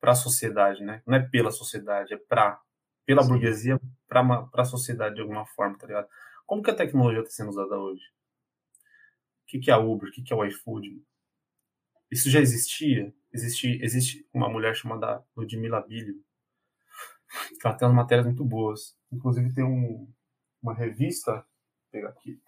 para 0.00 0.12
a 0.12 0.16
sociedade, 0.16 0.82
né? 0.82 1.02
Não 1.06 1.16
é 1.16 1.20
pela 1.20 1.50
sociedade, 1.50 2.14
é 2.14 2.16
para 2.16 2.60
pela 3.04 3.22
Sim. 3.22 3.28
burguesia, 3.30 3.80
para 4.08 4.48
a 4.54 4.64
sociedade 4.64 5.16
de 5.16 5.20
alguma 5.20 5.44
forma, 5.46 5.76
tá 5.76 5.86
ligado? 5.86 6.08
Como 6.46 6.62
que 6.62 6.70
a 6.70 6.76
tecnologia 6.76 7.20
está 7.20 7.30
sendo 7.30 7.50
usada 7.50 7.76
hoje? 7.76 8.02
O 9.42 9.46
que, 9.46 9.58
que 9.58 9.70
é 9.70 9.74
a 9.74 9.78
Uber? 9.78 10.08
O 10.08 10.12
que, 10.12 10.22
que 10.22 10.32
é 10.32 10.36
o 10.36 10.44
iFood? 10.44 11.02
Isso 12.10 12.30
já 12.30 12.40
existia? 12.40 13.12
Existe, 13.32 13.78
existe 13.82 14.28
uma 14.32 14.48
mulher 14.48 14.74
chamada 14.74 15.24
Ludmila 15.36 15.80
Bilho, 15.80 16.14
que 17.60 17.66
ela 17.66 17.76
tem 17.76 17.86
umas 17.86 17.96
matérias 17.96 18.26
muito 18.26 18.44
boas. 18.44 18.96
Inclusive 19.12 19.52
tem 19.54 19.64
um, 19.64 20.08
uma 20.62 20.74
revista, 20.74 21.32
vou 21.32 21.90
pegar 21.90 22.08
aqui, 22.10 22.40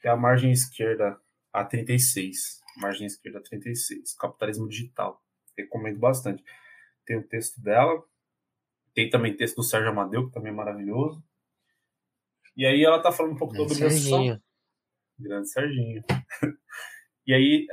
que 0.00 0.08
é 0.08 0.10
a 0.10 0.16
Margem 0.16 0.50
Esquerda 0.50 1.20
A36. 1.54 2.60
Margem 2.78 3.06
Esquerda 3.06 3.42
36, 3.42 4.14
Capitalismo 4.14 4.68
Digital. 4.68 5.22
Recomendo 5.56 5.98
bastante. 5.98 6.42
Tem 7.04 7.16
o 7.16 7.26
texto 7.26 7.60
dela, 7.60 8.02
tem 8.94 9.10
também 9.10 9.36
texto 9.36 9.56
do 9.56 9.62
Sérgio 9.62 9.90
Amadeu, 9.90 10.28
que 10.28 10.32
também 10.32 10.52
é 10.52 10.54
maravilhoso. 10.54 11.22
E 12.56 12.64
aí 12.66 12.82
ela 12.82 13.02
tá 13.02 13.12
falando 13.12 13.32
um 13.34 13.38
pouco 13.38 13.54
sobre 13.54 13.74
Serginho. 13.74 14.40
Grande 15.18 15.48
Serginho. 15.48 16.02
e 17.26 17.34
aí, 17.34 17.66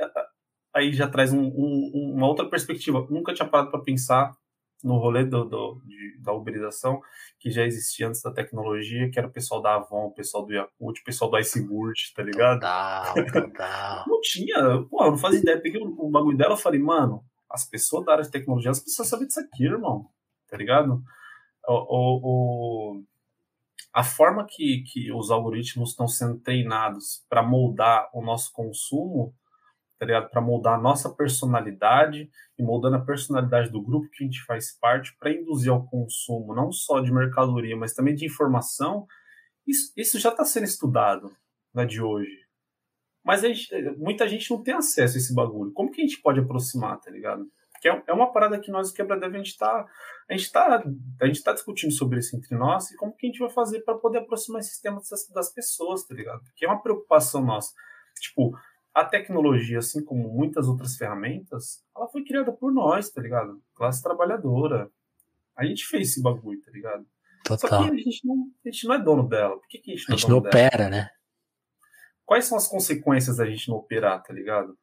aí 0.74 0.92
já 0.92 1.08
traz 1.08 1.32
um, 1.32 1.46
um, 1.46 2.14
uma 2.14 2.26
outra 2.26 2.48
perspectiva. 2.48 3.06
Nunca 3.10 3.32
tinha 3.32 3.48
parado 3.48 3.70
para 3.70 3.82
pensar 3.82 4.36
no 4.82 4.98
rolê 4.98 5.24
do, 5.24 5.44
do 5.44 5.82
de, 5.84 6.18
da 6.20 6.32
uberização 6.32 7.00
que 7.38 7.50
já 7.50 7.64
existia 7.64 8.08
antes 8.08 8.22
da 8.22 8.32
tecnologia, 8.32 9.10
que 9.10 9.18
era 9.18 9.28
o 9.28 9.32
pessoal 9.32 9.60
da 9.60 9.74
Avon, 9.74 10.06
o 10.06 10.14
pessoal 10.14 10.44
do 10.44 10.52
Yakult, 10.52 11.00
o 11.00 11.04
pessoal 11.04 11.30
do 11.30 11.38
Iceburt, 11.38 12.12
tá 12.14 12.22
ligado? 12.22 12.60
Total, 12.60 13.14
total. 13.32 14.04
não 14.06 14.20
tinha, 14.20 14.82
pô, 14.88 15.04
eu 15.04 15.10
não 15.12 15.18
fazia 15.18 15.40
ideia. 15.40 15.60
Peguei 15.60 15.80
o, 15.80 16.06
o 16.06 16.10
bagulho 16.10 16.36
dela 16.36 16.54
e 16.54 16.58
falei, 16.58 16.80
mano, 16.80 17.24
as 17.50 17.64
pessoas 17.64 18.04
da 18.04 18.12
área 18.12 18.24
de 18.24 18.30
tecnologia, 18.30 18.68
elas 18.68 18.80
precisam 18.80 19.06
saber 19.06 19.26
disso 19.26 19.40
aqui, 19.40 19.64
irmão, 19.64 20.08
tá 20.48 20.56
ligado? 20.56 21.02
O, 21.66 21.74
o, 21.74 22.20
o 22.96 23.04
a 23.92 24.04
forma 24.04 24.46
que, 24.46 24.82
que 24.82 25.12
os 25.12 25.30
algoritmos 25.30 25.90
estão 25.90 26.06
sendo 26.06 26.38
treinados 26.38 27.24
para 27.28 27.42
moldar 27.42 28.08
o 28.12 28.22
nosso 28.22 28.52
consumo, 28.52 29.34
tá? 29.98 30.22
Para 30.22 30.40
moldar 30.40 30.74
a 30.74 30.80
nossa 30.80 31.10
personalidade 31.14 32.30
e 32.58 32.62
moldando 32.62 32.96
a 32.96 33.04
personalidade 33.04 33.70
do 33.70 33.82
grupo 33.82 34.08
que 34.10 34.24
a 34.24 34.26
gente 34.26 34.42
faz 34.44 34.72
parte 34.78 35.16
para 35.18 35.32
induzir 35.32 35.72
ao 35.72 35.86
consumo, 35.86 36.54
não 36.54 36.70
só 36.72 37.00
de 37.00 37.12
mercadoria, 37.12 37.76
mas 37.76 37.94
também 37.94 38.14
de 38.14 38.26
informação, 38.26 39.06
isso, 39.66 39.92
isso 39.96 40.18
já 40.18 40.30
está 40.30 40.44
sendo 40.44 40.64
estudado 40.64 41.30
na 41.74 41.84
de 41.84 42.00
hoje. 42.00 42.46
Mas 43.24 43.42
gente, 43.42 43.68
muita 43.98 44.26
gente 44.26 44.50
não 44.50 44.62
tem 44.62 44.74
acesso 44.74 45.16
a 45.16 45.18
esse 45.18 45.34
bagulho. 45.34 45.72
Como 45.72 45.90
que 45.90 46.00
a 46.00 46.04
gente 46.04 46.20
pode 46.22 46.40
aproximar, 46.40 46.98
tá 47.00 47.10
ligado? 47.10 47.46
Que 47.80 47.88
é, 47.88 48.02
é 48.06 48.12
uma 48.12 48.32
parada 48.32 48.58
que 48.58 48.70
nós, 48.70 48.90
o 48.90 48.94
Quebra-Dev, 48.94 49.34
a 49.34 49.38
gente 49.38 49.48
está 49.48 49.86
a 50.28 50.36
gente 50.36 50.52
tá, 50.52 50.84
a 51.22 51.26
gente 51.26 51.42
tá 51.42 51.52
discutindo 51.54 51.92
sobre 51.92 52.18
isso 52.18 52.36
entre 52.36 52.54
nós 52.54 52.90
e 52.90 52.96
como 52.96 53.16
que 53.16 53.26
a 53.26 53.30
gente 53.30 53.38
vai 53.38 53.48
fazer 53.48 53.80
para 53.80 53.96
poder 53.96 54.18
aproximar 54.18 54.60
esse 54.60 54.70
sistema 54.70 55.00
das, 55.10 55.26
das 55.28 55.52
pessoas, 55.52 56.04
tá 56.06 56.14
ligado? 56.14 56.42
Que 56.54 56.66
é 56.66 56.68
uma 56.68 56.82
preocupação 56.82 57.42
nossa. 57.42 57.72
Tipo, 58.20 58.52
a 59.00 59.04
tecnologia, 59.04 59.78
assim 59.78 60.04
como 60.04 60.28
muitas 60.28 60.66
outras 60.66 60.96
ferramentas, 60.96 61.84
ela 61.96 62.08
foi 62.08 62.24
criada 62.24 62.52
por 62.52 62.72
nós, 62.72 63.10
tá 63.10 63.20
ligado? 63.20 63.62
Classe 63.74 64.02
trabalhadora. 64.02 64.90
A 65.56 65.64
gente 65.64 65.84
fez 65.86 66.10
esse 66.10 66.22
bagulho, 66.22 66.60
tá 66.62 66.70
ligado? 66.70 67.06
Total. 67.44 67.58
Só 67.58 67.68
que 67.68 67.92
a 67.92 67.96
gente 67.96 68.26
não, 68.26 68.50
a 68.64 68.68
gente 68.68 68.86
não 68.86 68.94
é 68.94 68.98
dono 68.98 69.28
dela. 69.28 69.56
Por 69.56 69.68
que, 69.68 69.78
que 69.78 69.92
a 69.92 69.96
gente 69.96 70.08
não, 70.08 70.14
a 70.14 70.18
gente 70.18 70.26
é 70.26 70.30
não 70.30 70.38
opera, 70.38 70.76
dela? 70.76 70.90
né? 70.90 71.10
Quais 72.26 72.44
são 72.44 72.58
as 72.58 72.68
consequências 72.68 73.36
da 73.36 73.46
gente 73.46 73.68
não 73.68 73.76
operar, 73.76 74.22
tá 74.22 74.32
ligado? 74.32 74.76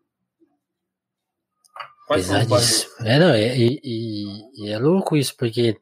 Quais 2.08 2.28
Pesadíssimo. 2.28 3.08
É, 3.08 3.20
não, 3.20 3.36
e, 3.36 3.80
e, 3.84 4.66
e, 4.66 4.70
é 4.70 4.78
louco 4.78 5.18
isso, 5.18 5.36
porque 5.36 5.80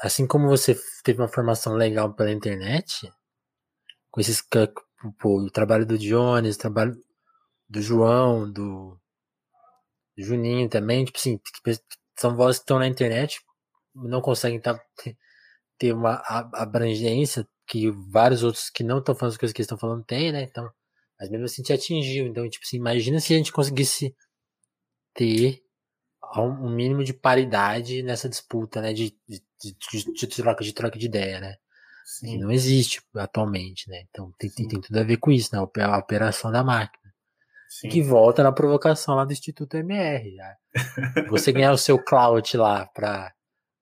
assim 0.00 0.26
como 0.26 0.48
você 0.48 0.78
teve 1.02 1.20
uma 1.20 1.28
formação 1.28 1.74
legal 1.74 2.12
pela 2.14 2.30
internet, 2.30 3.12
com 4.10 4.20
esses 4.20 4.40
pô, 5.18 5.42
o 5.42 5.50
trabalho 5.50 5.84
do 5.84 5.98
Jones, 5.98 6.56
o 6.56 6.58
trabalho 6.58 6.96
do 7.68 7.80
João, 7.80 8.50
do, 8.50 8.98
do 10.16 10.24
Juninho 10.24 10.68
também, 10.68 11.04
tipo 11.04 11.18
assim, 11.18 11.40
são 12.18 12.36
vozes 12.36 12.58
que 12.58 12.64
estão 12.64 12.78
na 12.78 12.86
internet, 12.86 13.40
não 13.94 14.20
conseguem 14.20 14.60
tá, 14.60 14.80
ter 15.78 15.92
uma 15.92 16.22
abrangência 16.54 17.46
que 17.66 17.90
vários 17.90 18.42
outros 18.42 18.70
que 18.70 18.84
não 18.84 18.98
estão 18.98 19.14
falando 19.14 19.32
as 19.32 19.38
coisas 19.38 19.52
que 19.52 19.60
eles 19.60 19.66
estão 19.66 19.78
falando 19.78 20.04
têm, 20.04 20.32
né? 20.32 20.42
Então, 20.42 20.70
mas 21.18 21.30
mesmo 21.30 21.46
assim 21.46 21.62
te 21.62 21.72
atingiu. 21.72 22.26
Então, 22.26 22.48
tipo 22.48 22.64
assim, 22.64 22.76
imagina 22.76 23.18
se 23.18 23.34
a 23.34 23.36
gente 23.36 23.52
conseguisse 23.52 24.14
ter 25.14 25.60
um 26.36 26.70
mínimo 26.70 27.02
de 27.02 27.14
paridade 27.14 28.02
nessa 28.02 28.28
disputa, 28.28 28.80
né? 28.80 28.92
De, 28.92 29.16
de, 29.28 29.42
de, 29.60 30.12
de 30.12 30.26
troca, 30.28 30.62
de 30.62 30.72
troca 30.72 30.98
de 30.98 31.06
ideia, 31.06 31.40
né? 31.40 31.56
Sim. 32.04 32.32
Que 32.32 32.38
não 32.38 32.52
existe 32.52 33.02
atualmente, 33.16 33.88
né? 33.90 34.04
Então 34.08 34.32
tem, 34.38 34.50
tem, 34.50 34.68
tem, 34.68 34.80
tudo 34.80 34.96
a 34.96 35.02
ver 35.02 35.16
com 35.16 35.30
isso, 35.30 35.50
né? 35.52 35.58
A 35.58 35.98
operação 35.98 36.52
da 36.52 36.62
máquina. 36.62 37.05
Sim. 37.68 37.88
Que 37.88 38.02
volta 38.02 38.42
na 38.42 38.52
provocação 38.52 39.16
lá 39.16 39.24
do 39.24 39.32
Instituto 39.32 39.76
MR. 39.76 40.34
Já. 40.34 40.56
Você 41.30 41.52
ganhar 41.52 41.72
o 41.72 41.78
seu 41.78 42.02
cloud 42.02 42.56
lá 42.56 42.86
pra 42.86 43.32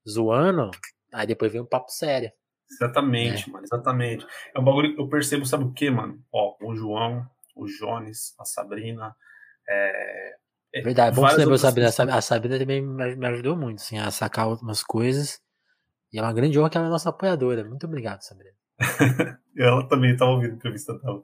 zoando, 0.09 0.71
aí 1.13 1.27
depois 1.27 1.53
vem 1.53 1.61
um 1.61 1.67
papo 1.67 1.91
sério. 1.91 2.31
Exatamente, 2.71 3.47
né? 3.47 3.53
mano, 3.53 3.65
exatamente. 3.65 4.27
É 4.55 4.59
um 4.59 4.65
bagulho 4.65 4.95
que 4.95 5.01
eu 5.01 5.09
percebo, 5.09 5.47
sabe 5.47 5.65
o 5.65 5.73
que, 5.73 5.91
mano? 5.91 6.23
Ó, 6.33 6.57
o 6.63 6.75
João, 6.75 7.27
o 7.55 7.67
Jones, 7.67 8.35
a 8.39 8.45
Sabrina, 8.45 9.15
é, 9.69 10.35
é, 10.75 10.83
Verdade, 10.83 11.15
bom 11.15 11.25
que 11.25 11.33
você 11.33 11.39
lembrou, 11.39 11.57
Sabrina. 11.57 11.89
A 11.89 12.21
Sabrina 12.21 12.59
também 12.59 12.83
me 12.83 13.27
ajudou 13.29 13.57
muito, 13.57 13.81
assim, 13.81 13.97
a 13.97 14.11
sacar 14.11 14.47
algumas 14.47 14.83
coisas. 14.83 15.41
E 16.13 16.19
é 16.19 16.23
uma 16.23 16.33
grande 16.33 16.59
honra 16.59 16.69
que 16.69 16.77
ela 16.77 16.89
é 16.89 16.91
nossa 16.91 17.11
apoiadora. 17.11 17.65
Muito 17.65 17.87
obrigado, 17.87 18.23
Sabrina. 18.23 18.57
ela 19.57 19.89
também 19.89 20.13
estava 20.13 20.33
ouvindo 20.33 20.53
a 20.53 20.57
entrevista 20.57 20.99
dela. 20.99 21.23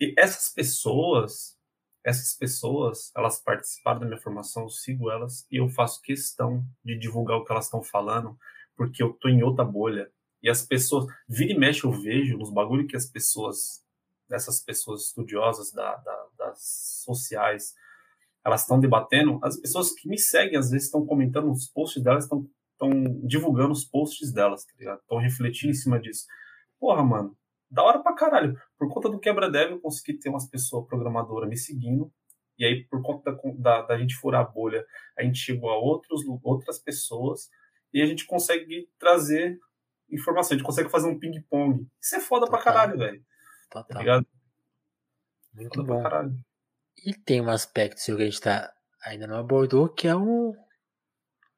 E 0.00 0.14
essas 0.16 0.52
pessoas, 0.52 1.56
essas 2.04 2.34
pessoas, 2.34 3.12
elas 3.16 3.40
participaram 3.40 4.00
da 4.00 4.06
minha 4.06 4.20
formação, 4.20 4.64
eu 4.64 4.68
sigo 4.68 5.10
elas 5.10 5.46
e 5.50 5.56
eu 5.56 5.68
faço 5.68 6.02
questão 6.02 6.64
de 6.84 6.96
divulgar 6.98 7.36
o 7.36 7.44
que 7.44 7.52
elas 7.52 7.64
estão 7.64 7.82
falando, 7.82 8.38
porque 8.76 9.02
eu 9.02 9.12
tô 9.12 9.28
em 9.28 9.42
outra 9.42 9.64
bolha. 9.64 10.10
E 10.42 10.48
as 10.48 10.64
pessoas, 10.64 11.06
vira 11.28 11.52
e 11.52 11.58
mexe 11.58 11.84
eu 11.84 11.90
vejo 11.90 12.38
nos 12.38 12.52
bagulho 12.52 12.86
que 12.86 12.96
as 12.96 13.06
pessoas, 13.06 13.84
dessas 14.28 14.60
pessoas 14.60 15.06
estudiosas 15.06 15.72
da, 15.72 15.96
da, 15.96 16.26
das 16.38 17.02
sociais, 17.04 17.74
elas 18.44 18.62
estão 18.62 18.78
debatendo, 18.78 19.40
as 19.42 19.56
pessoas 19.56 19.92
que 19.92 20.08
me 20.08 20.16
seguem 20.16 20.58
às 20.58 20.70
vezes 20.70 20.86
estão 20.86 21.04
comentando 21.04 21.50
os 21.50 21.66
posts 21.66 22.02
delas, 22.02 22.24
estão 22.24 22.48
divulgando 23.24 23.72
os 23.72 23.84
posts 23.84 24.32
delas, 24.32 24.64
tá? 24.64 24.94
Estão 24.94 25.18
refletindo 25.18 25.72
em 25.72 25.74
cima 25.74 25.98
disso. 26.00 26.24
Porra, 26.78 27.02
mano, 27.04 27.36
da 27.70 27.82
hora 27.82 28.02
pra 28.02 28.14
caralho. 28.14 28.58
Por 28.78 28.92
conta 28.92 29.08
do 29.08 29.18
quebra-dev, 29.18 29.72
eu 29.72 29.80
consegui 29.80 30.18
ter 30.18 30.28
umas 30.28 30.48
pessoas 30.48 30.86
programadoras 30.86 31.48
me 31.48 31.56
seguindo. 31.56 32.12
E 32.58 32.64
aí, 32.64 32.84
por 32.84 33.02
conta 33.02 33.32
da, 33.32 33.40
da, 33.54 33.82
da, 33.82 33.98
gente 33.98 34.16
furar 34.16 34.40
a 34.40 34.44
bolha, 34.44 34.84
a 35.16 35.22
gente 35.22 35.38
chegou 35.38 35.70
a 35.70 35.78
outros, 35.78 36.22
outras 36.42 36.78
pessoas 36.78 37.48
e 37.92 38.02
a 38.02 38.06
gente 38.06 38.26
consegue 38.26 38.90
trazer 38.98 39.58
informação. 40.10 40.54
A 40.54 40.58
gente 40.58 40.66
consegue 40.66 40.88
fazer 40.88 41.08
um 41.08 41.18
ping-pong. 41.18 41.86
Isso 42.00 42.16
é 42.16 42.20
foda 42.20 42.46
Total. 42.46 42.62
pra 42.62 42.72
caralho, 42.72 42.98
velho. 42.98 43.24
Tá 43.70 43.84
ligado? 43.96 44.26
Muito 45.54 45.76
foda 45.76 45.86
bom. 45.86 46.00
pra 46.00 46.10
caralho. 46.10 46.38
E 47.04 47.14
tem 47.14 47.40
um 47.40 47.50
aspecto 47.50 48.00
seu 48.00 48.16
que 48.16 48.22
a 48.22 48.26
gente 48.26 48.40
tá, 48.40 48.72
ainda 49.04 49.26
não 49.26 49.36
abordou, 49.36 49.88
que 49.88 50.08
é 50.08 50.16
um, 50.16 50.52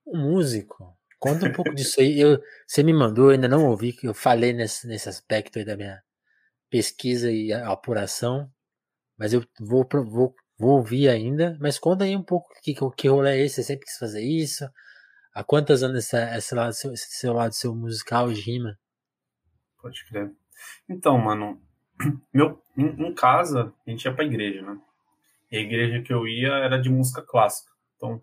um 0.06 0.18
músico. 0.18 0.94
Conta 1.20 1.46
um 1.46 1.52
pouco 1.52 1.74
disso 1.74 2.00
aí. 2.00 2.18
Eu, 2.18 2.42
você 2.66 2.82
me 2.82 2.94
mandou, 2.94 3.26
eu 3.26 3.30
ainda 3.32 3.46
não 3.46 3.66
ouvi, 3.66 3.92
que 3.92 4.08
eu 4.08 4.14
falei 4.14 4.54
nesse, 4.54 4.88
nesse 4.88 5.06
aspecto 5.06 5.58
aí 5.58 5.64
da 5.66 5.76
minha 5.76 6.02
pesquisa 6.70 7.30
e 7.30 7.52
apuração, 7.52 8.50
mas 9.18 9.34
eu 9.34 9.44
vou, 9.60 9.86
vou, 9.92 10.34
vou 10.58 10.78
ouvir 10.78 11.10
ainda. 11.10 11.58
Mas 11.60 11.78
conta 11.78 12.04
aí 12.04 12.16
um 12.16 12.22
pouco 12.22 12.48
que, 12.62 12.74
que 12.96 13.08
rolê 13.08 13.32
é 13.32 13.44
esse, 13.44 13.56
você 13.56 13.64
sempre 13.64 13.84
quis 13.84 13.98
fazer 13.98 14.22
isso? 14.22 14.64
Há 15.34 15.44
quantos 15.44 15.82
anos 15.82 16.10
esse, 16.10 16.54
lado, 16.54 16.72
seu, 16.72 16.92
esse 16.92 17.10
seu 17.10 17.34
lado 17.34 17.52
seu 17.52 17.74
musical 17.74 18.32
de 18.32 18.40
rima? 18.40 18.78
Pode 19.80 20.02
crer. 20.06 20.32
Então, 20.88 21.18
mano, 21.18 21.60
meu, 22.32 22.62
em, 22.76 23.08
em 23.08 23.14
casa, 23.14 23.74
a 23.86 23.90
gente 23.90 24.06
ia 24.06 24.14
pra 24.14 24.24
igreja, 24.24 24.62
né? 24.62 24.80
E 25.52 25.58
a 25.58 25.60
igreja 25.60 26.02
que 26.02 26.12
eu 26.12 26.26
ia 26.26 26.52
era 26.54 26.80
de 26.80 26.88
música 26.88 27.20
clássica. 27.20 27.70
Então, 27.96 28.22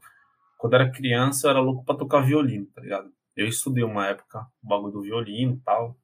quando 0.58 0.74
era 0.74 0.92
criança, 0.92 1.48
eu 1.48 1.52
era 1.52 1.60
louco 1.60 1.86
pra 1.86 1.96
tocar 1.96 2.22
violino, 2.22 2.66
tá 2.68 2.82
ligado? 2.82 3.12
Eu 3.36 3.48
estudei 3.48 3.84
uma 3.84 4.08
época 4.08 4.48
o 4.64 4.68
bagulho 4.68 4.94
do 4.94 5.02
violino 5.02 5.54
e 5.54 5.60
tal. 5.60 5.96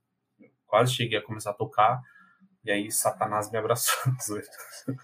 Quase 0.68 0.93
cheguei 0.93 1.18
a 1.18 1.24
começar 1.24 1.51
a 1.51 1.56
tocar. 1.56 2.01
E 2.64 2.72
aí 2.72 2.91
Satanás 2.91 3.51
me 3.51 3.58
abraçou. 3.58 3.95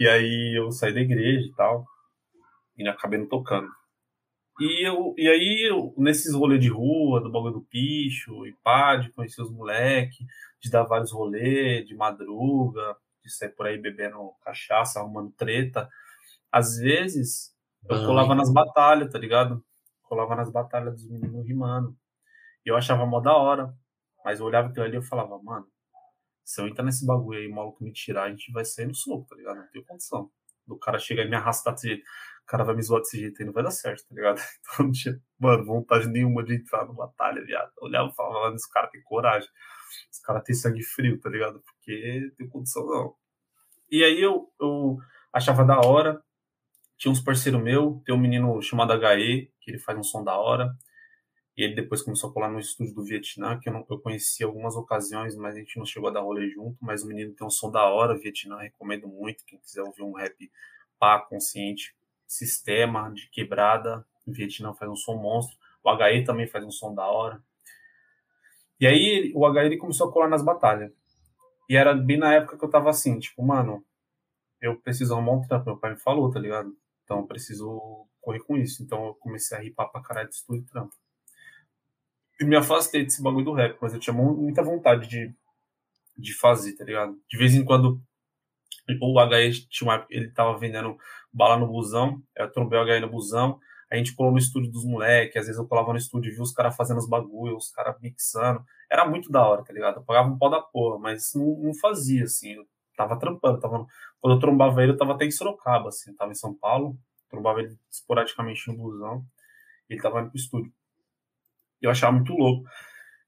e 0.00 0.08
aí 0.08 0.58
eu 0.58 0.72
saí 0.72 0.94
da 0.94 1.00
igreja 1.00 1.46
e 1.46 1.54
tal. 1.54 1.86
E 2.76 2.88
acabei 2.88 3.18
não 3.18 3.28
tocando. 3.28 3.68
E, 4.58 4.86
eu, 4.86 5.14
e 5.16 5.26
aí, 5.26 5.68
eu, 5.70 5.94
nesses 5.96 6.34
rolês 6.34 6.60
de 6.60 6.68
rua, 6.68 7.20
do 7.22 7.30
bagulho 7.30 7.54
do 7.54 7.62
picho, 7.62 8.46
e 8.46 8.52
pá, 8.62 8.96
de 8.96 9.10
conhecer 9.12 9.40
os 9.40 9.50
moleques, 9.50 10.18
de 10.60 10.70
dar 10.70 10.82
vários 10.82 11.12
rolês, 11.12 11.86
de 11.86 11.94
madruga, 11.94 12.94
de 13.24 13.32
sair 13.32 13.50
por 13.50 13.66
aí 13.66 13.78
bebendo 13.78 14.32
cachaça, 14.44 15.00
arrumando 15.00 15.32
treta. 15.32 15.88
Às 16.52 16.76
vezes, 16.76 17.54
eu 17.88 17.96
Ai. 17.96 18.06
colava 18.06 18.34
nas 18.34 18.52
batalhas, 18.52 19.10
tá 19.12 19.18
ligado? 19.18 19.64
Colava 20.02 20.34
nas 20.36 20.50
batalhas 20.50 20.94
dos 20.94 21.08
meninos 21.08 21.46
rimando. 21.46 21.96
E 22.64 22.70
eu 22.70 22.76
achava 22.76 23.06
mó 23.06 23.20
da 23.20 23.34
hora. 23.36 23.74
Mas 24.24 24.40
eu 24.40 24.46
olhava 24.46 24.68
aquilo 24.68 24.84
ali 24.84 24.94
e 24.94 24.98
eu 24.98 25.02
falava, 25.02 25.38
mano, 25.42 25.66
Se 26.44 26.60
eu 26.60 26.68
entrar 26.68 26.84
nesse 26.84 27.06
bagulho 27.06 27.38
aí, 27.40 27.48
o 27.48 27.54
maluco 27.54 27.84
me 27.84 27.92
tirar, 27.92 28.24
a 28.24 28.30
gente 28.30 28.52
vai 28.52 28.64
sair 28.64 28.86
no 28.86 28.94
soco, 28.94 29.26
tá 29.28 29.36
ligado? 29.36 29.56
Não 29.58 29.68
tem 29.68 29.84
condição. 29.84 30.30
O 30.68 30.78
cara 30.78 30.98
chega 30.98 31.22
e 31.22 31.28
me 31.28 31.36
arrastar 31.36 31.74
desse 31.74 31.88
jeito, 31.88 32.02
o 32.42 32.46
cara 32.46 32.64
vai 32.64 32.74
me 32.74 32.82
zoar 32.82 33.00
desse 33.02 33.18
jeito 33.18 33.40
aí, 33.40 33.46
não 33.46 33.52
vai 33.52 33.62
dar 33.62 33.70
certo, 33.70 34.06
tá 34.08 34.14
ligado? 34.14 34.38
Então 34.74 34.86
não 34.86 34.92
tinha, 34.92 35.20
mano, 35.38 35.64
vontade 35.64 36.08
nenhuma 36.08 36.44
de 36.44 36.54
entrar 36.56 36.86
na 36.86 36.92
batalha, 36.92 37.44
viado. 37.44 37.70
Eu 37.78 37.84
olhava 37.88 38.08
e 38.10 38.14
falava, 38.14 38.54
esse 38.54 38.70
cara 38.70 38.88
tem 38.88 39.02
coragem. 39.02 39.48
Esse 40.12 40.22
cara 40.22 40.40
tem 40.40 40.54
sangue 40.54 40.82
frio, 40.82 41.20
tá 41.20 41.28
ligado? 41.30 41.60
Porque 41.62 42.32
tem 42.36 42.48
condição 42.48 42.86
não. 42.86 43.14
E 43.90 44.04
aí 44.04 44.20
eu, 44.20 44.52
eu 44.60 44.98
achava 45.32 45.64
da 45.64 45.80
hora. 45.80 46.22
Tinha 47.00 47.10
uns 47.10 47.20
parceiros 47.20 47.62
meu, 47.62 48.02
tem 48.04 48.14
um 48.14 48.18
menino 48.18 48.60
chamado 48.60 48.92
HE, 48.92 49.50
que 49.58 49.70
ele 49.70 49.78
faz 49.78 49.98
um 49.98 50.02
som 50.02 50.22
da 50.22 50.36
hora. 50.36 50.76
E 51.56 51.64
ele 51.64 51.74
depois 51.74 52.02
começou 52.02 52.28
a 52.28 52.32
colar 52.32 52.50
no 52.50 52.60
estúdio 52.60 52.94
do 52.94 53.02
Vietnã, 53.02 53.58
que 53.58 53.70
eu, 53.70 53.72
não, 53.72 53.86
eu 53.90 53.98
conheci 53.98 54.44
algumas 54.44 54.76
ocasiões, 54.76 55.34
mas 55.34 55.54
a 55.54 55.58
gente 55.60 55.78
não 55.78 55.86
chegou 55.86 56.10
a 56.10 56.12
dar 56.12 56.20
rolê 56.20 56.50
junto. 56.50 56.76
Mas 56.78 57.02
o 57.02 57.06
menino 57.06 57.32
tem 57.32 57.46
um 57.46 57.50
som 57.50 57.70
da 57.70 57.86
hora, 57.86 58.18
Vietnã, 58.18 58.58
recomendo 58.58 59.08
muito. 59.08 59.46
Quem 59.46 59.58
quiser 59.58 59.80
ouvir 59.80 60.02
um 60.02 60.12
rap 60.12 60.52
pá, 60.98 61.18
consciente, 61.18 61.96
sistema, 62.26 63.10
de 63.14 63.30
quebrada, 63.30 64.06
o 64.26 64.30
Vietnã 64.30 64.74
faz 64.74 64.90
um 64.90 64.94
som 64.96 65.16
monstro. 65.16 65.56
O 65.82 65.90
HE 65.90 66.22
também 66.24 66.46
faz 66.46 66.66
um 66.66 66.70
som 66.70 66.94
da 66.94 67.06
hora. 67.06 67.42
E 68.78 68.86
aí 68.86 69.32
o 69.34 69.50
HE 69.50 69.58
ele 69.64 69.78
começou 69.78 70.10
a 70.10 70.12
colar 70.12 70.28
nas 70.28 70.44
batalhas. 70.44 70.92
E 71.66 71.76
era 71.76 71.94
bem 71.94 72.18
na 72.18 72.34
época 72.34 72.58
que 72.58 72.64
eu 72.64 72.70
tava 72.70 72.90
assim, 72.90 73.18
tipo, 73.18 73.42
mano, 73.42 73.82
eu 74.60 74.76
preciso 74.76 75.14
arrumar 75.14 75.32
um 75.32 75.40
trampo. 75.40 75.64
Meu 75.64 75.78
pai 75.78 75.92
me 75.92 75.98
falou, 75.98 76.30
tá 76.30 76.38
ligado? 76.38 76.76
Então 77.10 77.22
eu 77.22 77.26
preciso 77.26 78.06
correr 78.20 78.38
com 78.38 78.56
isso. 78.56 78.84
Então 78.84 79.06
eu 79.06 79.14
comecei 79.14 79.58
a 79.58 79.60
ripar 79.60 79.90
pra 79.90 80.00
caralho 80.00 80.28
de 80.28 80.36
estúdio 80.36 80.62
e 80.62 80.66
trampo. 80.66 80.94
E 82.40 82.44
me 82.44 82.54
afastei 82.54 83.02
desse 83.02 83.20
bagulho 83.20 83.44
do 83.44 83.52
rap, 83.52 83.76
mas 83.82 83.92
eu 83.92 83.98
tinha 83.98 84.14
muita 84.14 84.62
vontade 84.62 85.08
de, 85.08 85.34
de 86.16 86.32
fazer, 86.34 86.76
tá 86.76 86.84
ligado? 86.84 87.20
De 87.28 87.36
vez 87.36 87.52
em 87.52 87.64
quando 87.64 88.00
o 89.02 89.20
HE 89.20 89.68
tinha 89.68 89.90
uma, 89.90 90.06
ele 90.08 90.30
tava 90.30 90.56
vendendo 90.56 90.96
bala 91.32 91.58
no 91.58 91.66
busão, 91.66 92.22
eu 92.36 92.50
trombei 92.50 92.78
o 92.78 92.84
HE 92.84 93.00
no 93.00 93.10
busão, 93.10 93.58
a 93.90 93.96
gente 93.96 94.14
colou 94.14 94.30
no 94.30 94.38
estúdio 94.38 94.70
dos 94.70 94.84
moleques, 94.84 95.36
às 95.36 95.46
vezes 95.46 95.60
eu 95.60 95.66
colava 95.66 95.92
no 95.92 95.98
estúdio 95.98 96.30
e 96.30 96.32
via 96.32 96.42
os 96.42 96.52
caras 96.52 96.76
fazendo 96.76 96.98
os 96.98 97.08
bagulhos, 97.08 97.66
os 97.66 97.72
caras 97.72 98.00
mixando. 98.00 98.64
Era 98.88 99.04
muito 99.04 99.32
da 99.32 99.44
hora, 99.44 99.64
tá 99.64 99.72
ligado? 99.72 99.96
Eu 99.96 100.04
pagava 100.04 100.28
um 100.28 100.38
pau 100.38 100.48
da 100.48 100.62
porra, 100.62 100.98
mas 100.98 101.32
não, 101.34 101.58
não 101.58 101.74
fazia, 101.74 102.24
assim. 102.24 102.52
Eu 102.52 102.64
tava 102.96 103.18
trampando, 103.18 103.58
tava... 103.58 103.84
Quando 104.20 104.34
eu 104.34 104.40
trombava 104.40 104.82
ele, 104.82 104.92
eu 104.92 104.96
tava 104.96 105.14
até 105.14 105.24
em 105.24 105.30
Sorocaba, 105.30 105.88
assim. 105.88 106.10
Eu 106.10 106.16
tava 106.16 106.32
em 106.32 106.34
São 106.34 106.54
Paulo, 106.54 106.98
trombava 107.28 107.60
ele 107.60 107.76
esporadicamente 107.90 108.68
no 108.68 108.76
busão, 108.76 109.24
e 109.88 109.94
ele 109.94 110.02
tava 110.02 110.20
indo 110.20 110.30
pro 110.30 110.38
estúdio. 110.38 110.72
Eu 111.80 111.90
achava 111.90 112.12
muito 112.12 112.34
louco. 112.34 112.68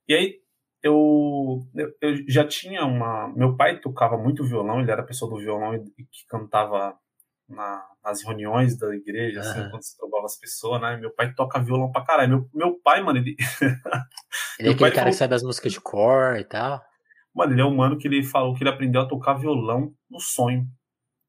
E 0.07 0.15
aí, 0.15 0.43
eu, 0.83 1.67
eu, 2.01 2.29
já 2.29 2.47
tinha 2.47 2.85
uma. 2.85 3.29
Meu 3.35 3.57
pai 3.57 3.81
tocava 3.81 4.19
muito 4.19 4.45
violão, 4.45 4.81
ele 4.81 4.91
era 4.91 5.03
pessoa 5.03 5.31
do 5.31 5.39
violão 5.39 5.75
e 5.75 6.05
que 6.05 6.27
cantava 6.29 6.99
na, 7.49 7.85
nas 8.05 8.23
reuniões 8.25 8.77
da 8.77 8.95
igreja, 8.95 9.41
assim, 9.41 9.61
uhum. 9.61 9.71
quando 9.71 9.83
se 9.83 9.97
trombava 9.97 10.27
as 10.27 10.37
pessoas, 10.37 10.81
né? 10.81 10.97
Meu 10.97 11.11
pai 11.15 11.33
toca 11.35 11.63
violão 11.63 11.91
pra 11.93 12.05
caralho. 12.05 12.29
Meu, 12.29 12.51
meu 12.53 12.81
pai, 12.81 13.03
mano, 13.03 13.19
ele. 13.19 13.37
ele 14.59 14.69
é 14.69 14.73
aquele 14.73 14.91
cara 14.91 14.93
falou... 14.93 15.11
que 15.11 15.17
sabe 15.17 15.35
as 15.35 15.43
músicas 15.43 15.73
de 15.73 15.81
cor 15.81 16.37
e 16.37 16.45
tal. 16.45 16.83
Mano, 17.35 17.53
ele 17.53 17.63
é 17.63 17.65
um 17.65 17.75
mano 17.75 17.97
que 17.97 18.09
ele 18.09 18.23
falou 18.23 18.55
que 18.55 18.63
ele 18.63 18.71
aprendeu 18.71 19.01
a 19.01 19.09
tocar 19.09 19.35
violão 19.35 19.95
no 20.11 20.21
sonho. 20.21 20.67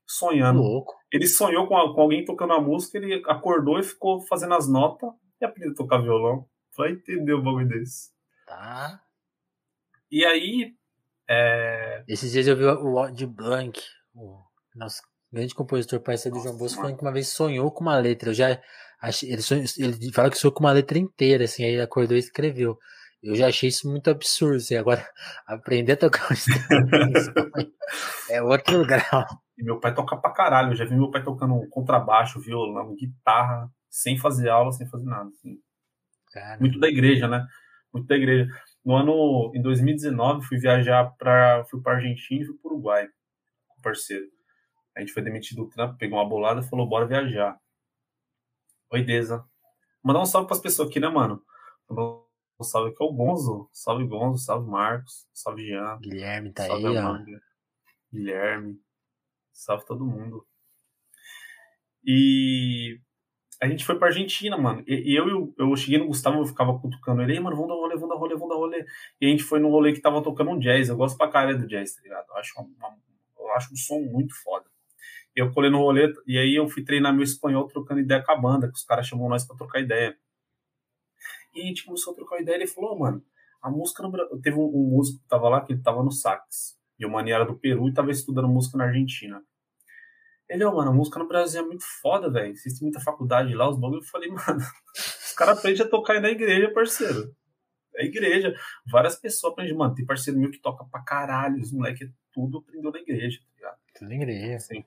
Sonhando. 0.07 0.61
Louco. 0.61 0.93
Ele 1.11 1.27
sonhou 1.27 1.67
com, 1.67 1.77
a, 1.77 1.93
com 1.93 2.01
alguém 2.01 2.25
tocando 2.25 2.53
a 2.53 2.61
música, 2.61 2.97
ele 2.97 3.21
acordou 3.27 3.79
e 3.79 3.83
ficou 3.83 4.21
fazendo 4.21 4.53
as 4.53 4.67
notas 4.67 5.09
e 5.41 5.45
aprendeu 5.45 5.71
a 5.71 5.75
tocar 5.75 6.01
violão. 6.01 6.45
Vai 6.77 6.91
entender 6.91 7.33
o 7.33 7.41
bagulho 7.41 7.67
desse. 7.67 8.11
Tá. 8.45 8.99
E 10.11 10.25
aí. 10.25 10.73
É... 11.29 12.03
Esses 12.07 12.31
dias 12.31 12.47
eu 12.47 12.55
vi 12.55 12.65
o 12.65 12.95
Odd 12.95 13.25
Blank, 13.25 13.79
o 14.13 14.43
nosso 14.75 15.01
grande 15.31 15.55
compositor 15.55 15.99
parceiro 15.99 16.37
do 16.37 16.43
João 16.43 16.57
Bosco, 16.57 16.81
falando 16.81 16.97
que 16.97 17.01
uma 17.01 17.11
vez 17.11 17.29
sonhou 17.29 17.71
com 17.71 17.81
uma 17.81 17.97
letra. 17.97 18.29
Eu 18.29 18.33
já 18.33 18.61
achei, 19.01 19.31
ele, 19.31 19.41
sonhou, 19.41 19.63
ele 19.77 20.13
fala 20.13 20.29
que 20.29 20.37
sonhou 20.37 20.53
com 20.53 20.63
uma 20.63 20.71
letra 20.71 20.99
inteira, 20.99 21.45
assim, 21.45 21.63
aí 21.63 21.71
ele 21.71 21.81
acordou 21.81 22.15
e 22.15 22.19
escreveu. 22.19 22.77
Eu 23.23 23.35
já 23.35 23.47
achei 23.47 23.69
isso 23.69 23.89
muito 23.89 24.09
absurdo, 24.09 24.57
assim, 24.57 24.75
agora 24.75 25.07
aprender 25.47 25.93
a 25.93 25.97
tocar 25.97 26.29
um 26.29 26.33
instrumento 26.33 27.73
é 28.29 28.41
outro 28.43 28.85
grau. 28.85 29.25
E 29.57 29.63
meu 29.63 29.79
pai 29.79 29.93
toca 29.93 30.17
pra 30.17 30.31
caralho, 30.31 30.71
eu 30.71 30.75
já 30.75 30.85
vi 30.85 30.95
meu 30.95 31.11
pai 31.11 31.23
tocando 31.23 31.67
contrabaixo, 31.69 32.39
violão, 32.39 32.95
guitarra, 32.95 33.69
sem 33.89 34.17
fazer 34.17 34.49
aula, 34.49 34.71
sem 34.71 34.87
fazer 34.87 35.05
nada. 35.05 35.29
Assim. 35.29 35.59
Muito 36.59 36.79
da 36.79 36.87
igreja, 36.87 37.27
né? 37.27 37.45
Muito 37.93 38.07
da 38.07 38.15
igreja. 38.15 38.49
No 38.83 38.95
ano, 38.95 39.51
em 39.55 39.61
2019, 39.61 40.45
fui 40.45 40.57
viajar 40.57 41.05
para 41.17 41.63
fui 41.65 41.81
pra 41.81 41.93
Argentina 41.93 42.41
e 42.41 42.45
fui 42.45 42.57
pro 42.57 42.71
Uruguai, 42.71 43.07
com 43.67 43.81
parceiro. 43.81 44.25
A 44.95 44.99
gente 44.99 45.13
foi 45.13 45.23
demitido 45.23 45.63
do 45.63 45.69
trampo, 45.69 45.97
pegou 45.97 46.17
uma 46.17 46.27
bolada 46.27 46.61
e 46.61 46.69
falou, 46.69 46.87
bora 46.87 47.05
viajar. 47.05 47.57
Oi, 48.91 49.03
Deza. 49.03 49.43
Mandar 50.03 50.21
um 50.21 50.25
salve 50.25 50.47
pras 50.47 50.59
pessoas 50.59 50.89
aqui, 50.89 50.99
né, 50.99 51.07
mano? 51.07 51.41
Mandar 51.89 52.03
um 52.59 52.63
salve 52.63 52.91
aqui 52.91 53.01
ao 53.01 53.13
Gonzo. 53.13 53.69
Salve, 53.71 54.05
Gonzo. 54.05 54.43
Salve, 54.43 54.69
Marcos. 54.69 55.27
Salve, 55.33 55.65
Jean. 55.65 55.97
Guilherme 55.99 56.51
tá 56.51 56.67
salve 56.67 56.87
aí, 56.87 56.97
Amanda. 56.97 57.31
ó. 57.31 57.39
Guilherme. 58.11 58.79
Salve 59.53 59.85
todo 59.85 60.05
mundo. 60.05 60.45
E 62.05 62.99
a 63.61 63.67
gente 63.67 63.85
foi 63.85 63.97
pra 63.97 64.07
Argentina, 64.07 64.57
mano. 64.57 64.83
E, 64.85 65.17
eu, 65.17 65.53
eu, 65.57 65.75
cheguei 65.77 65.99
no 65.99 66.07
Gustavo, 66.07 66.39
eu 66.39 66.45
ficava 66.45 66.77
cutucando 66.79 67.21
ele, 67.21 67.39
mano, 67.39 67.55
vamos 67.55 67.69
dar 67.69 67.75
rolê, 67.75 67.95
vamos 67.95 68.09
dar 68.09 68.15
rolê, 68.15 68.33
vamos 68.35 68.49
dar 68.49 68.55
rolê. 68.55 68.85
E 69.21 69.25
a 69.25 69.29
gente 69.29 69.43
foi 69.43 69.59
num 69.59 69.69
rolê 69.69 69.93
que 69.93 70.01
tava 70.01 70.21
tocando 70.21 70.51
um 70.51 70.59
jazz. 70.59 70.89
Eu 70.89 70.97
gosto 70.97 71.17
pra 71.17 71.29
caralho 71.29 71.59
do 71.59 71.67
jazz, 71.67 71.95
tá 71.95 72.01
ligado? 72.01 72.27
Eu 72.27 72.35
acho, 72.37 72.59
uma, 72.59 72.97
eu 73.39 73.51
acho 73.51 73.73
um 73.73 73.77
som 73.77 74.01
muito 74.01 74.35
foda 74.43 74.65
eu 75.35 75.51
colei 75.51 75.69
no 75.69 75.79
rolê, 75.79 76.13
e 76.27 76.37
aí 76.37 76.55
eu 76.55 76.67
fui 76.69 76.83
treinar 76.83 77.13
meu 77.13 77.23
espanhol 77.23 77.67
trocando 77.67 77.99
ideia 77.99 78.23
com 78.23 78.31
a 78.31 78.35
banda, 78.35 78.67
que 78.67 78.75
os 78.75 78.83
caras 78.83 79.07
chamam 79.07 79.27
nós 79.29 79.45
pra 79.45 79.55
trocar 79.55 79.79
ideia. 79.79 80.15
E 81.55 81.61
a 81.61 81.65
gente 81.65 81.85
começou 81.85 82.13
a 82.13 82.15
trocar 82.15 82.39
ideia, 82.39 82.57
e 82.57 82.59
ele 82.59 82.67
falou, 82.67 82.93
oh, 82.93 82.99
mano, 82.99 83.23
a 83.61 83.69
música 83.69 84.03
no 84.03 84.11
Brasil... 84.11 84.39
Teve 84.41 84.57
um, 84.57 84.65
um, 84.65 84.89
músico 84.91 85.19
que 85.21 85.27
tava 85.27 85.49
lá, 85.49 85.61
que 85.61 85.73
ele 85.73 85.81
tava 85.81 86.03
no 86.03 86.11
sax, 86.11 86.79
e 87.03 87.05
o 87.05 87.11
mano 87.11 87.29
era 87.29 87.45
do 87.45 87.55
Peru 87.55 87.87
e 87.87 87.93
tava 87.93 88.11
estudando 88.11 88.47
música 88.47 88.77
na 88.77 88.85
Argentina. 88.85 89.43
Ele, 90.49 90.63
oh, 90.65 90.75
mano, 90.75 90.91
a 90.91 90.93
música 90.93 91.19
no 91.19 91.27
Brasil 91.27 91.61
é 91.61 91.65
muito 91.65 91.83
foda, 92.01 92.29
velho, 92.29 92.53
têm 92.53 92.73
muita 92.81 92.99
faculdade 92.99 93.53
lá, 93.53 93.69
os 93.69 93.79
bagulhos. 93.79 94.05
Eu 94.05 94.11
falei, 94.11 94.29
mano, 94.29 94.59
os 94.95 95.33
caras 95.33 95.57
aprendem 95.57 95.85
a 95.85 95.89
tocar 95.89 96.13
aí 96.13 96.19
na 96.19 96.29
igreja, 96.29 96.71
parceiro. 96.71 97.35
É 97.95 98.05
igreja. 98.05 98.55
Várias 98.91 99.15
pessoas 99.15 99.53
aprendem, 99.53 99.75
mano, 99.75 99.95
tem 99.95 100.05
parceiro 100.05 100.39
meu 100.39 100.51
que 100.51 100.59
toca 100.59 100.83
pra 100.85 101.01
caralho, 101.01 101.61
os 101.61 101.71
moleques 101.71 102.09
tudo 102.31 102.59
aprendeu 102.59 102.91
na 102.91 102.99
igreja, 102.99 103.39
tá 103.39 103.55
ligado? 103.55 103.77
Tudo 103.93 104.09
na 104.09 104.15
igreja. 104.15 104.55
Assim, 104.55 104.83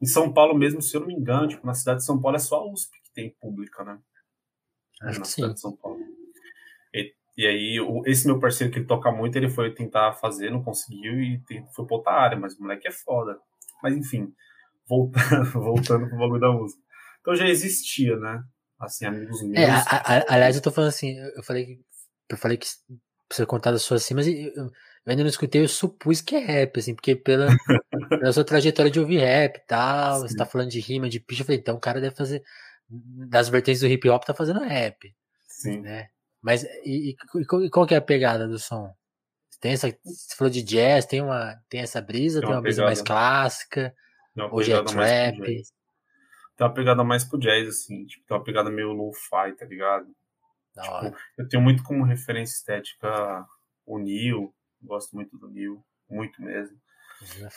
em 0.00 0.06
São 0.06 0.32
Paulo 0.32 0.54
mesmo, 0.54 0.80
se 0.80 0.96
eu 0.96 1.00
não 1.00 1.08
me 1.08 1.14
engano, 1.14 1.48
tipo, 1.48 1.66
na 1.66 1.74
cidade 1.74 2.00
de 2.00 2.06
São 2.06 2.20
Paulo 2.20 2.36
é 2.36 2.40
só 2.40 2.56
a 2.56 2.72
USP 2.72 3.00
que 3.02 3.10
tem 3.12 3.30
pública, 3.40 3.84
né? 3.84 3.98
Acho 5.02 5.20
na 5.20 5.24
que 5.24 5.32
cidade 5.32 5.52
sim. 5.52 5.54
de 5.54 5.60
São 5.60 5.76
Paulo. 5.76 6.00
E, 6.94 7.14
e 7.38 7.46
aí, 7.46 7.80
o, 7.80 8.02
esse 8.04 8.26
meu 8.26 8.40
parceiro 8.40 8.72
que 8.72 8.80
ele 8.80 8.86
toca 8.86 9.12
muito, 9.12 9.36
ele 9.36 9.48
foi 9.48 9.72
tentar 9.72 10.12
fazer, 10.14 10.50
não 10.50 10.60
conseguiu 10.60 11.22
e 11.22 11.38
tem, 11.46 11.64
foi 11.68 11.86
pra 11.86 11.96
outra 11.96 12.12
área, 12.12 12.36
mas 12.36 12.58
o 12.58 12.62
moleque 12.62 12.88
é 12.88 12.90
foda. 12.90 13.38
Mas 13.80 13.96
enfim, 13.96 14.34
voltando, 14.88 15.44
voltando 15.54 16.08
pro 16.08 16.18
bagulho 16.18 16.40
da 16.40 16.50
música. 16.50 16.82
Então 17.20 17.36
já 17.36 17.46
existia, 17.46 18.16
né? 18.16 18.42
Assim, 18.76 19.06
amigos 19.06 19.40
meus. 19.44 19.56
É, 19.56 19.70
a, 19.70 20.18
a, 20.18 20.34
aliás, 20.34 20.56
eu 20.56 20.62
tô 20.62 20.72
falando 20.72 20.88
assim, 20.88 21.16
eu 21.16 21.42
falei 21.44 21.64
que 21.66 21.80
eu 22.28 22.36
falei 22.36 22.56
que 22.56 22.66
você 23.30 23.46
contar 23.46 23.70
da 23.70 23.78
sua 23.78 23.98
assim, 23.98 24.14
mas 24.14 24.26
eu, 24.26 24.34
eu 24.34 24.72
ainda 25.06 25.22
não 25.22 25.30
escutei, 25.30 25.62
eu 25.62 25.68
supus 25.68 26.20
que 26.20 26.34
é 26.34 26.40
rap, 26.40 26.80
assim, 26.80 26.92
porque 26.92 27.14
pela, 27.14 27.46
pela 28.08 28.32
sua 28.32 28.44
trajetória 28.44 28.90
de 28.90 28.98
ouvir 28.98 29.18
rap 29.18 29.58
e 29.58 29.66
tal, 29.66 30.22
Sim. 30.22 30.28
você 30.28 30.36
tá 30.36 30.44
falando 30.44 30.70
de 30.70 30.80
rima, 30.80 31.08
de 31.08 31.20
pitch, 31.20 31.38
eu 31.38 31.46
falei, 31.46 31.60
então 31.60 31.76
o 31.76 31.80
cara 31.80 32.00
deve 32.00 32.16
fazer, 32.16 32.42
das 32.88 33.48
vertentes 33.48 33.80
do 33.80 33.86
hip 33.86 34.08
hop, 34.08 34.24
tá 34.24 34.34
fazendo 34.34 34.58
rap. 34.58 35.14
Sim. 35.46 35.80
Né? 35.82 36.08
Mas, 36.40 36.64
e, 36.84 37.10
e, 37.10 37.70
qual 37.70 37.86
que 37.86 37.94
é 37.94 37.98
a 37.98 38.02
pegada 38.02 38.46
do 38.46 38.58
som? 38.58 38.94
Tem 39.60 39.72
essa, 39.72 39.88
você 40.04 40.36
falou 40.36 40.52
de 40.52 40.62
jazz, 40.62 41.04
tem 41.04 41.20
uma, 41.20 41.56
tem 41.68 41.80
essa 41.80 42.00
brisa, 42.00 42.40
tem 42.40 42.48
uma, 42.48 42.52
tem 42.52 42.56
uma 42.56 42.62
brisa 42.62 42.84
mais 42.84 43.02
clássica, 43.02 43.94
hoje 44.52 44.72
é 44.72 44.82
trap. 44.82 45.42
Tem 46.56 46.66
uma 46.66 46.74
pegada 46.74 47.04
mais 47.04 47.24
pro 47.24 47.38
jazz, 47.38 47.68
assim, 47.68 48.06
tipo, 48.06 48.24
tem 48.26 48.36
uma 48.36 48.44
pegada 48.44 48.70
meio 48.70 48.92
lo-fi, 48.92 49.52
tá 49.56 49.64
ligado? 49.64 50.06
Tipo, 50.74 51.16
eu 51.36 51.48
tenho 51.48 51.62
muito 51.62 51.82
como 51.82 52.04
referência 52.04 52.54
estética 52.54 53.44
o 53.84 53.98
Neil, 53.98 54.54
gosto 54.82 55.16
muito 55.16 55.36
do 55.36 55.48
Neil, 55.48 55.84
muito 56.08 56.40
mesmo. 56.42 56.76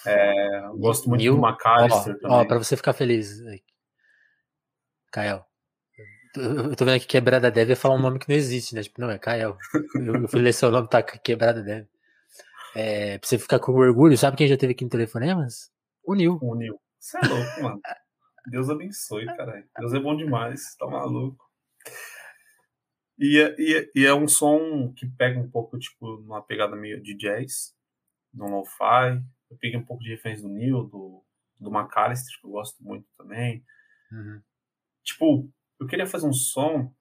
É, 0.06 0.62
gosto 0.76 1.08
muito 1.08 1.22
Neil, 1.22 1.36
do 1.36 1.48
McAllister 1.48 2.16
ó, 2.16 2.20
também. 2.20 2.38
Ó, 2.38 2.46
pra 2.46 2.58
você 2.58 2.76
ficar 2.76 2.94
feliz, 2.94 3.42
Kael. 5.12 5.46
Eu 6.36 6.76
tô 6.76 6.86
vendo 6.86 6.96
aqui 6.96 7.08
Quebrada 7.08 7.52
Deve 7.52 7.76
falar 7.76 7.96
um 7.96 8.02
nome 8.02 8.20
que 8.20 8.30
não 8.30 8.36
existe, 8.36 8.74
né? 8.74 8.84
Tipo, 8.84 9.02
não, 9.02 9.10
é 9.10 9.20
Kael. 9.20 9.58
Eu, 9.96 10.16
eu 10.16 10.28
fui 10.28 10.42
ler 10.42 10.54
seu 10.54 10.72
nome, 10.72 10.88
tá 10.88 11.04
Quebrada 11.04 11.62
Deve. 11.62 11.88
É, 12.76 13.18
pra 13.18 13.28
você 13.28 13.38
ficar 13.38 13.60
com 13.60 13.74
orgulho, 13.74 14.18
sabe 14.18 14.38
quem 14.38 14.48
já 14.48 14.56
teve 14.56 14.72
aqui 14.72 14.84
no 14.84 14.90
Telefonemas? 14.90 15.72
O 16.04 16.16
Nil. 16.16 16.40
O 16.42 16.56
Nil. 16.56 16.80
Você 16.98 17.18
é 17.18 17.28
louco, 17.28 17.64
mano. 17.64 17.82
Deus 18.48 18.70
abençoe, 18.70 19.26
caralho. 19.26 19.66
Deus 19.78 19.94
é 19.94 20.00
bom 20.00 20.16
demais, 20.16 20.76
tá 20.76 20.88
maluco. 20.88 21.46
E 23.20 23.40
é, 23.40 23.56
e, 23.60 23.76
é, 23.76 23.92
e 23.94 24.06
é 24.06 24.14
um 24.14 24.28
som 24.28 24.92
que 24.94 25.06
pega 25.06 25.40
um 25.40 25.50
pouco, 25.50 25.78
tipo, 25.78 26.16
uma 26.22 26.42
pegada 26.42 26.76
meio 26.76 27.02
de 27.02 27.16
jazz. 27.16 27.76
no 28.34 28.48
lo-fi. 28.48 29.22
Eu 29.50 29.58
peguei 29.58 29.78
um 29.78 29.86
pouco 29.86 30.02
de 30.02 30.10
referência 30.10 30.48
do 30.48 30.54
Neil, 30.54 30.84
do, 30.86 31.24
do 31.60 31.70
McAllister, 31.70 32.40
que 32.40 32.48
eu 32.48 32.52
gosto 32.52 32.82
muito 32.84 33.06
também. 33.18 33.64
Uhum. 34.12 34.42
Tipo, 35.04 35.52
eu 35.82 35.88
queria 35.88 36.06
fazer 36.06 36.28
um 36.28 36.34
som 36.34 36.94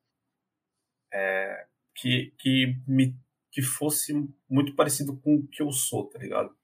é, 1.12 1.66
que, 1.94 2.32
que, 2.38 2.74
me, 2.88 3.14
que 3.52 3.60
fosse 3.60 4.14
muito 4.48 4.74
parecido 4.74 5.16
com 5.18 5.36
o 5.36 5.46
que 5.46 5.62
eu 5.62 5.70
sou, 5.70 6.08
tá 6.08 6.18
ligado? 6.18 6.56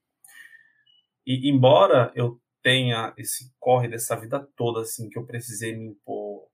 E 1.23 1.47
embora 1.47 2.11
eu 2.15 2.41
tenha 2.63 3.13
esse 3.17 3.53
corre 3.59 3.87
dessa 3.87 4.15
vida 4.15 4.39
toda, 4.55 4.81
assim, 4.81 5.09
que 5.09 5.19
eu 5.19 5.27
precisei 5.27 5.75
me 5.75 5.89
impor 5.89 6.47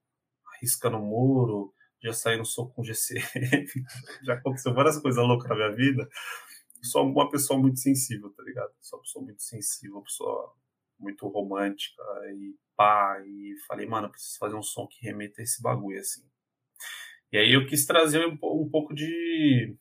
arriscando 0.54 0.98
o 0.98 1.02
muro, 1.02 1.72
já 2.02 2.12
saí 2.12 2.36
no 2.36 2.44
soco 2.44 2.74
com 2.74 2.84
GC, 2.84 3.14
já 4.22 4.34
aconteceu 4.34 4.74
várias 4.74 4.98
coisas 4.98 5.24
loucas 5.26 5.48
na 5.48 5.56
minha 5.56 5.72
vida, 5.72 6.06
sou 6.82 7.04
uma 7.04 7.30
pessoa 7.30 7.58
muito 7.58 7.80
sensível, 7.80 8.30
tá 8.34 8.42
ligado? 8.42 8.70
Sou 8.80 8.98
uma 8.98 9.02
pessoa 9.02 9.24
muito 9.24 9.42
sensível, 9.42 9.96
uma 9.96 10.04
pessoa 10.04 10.54
muito 10.98 11.26
romântica 11.26 12.02
e 12.36 12.54
pá, 12.76 13.20
e 13.24 13.54
falei, 13.66 13.86
mano, 13.86 14.06
eu 14.06 14.10
preciso 14.10 14.38
fazer 14.38 14.56
um 14.56 14.62
som 14.62 14.86
que 14.86 15.04
remeta 15.04 15.40
a 15.40 15.44
esse 15.44 15.62
bagulho, 15.62 15.98
assim. 15.98 16.22
E 17.32 17.38
aí 17.38 17.52
eu 17.52 17.66
quis 17.66 17.84
trazer 17.86 18.26
um, 18.26 18.32
um 18.32 18.68
pouco 18.70 18.94
de... 18.94 19.76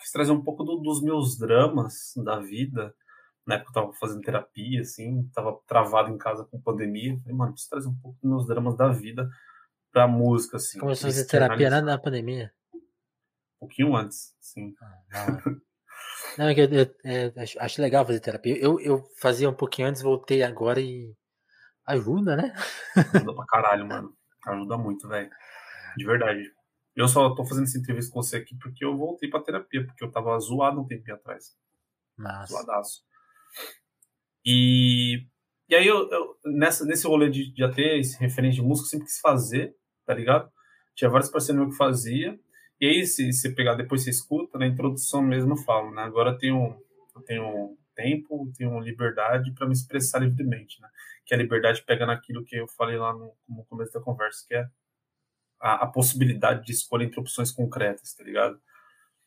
quis 0.00 0.10
trazer 0.10 0.32
um 0.32 0.42
pouco 0.42 0.64
do, 0.64 0.76
dos 0.76 1.02
meus 1.02 1.38
dramas 1.38 2.12
da 2.16 2.38
vida, 2.40 2.94
na 3.46 3.56
época 3.56 3.70
eu 3.70 3.74
tava 3.74 3.92
fazendo 3.94 4.22
terapia, 4.22 4.80
assim, 4.80 5.28
tava 5.34 5.58
travado 5.66 6.10
em 6.10 6.18
casa 6.18 6.44
com 6.44 6.60
pandemia, 6.60 7.18
falei, 7.20 7.36
mano, 7.36 7.52
preciso 7.52 7.70
trazer 7.70 7.88
um 7.88 7.98
pouco 7.98 8.18
dos 8.20 8.30
meus 8.30 8.46
dramas 8.46 8.76
da 8.76 8.88
vida 8.88 9.28
pra 9.92 10.06
música, 10.06 10.56
assim. 10.56 10.78
Começou 10.78 11.08
a 11.08 11.12
fazer 11.12 11.26
terapia 11.26 11.70
na, 11.70 11.80
na 11.80 11.98
pandemia? 11.98 12.52
Um 12.74 13.60
pouquinho 13.60 13.96
antes, 13.96 14.34
sim. 14.38 14.74
Ah, 15.12 15.42
não, 16.36 16.46
é 16.46 16.52
eu, 16.52 16.68
eu, 16.70 16.94
eu, 17.04 17.32
acho 17.58 17.82
legal 17.82 18.06
fazer 18.06 18.20
terapia. 18.20 18.56
Eu, 18.56 18.78
eu 18.80 19.04
fazia 19.20 19.50
um 19.50 19.54
pouquinho 19.54 19.88
antes, 19.88 20.02
voltei 20.02 20.42
agora 20.42 20.80
e 20.80 21.12
ajuda, 21.88 22.36
né? 22.36 22.54
Ajuda 23.14 23.34
pra 23.34 23.46
caralho, 23.46 23.86
mano. 23.86 24.14
Ajuda 24.46 24.76
muito, 24.76 25.08
velho. 25.08 25.30
De 25.96 26.04
verdade. 26.04 26.52
Eu 26.94 27.08
só 27.08 27.34
tô 27.34 27.44
fazendo 27.44 27.64
essa 27.64 27.78
entrevista 27.78 28.12
com 28.12 28.22
você 28.22 28.36
aqui 28.36 28.56
porque 28.58 28.84
eu 28.84 28.96
voltei 28.96 29.30
pra 29.30 29.42
terapia, 29.42 29.84
porque 29.86 30.04
eu 30.04 30.10
tava 30.10 30.38
zoado 30.38 30.80
um 30.80 30.86
tempinho 30.86 31.16
atrás. 31.16 31.56
Nossa. 32.16 32.52
Zoadaço. 32.52 33.02
E, 34.44 35.26
e 35.68 35.74
aí 35.74 35.86
eu, 35.86 36.08
eu, 36.10 36.36
nessa, 36.44 36.84
nesse 36.84 37.06
rolê 37.06 37.30
de 37.30 37.52
já 37.56 37.70
ter 37.70 37.98
esse 37.98 38.18
referente 38.18 38.56
de 38.56 38.62
música, 38.62 38.86
eu 38.86 38.90
sempre 38.90 39.06
quis 39.06 39.20
fazer, 39.20 39.74
tá 40.04 40.14
ligado? 40.14 40.50
Tinha 40.94 41.10
vários 41.10 41.30
parceiros 41.30 41.62
meus 41.62 41.72
que 41.72 41.78
fazia. 41.78 42.38
E 42.80 42.86
aí, 42.86 43.06
se 43.06 43.32
você 43.32 43.50
pegar 43.50 43.74
depois 43.74 44.02
você 44.02 44.10
escuta, 44.10 44.58
na 44.58 44.66
introdução 44.66 45.22
mesmo 45.22 45.52
eu 45.52 45.56
falo, 45.56 45.90
né? 45.92 46.02
Agora 46.02 46.30
eu 46.30 46.38
tenho, 46.38 46.82
eu 47.14 47.22
tenho 47.22 47.76
tempo, 47.98 48.48
tenho 48.56 48.78
liberdade 48.78 49.52
para 49.52 49.66
me 49.66 49.72
expressar 49.72 50.20
livremente, 50.20 50.80
né? 50.80 50.88
Que 51.26 51.34
a 51.34 51.36
liberdade 51.36 51.82
pega 51.82 52.06
naquilo 52.06 52.44
que 52.44 52.54
eu 52.54 52.68
falei 52.68 52.96
lá 52.96 53.12
no, 53.12 53.34
no 53.48 53.64
começo 53.64 53.92
da 53.92 54.00
conversa, 54.00 54.44
que 54.46 54.54
é 54.54 54.68
a, 55.60 55.84
a, 55.84 55.86
possibilidade 55.88 56.64
de 56.64 56.70
escolha 56.70 57.02
entre 57.02 57.18
opções 57.18 57.50
concretas, 57.50 58.14
tá 58.14 58.22
ligado? 58.22 58.60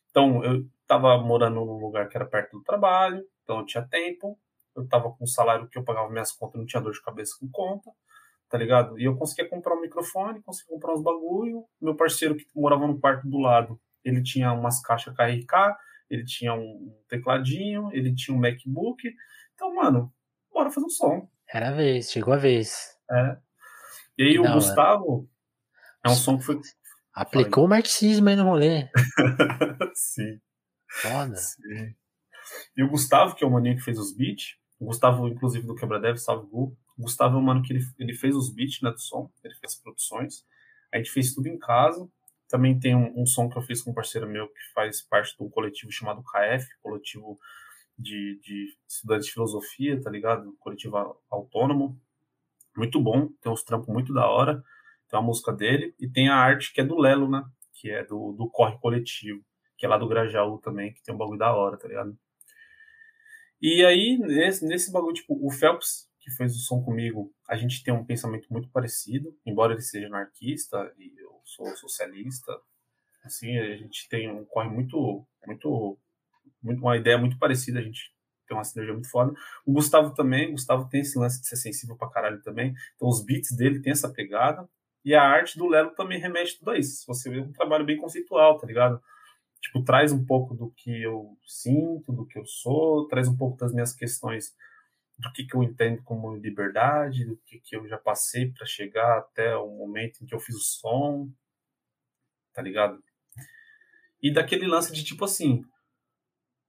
Então, 0.10 0.42
eu 0.46 0.66
tava 0.88 1.18
morando 1.18 1.56
num 1.56 1.80
lugar 1.80 2.08
que 2.08 2.16
era 2.16 2.26
perto 2.26 2.58
do 2.58 2.64
trabalho, 2.64 3.22
então 3.44 3.60
eu 3.60 3.66
tinha 3.66 3.86
tempo, 3.86 4.40
eu 4.74 4.88
tava 4.88 5.12
com 5.12 5.26
um 5.26 5.28
salário 5.28 5.68
que 5.68 5.78
eu 5.78 5.84
pagava 5.84 6.10
minhas 6.10 6.32
contas, 6.32 6.58
não 6.58 6.66
tinha 6.66 6.82
dor 6.82 6.94
de 6.94 7.02
cabeça 7.02 7.36
com 7.38 7.50
conta, 7.52 7.92
tá 8.50 8.58
ligado? 8.58 8.98
E 8.98 9.04
eu 9.04 9.18
conseguia 9.18 9.50
comprar 9.50 9.76
um 9.76 9.82
microfone, 9.82 10.42
conseguia 10.42 10.74
comprar 10.74 10.94
uns 10.94 11.04
bagulho. 11.04 11.66
Meu 11.82 11.96
parceiro 11.96 12.36
que 12.36 12.46
morava 12.56 12.88
no 12.88 13.00
quarto 13.00 13.28
do 13.28 13.38
lado, 13.38 13.80
ele 14.04 14.24
tinha 14.24 14.54
umas 14.54 14.82
caixas 14.82 15.14
KRK, 15.14 15.76
ele 16.12 16.26
tinha 16.26 16.54
um 16.54 16.94
tecladinho, 17.08 17.90
ele 17.94 18.14
tinha 18.14 18.36
um 18.36 18.40
MacBook. 18.40 19.02
Então, 19.56 19.74
mano, 19.74 20.14
bora 20.52 20.70
fazer 20.70 20.86
um 20.86 20.90
som. 20.90 21.30
Era 21.50 21.70
a 21.70 21.72
vez, 21.72 22.12
chegou 22.12 22.34
a 22.34 22.38
vez. 22.38 22.98
É. 23.10 23.38
E 24.18 24.24
aí 24.24 24.34
que 24.34 24.40
o 24.40 24.54
Gustavo 24.54 25.30
é 26.06 26.10
um 26.10 26.16
som 26.16 26.38
que 26.38 26.44
foi. 26.44 26.60
Aplicou 27.14 27.66
o 27.66 27.68
marxismo 27.70 28.28
aí 28.28 28.36
no 28.36 28.44
rolê. 28.44 28.90
Sim. 29.96 30.42
Foda. 30.90 31.36
Sim. 31.38 31.96
E 32.76 32.84
o 32.84 32.90
Gustavo, 32.90 33.36
que 33.36 33.44
é 33.44 33.48
o 33.48 33.52
maninho 33.52 33.78
que 33.78 33.84
fez 33.84 33.98
os 33.98 34.14
beats, 34.14 34.58
o 34.80 34.86
Gustavo, 34.88 35.28
inclusive, 35.30 35.66
do 35.66 35.76
Quebradev, 35.76 36.18
salve 36.18 36.48
Gu. 36.48 36.78
O 36.98 37.02
Gustavo 37.04 37.38
é 37.38 37.40
um 37.40 37.44
mano 37.44 37.62
que 37.62 37.72
ele, 37.72 37.86
ele 37.98 38.14
fez 38.14 38.36
os 38.36 38.54
beats 38.54 38.82
né, 38.82 38.92
do 38.92 39.00
som, 39.00 39.32
ele 39.44 39.54
fez 39.56 39.74
as 39.74 39.80
produções. 39.80 40.46
A 40.94 40.98
gente 40.98 41.12
fez 41.12 41.34
tudo 41.34 41.48
em 41.48 41.58
casa. 41.58 42.10
Também 42.52 42.78
tem 42.78 42.94
um, 42.94 43.22
um 43.22 43.26
som 43.26 43.50
que 43.50 43.58
eu 43.58 43.62
fiz 43.62 43.82
com 43.82 43.92
um 43.92 43.94
parceiro 43.94 44.28
meu 44.28 44.50
que 44.50 44.60
faz 44.74 45.02
parte 45.02 45.38
de 45.38 45.42
um 45.42 45.50
coletivo 45.50 45.90
chamado 45.90 46.22
KF, 46.22 46.68
coletivo 46.82 47.40
de, 47.98 48.38
de 48.44 48.78
estudantes 48.86 49.28
de 49.28 49.32
filosofia, 49.32 50.02
tá 50.02 50.10
ligado? 50.10 50.54
Coletivo 50.60 51.18
autônomo. 51.30 51.98
Muito 52.76 53.00
bom, 53.00 53.30
tem 53.42 53.50
uns 53.50 53.64
trampos 53.64 53.88
muito 53.88 54.14
da 54.14 54.30
hora. 54.30 54.62
Tem 55.08 55.18
uma 55.18 55.26
música 55.26 55.54
dele 55.54 55.96
e 55.98 56.10
tem 56.10 56.28
a 56.28 56.36
arte 56.36 56.74
que 56.74 56.82
é 56.82 56.84
do 56.84 57.00
Lelo, 57.00 57.30
né? 57.30 57.42
Que 57.74 57.90
é 57.90 58.04
do, 58.04 58.34
do 58.34 58.50
Corre 58.50 58.78
Coletivo, 58.80 59.42
que 59.78 59.86
é 59.86 59.90
lá 59.90 59.98
do 59.98 60.08
Grajaú 60.08 60.58
também, 60.58 60.94
que 60.94 61.02
tem 61.02 61.16
um 61.16 61.18
bagulho 61.18 61.40
da 61.40 61.56
hora, 61.56 61.78
tá 61.78 61.88
ligado? 61.88 62.18
E 63.62 63.86
aí, 63.86 64.18
nesse, 64.18 64.66
nesse 64.66 64.92
bagulho, 64.92 65.14
tipo, 65.14 65.40
o 65.42 65.50
Phelps, 65.50 66.10
que 66.20 66.30
fez 66.32 66.54
o 66.54 66.60
som 66.60 66.84
comigo, 66.84 67.34
a 67.48 67.56
gente 67.56 67.82
tem 67.82 67.94
um 67.94 68.04
pensamento 68.04 68.52
muito 68.52 68.70
parecido, 68.70 69.34
embora 69.46 69.72
ele 69.72 69.82
seja 69.82 70.08
anarquista 70.08 70.94
e 70.98 71.14
eu 71.18 71.31
sou 71.52 71.68
socialista, 71.76 72.58
assim, 73.24 73.58
a 73.58 73.78
gente 73.78 74.08
tem 74.10 74.32
um 74.32 74.46
corre 74.46 74.70
muito, 74.70 75.26
muito, 75.46 75.98
muito 76.62 76.82
uma 76.82 76.98
ideia 76.98 77.18
muito 77.18 77.38
parecida, 77.38 77.80
a 77.80 77.84
gente 77.84 78.14
tem 78.48 78.58
uma 78.58 78.64
sinergia 78.64 78.94
muito 78.94 79.10
foda. 79.10 79.34
O 79.66 79.74
Gustavo 79.74 80.14
também, 80.14 80.50
o 80.50 80.52
Gustavo 80.52 80.90
tem 80.90 81.02
esse 81.02 81.18
lance 81.18 81.40
de 81.42 81.48
ser 81.48 81.58
sensível 81.58 81.96
pra 81.96 82.10
caralho 82.10 82.42
também, 82.42 82.74
então 82.96 83.08
os 83.08 83.24
beats 83.24 83.56
dele 83.56 83.82
tem 83.82 83.92
essa 83.92 84.12
pegada, 84.12 84.68
e 85.04 85.16
a 85.16 85.24
arte 85.24 85.58
do 85.58 85.68
Lelo 85.68 85.92
também 85.92 86.20
remete 86.20 86.60
tudo 86.60 86.72
a 86.72 86.78
isso. 86.78 87.06
Você 87.08 87.28
vê 87.28 87.40
um 87.40 87.52
trabalho 87.52 87.84
bem 87.84 87.98
conceitual, 87.98 88.60
tá 88.60 88.68
ligado? 88.68 89.02
tipo, 89.62 89.84
traz 89.84 90.12
um 90.12 90.26
pouco 90.26 90.56
do 90.56 90.72
que 90.72 91.04
eu 91.04 91.38
sinto, 91.46 92.12
do 92.12 92.26
que 92.26 92.38
eu 92.38 92.46
sou, 92.46 93.08
traz 93.08 93.28
um 93.28 93.38
pouco 93.38 93.58
das 93.58 93.72
minhas 93.72 93.94
questões 93.94 94.56
do 95.20 95.32
que, 95.32 95.46
que 95.46 95.56
eu 95.56 95.62
entendo 95.62 96.02
como 96.04 96.36
liberdade, 96.36 97.26
do 97.26 97.38
que, 97.46 97.60
que 97.60 97.76
eu 97.76 97.88
já 97.88 97.98
passei 97.98 98.52
para 98.52 98.66
chegar 98.66 99.20
até 99.20 99.56
o 99.56 99.70
momento 99.70 100.22
em 100.22 100.26
que 100.26 100.34
eu 100.34 100.40
fiz 100.40 100.56
o 100.56 100.60
som, 100.60 101.30
tá 102.54 102.62
ligado? 102.62 103.02
E 104.22 104.32
daquele 104.32 104.68
lance 104.68 104.94
de 104.94 105.04
tipo 105.04 105.26
assim, 105.26 105.64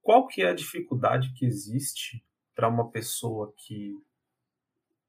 qual 0.01 0.26
que 0.26 0.43
é 0.43 0.49
a 0.49 0.55
dificuldade 0.55 1.33
que 1.35 1.45
existe 1.45 2.24
para 2.55 2.68
uma 2.68 2.91
pessoa 2.91 3.53
que 3.57 3.95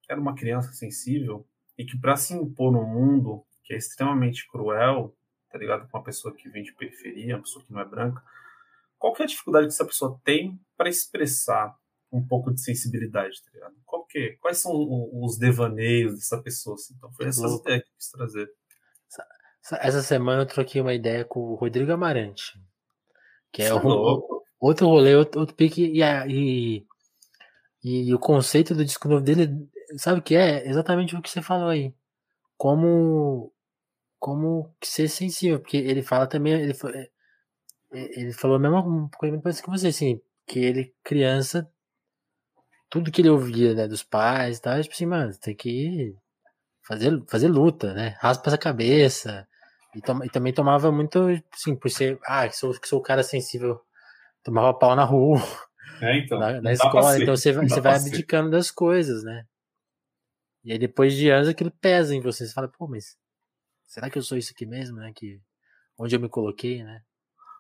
era 0.10 0.20
uma 0.20 0.36
criança 0.36 0.72
sensível 0.74 1.48
e 1.78 1.86
que 1.86 1.98
para 1.98 2.16
se 2.16 2.34
impor 2.34 2.72
no 2.72 2.86
mundo 2.86 3.46
que 3.64 3.74
é 3.74 3.78
extremamente 3.78 4.48
cruel, 4.48 5.16
tá 5.50 5.58
ligado? 5.58 5.88
Com 5.88 5.98
uma 5.98 6.04
pessoa 6.04 6.36
que 6.36 6.50
vem 6.50 6.64
de 6.64 6.74
periferia, 6.74 7.36
uma 7.36 7.44
pessoa 7.44 7.64
que 7.66 7.72
não 7.72 7.80
é 7.80 7.86
branca. 7.86 8.22
Qual 9.00 9.14
que 9.14 9.22
é 9.22 9.26
a 9.26 9.28
dificuldade 9.28 9.68
que 9.68 9.74
essa 9.74 9.86
pessoa 9.86 10.20
tem 10.24 10.60
para 10.78 10.90
expressar 10.90 11.76
um 12.12 12.26
pouco 12.26 12.54
de 12.54 12.62
sensibilidade, 12.62 13.42
tá 13.44 13.52
ligado? 13.52 13.76
Qual 13.86 14.06
que, 14.06 14.20
é? 14.20 14.36
quais 14.38 14.60
são 14.60 14.72
os 15.24 15.38
devaneios 15.38 16.14
dessa 16.14 16.42
pessoa? 16.42 16.76
Assim? 16.76 16.94
Então 16.96 17.12
foi 17.14 17.26
essas 17.26 17.60
ideias 17.60 17.84
que 17.84 17.90
eu 17.90 17.96
quis 17.98 18.12
trazer. 18.12 18.54
Essa 19.80 20.02
semana 20.02 20.42
eu 20.42 20.46
troquei 20.46 20.82
uma 20.82 20.94
ideia 20.94 21.24
com 21.24 21.40
o 21.40 21.56
Rodrigo 21.56 21.92
Amarante, 21.92 22.60
que 23.52 23.62
é, 23.62 23.68
é 23.68 23.74
o, 23.74 24.44
outro 24.60 24.88
rolê, 24.88 25.16
outro, 25.16 25.40
outro 25.40 25.56
pique, 25.56 25.86
e, 25.86 26.02
e, 26.28 26.86
e, 27.84 28.14
o 28.14 28.20
conceito 28.20 28.76
do 28.76 28.84
disco 28.84 29.08
novo 29.08 29.24
dele, 29.24 29.50
sabe 29.98 30.20
o 30.20 30.24
que 30.24 30.36
é? 30.36 30.68
Exatamente 30.68 31.16
o 31.16 31.22
que 31.22 31.30
você 31.30 31.42
falou 31.42 31.70
aí. 31.70 31.94
Como 32.58 33.54
como 34.24 34.74
ser 34.82 35.10
sensível, 35.10 35.60
porque 35.60 35.76
ele 35.76 36.02
fala 36.02 36.26
também, 36.26 36.54
ele, 36.54 36.74
é, 36.94 37.10
é, 37.92 38.22
ele 38.22 38.32
falou 38.32 38.56
a 38.56 38.60
mesma 38.60 39.10
coisa 39.42 39.62
que 39.62 39.70
você, 39.70 39.88
assim, 39.90 40.22
que 40.48 40.60
ele, 40.60 40.96
criança, 41.04 41.70
tudo 42.90 43.12
que 43.12 43.22
ele 43.22 43.30
ouvia, 43.30 43.74
né, 43.74 43.86
dos 43.86 44.02
pais 44.02 44.60
e 44.60 44.62
tal, 44.62 44.82
tipo 44.82 44.96
assim, 44.96 45.06
mano, 45.06 45.38
tem 45.38 45.54
que 45.54 46.16
fazer, 46.88 47.22
fazer 47.28 47.50
luta, 47.50 47.94
né, 47.94 48.16
raspa 48.22 48.50
essa 48.50 48.58
cabeça, 48.58 49.46
e, 49.96 50.26
e 50.26 50.30
também 50.30 50.54
tomava 50.54 50.92
muito, 50.92 51.20
assim, 51.54 51.76
por 51.76 51.90
ser, 51.90 52.20
ah, 52.26 52.48
que 52.48 52.56
sou, 52.56 52.74
que 52.80 52.88
sou 52.88 53.00
o 53.00 53.04
cara 53.04 53.24
sensível, 53.24 53.80
tomava 54.44 54.74
pau 54.74 54.96
na 54.96 55.04
rua, 55.04 55.40
é, 56.02 56.18
então, 56.18 56.40
na, 56.40 56.62
na 56.62 56.74
escola, 56.74 57.18
então 57.18 57.36
você, 57.36 57.52
você 57.52 57.82
vai 57.82 57.96
abdicando 57.96 58.50
das 58.50 58.72
coisas, 58.72 59.24
né, 59.24 59.46
e 60.64 60.72
aí 60.72 60.80
depois 60.80 61.14
de 61.14 61.30
anos 61.30 61.50
aquilo 61.50 61.70
pesa 61.70 62.16
em 62.16 62.22
você, 62.22 62.48
você 62.48 62.54
fala, 62.54 62.70
pô, 62.70 62.88
mas 62.88 63.18
será 63.86 64.10
que 64.10 64.18
eu 64.18 64.22
sou 64.22 64.38
isso 64.38 64.54
aqui 64.56 64.66
mesmo, 64.66 64.98
né? 64.98 65.12
Que, 65.14 65.42
onde 65.98 66.16
eu 66.16 66.20
me 66.20 66.30
coloquei, 66.30 66.84
né? 66.84 67.02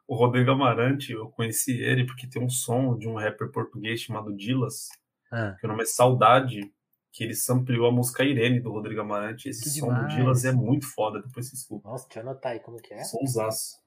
O 0.07 0.15
Rodrigo 0.15 0.51
Amarante, 0.51 1.11
eu 1.11 1.29
conheci 1.29 1.81
ele 1.81 2.05
porque 2.05 2.27
tem 2.27 2.41
um 2.41 2.49
som 2.49 2.97
de 2.97 3.07
um 3.07 3.15
rapper 3.15 3.51
português 3.51 4.01
chamado 4.01 4.35
Dilas, 4.35 4.87
ah. 5.31 5.55
que 5.59 5.65
o 5.65 5.69
nome 5.69 5.83
é 5.83 5.85
Saudade, 5.85 6.73
que 7.13 7.23
ele 7.23 7.35
sampleou 7.35 7.85
a 7.85 7.91
música 7.91 8.23
Irene 8.23 8.59
do 8.59 8.71
Rodrigo 8.71 9.01
Amarante. 9.01 9.47
Esse 9.47 9.63
que 9.63 9.69
som 9.69 9.85
demais. 9.85 10.11
do 10.11 10.15
Dilas 10.15 10.45
é 10.45 10.51
muito 10.51 10.87
foda, 10.87 11.21
depois 11.21 11.47
você 11.47 11.55
escuta. 11.55 11.87
Nossa, 11.87 12.07
deixa 12.07 12.19
eu 12.19 12.23
anotar 12.23 12.53
aí 12.53 12.59
como 12.59 12.77
que 12.77 12.91
é. 12.91 13.03
Sonsaço. 13.03 13.77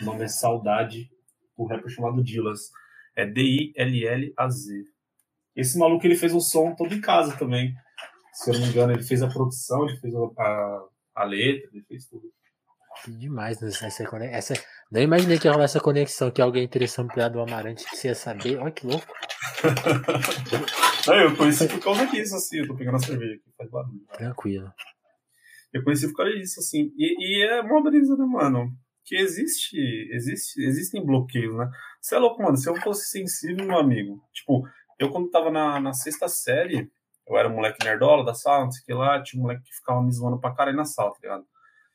O 0.00 0.04
nome 0.04 0.24
é 0.24 0.28
Saudade, 0.28 1.10
o 1.56 1.66
rapper 1.66 1.90
chamado 1.90 2.22
Dilas. 2.22 2.70
É 3.16 3.26
D-I-L-L-A-Z. 3.26 4.84
Esse 5.56 5.76
maluco 5.78 6.06
ele 6.06 6.14
fez 6.14 6.32
o 6.32 6.40
som 6.40 6.76
todo 6.76 6.94
em 6.94 7.00
casa 7.00 7.36
também. 7.36 7.74
Se 8.32 8.50
eu 8.50 8.54
não 8.54 8.60
me 8.60 8.68
engano, 8.68 8.92
ele 8.92 9.02
fez 9.02 9.20
a 9.20 9.28
produção, 9.28 9.88
ele 9.88 9.96
fez 9.96 10.14
a, 10.14 10.84
a 11.16 11.24
letra, 11.24 11.68
ele 11.72 11.82
fez 11.88 12.06
tudo. 12.06 12.30
Que 13.02 13.10
demais 13.10 13.60
né? 13.60 13.68
essa, 13.68 13.86
essa 14.26 14.54
Não 14.92 15.00
imaginei 15.00 15.38
que 15.38 15.48
ia 15.48 15.52
rolar 15.52 15.64
essa 15.64 15.80
conexão, 15.80 16.30
que 16.30 16.40
alguém 16.40 16.64
interessante 16.64 17.06
ampliar 17.06 17.30
do 17.30 17.40
Amarante 17.40 17.84
que 17.84 17.96
você 17.96 18.08
ia 18.08 18.14
saber. 18.14 18.58
Olha 18.58 18.70
que 18.70 18.86
louco. 18.86 19.06
Não, 21.06 21.14
eu 21.14 21.36
conheci 21.36 21.68
por 21.68 21.80
causa 21.80 22.06
disso, 22.06 22.36
assim. 22.36 22.58
Eu 22.58 22.66
tô 22.66 22.76
pegando 22.76 22.96
a 22.96 23.00
cerveja 23.00 23.34
aqui, 23.34 23.52
faz 23.56 23.70
barulho. 23.70 24.06
Tranquilo. 24.12 24.72
Eu 25.72 25.84
conheci 25.84 26.08
por 26.08 26.16
causa 26.16 26.32
disso, 26.32 26.60
assim. 26.60 26.92
E, 26.96 27.16
e 27.18 27.42
é 27.44 27.60
uma 27.60 27.82
brisa, 27.82 28.16
né, 28.16 28.24
mano? 28.24 28.72
Que 29.04 29.16
existe, 29.16 29.76
existe, 30.10 30.60
existem 30.62 31.04
bloqueios, 31.04 31.56
né? 31.56 31.70
Você 32.00 32.16
é 32.16 32.18
louco, 32.18 32.42
mano. 32.42 32.56
Se 32.56 32.68
eu 32.68 32.76
fosse 32.76 33.08
sensível, 33.08 33.64
meu 33.64 33.78
amigo. 33.78 34.20
Tipo, 34.32 34.64
eu 34.98 35.10
quando 35.10 35.30
tava 35.30 35.50
na, 35.50 35.78
na 35.80 35.92
sexta 35.92 36.28
série, 36.28 36.90
eu 37.28 37.36
era 37.36 37.48
um 37.48 37.54
moleque 37.54 37.84
nerdola 37.84 38.24
da 38.24 38.34
sala, 38.34 38.64
não 38.64 38.70
sei 38.70 38.82
o 38.82 38.86
que 38.86 38.94
lá, 38.94 39.22
tinha 39.22 39.40
um 39.40 39.44
moleque 39.44 39.64
que 39.64 39.74
ficava 39.74 40.02
me 40.02 40.12
zoando 40.12 40.40
pra 40.40 40.54
caralho 40.54 40.76
na 40.76 40.84
sala, 40.84 41.12
tá 41.12 41.18
ligado? 41.22 41.44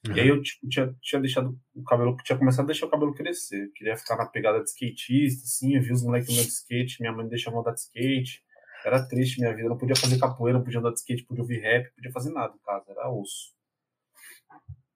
Uhum. 0.07 0.15
E 0.15 0.19
aí 0.19 0.27
eu 0.27 0.41
tipo, 0.41 0.67
tinha, 0.67 0.95
tinha 1.01 1.21
deixado 1.21 1.57
o 1.75 1.83
cabelo, 1.83 2.15
tinha 2.23 2.37
começado 2.37 2.65
a 2.65 2.67
deixar 2.67 2.85
o 2.87 2.89
cabelo 2.89 3.13
crescer. 3.13 3.65
Eu 3.65 3.71
queria 3.71 3.97
ficar 3.97 4.17
na 4.17 4.25
pegada 4.25 4.59
de 4.59 4.69
skatista, 4.69 5.43
assim, 5.43 5.75
eu 5.75 5.81
vi 5.81 5.91
os 5.91 6.03
moleques 6.03 6.29
andando 6.29 6.45
de 6.45 6.51
skate, 6.51 7.01
minha 7.01 7.13
mãe 7.13 7.27
deixava 7.27 7.59
andar 7.59 7.71
de 7.71 7.81
skate. 7.81 8.43
Era 8.83 9.07
triste 9.07 9.39
minha 9.39 9.55
vida, 9.55 9.69
não 9.69 9.77
podia 9.77 9.95
fazer 9.95 10.19
capoeira, 10.19 10.57
não 10.57 10.65
podia 10.65 10.79
andar 10.79 10.91
de 10.91 10.99
skate, 10.99 11.25
podia 11.25 11.43
ouvir 11.43 11.59
rap, 11.59 11.85
não 11.85 11.95
podia 11.95 12.11
fazer 12.11 12.31
nada 12.31 12.53
em 12.55 12.65
casa, 12.65 12.85
era 12.91 13.09
osso. 13.09 13.53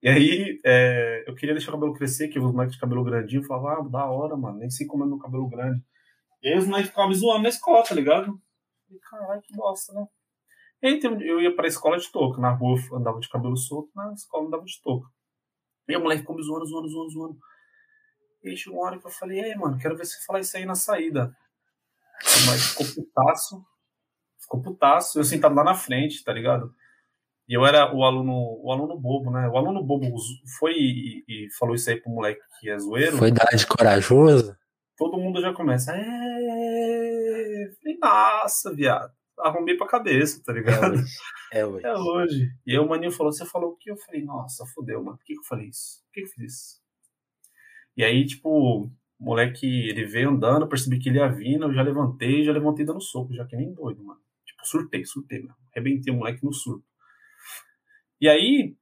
E 0.01 0.09
aí, 0.09 0.59
é, 0.63 1.23
eu 1.27 1.33
queria 1.33 1.55
deixar 1.55 1.71
o 1.71 1.73
cabelo 1.73 1.93
crescer, 1.93 2.27
que 2.27 2.37
os 2.37 2.51
moleques 2.51 2.75
de 2.75 2.79
cabelo 2.79 3.03
grandinho 3.03 3.43
falavam, 3.43 3.85
ah, 3.85 3.89
da 3.89 4.05
hora, 4.05 4.37
mano, 4.37 4.59
nem 4.59 4.69
sei 4.69 4.85
como 4.85 5.03
é 5.03 5.07
meu 5.07 5.17
cabelo 5.17 5.49
grande. 5.49 5.83
E 6.43 6.49
aí 6.49 6.57
os 6.57 6.67
moleques 6.67 6.89
ficavam 6.89 7.09
me 7.09 7.15
zoando 7.15 7.43
na 7.43 7.49
escola, 7.49 7.83
tá 7.83 7.95
ligado? 7.95 8.39
E 8.89 8.99
caralho, 8.99 9.41
que 9.41 9.55
bosta, 9.55 9.93
né? 9.93 10.05
E 10.83 10.87
aí 10.87 10.99
eu 11.03 11.41
ia 11.41 11.55
pra 11.55 11.67
escola 11.67 11.97
de 11.97 12.11
touca, 12.11 12.39
na 12.39 12.51
rua 12.51 12.77
eu 12.91 12.97
andava 12.97 13.19
de 13.19 13.27
cabelo 13.29 13.57
solto, 13.57 13.89
na 13.95 14.13
escola 14.13 14.45
andava 14.45 14.63
de 14.63 14.79
touca. 14.83 15.07
E 15.87 15.95
a 15.95 15.99
moleque 15.99 16.21
ficou 16.21 16.35
me 16.35 16.43
zoando, 16.43 16.65
zoando, 16.67 16.87
zoando, 16.87 17.09
zoando. 17.09 17.37
E 18.43 18.49
aí 18.49 18.57
chegou 18.57 18.79
uma 18.79 18.87
hora 18.87 18.99
que 18.99 19.07
eu 19.07 19.11
falei, 19.11 19.39
ei, 19.39 19.55
mano, 19.55 19.79
quero 19.79 19.97
ver 19.97 20.05
você 20.05 20.23
falar 20.23 20.41
isso 20.41 20.55
aí 20.55 20.65
na 20.65 20.75
saída. 20.75 21.35
Mas 22.45 22.69
ficou 22.69 22.85
putaço, 22.93 23.65
ficou 24.45 24.61
putaço, 24.61 25.19
eu 25.19 25.23
sentado 25.23 25.53
lá 25.53 25.63
na 25.63 25.75
frente, 25.75 26.23
tá 26.23 26.31
ligado? 26.31 26.73
E 27.47 27.53
eu 27.53 27.65
era 27.65 27.93
o 27.93 28.03
aluno, 28.03 28.59
o 28.63 28.71
aluno 28.71 28.97
bobo, 28.97 29.29
né? 29.29 29.47
O 29.47 29.57
aluno 29.57 29.83
bobo 29.83 30.07
foi 30.57 30.73
e, 30.73 31.23
e 31.27 31.47
falou 31.59 31.75
isso 31.75 31.89
aí 31.89 32.01
pro 32.01 32.11
moleque 32.11 32.41
que 32.59 32.69
é 32.69 32.77
zoeiro. 32.79 33.17
Foi 33.17 33.31
dar 33.31 33.55
de 33.55 33.67
corajoso? 33.67 34.55
Todo 34.97 35.17
mundo 35.17 35.39
já 35.41 35.53
começa. 35.53 35.91
É... 35.95 37.71
Falei, 37.81 37.97
nossa, 38.01 38.73
viado. 38.73 39.11
Arrumei 39.37 39.75
pra 39.77 39.87
cabeça, 39.87 40.41
tá 40.43 40.53
ligado? 40.53 40.95
É 41.51 41.65
hoje. 41.65 41.85
É 41.85 41.93
hoje. 41.93 41.95
É 41.95 41.95
hoje. 41.95 42.49
E 42.65 42.71
aí 42.71 42.79
o 42.79 42.87
maninho 42.87 43.11
falou: 43.11 43.31
Você 43.31 43.45
falou 43.45 43.71
o 43.71 43.75
que? 43.75 43.91
Eu 43.91 43.97
falei: 43.97 44.23
Nossa, 44.23 44.65
fodeu, 44.73 45.03
mano. 45.03 45.17
Por 45.17 45.25
que, 45.25 45.33
que 45.33 45.39
eu 45.39 45.43
falei 45.43 45.67
isso? 45.67 46.01
Por 46.05 46.13
que, 46.13 46.21
que 46.21 46.27
eu 46.27 46.31
fiz 46.31 46.53
isso? 46.53 46.81
E 47.97 48.03
aí, 48.03 48.25
tipo, 48.25 48.49
o 48.49 48.91
moleque, 49.19 49.67
ele 49.89 50.05
veio 50.05 50.29
andando, 50.29 50.67
percebi 50.67 50.99
que 50.99 51.09
ele 51.09 51.19
ia 51.19 51.27
vindo, 51.27 51.65
eu 51.65 51.73
já 51.73 51.81
levantei, 51.81 52.43
já 52.43 52.51
levantei 52.51 52.85
dando 52.85 53.01
soco, 53.01 53.33
já 53.33 53.45
que 53.45 53.55
nem 53.55 53.73
doido, 53.73 54.03
mano. 54.03 54.19
Surtei, 54.65 55.05
surtei, 55.05 55.41
mano. 55.41 55.55
Arrebentei 55.71 56.13
o 56.13 56.17
moleque 56.17 56.43
no 56.43 56.53
surto. 56.53 56.85
E 58.19 58.29
aí, 58.29 58.75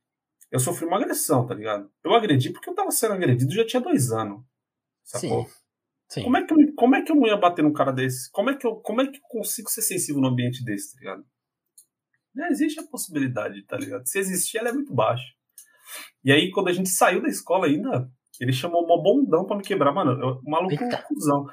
eu 0.51 0.59
sofri 0.59 0.85
uma 0.85 0.97
agressão, 0.97 1.45
tá 1.45 1.53
ligado? 1.53 1.91
Eu 2.03 2.13
agredi 2.13 2.51
porque 2.51 2.69
eu 2.69 2.75
tava 2.75 2.91
sendo 2.91 3.13
agredido 3.13 3.53
já 3.53 3.65
tinha 3.65 3.81
dois 3.81 4.11
anos. 4.11 4.43
Sacou? 5.03 5.47
Sim. 5.47 5.53
Sim. 6.09 6.23
Como, 6.23 6.37
é 6.37 6.45
que 6.45 6.53
eu, 6.53 6.57
como 6.75 6.95
é 6.95 7.01
que 7.01 7.11
eu 7.11 7.15
não 7.15 7.25
ia 7.25 7.37
bater 7.37 7.63
num 7.63 7.73
cara 7.73 7.91
desse? 7.91 8.29
Como 8.31 8.49
é 8.49 8.55
que 8.55 8.67
eu, 8.67 8.75
como 8.75 9.01
é 9.01 9.07
que 9.07 9.17
eu 9.17 9.21
consigo 9.23 9.69
ser 9.69 9.81
sensível 9.81 10.21
num 10.21 10.27
ambiente 10.27 10.63
desse, 10.63 10.93
tá 10.93 10.99
ligado? 10.99 11.25
Não 12.35 12.47
existe 12.47 12.79
a 12.79 12.87
possibilidade, 12.87 13.63
tá 13.65 13.77
ligado? 13.77 14.07
Se 14.07 14.19
existir, 14.19 14.59
ela 14.59 14.69
é 14.69 14.73
muito 14.73 14.93
baixa. 14.93 15.25
E 16.23 16.31
aí, 16.31 16.51
quando 16.51 16.67
a 16.67 16.73
gente 16.73 16.89
saiu 16.89 17.21
da 17.21 17.27
escola 17.27 17.65
ainda, 17.65 18.11
ele 18.39 18.53
chamou 18.53 18.83
uma 18.85 19.01
bondão 19.01 19.45
pra 19.45 19.57
me 19.57 19.63
quebrar. 19.63 19.91
Mano, 19.91 20.11
eu, 20.21 20.39
o 20.43 20.49
maluco 20.49 20.83
é 20.83 20.87
um 20.87 21.01
cuzão. 21.03 21.45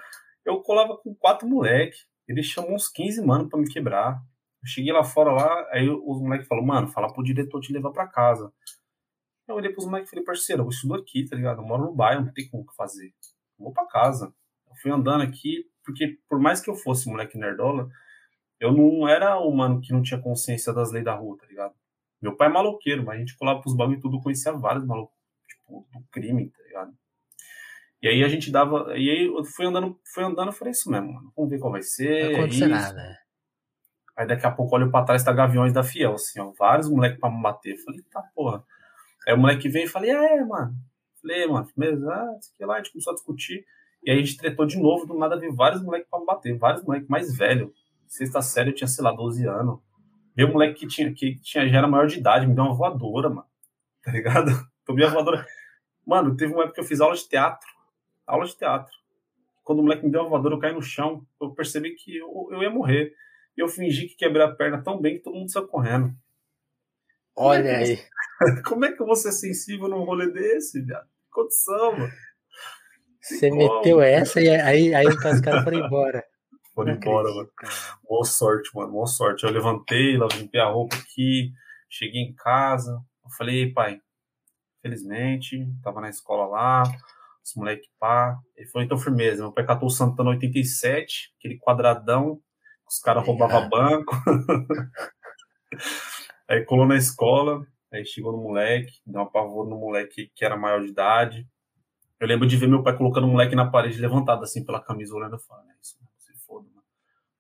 Eu 0.45 0.61
colava 0.63 0.97
com 0.99 1.15
quatro 1.15 1.49
moleque. 1.49 1.97
Ele 2.31 2.45
chamou 2.45 2.75
uns 2.75 2.89
15 2.89 3.21
mano 3.27 3.49
pra 3.49 3.59
me 3.59 3.69
quebrar. 3.69 4.23
Eu 4.63 4.69
cheguei 4.69 4.93
lá 4.93 5.03
fora 5.03 5.33
lá, 5.33 5.69
aí 5.73 5.91
os 5.91 6.21
moleques 6.21 6.47
falaram, 6.47 6.67
mano, 6.67 6.87
fala 6.87 7.13
pro 7.13 7.25
diretor 7.25 7.61
te 7.61 7.73
levar 7.73 7.91
pra 7.91 8.07
casa. 8.07 8.53
Eu 9.49 9.57
olhei 9.57 9.73
pros 9.73 9.85
moleques 9.85 10.09
e 10.09 10.11
falei, 10.11 10.25
parceiro, 10.25 10.63
eu 10.63 10.69
estudo 10.69 10.95
aqui, 10.95 11.29
tá 11.29 11.35
ligado? 11.35 11.61
Eu 11.61 11.67
moro 11.67 11.87
no 11.87 11.93
bairro, 11.93 12.25
não 12.25 12.33
tem 12.33 12.49
como 12.49 12.65
fazer. 12.77 13.07
Eu 13.59 13.65
vou 13.65 13.73
pra 13.73 13.85
casa. 13.87 14.33
Eu 14.69 14.77
fui 14.77 14.93
andando 14.93 15.23
aqui, 15.23 15.65
porque 15.85 16.21
por 16.29 16.39
mais 16.39 16.61
que 16.61 16.71
eu 16.71 16.77
fosse 16.77 17.09
moleque 17.09 17.37
nerdola, 17.37 17.89
eu 18.61 18.73
não 18.73 19.09
era 19.09 19.37
o 19.41 19.51
mano 19.51 19.81
que 19.81 19.93
não 19.93 20.01
tinha 20.01 20.21
consciência 20.21 20.73
das 20.73 20.93
leis 20.93 21.05
da 21.05 21.15
rua, 21.15 21.37
tá 21.37 21.47
ligado? 21.47 21.75
Meu 22.23 22.37
pai 22.37 22.47
é 22.47 22.53
maloqueiro, 22.53 23.05
mas 23.05 23.17
a 23.17 23.19
gente 23.19 23.37
colava 23.37 23.61
pros 23.61 23.75
bagulho 23.75 23.99
e 23.99 24.01
tudo, 24.01 24.21
conhecia 24.21 24.53
vários 24.53 24.85
malucos, 24.87 25.17
tipo, 25.49 25.85
do 25.93 26.05
crime, 26.13 26.49
tá 26.51 26.63
ligado? 26.63 27.00
E 28.03 28.09
aí 28.09 28.25
a 28.25 28.29
gente 28.29 28.51
dava. 28.51 28.97
E 28.97 29.11
aí 29.11 29.27
eu 29.27 29.45
fui 29.45 29.67
andando, 29.67 29.99
fui 30.15 30.25
andando, 30.25 30.49
eu 30.49 30.53
falei 30.53 30.73
isso 30.73 30.91
mesmo, 30.91 31.13
mano. 31.13 31.33
Vamos 31.37 31.51
ver 31.51 31.59
qual 31.59 31.73
vai 31.73 31.83
ser. 31.83 32.31
Não 32.31 32.39
aconteceu 32.41 32.69
nada. 32.69 33.19
Aí 34.17 34.27
daqui 34.27 34.47
a 34.47 34.51
pouco 34.51 34.75
olho 34.75 34.91
pra 34.91 35.05
trás, 35.05 35.25
tá 35.25 35.33
Gaviões 35.33 35.73
da 35.73 35.83
Fiel, 35.83 36.15
assim, 36.15 36.41
ó. 36.41 36.53
Vários 36.59 36.91
moleques 36.91 37.19
pra 37.19 37.31
me 37.31 37.43
bater. 37.43 37.77
falei, 37.79 38.03
tá, 38.11 38.23
porra. 38.35 38.63
Aí 39.27 39.35
o 39.35 39.39
moleque 39.39 39.69
veio 39.69 39.85
e 39.85 39.89
falei, 39.89 40.11
é, 40.11 40.45
mano. 40.45 40.75
Falei, 41.21 41.47
mano, 41.47 41.69
beleza, 41.77 42.11
ah, 42.11 42.39
que 42.57 42.65
lá, 42.65 42.75
a 42.75 42.77
gente 42.79 42.93
começou 42.93 43.13
a 43.13 43.15
discutir. 43.15 43.65
E 44.03 44.11
aí 44.11 44.19
a 44.19 44.21
gente 44.21 44.37
tretou 44.39 44.65
de 44.65 44.79
novo, 44.79 45.07
do 45.07 45.19
nada 45.19 45.39
veio 45.39 45.55
vários 45.55 45.83
moleques 45.83 46.09
pra 46.09 46.19
me 46.19 46.27
bater, 46.27 46.57
vários 46.57 46.83
moleques 46.83 47.09
mais 47.09 47.37
velhos. 47.37 47.71
Sexta 48.07 48.41
série 48.41 48.71
eu 48.71 48.75
tinha, 48.75 48.89
sei 48.89 49.05
lá, 49.05 49.13
12 49.13 49.47
anos. 49.47 49.79
Meu 50.37 50.49
moleque 50.49 50.81
que 50.81 50.87
tinha, 50.87 51.13
que 51.13 51.39
tinha, 51.41 51.69
já 51.69 51.79
era 51.79 51.87
maior 51.87 52.07
de 52.07 52.19
idade, 52.19 52.47
me 52.47 52.55
deu 52.55 52.65
uma 52.65 52.75
voadora, 52.75 53.29
mano. 53.29 53.47
Tá 54.03 54.11
ligado? 54.11 54.51
Tomei 54.85 55.05
a 55.05 55.11
voadora. 55.11 55.47
Mano, 56.07 56.35
teve 56.37 56.53
uma 56.53 56.63
época 56.63 56.77
que 56.77 56.81
eu 56.81 56.85
fiz 56.85 57.01
aula 57.01 57.15
de 57.15 57.29
teatro. 57.29 57.69
Aula 58.31 58.47
de 58.47 58.57
teatro. 58.57 58.93
Quando 59.65 59.81
o 59.81 59.83
moleque 59.83 60.05
me 60.05 60.11
deu 60.11 60.23
uma 60.23 60.31
voadora, 60.31 60.55
eu 60.55 60.59
caí 60.59 60.73
no 60.73 60.83
chão. 60.83 61.27
Eu 61.41 61.51
percebi 61.51 61.95
que 61.95 62.17
eu, 62.17 62.49
eu 62.51 62.63
ia 62.63 62.71
morrer. 62.71 63.13
E 63.57 63.61
eu 63.61 63.69
fingi 63.69 64.07
que 64.07 64.17
quebrei 64.17 64.45
a 64.45 64.55
perna 64.55 64.83
tão 64.83 65.01
bem 65.01 65.17
que 65.17 65.23
todo 65.23 65.37
mundo 65.37 65.51
saiu 65.51 65.67
correndo. 65.67 66.15
Olha 67.37 67.69
é 67.69 67.77
aí. 67.77 67.99
Como 68.65 68.85
é 68.85 68.93
que 68.93 69.03
eu 69.03 69.07
vou 69.07 69.17
ser 69.17 69.33
sensível 69.33 69.89
num 69.89 70.05
rolê 70.05 70.31
desse, 70.31 70.81
viado? 70.81 71.07
Que 71.07 71.31
condição, 71.31 71.93
mano. 71.93 72.13
Você 73.21 73.51
meteu 73.51 74.01
essa 74.01 74.41
e 74.41 74.49
aí, 74.49 74.95
aí 74.95 75.07
os 75.07 75.17
caras 75.17 75.65
foram 75.65 75.87
embora. 75.87 76.25
Foram 76.73 76.93
embora, 76.95 77.29
acredito, 77.29 77.53
mano. 77.63 77.99
Boa 78.09 78.25
sorte, 78.25 78.71
mano. 78.75 78.93
Boa 78.93 79.07
sorte. 79.07 79.45
Eu 79.45 79.51
levantei, 79.51 80.17
limpei 80.17 80.61
a 80.61 80.69
roupa 80.69 80.95
aqui, 80.95 81.53
cheguei 81.89 82.23
em 82.23 82.33
casa. 82.35 82.93
Eu 83.25 83.31
falei, 83.37 83.73
pai, 83.73 84.01
felizmente, 84.81 85.59
tava 85.83 86.01
na 86.01 86.09
escola 86.09 86.47
lá, 86.47 86.83
os 87.45 87.55
moleques 87.55 87.89
pá. 87.99 88.39
Ele 88.57 88.69
falou, 88.69 88.85
então 88.85 88.99
firmeza. 88.99 89.43
Meu 89.43 89.53
pai 89.53 89.67
catou 89.67 89.89
o 89.89 89.91
Santana 89.91 90.31
87, 90.31 91.33
aquele 91.39 91.59
quadradão, 91.59 92.41
os 92.89 92.99
caras 92.99 93.25
roubavam 93.25 93.69
banco. 93.69 94.17
aí 96.49 96.65
colou 96.65 96.87
na 96.87 96.97
escola, 96.97 97.65
aí 97.93 98.05
chegou 98.05 98.33
no 98.33 98.43
moleque, 98.43 98.93
deu 99.07 99.23
uma 99.23 99.31
pavor 99.31 99.69
no 99.69 99.79
moleque 99.79 100.31
que 100.35 100.45
era 100.45 100.57
maior 100.57 100.83
de 100.83 100.89
idade. 100.89 101.49
Eu 102.19 102.27
lembro 102.27 102.47
de 102.47 102.57
ver 102.57 102.69
meu 102.69 102.83
pai 102.83 102.97
colocando 102.97 103.25
o 103.25 103.31
moleque 103.31 103.55
na 103.55 103.71
parede 103.71 103.99
levantado 103.99 104.43
assim 104.43 104.65
pela 104.65 104.83
camisa, 104.83 105.15
olhando 105.15 105.37
e 105.37 105.47
falando, 105.47 105.71
é 105.71 105.75
isso, 105.81 105.97
mano, 106.01 106.13
se 106.19 106.35
foda, 106.47 106.69
mano. 106.69 106.85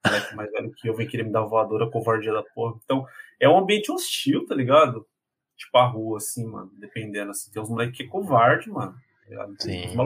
O 0.04 0.08
moleque 0.08 0.34
mais 0.34 0.50
velho 0.50 0.72
que 0.72 0.88
eu 0.88 0.94
vem 0.94 1.06
querer 1.06 1.24
me 1.24 1.32
dar 1.32 1.42
voadora, 1.42 1.90
covardia 1.90 2.32
da 2.32 2.42
porra. 2.42 2.78
Então, 2.82 3.04
é 3.38 3.48
um 3.48 3.58
ambiente 3.58 3.92
hostil, 3.92 4.46
tá 4.46 4.54
ligado? 4.54 5.06
Tipo 5.54 5.76
a 5.76 5.86
rua, 5.86 6.16
assim, 6.16 6.46
mano, 6.46 6.70
dependendo, 6.78 7.32
assim. 7.32 7.50
Tem 7.52 7.60
uns 7.60 7.68
moleques 7.68 7.94
que 7.94 8.04
é 8.04 8.06
covarde, 8.06 8.70
mano. 8.70 8.94
Tá 9.36 9.48
Sim. 9.58 9.96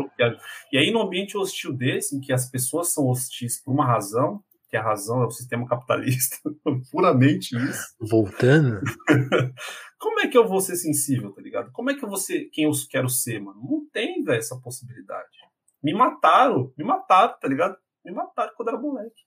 E 0.73 0.79
aí, 0.79 0.91
num 0.91 1.03
ambiente 1.03 1.37
hostil 1.37 1.73
desse, 1.73 2.17
em 2.17 2.21
que 2.21 2.33
as 2.33 2.51
pessoas 2.51 2.93
são 2.93 3.07
hostis 3.07 3.63
por 3.63 3.73
uma 3.73 3.87
razão, 3.87 4.43
que 4.69 4.77
a 4.77 4.83
razão 4.83 5.23
é 5.23 5.27
o 5.27 5.31
sistema 5.31 5.67
capitalista, 5.69 6.37
puramente 6.91 7.57
isso. 7.57 7.95
Voltando? 8.01 8.81
Como 9.99 10.21
é 10.21 10.27
que 10.27 10.37
eu 10.37 10.49
vou 10.49 10.61
ser 10.61 10.77
sensível, 10.77 11.33
tá 11.33 11.41
ligado? 11.41 11.71
Como 11.73 11.91
é 11.91 11.95
que 11.95 12.05
eu 12.05 12.09
vou 12.09 12.19
ser 12.19 12.47
quem 12.53 12.65
eu 12.65 12.73
quero 12.91 13.09
ser, 13.09 13.41
mano? 13.41 13.61
Não 13.63 13.89
tem, 13.93 14.23
velho, 14.25 14.39
essa 14.39 14.61
possibilidade. 14.61 15.31
Me 15.83 15.95
mataram, 15.95 16.73
me 16.77 16.85
mataram, 16.85 17.39
tá 17.39 17.47
ligado? 17.47 17.77
Me 18.05 18.13
mataram 18.13 18.53
quando 18.57 18.69
era 18.69 18.79
moleque. 18.79 19.23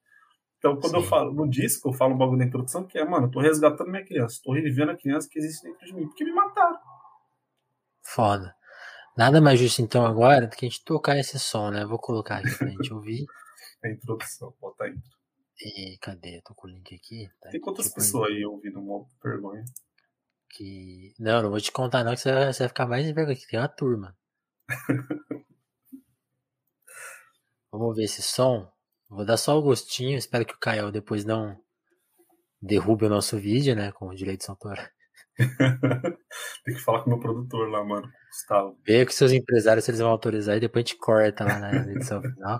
Então, 0.57 0.75
quando 0.75 0.91
Sim. 0.91 0.97
eu 0.97 1.03
falo 1.03 1.33
no 1.33 1.49
disco, 1.49 1.89
eu 1.89 1.93
falo 1.93 2.15
um 2.15 2.17
bagulho 2.17 2.39
na 2.39 2.45
introdução 2.45 2.85
que 2.85 2.97
é, 2.97 3.05
mano, 3.05 3.27
eu 3.27 3.31
tô 3.31 3.39
resgatando 3.39 3.89
minha 3.89 4.03
criança, 4.03 4.41
tô 4.43 4.51
revivendo 4.51 4.91
a 4.91 4.97
criança 4.97 5.29
que 5.31 5.39
existe 5.39 5.63
dentro 5.63 5.85
de 5.85 5.93
mim, 5.93 6.07
porque 6.07 6.25
me 6.25 6.33
mataram. 6.33 6.77
Foda. 8.03 8.56
Nada 9.17 9.41
mais 9.41 9.59
justo 9.59 9.81
então 9.81 10.05
agora 10.05 10.45
do 10.45 10.55
que 10.55 10.63
a 10.65 10.69
gente 10.69 10.85
tocar 10.85 11.17
esse 11.17 11.39
som, 11.39 11.71
né? 11.71 11.83
Vou 11.83 11.97
colocar 11.97 12.37
aqui 12.37 12.55
pra 12.55 12.67
gente 12.67 12.93
ouvir. 12.93 13.25
a 13.83 13.89
introdução, 13.89 14.53
bota 14.61 14.83
a 14.83 14.89
intro. 14.89 15.17
E 15.59 15.97
cadê? 15.99 16.37
Eu 16.37 16.43
tô 16.43 16.53
com 16.53 16.67
o 16.67 16.69
link 16.69 16.93
aqui. 16.93 17.27
Tá 17.41 17.49
Tem 17.49 17.59
quantas 17.59 17.85
tipo 17.85 17.95
pessoas 17.95 18.29
aí 18.29 18.45
ouvindo 18.45 18.79
uma 18.79 19.03
vergonha? 19.23 19.65
Que. 20.51 21.15
Não, 21.17 21.41
não 21.41 21.49
vou 21.49 21.59
te 21.59 21.71
contar, 21.71 22.03
não, 22.03 22.13
que 22.13 22.19
você 22.21 22.31
vai, 22.31 22.53
você 22.53 22.59
vai 22.59 22.67
ficar 22.67 22.85
mais 22.85 23.07
em 23.07 23.13
vergonha. 23.13 23.35
Que 23.35 23.47
tem 23.47 23.59
uma 23.59 23.67
turma. 23.67 24.15
Vamos 27.71 27.95
ver 27.95 28.03
esse 28.03 28.21
som. 28.21 28.71
Vou 29.09 29.25
dar 29.25 29.37
só 29.37 29.57
o 29.57 29.63
gostinho. 29.63 30.15
Espero 30.15 30.45
que 30.45 30.53
o 30.53 30.59
Caio 30.59 30.91
depois 30.91 31.25
não 31.25 31.59
derrube 32.61 33.05
o 33.05 33.09
nosso 33.09 33.35
vídeo, 33.39 33.75
né? 33.75 33.91
Com 33.91 34.09
o 34.09 34.15
direito 34.15 34.43
de 34.43 34.49
autor. 34.51 34.77
Tem 36.65 36.75
que 36.75 36.81
falar 36.81 37.03
com 37.03 37.09
o 37.09 37.13
meu 37.13 37.19
produtor 37.19 37.67
lá, 37.69 37.83
mano. 37.83 38.07
Gustavo. 38.37 38.77
Vê 38.85 39.03
com 39.03 39.11
seus 39.11 39.31
empresários 39.31 39.83
se 39.83 39.91
eles 39.91 39.99
vão 39.99 40.11
autorizar 40.11 40.55
e 40.55 40.59
depois 40.59 40.85
a 40.85 40.87
gente 40.87 40.99
corta 40.99 41.43
lá 41.43 41.59
na 41.59 41.71
edição 41.91 42.21
final. 42.21 42.59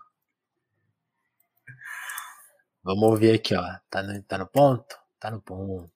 Vamos 2.83 3.03
ouvir 3.03 3.35
aqui, 3.35 3.53
ó. 3.53 3.63
Tá 3.89 4.01
no, 4.01 4.23
tá 4.23 4.37
no 4.37 4.47
ponto? 4.47 4.97
Tá 5.19 5.29
no 5.29 5.41
ponto. 5.41 5.91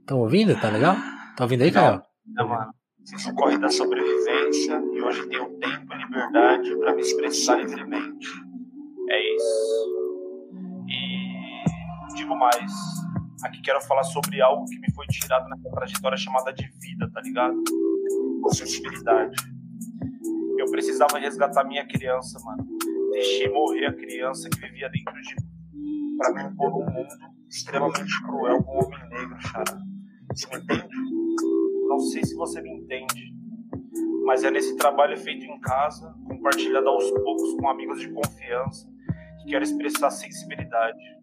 Estão 0.00 0.20
ouvindo? 0.20 0.58
Tá 0.60 0.70
legal? 0.70 0.96
Tá 1.36 1.44
ouvindo 1.44 1.62
aí, 1.62 1.72
Caio? 1.72 2.02
Não, 2.26 2.48
mano. 2.48 2.74
Fiz 3.08 3.26
o 3.26 3.34
corre 3.34 3.58
da 3.58 3.68
sobrevivência 3.68 4.82
e 4.92 5.00
hoje 5.00 5.28
tenho 5.28 5.48
tempo 5.58 5.94
e 5.94 5.98
liberdade 5.98 6.76
para 6.76 6.94
me 6.94 7.02
expressar 7.02 7.56
livremente. 7.58 8.28
É 9.08 9.34
isso. 9.34 9.86
E 10.88 12.14
digo 12.14 12.34
mais. 12.36 12.72
Aqui 13.44 13.60
quero 13.62 13.80
falar 13.82 14.04
sobre 14.04 14.40
algo 14.40 14.64
que 14.66 14.78
me 14.78 14.92
foi 14.92 15.06
tirado 15.06 15.48
nessa 15.48 15.70
trajetória 15.70 16.16
chamada 16.16 16.52
de 16.52 16.66
vida, 16.80 17.10
tá 17.12 17.20
ligado? 17.20 17.62
Sensibilidade. 18.52 19.36
Eu 20.58 20.70
precisava 20.70 21.18
resgatar 21.18 21.64
minha 21.64 21.86
criança, 21.86 22.38
mano. 22.44 22.66
Deixei 23.12 23.48
morrer 23.48 23.86
a 23.86 23.92
criança 23.92 24.48
que 24.48 24.60
vivia 24.60 24.88
dentro 24.88 25.20
de 25.20 25.34
mim 25.34 26.16
pra 26.16 26.32
me 26.32 26.42
impor 26.44 26.72
um 26.72 26.90
mundo 26.90 27.08
extremamente 27.48 28.22
cruel 28.22 28.62
com 28.62 28.78
o 28.78 28.84
homem 28.84 29.08
negro, 29.08 29.40
Xará. 29.40 29.78
Você 30.32 30.48
me 30.48 30.62
entende? 30.62 30.96
Não 31.88 31.98
sei 32.00 32.24
se 32.24 32.34
você 32.34 32.60
me 32.60 32.70
entende, 32.70 33.34
mas 34.24 34.44
é 34.44 34.50
nesse 34.50 34.76
trabalho 34.76 35.16
feito 35.16 35.44
em 35.44 35.60
casa, 35.60 36.14
compartilhado 36.26 36.88
aos 36.88 37.10
poucos 37.10 37.54
com 37.56 37.68
amigos 37.68 38.00
de 38.00 38.10
confiança, 38.10 38.88
que 39.40 39.50
quero 39.50 39.64
expressar 39.64 40.10
sensibilidade. 40.10 41.16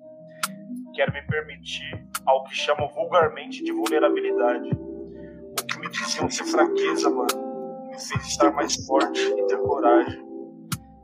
Quero 0.96 1.12
me 1.12 1.22
permitir 1.24 2.03
ao 2.26 2.44
que 2.44 2.56
chamam 2.56 2.88
vulgarmente 2.90 3.64
de 3.64 3.72
vulnerabilidade. 3.72 4.70
O 4.72 5.66
que 5.66 5.80
me 5.80 5.90
diziam 5.90 6.30
ser 6.30 6.46
fraqueza, 6.46 7.10
mano, 7.10 7.88
me 7.88 8.00
fez 8.00 8.28
estar 8.28 8.52
mais 8.52 8.76
forte 8.86 9.20
e 9.20 9.48
ter 9.48 9.58
coragem. 9.58 10.24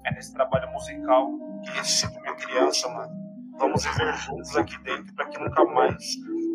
É 0.05 0.13
nesse 0.13 0.33
trabalho 0.33 0.71
musical 0.71 1.31
que 1.63 1.71
ressuscito 1.71 2.19
minha 2.21 2.35
criança, 2.35 2.87
mano. 2.89 3.13
Vamos 3.57 3.83
viver 3.83 4.13
juntos 4.13 4.55
aqui 4.55 4.77
dentro 4.83 5.13
para 5.15 5.25
que 5.25 5.39
nunca 5.39 5.65
mais 5.65 6.03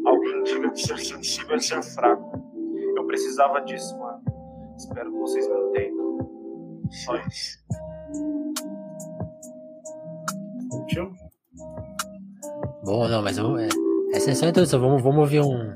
alguém 0.07 0.43
diga 0.45 0.71
que 0.71 0.81
ser 0.81 0.99
sensível 0.99 1.57
é 1.57 1.61
ser 1.61 1.83
fraco. 1.83 2.43
Eu 2.97 3.07
precisava 3.07 3.61
disso, 3.61 3.99
mano. 3.99 4.23
Espero 4.77 5.13
que 5.13 5.19
vocês 5.19 5.47
me 5.47 5.55
entendam. 5.55 6.85
Só 6.91 7.17
isso. 7.17 7.59
Curtiu? 10.71 11.13
Bom, 12.85 13.09
não, 13.09 13.23
mas 13.23 13.39
eu, 13.39 13.57
é, 13.59 13.69
essa 14.15 14.31
é 14.31 14.35
só 14.35 14.47
a 14.47 14.49
introdução. 14.49 14.81
Vamos, 14.81 15.03
vamos 15.03 15.21
ouvir 15.21 15.41
um. 15.41 15.75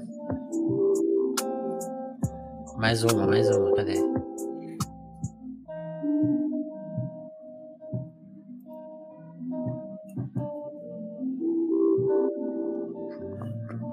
Mais 2.76 3.02
uma, 3.02 3.26
mais 3.26 3.50
uma, 3.50 3.74
cadê? 3.74 3.94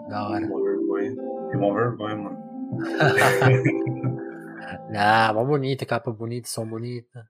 Da 0.09 0.29
hora. 0.29 0.45
Uma 0.45 0.63
vergonha. 0.63 1.15
Tem 1.49 1.59
uma 1.59 1.73
vergonha, 1.73 2.15
mano. 2.15 2.37
Ah, 4.97 5.33
mó 5.33 5.43
bonita, 5.43 5.85
capa 5.85 6.09
bonita, 6.11 6.47
som 6.47 6.65
bonita. 6.65 7.27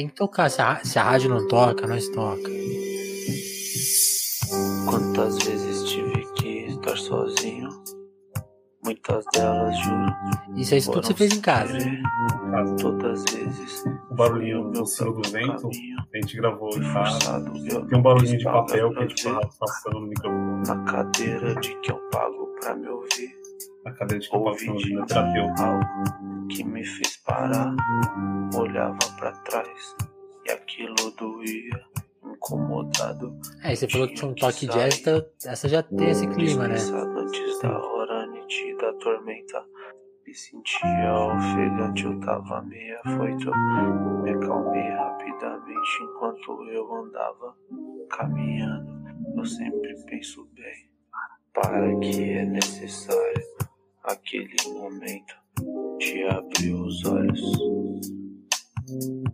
tem 0.00 0.08
que 0.08 0.14
tocar. 0.14 0.48
Se 0.50 0.62
a, 0.62 0.82
se 0.82 0.98
a 0.98 1.04
rádio 1.04 1.28
não 1.28 1.46
toca, 1.46 1.86
nós 1.86 2.08
toca. 2.08 2.50
Quantas 4.88 5.38
vezes 5.44 5.90
tive 5.90 6.24
que 6.34 6.48
estar 6.68 6.96
sozinho? 6.96 7.68
Muitas 8.82 9.24
delas 9.34 9.78
juro. 9.78 10.06
Isso 10.56 10.74
aí 10.74 10.82
tudo 10.82 11.06
você 11.06 11.12
fez 11.12 11.36
em 11.36 11.40
casa. 11.42 11.78
Caso 12.50 12.76
Todas 12.76 13.24
vezes. 13.24 13.84
o 14.10 14.14
barulhinho 14.14 14.70
do 14.70 14.86
sino 14.86 15.12
do 15.12 15.30
vento, 15.30 15.68
a 15.68 16.16
gente 16.16 16.36
gravou 16.38 16.70
em 16.70 16.92
casa. 16.92 17.44
Tem 17.88 17.98
um 17.98 18.02
barulhinho 18.02 18.38
de 18.38 18.44
papel 18.44 18.90
que 18.92 18.98
a 18.98 19.06
gente 19.06 19.24
passando 19.58 20.00
no 20.00 20.06
microfone. 20.06 20.66
Na 20.66 20.84
cadeira 20.84 21.54
de 21.56 21.78
que 21.80 21.92
eu 21.92 21.98
pago 22.10 22.54
pra 22.58 22.74
me 22.74 22.88
ouvir. 22.88 23.39
Na 23.84 23.92
cadeira 23.92 24.20
de 24.20 24.28
que 24.28 24.36
eu 24.36 24.40
Ouvi 24.40 24.66
passo 24.66 24.78
de 24.78 24.94
no 24.94 25.06
terapeuta. 25.06 25.62
algo 25.64 26.46
que 26.48 26.64
me 26.64 26.84
fez 26.84 27.16
parar. 27.18 27.74
Olhava 28.54 28.98
pra 29.18 29.32
trás 29.42 29.96
e 30.46 30.50
aquilo 30.52 30.94
doía. 31.18 31.80
Incomodado. 32.24 33.38
É, 33.62 33.74
você 33.74 33.88
falou 33.88 34.08
que 34.08 34.14
tinha 34.14 34.30
um 34.30 34.34
toque 34.34 34.66
jazz, 34.66 35.00
então 35.00 35.22
essa 35.44 35.68
já 35.68 35.82
tem 35.82 36.10
esse 36.10 36.26
clima, 36.28 36.68
né? 36.68 36.74
Antes 36.74 37.60
da 37.60 37.78
hora 37.78 38.26
nítida 38.26 38.92
tormenta. 38.94 39.64
Me 40.26 40.34
sentia 40.34 41.14
ofegante, 41.14 42.04
eu 42.04 42.20
tava 42.20 42.62
meio 42.62 42.98
afoito. 43.04 43.50
Me 44.22 44.30
acalmei 44.30 44.88
rapidamente 44.90 46.02
enquanto 46.02 46.70
eu 46.70 46.94
andava 46.94 47.56
caminhando. 48.10 48.90
Eu 49.36 49.44
sempre 49.44 49.94
penso 50.06 50.48
bem. 50.54 50.90
Para 51.52 51.98
que 51.98 52.30
é 52.30 52.44
necessário 52.44 53.42
aquele 54.04 54.56
momento 54.68 55.34
de 55.98 56.24
abrir 56.24 56.74
os 56.74 57.04
olhos. 57.04 57.40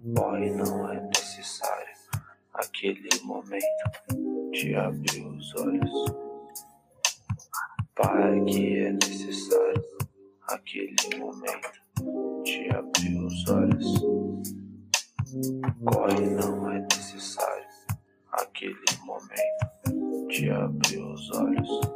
Boy, 0.03 0.51
não 0.51 0.91
é 0.91 1.01
necessário 1.01 1.97
aquele 2.55 3.09
momento 3.23 4.51
de 4.53 4.75
abrir 4.75 5.27
os 5.27 5.55
olhos. 5.57 5.91
Para 7.95 8.45
que 8.45 8.79
é 8.79 8.93
necessário 8.93 9.85
aquele 10.49 11.19
momento 11.19 11.73
de 12.45 12.69
abrir 12.71 13.19
os 13.19 13.49
olhos. 13.49 14.01
Corre, 15.85 16.27
não 16.31 16.71
é 16.71 16.81
necessário 16.81 17.67
aquele 18.33 18.75
momento 19.05 20.29
de 20.29 20.51
abrir 20.51 20.99
os 20.99 21.31
olhos. 21.33 21.96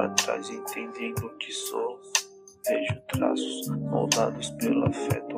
Para 0.00 0.14
trás, 0.14 0.48
entendendo 0.48 1.28
que 1.38 1.52
sou. 1.52 2.00
Vejo 2.66 3.00
traços 3.08 3.68
moldados 3.68 4.48
pelo 4.52 4.86
afeto 4.86 5.29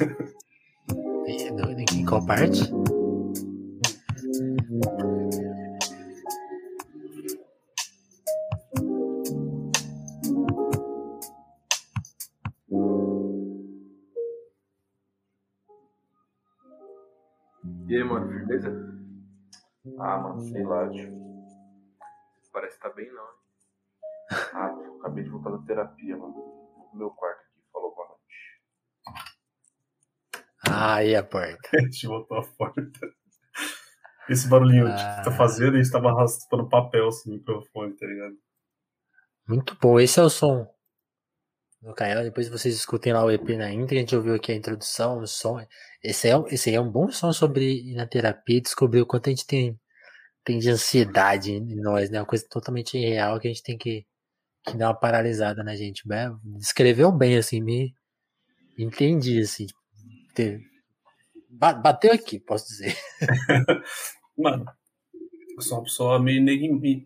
casa. 0.00 0.40
Em 1.92 2.04
qual 2.04 2.24
parte? 2.24 2.69
Aí 31.00 31.14
a 31.14 31.22
porta. 31.22 31.58
A 31.74 31.80
gente 31.80 32.06
voltou 32.06 32.38
a 32.38 32.42
porta. 32.42 33.12
Esse 34.28 34.48
barulhinho 34.48 34.86
ah. 34.86 35.16
que 35.18 35.24
tá 35.24 35.32
fazendo, 35.32 35.74
a 35.74 35.82
gente 35.82 35.90
tava 35.90 36.10
arrastando 36.10 36.68
papel 36.68 37.08
assim, 37.08 37.30
no 37.30 37.36
microfone, 37.36 37.96
tá 37.96 38.06
ligado? 38.06 38.34
Muito 39.48 39.76
bom, 39.80 39.98
esse 39.98 40.20
é 40.20 40.22
o 40.22 40.30
som 40.30 40.68
do 41.82 41.94
Kael. 41.94 42.22
Depois 42.22 42.48
vocês 42.48 42.74
escutem 42.74 43.12
lá 43.12 43.24
o 43.24 43.30
EP 43.30 43.48
na 43.50 43.72
intro, 43.72 43.96
a 43.96 43.98
gente 43.98 44.14
ouviu 44.14 44.34
aqui 44.34 44.52
a 44.52 44.54
introdução, 44.54 45.18
o 45.18 45.26
som. 45.26 45.64
Esse 46.02 46.28
é, 46.28 46.34
esse 46.48 46.72
é 46.72 46.80
um 46.80 46.90
bom 46.90 47.10
som 47.10 47.32
sobre 47.32 47.90
ir 47.90 47.94
na 47.94 48.06
terapia 48.06 48.58
e 48.58 48.60
descobrir 48.60 49.00
o 49.00 49.06
quanto 49.06 49.28
a 49.28 49.30
gente 49.30 49.46
tem, 49.46 49.78
tem 50.44 50.58
de 50.58 50.70
ansiedade 50.70 51.52
em 51.52 51.80
nós, 51.80 52.10
né? 52.10 52.20
Uma 52.20 52.26
coisa 52.26 52.46
totalmente 52.48 52.96
irreal 52.96 53.40
que 53.40 53.48
a 53.48 53.50
gente 53.50 53.62
tem 53.62 53.76
que, 53.76 54.06
que 54.66 54.76
dar 54.76 54.88
uma 54.88 55.00
paralisada 55.00 55.64
na 55.64 55.74
gente. 55.74 56.04
Descreveu 56.58 57.10
bem, 57.10 57.36
assim, 57.36 57.60
me 57.60 57.92
entendi, 58.78 59.40
assim. 59.40 59.66
Ter, 60.34 60.60
bateu 61.50 62.12
aqui, 62.12 62.38
posso 62.38 62.68
dizer. 62.68 62.96
Mano, 64.38 64.64
eu 65.56 65.60
sou 65.62 65.78
uma 65.78 65.84
pessoa 65.84 66.18
meio, 66.18 66.42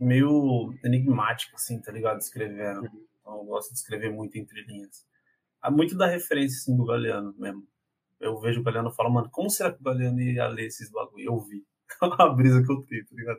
meio 0.01 0.75
enigmática, 0.85 1.57
assim, 1.57 1.81
tá 1.81 1.91
ligado? 1.91 2.21
Escrevendo. 2.21 2.91
Então 3.21 3.39
eu 3.39 3.45
gosto 3.45 3.73
de 3.73 3.79
escrever 3.79 4.13
muito 4.13 4.37
entre 4.37 4.63
linhas. 4.63 5.05
Há 5.61 5.71
muito 5.71 5.97
da 5.97 6.07
referência, 6.07 6.59
assim, 6.59 6.77
do 6.77 6.85
Galeano 6.85 7.35
mesmo 7.39 7.67
eu 8.25 8.41
vejo 8.41 8.61
o 8.61 8.63
Galeano 8.65 8.89
e 8.89 8.95
falo, 8.95 9.11
mano, 9.11 9.29
como 9.31 9.51
será 9.51 9.71
que 9.73 9.81
o 9.81 9.85
Galeano 9.85 10.21
ia 10.21 10.47
ler 10.49 10.67
esses 10.67 10.91
bagulho? 10.91 11.25
Eu 11.25 11.39
vi. 11.41 11.65
a 12.01 12.29
brisa 12.29 12.63
que 12.63 12.73
eu 12.73 12.83
tenho, 12.83 13.05
tá 13.07 13.15
ligado? 13.15 13.39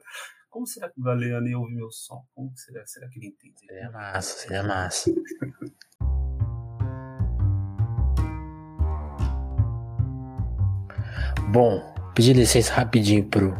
Como 0.49 0.67
será 0.67 0.89
que 0.89 0.99
o 0.99 1.03
Galeano 1.03 1.47
ia 1.47 1.57
ouvir 1.57 1.75
meu 1.75 1.91
som? 1.91 2.23
Como 2.33 2.55
será? 2.55 2.85
Será 2.85 3.09
que 3.09 3.19
ele 3.19 3.27
entende? 3.27 3.59
Seria 3.59 3.91
massa, 3.91 4.37
seria 4.37 4.63
massa. 4.63 5.11
Bom, 11.51 11.81
pedir 12.13 12.33
licença 12.35 12.73
rapidinho 12.73 13.23
pro, 13.25 13.55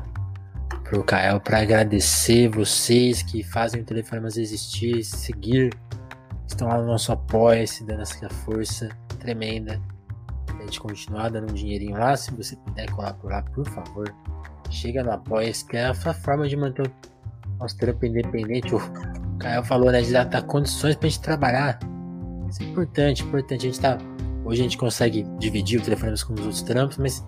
pro 0.84 1.04
Kael 1.04 1.40
para 1.40 1.62
agradecer 1.62 2.50
vocês 2.50 3.22
que 3.22 3.44
fazem 3.44 3.82
o 3.82 3.86
Telefonemas 3.86 4.38
existir, 4.38 5.04
seguir, 5.04 5.74
estão 6.48 6.68
lá 6.68 6.78
no 6.78 6.88
nosso 6.88 7.12
apoio, 7.12 7.68
se 7.68 7.84
dando 7.84 8.02
essa 8.02 8.30
força 8.30 8.90
tremenda 9.20 9.82
a 10.66 10.66
gente 10.66 10.80
continuar 10.80 11.30
dando 11.30 11.52
um 11.52 11.54
dinheirinho 11.54 11.98
lá. 11.98 12.16
Se 12.18 12.32
você 12.34 12.56
puder 12.56 12.90
colar 12.92 13.14
por 13.14 13.32
lá, 13.32 13.42
por 13.42 13.68
favor, 13.70 14.14
chega 14.70 15.04
no 15.04 15.12
Apoia-se, 15.12 15.66
que 15.66 15.78
é 15.78 15.86
a 15.86 15.94
forma 15.94 16.48
de 16.48 16.58
manter 16.58 16.88
o 16.88 16.92
nosso 17.60 17.78
trampo 17.78 18.06
independente. 18.06 18.74
O 18.74 18.82
Caio 19.40 19.64
falou, 19.64 19.92
né, 19.92 20.02
de 20.02 20.12
dar, 20.12 20.26
dar 20.26 20.42
condições 20.44 20.96
pra 20.96 21.08
gente 21.08 21.22
trabalhar. 21.22 21.80
Isso 22.50 22.64
é 22.64 22.66
importante, 22.66 23.24
importante. 23.24 23.68
A 23.68 23.70
gente 23.70 23.80
tá. 23.80 23.98
Hoje 24.44 24.62
a 24.62 24.64
gente 24.64 24.78
consegue 24.78 25.24
dividir 25.40 25.80
o 25.80 25.84
telefonema 25.84 26.18
com 26.26 26.34
os 26.34 26.40
outros 26.40 26.62
trampos, 26.62 26.98
mas 26.98 27.26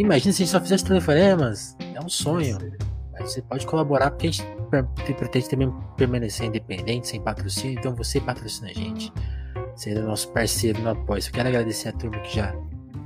imagina 0.00 0.32
se 0.32 0.42
a 0.42 0.44
gente 0.44 0.52
só 0.52 0.60
fizesse 0.60 0.84
telefonemas. 0.84 1.76
É 1.94 2.00
um 2.00 2.08
sonho. 2.08 2.58
Mas 3.12 3.32
você 3.32 3.42
pode 3.42 3.66
colaborar 3.66 4.10
porque 4.10 4.28
a 4.28 4.30
gente 4.30 4.44
pretende 5.16 5.48
também 5.48 5.72
permanecer 5.96 6.46
independente, 6.46 7.08
sem 7.08 7.20
patrocínio. 7.20 7.78
Então 7.78 7.94
você 7.94 8.20
patrocina 8.20 8.70
a 8.70 8.72
gente. 8.72 9.12
Seja 9.76 10.02
nosso 10.02 10.28
parceiro 10.32 10.80
no 10.80 10.90
apoio. 10.90 11.22
Eu 11.24 11.32
quero 11.32 11.48
agradecer 11.48 11.88
a 11.88 11.92
turma 11.92 12.18
que 12.20 12.36
já 12.36 12.54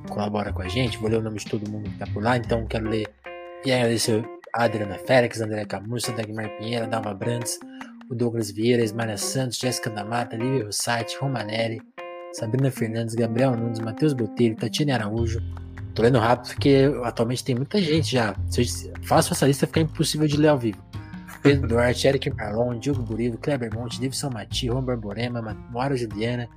colabora 0.08 0.52
com 0.52 0.62
a 0.62 0.68
gente. 0.68 0.98
Vou 0.98 1.08
ler 1.08 1.18
o 1.18 1.22
nome 1.22 1.38
de 1.38 1.46
todo 1.46 1.68
mundo 1.68 1.90
que 1.90 1.98
tá 1.98 2.06
por 2.12 2.22
lá, 2.22 2.36
então 2.36 2.66
quero 2.66 2.88
ler 2.88 3.06
e 3.64 3.72
agradecer 3.72 4.24
a 4.54 4.64
Adriana 4.64 4.98
Félix, 4.98 5.40
André 5.40 5.64
Camurça, 5.64 6.12
Dagmar 6.12 6.48
Pinheira, 6.58 6.86
Dalma 6.86 7.14
Brandes, 7.14 7.58
o 8.10 8.14
Douglas 8.14 8.50
Vieira, 8.50 8.84
Ismaria 8.84 9.16
Santos, 9.16 9.58
Jéssica 9.58 9.90
da 9.90 10.04
Mata, 10.04 10.36
Lívia 10.36 10.64
Rossati, 10.64 11.16
Romanelli, 11.20 11.80
Sabrina 12.32 12.70
Fernandes, 12.70 13.14
Gabriel 13.14 13.56
Nunes, 13.56 13.80
Matheus 13.80 14.12
Botelho, 14.12 14.56
Tatiana 14.56 14.94
Araújo. 14.94 15.40
Tô 15.94 16.02
lendo 16.02 16.18
rápido 16.18 16.52
porque 16.52 16.92
atualmente 17.04 17.44
tem 17.44 17.54
muita 17.54 17.80
gente 17.80 18.12
já. 18.12 18.34
Se 18.48 18.62
eu 18.62 18.94
faço 19.02 19.32
essa 19.32 19.46
lista, 19.46 19.66
fica 19.66 19.80
impossível 19.80 20.26
de 20.26 20.36
ler 20.36 20.48
ao 20.48 20.58
vivo. 20.58 20.82
Pedro 21.42 21.68
Duarte, 21.68 22.06
Eric 22.08 22.30
Marlon, 22.30 22.78
Diogo 22.78 23.02
Burilo, 23.02 23.38
Kleber 23.38 23.72
Monte, 23.72 24.00
Davidson 24.00 24.30
Mati, 24.30 24.68
Ron 24.68 24.82
Barborema, 24.82 25.40
Moara 25.70 25.96
Juliana, 25.96 26.48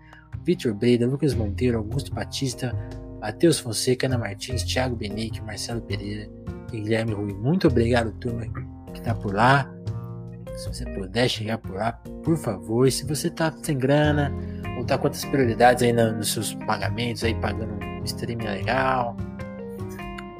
Vitor 0.43 0.73
Breda, 0.73 1.05
Lucas 1.05 1.35
Monteiro, 1.35 1.77
Augusto 1.77 2.13
Batista, 2.13 2.73
Matheus 3.19 3.59
Fonseca, 3.59 4.07
Ana 4.07 4.17
Martins, 4.17 4.63
Thiago 4.63 4.95
Benique, 4.95 5.41
Marcelo 5.41 5.81
Pereira 5.81 6.27
e 6.73 6.79
Guilherme 6.79 7.13
Rui. 7.13 7.33
Muito 7.33 7.67
obrigado, 7.67 8.11
turma, 8.13 8.45
que 8.91 8.99
está 8.99 9.13
por 9.13 9.35
lá. 9.35 9.71
Se 10.57 10.67
você 10.67 10.85
puder 10.85 11.29
chegar 11.29 11.59
por 11.59 11.75
lá, 11.75 11.91
por 12.23 12.35
favor. 12.35 12.87
E 12.87 12.91
se 12.91 13.05
você 13.05 13.27
está 13.27 13.53
sem 13.61 13.77
grana, 13.77 14.33
ou 14.75 14.81
está 14.81 14.97
com 14.97 15.05
outras 15.05 15.23
prioridades 15.23 15.83
aí 15.83 15.93
nos 15.93 16.33
seus 16.33 16.55
pagamentos, 16.65 17.23
aí 17.23 17.35
pagando 17.35 17.73
um 17.73 18.03
streaming 18.03 18.45
legal, 18.45 19.15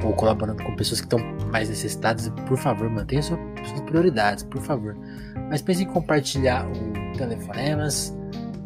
ou 0.03 0.13
colaborando 0.13 0.63
com 0.63 0.75
pessoas 0.75 1.01
que 1.01 1.05
estão 1.05 1.19
mais 1.51 1.69
necessitadas, 1.69 2.29
por 2.47 2.57
favor, 2.57 2.89
mantenha 2.89 3.21
suas, 3.21 3.39
suas 3.63 3.81
prioridades, 3.81 4.43
por 4.43 4.61
favor. 4.61 4.97
Mas 5.49 5.61
pense 5.61 5.83
em 5.83 5.87
compartilhar 5.87 6.65
o 6.67 7.15
telefonemas 7.15 8.17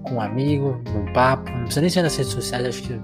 com 0.04 0.16
um 0.16 0.22
amigo, 0.22 0.82
num 0.94 1.12
papo. 1.12 1.52
Não 1.52 1.64
precisa 1.64 1.82
nem 1.82 1.90
ser 1.90 2.02
nas 2.02 2.16
redes 2.16 2.32
sociais, 2.32 2.66
acho 2.66 2.84
que 2.84 3.02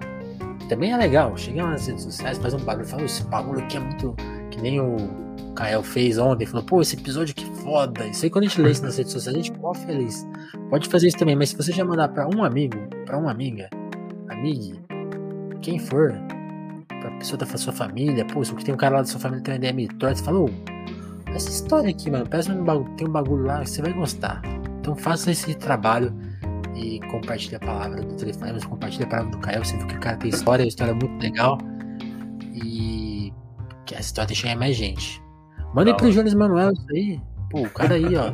também 0.70 0.94
é 0.94 0.98
legal. 0.98 1.36
Chega 1.36 1.66
nas 1.66 1.86
redes 1.86 2.04
sociais, 2.04 2.38
faz 2.38 2.54
um 2.54 2.60
barulho, 2.60 2.88
fala, 2.88 3.04
esse 3.04 3.24
bagulho 3.26 3.60
aqui 3.60 3.76
é 3.76 3.80
muito. 3.82 4.16
Que 4.52 4.62
nem 4.62 4.80
o 4.80 5.27
Kael 5.58 5.82
fez 5.82 6.20
ontem, 6.20 6.46
falou, 6.46 6.64
pô, 6.64 6.82
esse 6.82 6.96
episódio 6.96 7.34
que 7.34 7.46
foda. 7.64 8.06
Isso 8.06 8.24
aí 8.24 8.30
quando 8.30 8.46
a 8.46 8.48
gente 8.48 8.62
lê 8.62 8.70
isso 8.70 8.84
nas 8.84 8.96
redes 8.96 9.12
sociais, 9.12 9.36
a 9.36 9.42
gente 9.42 9.52
fica 9.52 9.74
feliz. 9.74 10.28
Pode 10.70 10.88
fazer 10.88 11.08
isso 11.08 11.18
também, 11.18 11.36
mas 11.36 11.50
se 11.50 11.58
você 11.58 11.72
já 11.72 11.84
mandar 11.84 12.10
pra 12.10 12.28
um 12.28 12.44
amigo, 12.44 12.78
pra 13.06 13.18
uma 13.18 13.32
amiga, 13.32 13.68
amiga, 14.30 14.78
quem 15.64 15.80
for, 15.80 16.14
pra 16.88 17.10
pessoa 17.18 17.40
da 17.40 17.46
sua 17.58 17.74
família, 17.74 18.24
pô, 18.26 18.46
se 18.46 18.54
tem 18.54 18.74
um 18.74 18.78
cara 18.78 18.98
lá 18.98 19.02
da 19.02 19.08
sua 19.08 19.20
família 19.20 19.42
que 19.42 19.46
tem 19.46 19.54
uma 19.56 19.58
ideia 19.58 19.74
meio 19.74 19.90
torta, 19.96 20.16
você 20.16 20.24
fala, 20.24 20.40
ô, 20.42 20.50
essa 21.34 21.50
história 21.50 21.90
aqui, 21.90 22.12
mano, 22.12 22.28
parece 22.30 22.52
um 22.52 22.64
bagulho, 22.64 22.96
tem 22.96 23.08
um 23.08 23.12
bagulho 23.12 23.44
lá 23.44 23.62
que 23.62 23.72
você 23.72 23.82
vai 23.82 23.94
gostar. 23.94 24.42
Então 24.80 24.96
faça 24.96 25.32
esse 25.32 25.56
trabalho 25.56 26.14
e 26.76 27.00
compartilha 27.10 27.58
a 27.58 27.60
palavra 27.60 28.02
do 28.02 28.16
telefone, 28.16 28.54
mas 28.54 28.64
compartilha 28.64 29.06
a 29.06 29.10
palavra 29.10 29.32
do 29.32 29.40
Caio. 29.40 29.66
Você 29.66 29.76
viu 29.76 29.88
que 29.88 29.96
o 29.96 30.00
cara 30.00 30.18
tem 30.18 30.30
história, 30.30 30.64
a 30.64 30.68
história 30.68 30.92
é 30.92 30.94
muito 30.94 31.20
legal. 31.20 31.58
E 32.54 33.34
que 33.88 33.96
essa 33.96 34.04
história 34.04 34.28
deixa 34.28 34.56
mais 34.56 34.76
gente. 34.76 35.27
Manda 35.74 35.92
aí 35.92 35.98
pro 35.98 36.12
Jones 36.12 36.34
Manuel 36.34 36.72
isso 36.74 36.88
aí. 36.92 37.22
Pô, 37.50 37.62
o 37.62 37.70
cara 37.70 37.96
aí, 37.96 38.16
ó. 38.16 38.34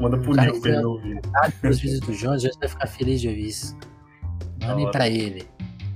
Manda 0.00 0.16
pro 0.18 0.34
Nil 0.34 0.60
pra 0.60 0.70
ele 0.70 0.84
ouvir. 0.84 1.20
Os 1.64 1.80
vídeos 1.80 2.00
do 2.00 2.12
Jones, 2.12 2.42
o 2.42 2.46
Jones 2.46 2.58
vai 2.58 2.68
ficar 2.68 2.86
feliz 2.86 3.20
de 3.20 3.28
ouvir 3.28 3.46
isso. 3.46 3.76
Mandem 4.62 4.90
pra 4.90 5.08
ele. 5.08 5.48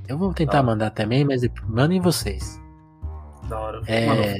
Eu 0.08 0.18
vou 0.18 0.34
tentar 0.34 0.62
mandar 0.62 0.90
também, 0.90 1.24
mas 1.24 1.42
mandem 1.68 2.00
vocês. 2.00 2.60
Da 3.48 3.58
hora. 3.58 3.80
É. 3.86 4.38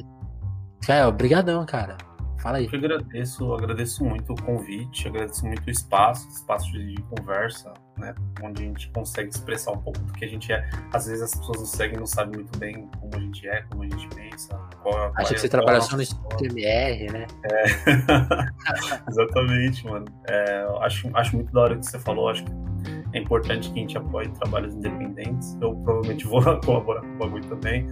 Caio, 0.87 1.09
obrigadão, 1.09 1.65
cara. 1.65 1.97
Fala 2.39 2.59
aí. 2.59 2.69
Eu 2.73 2.79
agradeço, 2.79 3.55
agradeço 3.55 4.05
muito 4.05 4.33
o 4.33 4.43
convite, 4.43 5.07
agradeço 5.09 5.47
muito 5.47 5.67
o 5.67 5.71
espaço, 5.71 6.27
espaço 6.29 6.73
de, 6.73 6.95
conversa, 7.03 7.73
né? 8.01 8.15
Onde 8.43 8.63
a 8.63 8.67
gente 8.67 8.91
consegue 8.91 9.29
expressar 9.29 9.73
um 9.73 9.79
pouco 9.79 9.99
do 10.01 10.13
que 10.13 10.25
a 10.25 10.29
gente 10.29 10.53
é. 10.53 10.69
Às 10.93 11.07
vezes 11.07 11.23
as 11.23 11.35
pessoas 11.35 11.61
nos 11.61 11.71
seguem 11.71 11.97
e 11.97 12.01
não 12.01 12.07
sabem 12.07 12.37
muito 12.37 12.59
bem 12.59 12.89
como 12.99 13.15
a 13.15 13.21
gente 13.21 13.49
é, 13.49 13.63
como 13.71 13.83
a 13.83 13.89
gente 13.89 14.09
pensa. 14.09 14.55
Qual, 14.83 15.13
é, 15.19 15.25
que 15.25 15.39
você 15.39 15.49
trabalha 15.49 15.81
só 15.81 15.97
no 15.97 16.05
TMR, 16.37 17.13
né? 17.13 17.27
É. 17.45 17.65
Exatamente, 19.09 19.87
mano. 19.87 20.07
É, 20.29 20.67
acho, 20.81 21.09
acho 21.15 21.37
muito 21.37 21.53
da 21.53 21.61
hora 21.61 21.77
que 21.77 21.87
você 21.87 21.99
falou, 21.99 22.29
acho 22.29 22.45
que 22.45 22.53
é 23.13 23.19
importante 23.19 23.71
que 23.71 23.79
a 23.79 23.83
gente 23.83 23.99
apoie 23.99 24.29
trabalhos 24.29 24.75
independentes. 24.75 25.57
Eu 25.61 25.75
provavelmente 25.77 26.27
vou 26.27 26.43
colaborar 26.65 27.01
com 27.01 27.15
o 27.15 27.19
bagulho 27.19 27.45
também. 27.45 27.87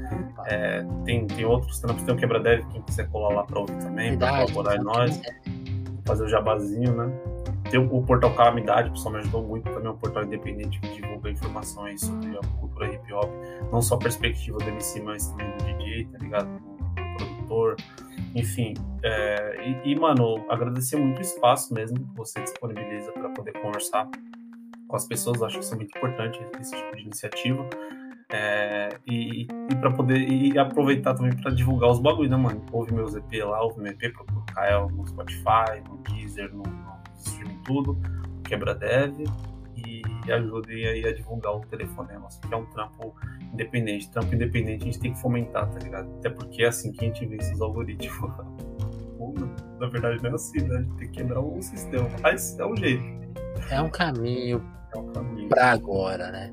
É, 0.46 0.84
tem, 1.04 1.26
tem 1.26 1.44
outros 1.44 1.80
trampos, 1.80 2.02
tem 2.04 2.14
o 2.14 2.18
Quebra-Dev, 2.18 2.64
quem 2.70 2.82
quiser 2.82 3.08
colar 3.08 3.34
lá 3.34 3.44
para 3.44 3.58
ouvir 3.58 3.76
também, 3.78 4.16
para 4.16 4.46
colaborar 4.46 4.76
em 4.76 4.82
nós. 4.82 5.20
Fazer 6.04 6.24
o 6.24 6.28
jabazinho, 6.28 6.94
né? 6.94 7.12
Tem 7.70 7.78
o, 7.78 8.02
portal 8.02 8.34
Calamidade, 8.34 8.88
o 8.88 8.92
pessoal 8.92 9.14
me 9.14 9.20
ajudou 9.20 9.42
muito 9.42 9.64
também, 9.70 9.86
é 9.86 9.90
um 9.90 9.96
portal 9.96 10.24
independente 10.24 10.80
que 10.80 10.88
divulga 11.00 11.30
informações 11.30 12.00
sobre 12.00 12.36
a 12.36 12.40
cultura 12.58 12.92
hip 12.92 13.12
hop, 13.12 13.30
não 13.70 13.82
só 13.82 13.96
a 13.96 13.98
perspectiva 13.98 14.56
do 14.58 14.64
MC, 14.64 15.02
mas 15.02 15.26
também 15.28 15.50
do 15.50 15.64
DJ, 15.64 16.04
tá 16.06 16.18
ligado? 16.18 16.48
Do 16.48 17.16
produtor, 17.16 17.76
enfim. 18.34 18.74
É, 19.02 19.68
e, 19.84 19.92
e, 19.92 19.96
mano, 19.96 20.44
agradecer 20.48 20.96
muito 20.96 21.18
o 21.18 21.20
espaço 21.20 21.74
mesmo 21.74 21.98
que 21.98 22.16
você 22.16 22.40
disponibiliza 22.40 23.12
para 23.12 23.28
poder 23.30 23.52
conversar 23.52 24.08
com 24.86 24.96
as 24.96 25.06
pessoas, 25.06 25.42
acho 25.42 25.58
que 25.58 25.64
isso 25.64 25.74
é 25.74 25.76
muito 25.76 25.96
importante, 25.96 26.40
esse 26.58 26.74
tipo 26.74 26.96
de 26.96 27.02
iniciativa. 27.02 27.68
É, 28.30 28.88
e, 29.06 29.42
e 29.70 29.74
para 29.76 29.90
poder 29.90 30.18
e 30.18 30.58
aproveitar 30.58 31.14
também 31.14 31.34
para 31.34 31.50
divulgar 31.50 31.90
os 31.90 31.98
bagulho, 31.98 32.28
né, 32.28 32.36
mano? 32.36 32.62
Ouve 32.72 32.92
meus 32.92 33.14
EP 33.14 33.44
lá, 33.44 33.62
ouve 33.62 33.80
meu 33.80 33.92
EP, 33.92 34.12
procura 34.12 34.44
Kael 34.54 34.90
no 34.90 35.06
Spotify, 35.06 35.82
no 35.88 35.96
Deezer, 35.98 36.54
no, 36.54 36.62
streaming 37.18 37.58
tudo, 37.64 38.00
Quebra 38.44 38.74
Dev 38.74 39.24
e 39.86 40.32
ajudem 40.32 40.86
aí 40.86 41.06
a 41.06 41.14
divulgar 41.14 41.56
o 41.56 41.60
telefonema, 41.60 42.28
que 42.46 42.52
é 42.52 42.56
um 42.56 42.66
trampo 42.66 43.14
independente. 43.52 44.10
Trampo 44.10 44.34
independente 44.34 44.82
a 44.82 44.86
gente 44.86 44.98
tem 44.98 45.12
que 45.12 45.20
fomentar, 45.20 45.68
tá 45.70 45.78
ligado? 45.78 46.08
Até 46.18 46.30
porque 46.30 46.62
é 46.62 46.68
assim 46.68 46.92
que 46.92 47.04
a 47.04 47.08
gente 47.08 47.26
vê 47.26 47.36
esses 47.36 47.60
algoritmos. 47.60 48.30
Na 49.78 49.86
verdade 49.88 50.22
não 50.22 50.30
é 50.30 50.34
assim, 50.34 50.60
né? 50.62 50.76
A 50.76 50.82
gente 50.82 50.96
tem 50.96 51.08
que 51.08 51.18
quebrar 51.18 51.40
o 51.40 51.62
sistema. 51.62 52.08
Mas 52.22 52.58
é 52.58 52.66
um 52.66 52.76
jeito. 52.76 53.04
É 53.70 53.80
um 53.80 53.90
caminho, 53.90 54.64
é 54.94 54.98
um 54.98 55.12
caminho. 55.12 55.48
pra 55.48 55.72
agora, 55.72 56.30
né? 56.30 56.50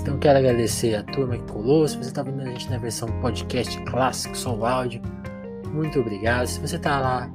Então 0.00 0.18
quero 0.18 0.38
agradecer 0.38 0.96
a 0.96 1.02
turma 1.02 1.36
que 1.36 1.52
colou. 1.52 1.86
Se 1.86 1.96
você 1.96 2.08
está 2.08 2.22
vendo 2.22 2.40
a 2.40 2.46
gente 2.46 2.70
na 2.70 2.78
versão 2.78 3.08
podcast 3.20 3.80
clássico, 3.84 4.36
só 4.36 4.54
o 4.54 4.64
áudio, 4.64 5.00
muito 5.72 6.00
obrigado. 6.00 6.46
Se 6.46 6.60
você 6.60 6.76
está 6.76 6.98
lá, 6.98 7.30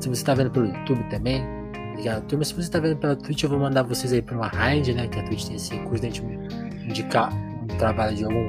se 0.00 0.08
você 0.08 0.20
está 0.20 0.34
vendo 0.34 0.50
pelo 0.50 0.66
YouTube 0.66 1.04
também, 1.08 1.55
obrigado 1.96 2.26
turma. 2.26 2.44
Se 2.44 2.52
você 2.52 2.60
está 2.60 2.78
vendo 2.78 2.96
pela 2.98 3.16
Twitch, 3.16 3.42
eu 3.42 3.50
vou 3.50 3.58
mandar 3.58 3.82
vocês 3.82 4.12
aí 4.12 4.20
para 4.20 4.36
uma 4.36 4.48
raid, 4.48 4.92
né? 4.92 5.08
Que 5.08 5.18
a 5.18 5.22
Twitch 5.24 5.46
tem 5.46 5.56
esse 5.56 5.74
recurso 5.74 6.02
de 6.02 6.06
gente 6.08 6.22
indicar 6.84 7.32
um 7.32 7.66
trabalho 7.78 8.14
de 8.14 8.24
algum 8.24 8.46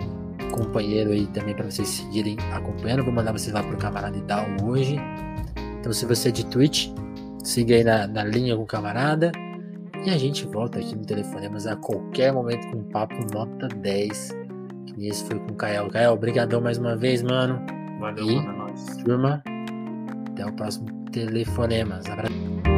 companheiro 0.51 1.11
aí 1.11 1.25
também 1.27 1.55
para 1.55 1.65
vocês 1.65 1.87
seguirem 1.87 2.37
acompanhando. 2.53 3.03
vou 3.03 3.13
mandar 3.13 3.31
vocês 3.31 3.53
lá 3.53 3.63
pro 3.63 3.77
camarada 3.77 4.17
Idal 4.17 4.45
hoje. 4.63 4.97
Então 5.79 5.93
se 5.93 6.05
você 6.05 6.29
é 6.29 6.31
de 6.31 6.45
Twitch, 6.45 6.89
siga 7.43 7.75
aí 7.75 7.83
na, 7.83 8.07
na 8.07 8.23
linha 8.23 8.55
com 8.55 8.63
o 8.63 8.67
camarada. 8.67 9.31
E 10.05 10.09
a 10.09 10.17
gente 10.17 10.45
volta 10.45 10.79
aqui 10.79 10.95
no 10.95 11.05
Telefonemas 11.05 11.65
a 11.65 11.75
qualquer 11.75 12.31
momento 12.31 12.69
com 12.69 12.77
um 12.77 12.83
papo 12.83 13.15
nota 13.33 13.67
10. 13.67 14.37
Que 14.87 15.07
esse 15.07 15.23
foi 15.23 15.39
com 15.39 15.53
o 15.53 15.55
Kael. 15.55 15.89
Kael, 15.89 16.13
obrigadão 16.13 16.61
mais 16.61 16.77
uma 16.77 16.95
vez, 16.95 17.21
mano. 17.21 17.59
Valeu, 17.99 18.29
e, 18.29 18.35
mano, 18.35 18.49
é 18.49 18.57
nóis. 18.57 18.97
Turma, 18.97 19.43
até 20.31 20.45
o 20.45 20.53
próximo 20.53 20.87
Telefonemas. 21.11 22.05
Abraço. 22.05 22.76